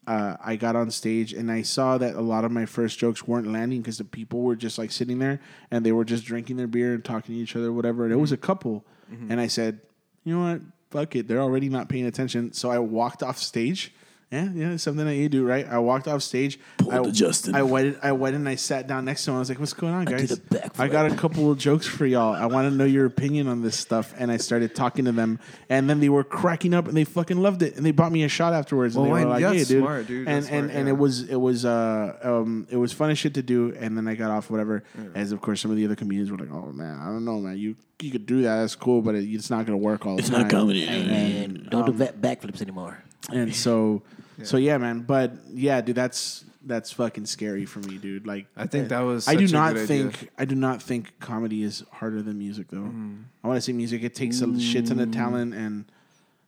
[0.08, 3.27] uh, I got on stage and I saw that a lot of my first jokes
[3.27, 6.56] weren't landing because the people were just like sitting there and they were just drinking
[6.56, 8.06] their beer and talking to each other, whatever.
[8.06, 8.86] And it was a couple,
[9.30, 9.82] and I said,
[10.24, 12.53] you know what, fuck it, they're already not paying attention.
[12.53, 13.94] So I walked off stage.
[14.31, 15.65] Yeah, yeah, it's something that you do, right?
[15.65, 16.59] I walked off stage.
[16.91, 17.56] I, the Justin.
[17.56, 19.38] I went, I went and I sat down next to him.
[19.38, 20.72] I was like, "What's going on, I guys?" did a.
[20.77, 22.33] I got a couple of jokes for y'all.
[22.33, 24.14] I want to know your opinion on this stuff.
[24.17, 25.39] And I started talking to them,
[25.69, 28.23] and then they were cracking up, and they fucking loved it, and they bought me
[28.23, 28.97] a shot afterwards.
[28.97, 30.27] Well, and they were like, yeah, "Hey, dude!" smart, dude.
[30.27, 30.93] And That's and smart, and yeah.
[30.93, 33.73] it was it was uh um it was fun as shit to do.
[33.80, 34.83] And then I got off whatever.
[35.15, 37.39] As of course, some of the other comedians were like, "Oh man, I don't know,
[37.39, 37.57] man.
[37.57, 38.57] You you could do that.
[38.59, 40.85] That's cool, but it, it's not gonna work all It's the time." not comedy.
[40.85, 43.01] And don't do backflips anymore.
[43.30, 44.03] And so,
[44.43, 45.01] so yeah, man.
[45.01, 48.27] But yeah, dude, that's that's fucking scary for me, dude.
[48.27, 50.11] Like, I think that was I do a not good idea.
[50.11, 50.30] think.
[50.38, 52.77] I do not think comedy is harder than music, though.
[52.77, 53.16] Mm-hmm.
[53.43, 54.03] I want to say music.
[54.03, 55.85] It takes a shit ton of talent, and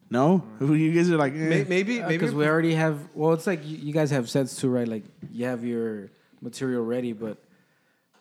[0.10, 1.50] no, you guys are like, eh.
[1.50, 3.00] Maybe maybe because we already have.
[3.14, 4.88] Well, it's like you, you guys have sets too, right?
[4.88, 6.10] Like you have your
[6.42, 7.38] material ready, but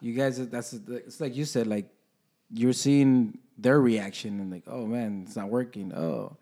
[0.00, 1.86] you guys, that's it's like you said, like
[2.50, 5.92] you're seeing their reaction and like, oh man, it's not working.
[5.92, 6.36] Oh,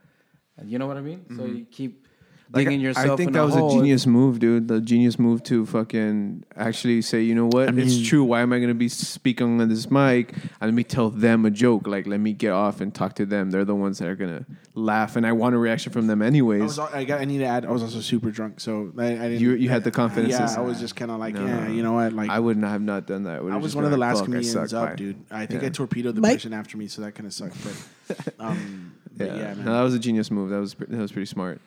[0.56, 1.24] and you know what I mean?
[1.36, 2.06] So you keep
[2.52, 3.07] Like, digging yourself.
[3.10, 3.70] I think in that a was hole.
[3.70, 4.68] a genius move, dude.
[4.68, 8.23] The genius move to fucking actually say, you know what, I it's true.
[8.23, 10.33] Why am I gonna be speaking on this mic?
[10.33, 11.89] And let me tell them a joke.
[11.89, 13.50] Like, let me get off and talk to them.
[13.50, 16.26] They're the ones that are gonna laugh, and I want a reaction from them I
[16.26, 16.62] anyways.
[16.62, 16.78] was.
[16.78, 17.20] I got.
[17.20, 17.65] I need to add.
[17.66, 19.41] I was also super drunk, so I, I didn't.
[19.41, 21.44] You- you had the confidence Yeah, I was just kind of like, No.
[21.44, 22.12] yeah, you know what?
[22.12, 23.41] Like, I would not have not done that.
[23.41, 25.16] I was one of the last comedians comedians up, dude.
[25.31, 26.34] I think I torpedoed the Mike.
[26.34, 27.57] person after me, so that kind of sucked.
[28.07, 29.65] But, um, Yeah, yeah, man.
[29.65, 30.50] no, that was a genius move.
[30.50, 31.60] That was that was pretty smart.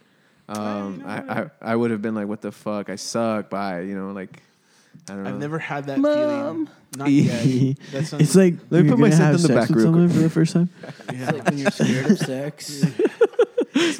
[0.50, 2.90] Um, I, I I would have been like, "What the fuck?
[2.90, 3.82] I suck." Bye.
[3.82, 4.42] You know, like
[5.10, 5.30] I don't know.
[5.30, 6.70] I've never had that feeling.
[6.98, 7.78] Not yet.
[7.92, 9.86] That sounds- it's like Let me put my gonna scent in the back with real
[9.86, 10.70] someone for the first time.
[11.14, 11.30] yeah.
[11.32, 12.86] Like when you're scared of sex.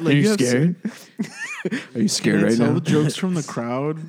[0.00, 0.76] Are you you have scared?
[1.94, 2.74] Are you scared Can I right tell now?
[2.74, 3.96] the jokes from the crowd.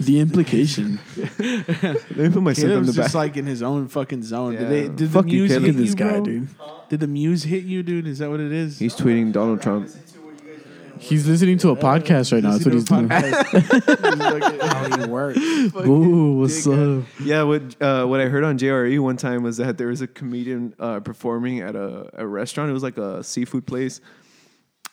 [0.00, 0.98] the implication.
[1.16, 3.14] Let me put my scent in Caleb's the just back.
[3.14, 4.52] like in his own fucking zone.
[4.52, 4.68] Did, Yeah.
[4.68, 5.62] they, did Fuck the you, muse Caleb.
[5.64, 6.24] hit Look at this you, guy, bro?
[6.24, 6.48] dude.
[6.88, 8.06] Did the muse hit you, dude?
[8.06, 8.78] Is that what it is?
[8.78, 9.88] He's tweeting Donald Trump.
[10.98, 12.52] He's listening to a podcast right now.
[12.52, 13.08] That's what he's doing.
[13.08, 15.36] how you work.
[15.36, 17.02] Ooh, what's up?
[17.20, 20.06] Yeah, what uh, what I heard on JRE one time was that there was a
[20.06, 22.70] comedian uh, performing at a, a restaurant.
[22.70, 24.00] It was like a seafood place,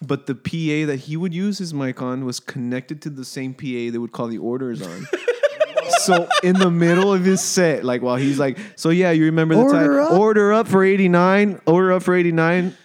[0.01, 3.53] but the PA that he would use his mic on was connected to the same
[3.53, 5.07] PA they would call the orders on.
[5.99, 9.55] so in the middle of his set, like while he's like, "So yeah, you remember
[9.55, 9.83] the time?
[9.83, 10.11] Order up.
[10.13, 11.59] Order up for eighty nine.
[11.65, 12.75] Order up for eighty nine.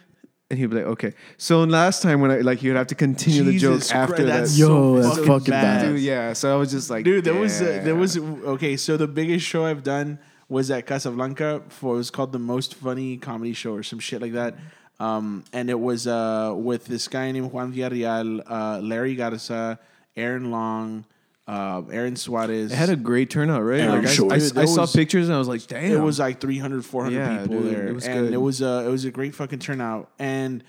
[0.50, 2.94] And he'd be like, "Okay." So last time when I like, he would have to
[2.94, 4.38] continue the Jesus joke after Christ, that.
[4.40, 5.82] that's Yo, so that's fucking fucking bad.
[5.82, 5.88] bad.
[5.92, 6.32] Dude, yeah.
[6.32, 8.76] So I was just like, Dude, there was a, there "Damn." was okay.
[8.76, 10.18] So the biggest show I've done
[10.48, 14.20] was at Casablanca for it was called the most funny comedy show or some shit
[14.20, 14.56] like that.
[15.00, 19.78] Um, and it was uh, with this guy named Juan Villarreal, uh, Larry Garza,
[20.16, 21.04] Aaron Long,
[21.48, 22.72] uh, Aaron Suarez.
[22.72, 23.80] It had a great turnout, right?
[23.80, 24.34] Like, I'm I.
[24.34, 25.90] I, I saw was- pictures and I was like, damn.
[25.92, 27.88] It was like 300, 400 Yeah, people dude, there.
[27.88, 28.32] it was and good.
[28.34, 30.10] it was uh, it was a great fucking turnout.
[30.18, 30.62] And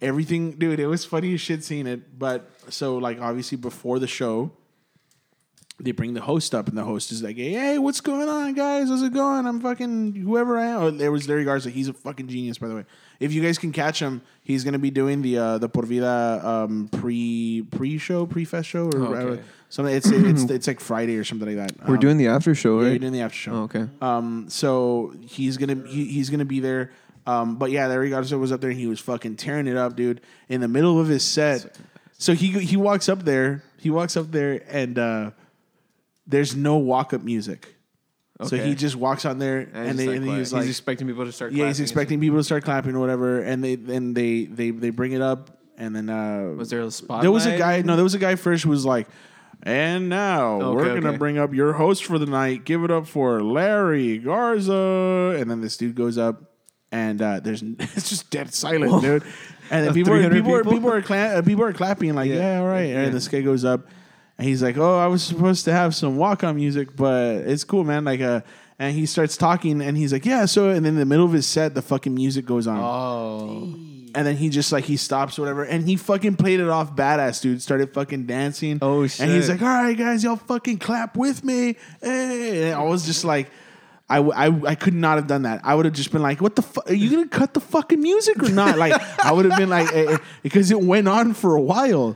[0.00, 2.18] everything, dude, it was funny as shit seeing it.
[2.18, 4.50] But so like obviously before the show,
[5.78, 8.88] they bring the host up and the host is like, Hey, what's going on, guys?
[8.88, 9.46] How's it going?
[9.46, 10.82] I'm fucking whoever I am.
[10.82, 11.68] Oh, there was Larry Garza.
[11.70, 12.84] He's a fucking genius, by the way.
[13.20, 16.40] If you guys can catch him, he's gonna be doing the uh, the Por Vida
[16.44, 19.40] um, pre pre show, pre fest show, or Okay.
[19.40, 19.94] uh, something.
[19.94, 21.88] It's, it's it's like Friday or something like that.
[21.88, 22.90] We're Um, doing the after show, yeah, right?
[22.90, 23.52] you're doing the after show.
[23.52, 23.86] Oh, okay.
[24.00, 26.90] Um, so he's gonna he, he's gonna be there.
[27.26, 29.96] Um, but yeah, Larry Garza was up there and he was fucking tearing it up,
[29.96, 30.20] dude.
[30.48, 31.76] In the middle of his set,
[32.18, 33.62] so he he walks up there.
[33.78, 35.30] He walks up there and uh,
[36.26, 37.75] there's no walk up music.
[38.44, 41.06] So he just walks on there And, and, he's they, like, and he's like, expecting
[41.06, 41.52] people to start.
[41.52, 44.90] yeah, he's expecting people to start clapping or whatever, and they then they they they
[44.90, 46.54] bring it up and then uh.
[46.56, 47.22] Was there a spot?
[47.22, 47.80] there was a guy.
[47.82, 49.08] No, there was a guy first who was like,
[49.62, 51.16] and now Okay, we're gonna okay.
[51.16, 52.64] bring up your host for the night.
[52.64, 55.36] Give it up for Larry Garza.
[55.38, 56.42] And then this dude goes up,
[56.92, 59.22] and uh, there's it's just dead silent, dude.
[59.70, 60.72] And then people are, 300 people are people?
[60.72, 62.60] people are cla- people are clapping like, yeah, Yeah.
[62.60, 62.88] all right.
[62.90, 63.00] Yeah.
[63.02, 63.88] And this guy goes up,
[64.38, 67.64] and he's like, oh, I was supposed to have some walk on music, but it's
[67.64, 68.04] cool, man.
[68.04, 68.40] Like uh
[68.78, 71.32] and he starts talking, and he's like, "Yeah." So, and then in the middle of
[71.32, 73.74] his set, the fucking music goes on Oh,
[74.14, 76.94] and then he just like he stops or whatever, and he fucking played it off
[76.94, 77.62] badass, dude.
[77.62, 78.78] Started fucking dancing.
[78.82, 79.20] Oh, shit!
[79.20, 82.64] And he's like, "All right, guys, y'all fucking clap with me." Hey.
[82.70, 83.50] And I was just like,
[84.10, 85.62] I, w- I, I could not have done that.
[85.64, 86.90] I would have just been like, "What the fuck?
[86.90, 88.92] Are you gonna cut the fucking music or not?" Like
[89.24, 92.14] I would have been like, eh, eh, because it went on for a while.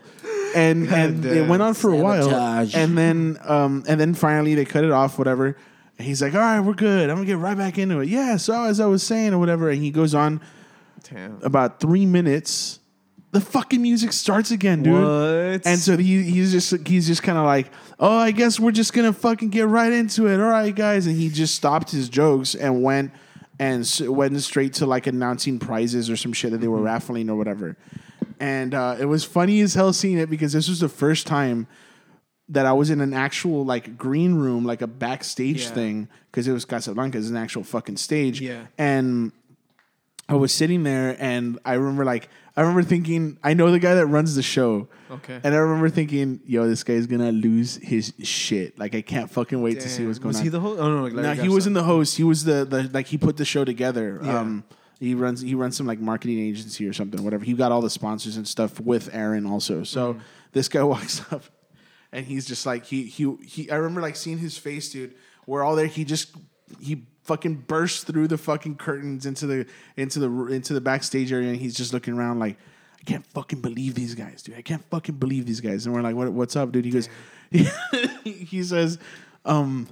[0.55, 2.29] And and it went on for a while,
[2.75, 5.57] and then um and then finally they cut it off, whatever.
[5.99, 7.11] And he's like, "All right, we're good.
[7.11, 8.37] I'm gonna get right back into it." Yeah.
[8.37, 10.41] So as I was saying or whatever, and he goes on
[11.09, 11.41] Damn.
[11.43, 12.79] about three minutes.
[13.33, 14.95] The fucking music starts again, dude.
[14.95, 15.65] What?
[15.65, 17.71] And so he, he's just he's just kind of like,
[18.01, 20.41] oh, I guess we're just gonna fucking get right into it.
[20.41, 21.07] All right, guys.
[21.07, 23.13] And he just stopped his jokes and went
[23.61, 27.37] and went straight to like announcing prizes or some shit that they were raffling or
[27.37, 27.77] whatever.
[28.41, 31.67] And uh, it was funny as hell seeing it because this was the first time
[32.49, 35.71] that I was in an actual like green room, like a backstage Yeah.
[35.71, 38.41] thing, because it was Casablanca, it's an actual fucking stage.
[38.41, 38.67] Yeah.
[38.79, 39.31] And
[40.29, 43.95] I was sitting there and I remember like I remember thinking, I know the guy
[43.95, 44.89] that runs the show.
[45.11, 45.39] Okay.
[45.45, 48.79] And I remember thinking, yo, this guy's gonna lose his shit.
[48.79, 50.43] Like I can't fucking wait to see what's going was on.
[50.45, 50.81] he the host?
[50.81, 52.17] Oh no, like no, he wasn't the host.
[52.17, 54.19] He was the, the like he put the show together.
[54.23, 54.39] Yeah.
[54.41, 54.65] Um
[55.01, 57.45] he runs he runs some like marketing agency or something, whatever.
[57.45, 59.83] He got all the sponsors and stuff with Aaron also.
[59.83, 60.21] So Mm.
[60.53, 61.43] this guy walks up
[62.13, 65.15] and he's just like he he he I remember like seeing his face, dude.
[65.47, 65.87] We're all there.
[65.87, 66.37] He just
[66.81, 71.49] he fucking burst through the fucking curtains into the into the into the backstage area
[71.51, 72.57] and he's just looking around like
[73.01, 74.57] I can't fucking believe these guys, dude.
[74.57, 75.87] I can't fucking believe these guys.
[75.87, 76.85] And we're like, what, what's up, dude?
[76.85, 77.09] He goes,
[77.51, 78.99] he says,
[79.47, 79.89] um,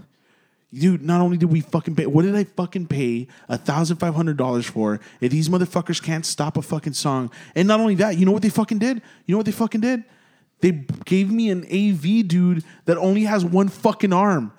[0.72, 5.32] dude, not only did we fucking pay, what did I fucking pay $1,500 for if
[5.32, 7.30] these motherfuckers can't stop a fucking song?
[7.55, 9.02] And not only that, you know what they fucking did?
[9.26, 10.05] You know what they fucking did?
[10.60, 10.72] They
[11.05, 14.52] gave me an AV dude that only has one fucking arm.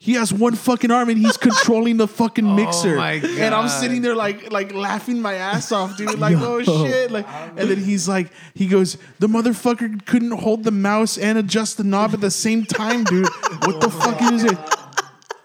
[0.00, 2.96] He has one fucking arm and he's controlling the fucking oh mixer.
[2.96, 6.18] my And I'm sitting there like like laughing my ass off, dude.
[6.18, 7.10] Like, oh shit.
[7.10, 11.78] Like and then he's like, he goes, the motherfucker couldn't hold the mouse and adjust
[11.78, 13.26] the knob at the same time, dude.
[13.64, 14.58] What the fuck is it?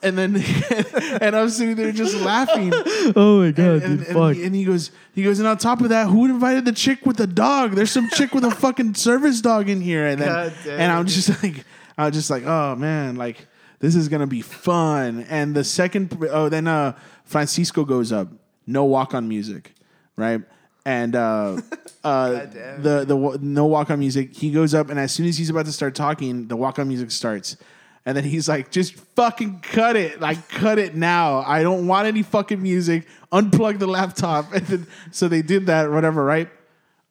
[0.03, 0.35] And then
[1.21, 2.71] and I'm sitting there just laughing.
[3.15, 4.35] Oh my god, And, dude, and fuck.
[4.35, 7.05] he, and he goes, he goes, and on top of that, who invited the chick
[7.05, 7.71] with the dog?
[7.73, 11.43] There's some chick with a fucking service dog in here, and then, and I'm just
[11.43, 11.65] like,
[11.97, 13.47] I was just like, oh man, like
[13.79, 15.25] this is gonna be fun.
[15.29, 18.29] And the second, oh, then uh, Francisco goes up,
[18.65, 19.73] no walk on music,
[20.15, 20.41] right?
[20.85, 21.61] And uh,
[22.03, 22.31] uh,
[22.79, 24.33] the the no walk on music.
[24.33, 26.87] He goes up, and as soon as he's about to start talking, the walk on
[26.87, 27.57] music starts.
[28.05, 30.19] And then he's like, just fucking cut it.
[30.19, 31.37] Like, cut it now.
[31.39, 33.07] I don't want any fucking music.
[33.31, 34.53] Unplug the laptop.
[34.53, 36.49] And then, so they did that, whatever, right?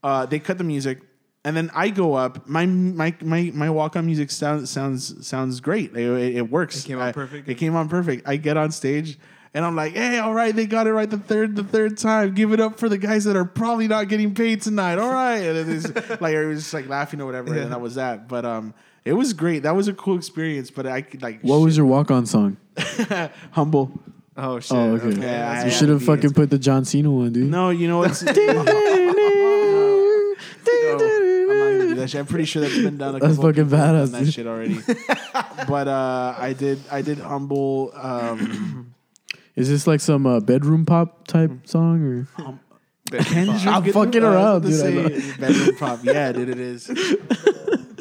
[0.03, 1.01] Uh, they cut the music.
[1.45, 2.47] And then I go up.
[2.47, 5.91] My my my, my walk on music sounds sounds sounds great.
[5.97, 6.85] It, it, it works.
[6.85, 7.49] It came I- perfect?
[7.49, 8.29] It came out perfect.
[8.29, 9.19] I get on stage
[9.55, 12.35] and I'm like, hey, all right, they got it right the third the third time.
[12.35, 14.99] Give it up for the guys that are probably not getting paid tonight.
[14.99, 15.39] All right.
[15.39, 15.89] And it is
[16.21, 18.29] like I was just like laughing or whatever, and that was that.
[18.29, 18.73] But um
[19.05, 19.63] it was great.
[19.65, 20.71] That was a cool experience.
[20.71, 22.57] But I could like What was your walk on song?
[23.53, 23.91] humble.
[24.37, 24.73] Oh shit.
[24.77, 25.21] Oh, okay.
[25.21, 27.51] Yeah, you should have fucking put the John Cena one, dude.
[27.51, 29.13] No, you know what's I'm not gonna
[31.89, 32.15] do that.
[32.15, 33.17] I'm pretty sure that's been done.
[33.17, 34.33] A That's couple of fucking badass, That dude.
[34.35, 34.79] shit already.
[35.69, 36.81] but uh, I did.
[36.91, 37.91] I did humble.
[37.95, 38.95] Um,
[39.55, 42.27] Is this like some uh, bedroom pop type song or?
[42.39, 42.59] I'm
[43.93, 44.73] fucking around, dude.
[44.73, 45.09] I say- know.
[45.39, 46.01] bedroom pop.
[46.05, 46.87] Yeah, dude, it is.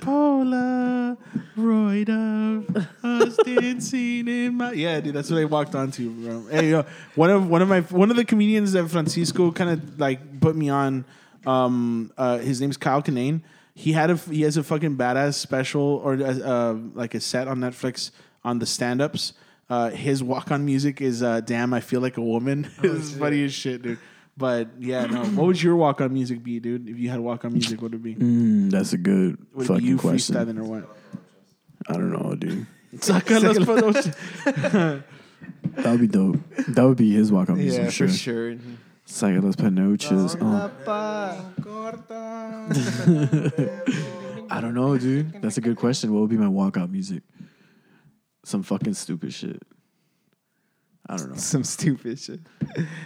[0.01, 1.15] Paula,
[1.55, 5.13] Royd of us dancing in my yeah, dude.
[5.13, 6.09] That's what I walked onto.
[6.09, 6.47] Bro.
[6.51, 6.83] Hey,
[7.15, 10.55] one of one of my one of the comedians that Francisco kind of like put
[10.55, 11.05] me on.
[11.45, 13.41] Um, uh, his name's Kyle Kinane.
[13.73, 17.47] He had a he has a fucking badass special or uh, uh, like a set
[17.47, 18.11] on Netflix
[18.43, 19.33] on the stand ups.
[19.69, 23.43] Uh, his walk on music is uh, "Damn, I Feel Like a Woman." it's funny
[23.45, 23.99] as shit, dude.
[24.37, 25.23] But yeah, no.
[25.25, 26.89] What would your walk on music be, dude?
[26.89, 28.15] If you had walk on music, what would it be?
[28.15, 30.35] Mm, that's a good Would it be fucking you question.
[30.35, 30.97] freestyling or what?
[31.87, 32.65] I don't know, dude.
[33.01, 34.11] Saca las palos.
[35.75, 36.39] That would be dope.
[36.69, 38.51] That would be his walk on music Yeah, for for sure.
[38.53, 38.57] sure.
[39.05, 40.35] Saca las panoches.
[40.39, 40.71] Oh.
[44.49, 45.41] I don't know, dude.
[45.41, 46.13] That's a good question.
[46.13, 47.23] What would be my walkout music?
[48.43, 49.61] Some fucking stupid shit.
[51.11, 51.35] I don't know.
[51.51, 52.40] Some stupid shit.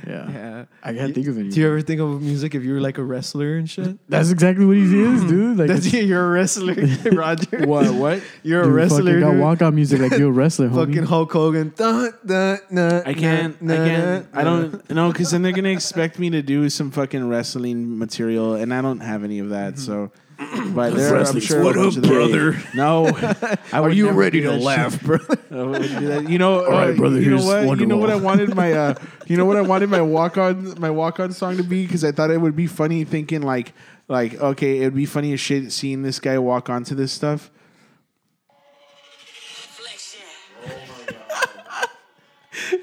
[0.08, 0.30] Yeah.
[0.32, 0.66] Yeah.
[0.84, 1.50] I can't think of any.
[1.50, 3.98] Do you ever think of music if you were like a wrestler and shit?
[4.09, 5.58] That's exactly what he is, dude.
[5.58, 6.75] Like That's it's- you're a wrestler,
[7.11, 7.66] Roger.
[7.66, 7.92] What?
[7.95, 8.22] What?
[8.43, 9.19] You're a wrestler.
[9.19, 9.42] Fucking got dude.
[9.42, 10.85] walkout music like you're a wrestler, homie.
[10.88, 11.74] Fucking Hulk Hogan.
[11.75, 13.59] Dun, dun, dun, I can't.
[13.59, 14.32] dun, I can't.
[14.32, 14.90] dun, I don't.
[14.92, 18.82] No, because then they're gonna expect me to do some fucking wrestling material, and I
[18.84, 19.74] don't have any of that.
[19.74, 19.82] Mm-hmm.
[19.82, 21.61] So, but there, I'm wrestling's sure.
[21.61, 22.64] a what bunch up, of them- brother?
[22.73, 23.07] No.
[23.72, 25.03] I Are you ready to laugh, shit.
[25.03, 25.17] bro?
[25.51, 26.30] I wouldn't do that.
[26.30, 27.80] You know, All right, uh, brother, You know here's what?
[27.80, 28.73] You know what I wanted my.
[28.73, 28.95] Uh,
[29.27, 32.03] you know what I wanted my walk on my walk on song to be because
[32.03, 33.73] I thought it would be funny thinking like
[34.07, 37.49] like okay it would be funny as shit seeing this guy walk onto this stuff.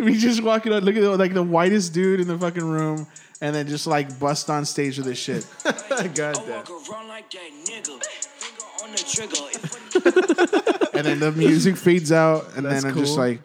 [0.00, 3.06] we just walking on, look at the, like the whitest dude in the fucking room,
[3.42, 5.46] and then just like bust on stage with this shit.
[5.64, 6.32] God damn.
[10.94, 13.24] and then the music fades out, and That's then I'm just cool.
[13.24, 13.40] like,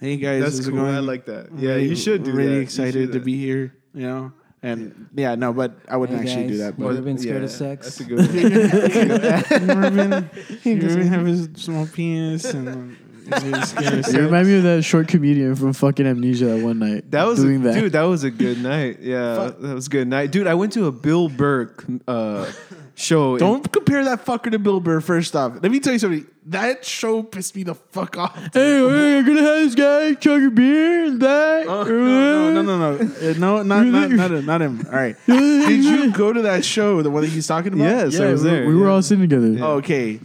[0.00, 0.80] Hey guys, That's how's it cool.
[0.80, 0.94] going?
[0.94, 1.48] I like that.
[1.56, 2.54] Yeah, Really- you should do really that.
[2.56, 3.74] You excited should to do be here.
[3.94, 6.60] You know, and yeah, no, but I wouldn't Hey, actually do guys.
[6.74, 6.78] that.
[6.78, 7.96] You But ever been scared Yeah, of sex?
[7.96, 9.66] That's a good one.
[9.80, 10.30] Marvin,
[10.64, 12.96] you ever have a small penis and
[13.26, 13.72] is
[14.10, 17.10] he You remind me of that short comedian from fucking Amnesia that one night.
[17.10, 17.74] That was doing a, that.
[17.74, 17.92] dude.
[17.92, 18.98] That was a good night.
[19.00, 20.46] Yeah, that was a good night, dude.
[20.46, 21.74] I went to a Bill Burr
[22.06, 22.50] uh,
[22.94, 23.38] show.
[23.38, 25.00] Don't compare that fucker to Bill Burr.
[25.00, 26.26] First off, let me tell you something.
[26.46, 28.36] That show pissed me the fuck off.
[28.52, 31.66] Hey, hey, I'm gonna have this guy chug a beer and that.
[31.66, 34.86] Oh, no, no, no, no, no, Uh, no, not, not, not, him, not him.
[34.86, 35.16] All right.
[35.26, 37.84] Did you go to that show, the one that he's talking about?
[37.84, 38.66] Yes, I Yeah, was we, there.
[38.66, 38.92] we were yeah.
[38.92, 39.64] all sitting together.
[39.64, 40.20] Okay.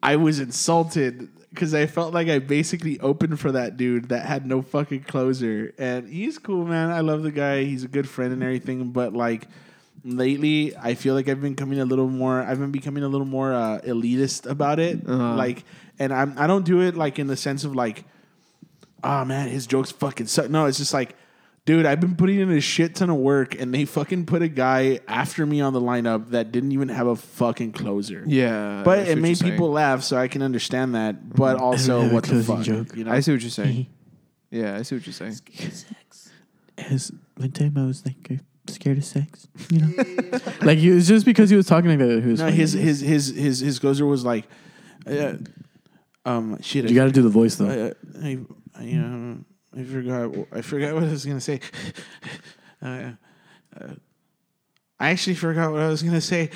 [0.00, 1.28] I was insulted
[1.58, 5.74] because I felt like I basically opened for that dude that had no fucking closer.
[5.76, 6.90] And he's cool, man.
[6.90, 7.64] I love the guy.
[7.64, 8.92] He's a good friend and everything.
[8.92, 9.48] But like
[10.04, 12.40] lately, I feel like I've been coming a little more.
[12.40, 15.00] I've been becoming a little more uh, elitist about it.
[15.04, 15.34] Uh-huh.
[15.34, 15.64] Like,
[15.98, 16.38] and I'm.
[16.38, 18.04] I don't do it like in the sense of like,
[19.02, 20.48] oh man, his jokes fucking suck.
[20.48, 21.16] No, it's just like.
[21.68, 24.48] Dude, I've been putting in a shit ton of work, and they fucking put a
[24.48, 28.24] guy after me on the lineup that didn't even have a fucking closer.
[28.26, 29.52] Yeah, But it made you're saying.
[29.52, 31.28] people laugh, so I can understand that.
[31.28, 32.62] But also, what the fuck?
[32.62, 32.96] joke.
[32.96, 33.12] You know?
[33.12, 33.86] I see what you're saying.
[34.50, 35.34] Yeah, I see what you're saying.
[35.34, 36.30] Sex.
[36.78, 40.40] As Lentema was like scared of sex, you know.
[40.62, 42.22] like he was just because he was talking like that.
[42.22, 42.56] He was no, funny.
[42.56, 44.46] his his his his his closer was like,
[45.06, 45.34] uh,
[46.24, 46.88] um, shit.
[46.88, 47.92] You got to do the voice though.
[48.22, 48.38] I, I,
[48.74, 49.44] I, um,
[49.78, 50.46] I forgot.
[50.52, 51.60] I forgot what I was gonna say.
[52.82, 52.86] uh,
[53.80, 53.86] uh,
[55.00, 56.50] I actually forgot what I was gonna say.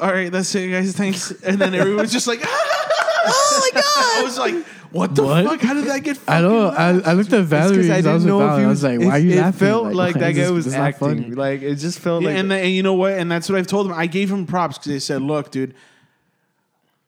[0.00, 0.92] All right, that's it, guys.
[0.96, 1.30] Thanks.
[1.42, 3.84] And then everyone's just like, "Oh my god!"
[4.18, 5.44] I was like, "What the What?
[5.46, 5.60] fuck?
[5.60, 6.74] How did that get?" I don't.
[6.76, 7.76] I, I looked at Valerie.
[7.82, 8.60] Because I because I, was didn't know if Valerie.
[8.60, 10.30] he I was was like, "Why are you it laughing?" felt Like, like why that
[10.32, 11.34] is guy was this is not acting.
[11.34, 12.38] Like it just felt Yeah, like.
[12.38, 13.12] and, the, and you know what?
[13.12, 13.92] And that's what I've told him.
[13.92, 15.74] I gave him props because they said, "Look, dude,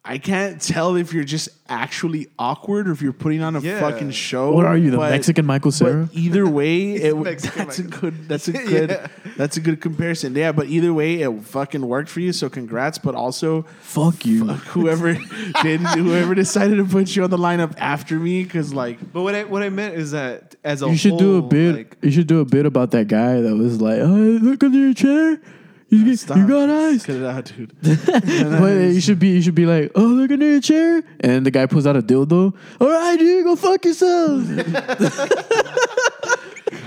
[0.08, 3.80] I can't tell if you're just actually awkward or if you're putting on a Yeah.
[3.80, 6.08] fucking show." What are you, the but- Mexican Michael but Cera?
[6.12, 8.00] either way, it w- Mexican that's a Michael.
[8.00, 8.28] good.
[8.28, 8.90] That's a good.
[8.90, 9.06] Yeah.
[9.36, 10.34] That's a good comparison.
[10.34, 12.32] Yeah, but either way, it fucking worked for you.
[12.32, 12.98] So congrats.
[12.98, 14.46] But also, Fuck you.
[14.46, 15.14] fuck whoever
[15.62, 19.34] did, whoever decided to put you on the lineup after me, because like, but what
[19.34, 21.74] I what I meant is that as a You should do a whole, bit.
[21.76, 24.06] like- you should do a bit about that guy that was like, "Oh,
[24.40, 25.40] look under your chair.
[25.88, 26.36] You, get, stop.
[26.36, 27.72] you got eyes." Cut it out, dude.
[28.06, 29.28] But you should be.
[29.28, 32.02] You should be like, "Oh, look under your chair," and the guy pulls out a
[32.02, 32.54] dildo.
[32.80, 34.42] All right, dude, go fuck yourself.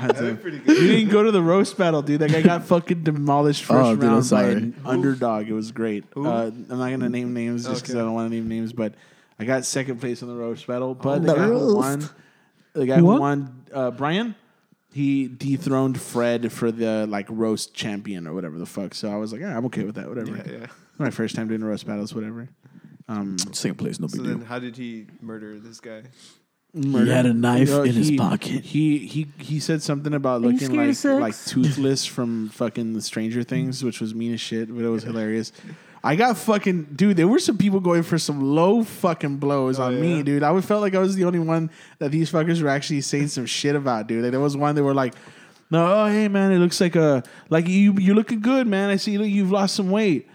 [0.02, 0.40] God damn.
[0.44, 2.19] You didn't go to the roast battle, dude.
[2.22, 4.52] That guy got fucking demolished first Oh, dude, I'm round by sorry.
[4.53, 5.48] an underdog.
[5.50, 6.03] It was great.
[6.16, 8.94] Uh, I'm not gonna name names just because I don't want to name names, but
[9.40, 10.95] I got second place in the roast battle.
[10.95, 11.76] But the the guy who roast.
[11.76, 12.10] won,
[12.74, 13.19] the guy Who who won?
[13.19, 14.36] won, uh, Brian,
[14.92, 18.93] he dethroned Fred for the like roast champion or whatever the fuck.
[18.93, 20.09] So I was like, yeah, I'm okay with that.
[20.09, 20.38] Whatever.
[20.38, 20.68] Yeah, yeah.
[20.98, 22.50] My first time doing roast battles, whatever.
[23.08, 26.03] Um, Second place, no So then, how did he murder this guy?
[26.74, 28.64] He had a knife You know, in his pocket.
[28.64, 33.42] He he he said something about you looking like like toothless from fucking the Stranger
[33.42, 35.51] Things, which was mean as shit, but it was hilarious.
[36.03, 37.18] I got fucking dude.
[37.18, 40.44] There were some people going for some low fucking blows on me, dude.
[40.44, 41.69] I would felt like I was the only one
[42.00, 44.24] that these fuckers were actually saying some shit about, dude.
[44.24, 45.14] Like, there was one that were like,
[45.69, 48.90] "No, oh hey man, it looks like a like you you looking good, man.
[48.90, 50.28] I see that you've lost some weight."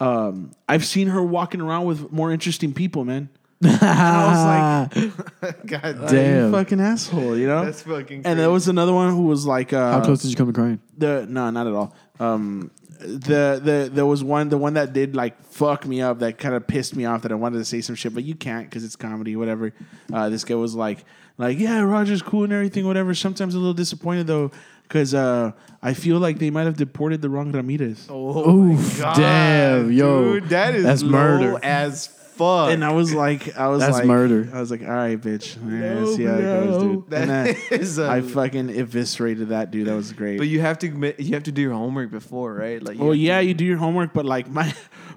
[0.00, 3.28] Um, I've seen her walking around with more interesting people, man.
[3.62, 5.02] And I was
[5.44, 6.46] like, God Damn.
[6.46, 7.64] you fucking asshole, you know?
[7.64, 8.22] That's fucking.
[8.26, 10.52] And there was another one who was like, uh, How close did you come to
[10.52, 10.80] crying?
[10.98, 11.94] the no, not at all.
[12.18, 16.38] Um, the the there was one the one that did like fuck me up that
[16.38, 18.68] kind of pissed me off that I wanted to say some shit, but you can't
[18.68, 19.72] because it's comedy, whatever.
[20.12, 21.04] Uh, this guy was like,
[21.38, 23.14] like yeah, Roger's cool and everything, whatever.
[23.14, 24.50] Sometimes a little disappointed though
[24.92, 28.06] because uh, I feel like they might have deported the wrong Ramirez.
[28.10, 31.58] Oh, Oof, damn, yo, dude, that is that's murder.
[31.62, 32.70] as fuck.
[32.70, 34.48] And I was like, I was That's like, murder.
[34.52, 35.56] I was like, all right, bitch.
[35.56, 37.10] Yeah, No, let's see how it goes, dude.
[37.10, 39.86] That and is a- I um, fucking eviscerated that dude.
[39.86, 40.38] That was great.
[40.38, 42.82] But you have to you have to do your homework before, right?
[42.82, 44.72] Like, Well, have to- yeah, you do your homework, but like my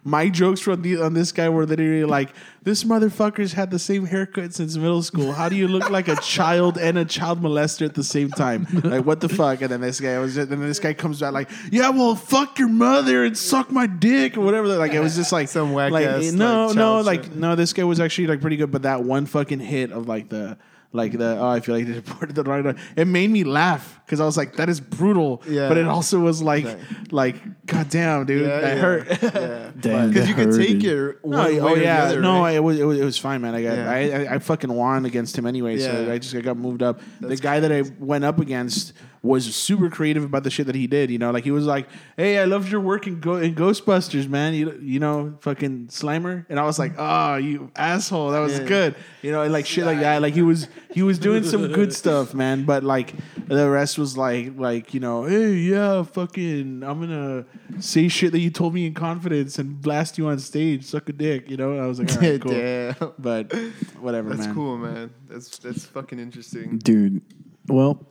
[0.08, 2.30] my jokes from the, on this guy were literally like,
[2.62, 5.32] "This motherfucker's had the same haircut since middle school.
[5.34, 8.68] How do you look like a child and a child molester at the same time?
[8.84, 11.34] Like, what the fuck?" And then this guy was, and then this guy comes back
[11.34, 15.16] like, "Yeah, well, fuck your mother and suck my dick or whatever." Like, it was
[15.16, 17.36] just like Some whack like, ass, no, like, no, like shit.
[17.36, 17.56] no.
[17.56, 20.58] This guy was actually like pretty good, but that one fucking hit of like the.
[20.96, 22.76] Like the oh, I feel like they deported the right.
[22.96, 25.68] It made me laugh because I was like, "That is brutal," Yeah.
[25.68, 26.66] but it also was like,
[27.12, 28.82] like, God damn, dude, Yeah, that yeah.
[28.82, 29.08] hurt.
[29.22, 29.72] Yeah.
[29.82, 30.84] Damn, Because you could take hurted.
[30.84, 32.56] your No, oh, way oh yeah, other, no, right?
[32.56, 33.54] it was, it was it was fine, man.
[33.56, 33.92] I got Yeah.
[33.92, 34.00] I,
[34.32, 37.02] I I fucking won against him anyway, so I just I got moved up.
[37.20, 38.94] the guy that I went up against
[39.26, 41.10] was super creative about the shit that he did.
[41.10, 44.30] You know, like he was like, "Hey, I loved your work in, Go- in Ghostbusters,
[44.30, 44.54] man.
[44.54, 48.66] You you know, fucking Slimer." And I was like, "Oh, you asshole, that was Yeah.
[48.66, 50.22] good." You know, and like shit like that.
[50.22, 52.64] Like he was he was doing some good stuff, man.
[52.66, 53.14] But like
[53.48, 57.46] the rest was like like you know, hey, yeah, fucking, I'm gonna
[57.80, 61.14] say shit that you told me in confidence and blast you on stage, suck a
[61.14, 61.50] dick.
[61.50, 62.52] You know, and I was like, all right, cool.
[62.52, 62.96] Damn.
[63.18, 63.54] But
[64.00, 64.56] whatever, That's man.
[64.56, 65.10] cool, man.
[65.28, 66.78] That's that's fucking interesting.
[66.78, 67.22] Dude,
[67.68, 68.08] well,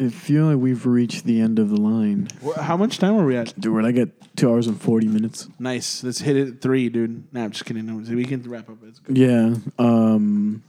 [0.00, 2.28] I feel like we've reached the end of the line.
[2.56, 3.58] How much time are we at?
[3.58, 5.48] Dude, we're like at two hours and 40 minutes.
[5.58, 6.02] Nice.
[6.02, 7.32] Let's hit it at three, dude.
[7.32, 7.86] Nah, I'm just kidding.
[7.86, 8.78] No, we can wrap up.
[8.82, 9.16] It's good.
[9.16, 9.54] Yeah.
[9.78, 10.64] Um,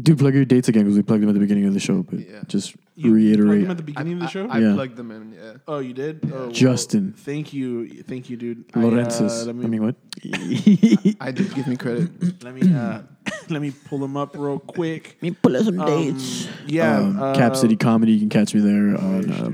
[0.00, 2.02] do plug your dates again because we plugged them at the beginning of the show,
[2.02, 2.40] but Yeah.
[2.48, 3.62] just You plugged reiterate.
[3.62, 4.48] them at the beginning of the show.
[4.48, 4.74] I, Yeah.
[4.74, 5.32] plugged them in.
[5.32, 5.52] Yeah.
[5.68, 6.20] oh, you did.
[6.32, 7.14] Oh, well, Justin.
[7.16, 8.64] thank you, thank you, dude.
[8.74, 9.42] I, uh, Lorenzis.
[9.42, 9.96] I, let me, mean, what?
[11.20, 12.42] I did give me credit.
[12.42, 13.02] let me uh,
[13.50, 15.16] let me pull them up real quick.
[15.20, 16.48] Let Me pull up some Um, dates.
[16.66, 18.12] yeah, um, uh, Cap City Comedy.
[18.12, 19.30] You can catch me there on.
[19.32, 19.52] Um,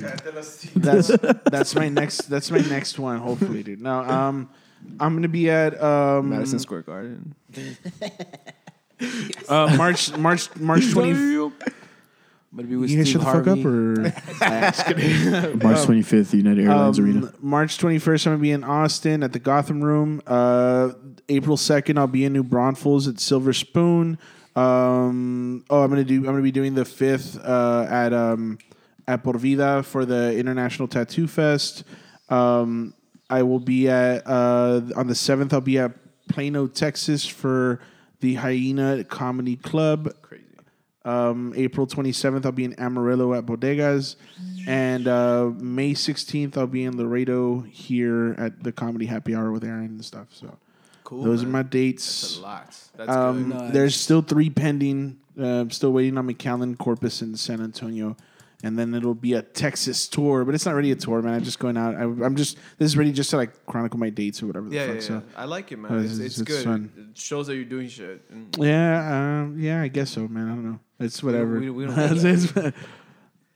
[0.76, 1.08] That's
[1.50, 2.30] that's my next.
[2.30, 3.18] That's my next one.
[3.18, 3.80] Hopefully, dude.
[3.82, 4.48] Now, um,
[4.98, 7.34] I'm gonna be at um, Madison Square Garden.
[9.48, 11.50] uh, March March March twenty.
[12.52, 14.02] But be with You guys Steve shut the fuck up, or
[15.62, 17.32] March 25th, United Airlines Um, Arena.
[17.40, 20.20] March 21st, I'm gonna be in Austin at the Gotham Room.
[20.26, 20.90] Uh,
[21.28, 24.18] April 2nd, I'll be in New Braunfels at Silver Spoon.
[24.56, 26.16] Um, oh, I'm gonna do.
[26.16, 28.58] I'm gonna be doing the fifth uh, at um,
[29.06, 31.84] at Por Vida for the International Tattoo Fest.
[32.30, 32.94] Um,
[33.30, 35.54] I will be at uh, on the seventh.
[35.54, 35.92] I'll be at
[36.28, 37.80] Plano, Texas for
[38.20, 40.12] the Hyena Comedy Club.
[40.22, 40.44] Crazy.
[41.04, 44.16] Um, April 27th, I'll be in Amarillo at Bodegas.
[44.66, 49.64] And uh, May 16th, I'll be in Laredo here at the Comedy Happy Hour with
[49.64, 50.28] Aaron and stuff.
[50.32, 50.58] So
[51.04, 51.24] Cool.
[51.24, 51.48] those man.
[51.48, 52.36] are my That's dates.
[52.36, 52.76] a lot.
[52.96, 53.58] That's Um, good.
[53.58, 53.72] Nice.
[53.72, 55.18] There's still three pending.
[55.38, 58.16] Uh, I'm still waiting on McAllen, Corpus, and San Antonio.
[58.62, 61.32] And then it'll be a Texas tour, but it's not really a tour, man.
[61.34, 61.94] I'm just going out.
[61.94, 64.68] I, I'm just this is really just to like chronicle my dates or whatever.
[64.68, 65.14] The Yeah, fuck, yeah, so.
[65.14, 65.20] yeah.
[65.36, 66.04] I like it, man.
[66.04, 66.64] It's, it's- it's, good.
[66.64, 66.92] fun.
[67.12, 68.22] It shows that you're doing shit.
[68.58, 70.46] Yeah, um, yeah, I guess so, man.
[70.46, 70.78] I don't know.
[70.98, 71.58] It's whatever.
[71.58, 72.72] we- we don't- It's-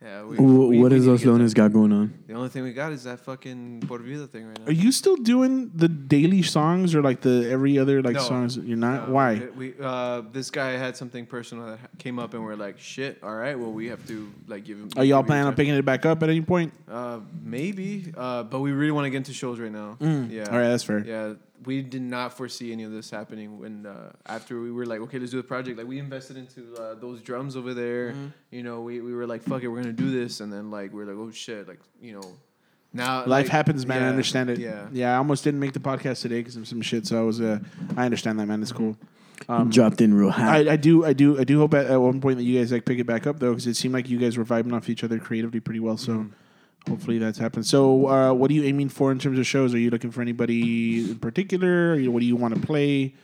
[0.05, 1.55] yeah, we, Wh- we- what we is need to Los get that.
[1.55, 2.13] Got going on?
[2.27, 4.67] The only thing we got is that fucking Por Vida thing right now.
[4.67, 8.21] Are you still doing the daily songs or like the every other like No.
[8.23, 8.57] songs?
[8.59, 9.09] You're not.
[9.09, 9.35] Uh, Why?
[9.57, 13.19] We, we uh, this guy had something personal that came up, and we're like, shit.
[13.23, 14.91] All right, well, we have to like give him.
[14.97, 15.57] Are y'all give planning on time.
[15.57, 16.73] picking it back up at any point?
[16.89, 19.97] Uh, maybe, uh, but we really want to get into shows right now.
[20.01, 20.07] Yeah.
[20.09, 20.53] Mm.
[20.53, 21.05] All right, that's fair.
[21.07, 21.35] Yeah,
[21.67, 25.19] we did not foresee any of this happening when uh, after we were like, okay,
[25.19, 25.79] let's do the project.
[25.79, 28.11] Like we invested into uh, those drums over there.
[28.11, 28.27] Mm-hmm.
[28.51, 30.93] You know, we, we were like, fuck it, we're gonna do this, and then like
[30.93, 32.37] we're like, oh shit, like you know,
[32.93, 34.03] now Life like, happens, man.
[34.03, 34.59] I understand it.
[34.59, 34.87] Yeah.
[34.93, 35.15] yeah.
[35.15, 37.07] I almost didn't make the podcast today because of some shit.
[37.07, 37.41] So I was.
[37.41, 37.59] Uh,
[37.97, 38.63] I understand that, man.
[38.63, 38.97] It's cool.
[39.49, 40.49] Um, Dropped in real hot.
[40.49, 42.71] I, I do, I do, I do hope at, at one point that you guys
[42.71, 44.89] like pick it back up though, because it seemed like you guys were vibing off
[44.89, 45.97] each other creatively pretty well.
[45.97, 46.29] So Mm-hmm.
[46.89, 47.67] Hopefully that's happened.
[47.67, 49.75] So uh, what are you aiming for in terms of shows?
[49.75, 51.95] Are you looking for anybody in particular?
[51.97, 53.15] You- what do you want to play?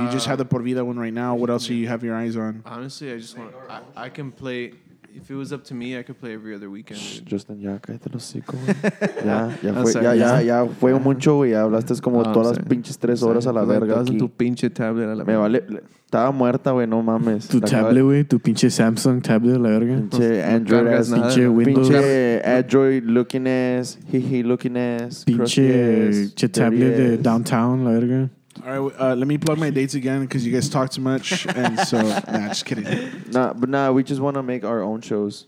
[0.00, 1.36] you just have the Por Vida one right now.
[1.36, 2.60] What else do you have your eyes on?
[2.66, 3.54] Honestly, I just want.
[3.68, 4.72] I, I can play.
[5.16, 7.00] If it was up to me, I could play every other weekend.
[7.00, 7.24] dude.
[7.26, 9.24] Justin, ya cállate los hocico, güey.
[9.24, 10.66] Ya, ya fue, sorry, ya, ya, ya.
[10.66, 11.52] fue mucho, güey.
[11.52, 14.68] Ya hablaste como todas las pinches tres horas a la Like, verga en tu pinche
[14.68, 15.64] tablet a la Me vale.
[15.68, 17.48] le- Estaba muerta, güey, no mames.
[17.48, 18.24] tu La tablet, güey.
[18.24, 19.96] Tu pinche Samsung tablet, la verga.
[19.96, 21.08] Pinche Android ass.
[21.10, 21.52] nada, pinche ¿no?
[21.52, 21.88] Windows.
[21.88, 23.98] Pinche Android looking ass.
[24.12, 25.24] Hehe looking ass.
[25.24, 28.30] Pinche, pinche tablet de downtown, la verga.
[28.64, 31.46] All right, uh, let me plug my dates again because you guys talk too much,
[31.46, 32.84] and so nah, just kidding.
[33.30, 35.46] Nah, but nah, we just want to make our own shows.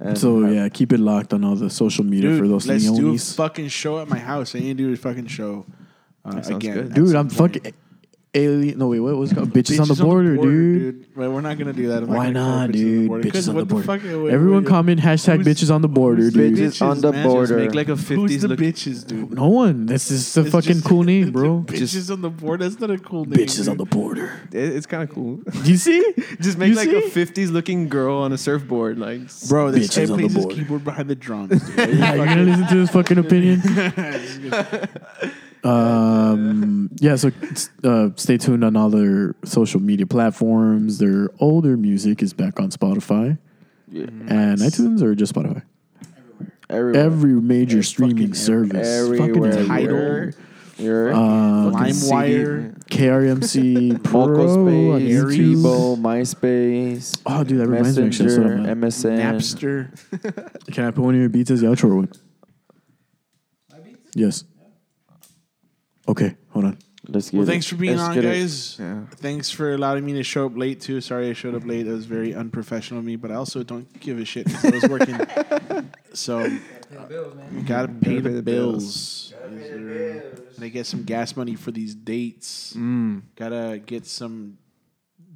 [0.00, 2.66] And So have- yeah, keep it locked on all the social media Dude, for those
[2.66, 3.34] let's do a Leones.
[3.36, 4.54] fucking show at my house.
[4.54, 5.64] I need to do a fucking show
[6.24, 6.74] uh, That sounds again.
[6.74, 6.86] good.
[6.88, 7.54] at Dude, some I'm point.
[7.54, 7.74] fucking
[8.34, 8.78] alien.
[8.78, 9.50] No wait, what was it called?
[9.50, 11.06] Bitches, on the Bitches border, dude.
[11.14, 12.02] Right, we're not gonna do that.
[12.02, 13.08] I'm Why gonna call not, it dude?
[13.08, 13.30] border.
[13.30, 13.84] 'Cause Bitches on the what border.
[13.86, 16.54] fuck- wait, Everyone wait, comment hashtag who's- bitches on the border, dude.
[16.56, 17.26] Bitches on the man?
[17.26, 17.56] border.
[17.58, 18.58] Make like a Who's fifties the look.
[18.58, 19.32] bitches, dude?
[19.32, 19.86] No one.
[19.86, 21.62] This is a It's fucking just- cool name, bro.
[21.68, 22.64] Bitches on the border.
[22.64, 23.38] That's not a cool name.
[23.46, 23.86] Bitches on dude.
[23.86, 24.32] the border.
[24.52, 25.36] It, it's kind of cool.
[25.64, 26.02] Do you see?
[26.40, 26.96] Just make You like see?
[26.96, 30.32] a fifties looking girl on a surfboard, like Bro, this Bitches guy on the plays
[30.34, 30.54] his border.
[30.56, 31.50] keyboard behind the drums.
[31.62, 31.76] Dude.
[31.98, 33.62] Yeah, you're gonna listen to his fucking opinion.
[35.64, 37.30] Um, yeah, so
[37.82, 40.98] uh, stay tuned on all their social media platforms.
[40.98, 43.38] Their older music is back on Spotify
[43.90, 44.04] Yeah.
[44.04, 45.62] and iTunes, or just Spotify.
[46.70, 47.04] Everywhere.
[47.04, 48.88] Every major streaming fucking service.
[48.88, 49.52] Everywhere.
[49.52, 50.30] Fucking Tidal.
[50.76, 52.76] You're Um, LimeWire.
[52.88, 55.96] KRMC Pro Moco on YouTube.
[55.98, 58.06] MySpace, Oh, dude, that reminds me.
[58.06, 59.90] Actually, Messenger, that's what I'm- MSN.
[60.58, 60.72] Napster.
[60.74, 61.84] Can I put one of your beats as the outro?
[61.90, 62.18] or what?
[64.16, 64.44] Yes.
[66.08, 66.78] Okay, hold on.
[67.06, 67.50] Let's get Well, it.
[67.50, 68.28] thanks for being on, get it.
[68.28, 68.80] guys.
[69.16, 71.00] Thanks for allowing me to show up late too.
[71.02, 71.86] Sorry I showed up late.
[71.86, 74.70] It was very unprofessional of me, but I also don't give a shit 'cause I
[74.70, 75.18] was working.
[76.14, 76.60] so you
[77.66, 79.34] gotta pay the bills.
[80.56, 82.72] Gotta get some gas money for these dates.
[82.76, 83.22] Mm.
[83.36, 84.56] Gotta get some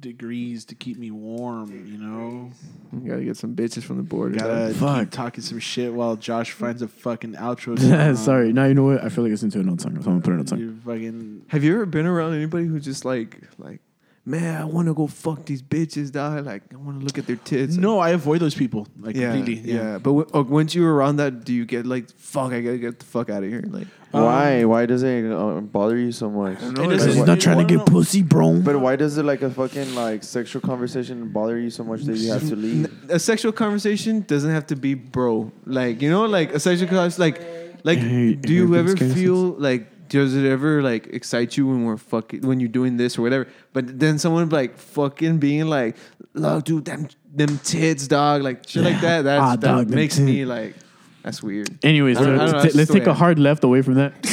[0.01, 1.87] degrees to keep me warm.
[1.87, 2.51] You know.
[2.93, 4.35] You gotta get some bitches from the border.
[4.35, 4.99] Gotta dog.
[4.99, 7.77] keep talking some shit while Josh finds a fucking outro.
[7.79, 8.15] song.
[8.15, 8.53] Sorry.
[8.53, 9.03] Now you know what?
[9.03, 9.93] I feel like it's into an old song.
[10.01, 10.59] So I'm gonna put it in a song.
[10.59, 13.81] You fucking Have you ever been around anybody who just like like,
[14.29, 16.45] man, I want to go fuck these bitches, dog.
[16.45, 17.75] Like, I want to look at their tits.
[17.75, 17.99] no.
[17.99, 19.73] I avoid those people like yeah, completely.
[19.73, 19.93] yeah.
[19.97, 22.99] But w- uh, once you're around that, do you get like, fuck, I gotta get
[22.99, 23.63] the fuck out of here?
[23.67, 24.63] Like, Why?
[24.65, 26.61] why does it uh, bother you so much?
[26.61, 28.59] know, It it's doesn't- trying to get pussy, bro.
[28.61, 32.17] But why does it like a fucking like sexual conversation bother you so much that
[32.17, 32.87] you have to leave?
[33.09, 35.51] a sexual conversation doesn't have to be bro.
[35.65, 37.41] Like, you know, like a sexual conversation, like,
[37.83, 41.97] like, Hey, do you ever feel like, does it ever like excite you when we're
[41.97, 43.47] fucking, when you're doing this or whatever?
[43.73, 45.95] But then someone like fucking being like,
[46.33, 49.21] look, dude, them, them tits, dog, like shit like that.
[49.23, 50.49] That's, Ah, that dog, makes me tits.
[50.49, 50.75] like,
[51.23, 51.69] that's weird.
[51.83, 53.95] Anyways, I don't- I don't let's, know, ta- let's take a hard left away from
[53.95, 54.13] that.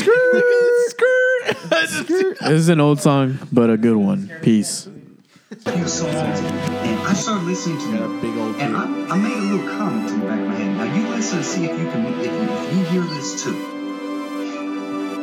[1.71, 4.31] this is an old song, but a good one.
[4.43, 4.89] Peace.
[5.51, 8.83] you so often, and I started listening to them, big old and I,
[9.15, 10.77] I made a little comment in the back of my head.
[10.77, 13.76] Now you listen and see if you can, if you, if you hear this too.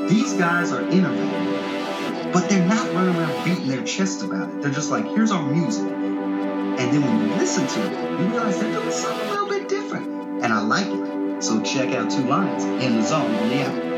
[0.10, 4.62] These guys are innovative, but they're not running around beating their chest about it.
[4.62, 8.60] They're just like, here's our music, and then when you listen to it, you realize
[8.60, 10.08] they're doing something a little bit different,
[10.44, 11.44] and I like it.
[11.44, 13.94] So check out two lines in the zone on the album.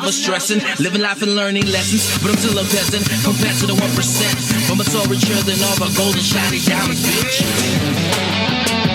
[0.00, 0.60] Never stressing.
[0.78, 4.34] Living life and learning lessons, but I'm still a peasant compared to the one percent.
[4.68, 8.89] But my soul richer than all the golden shiny diamonds, bitch.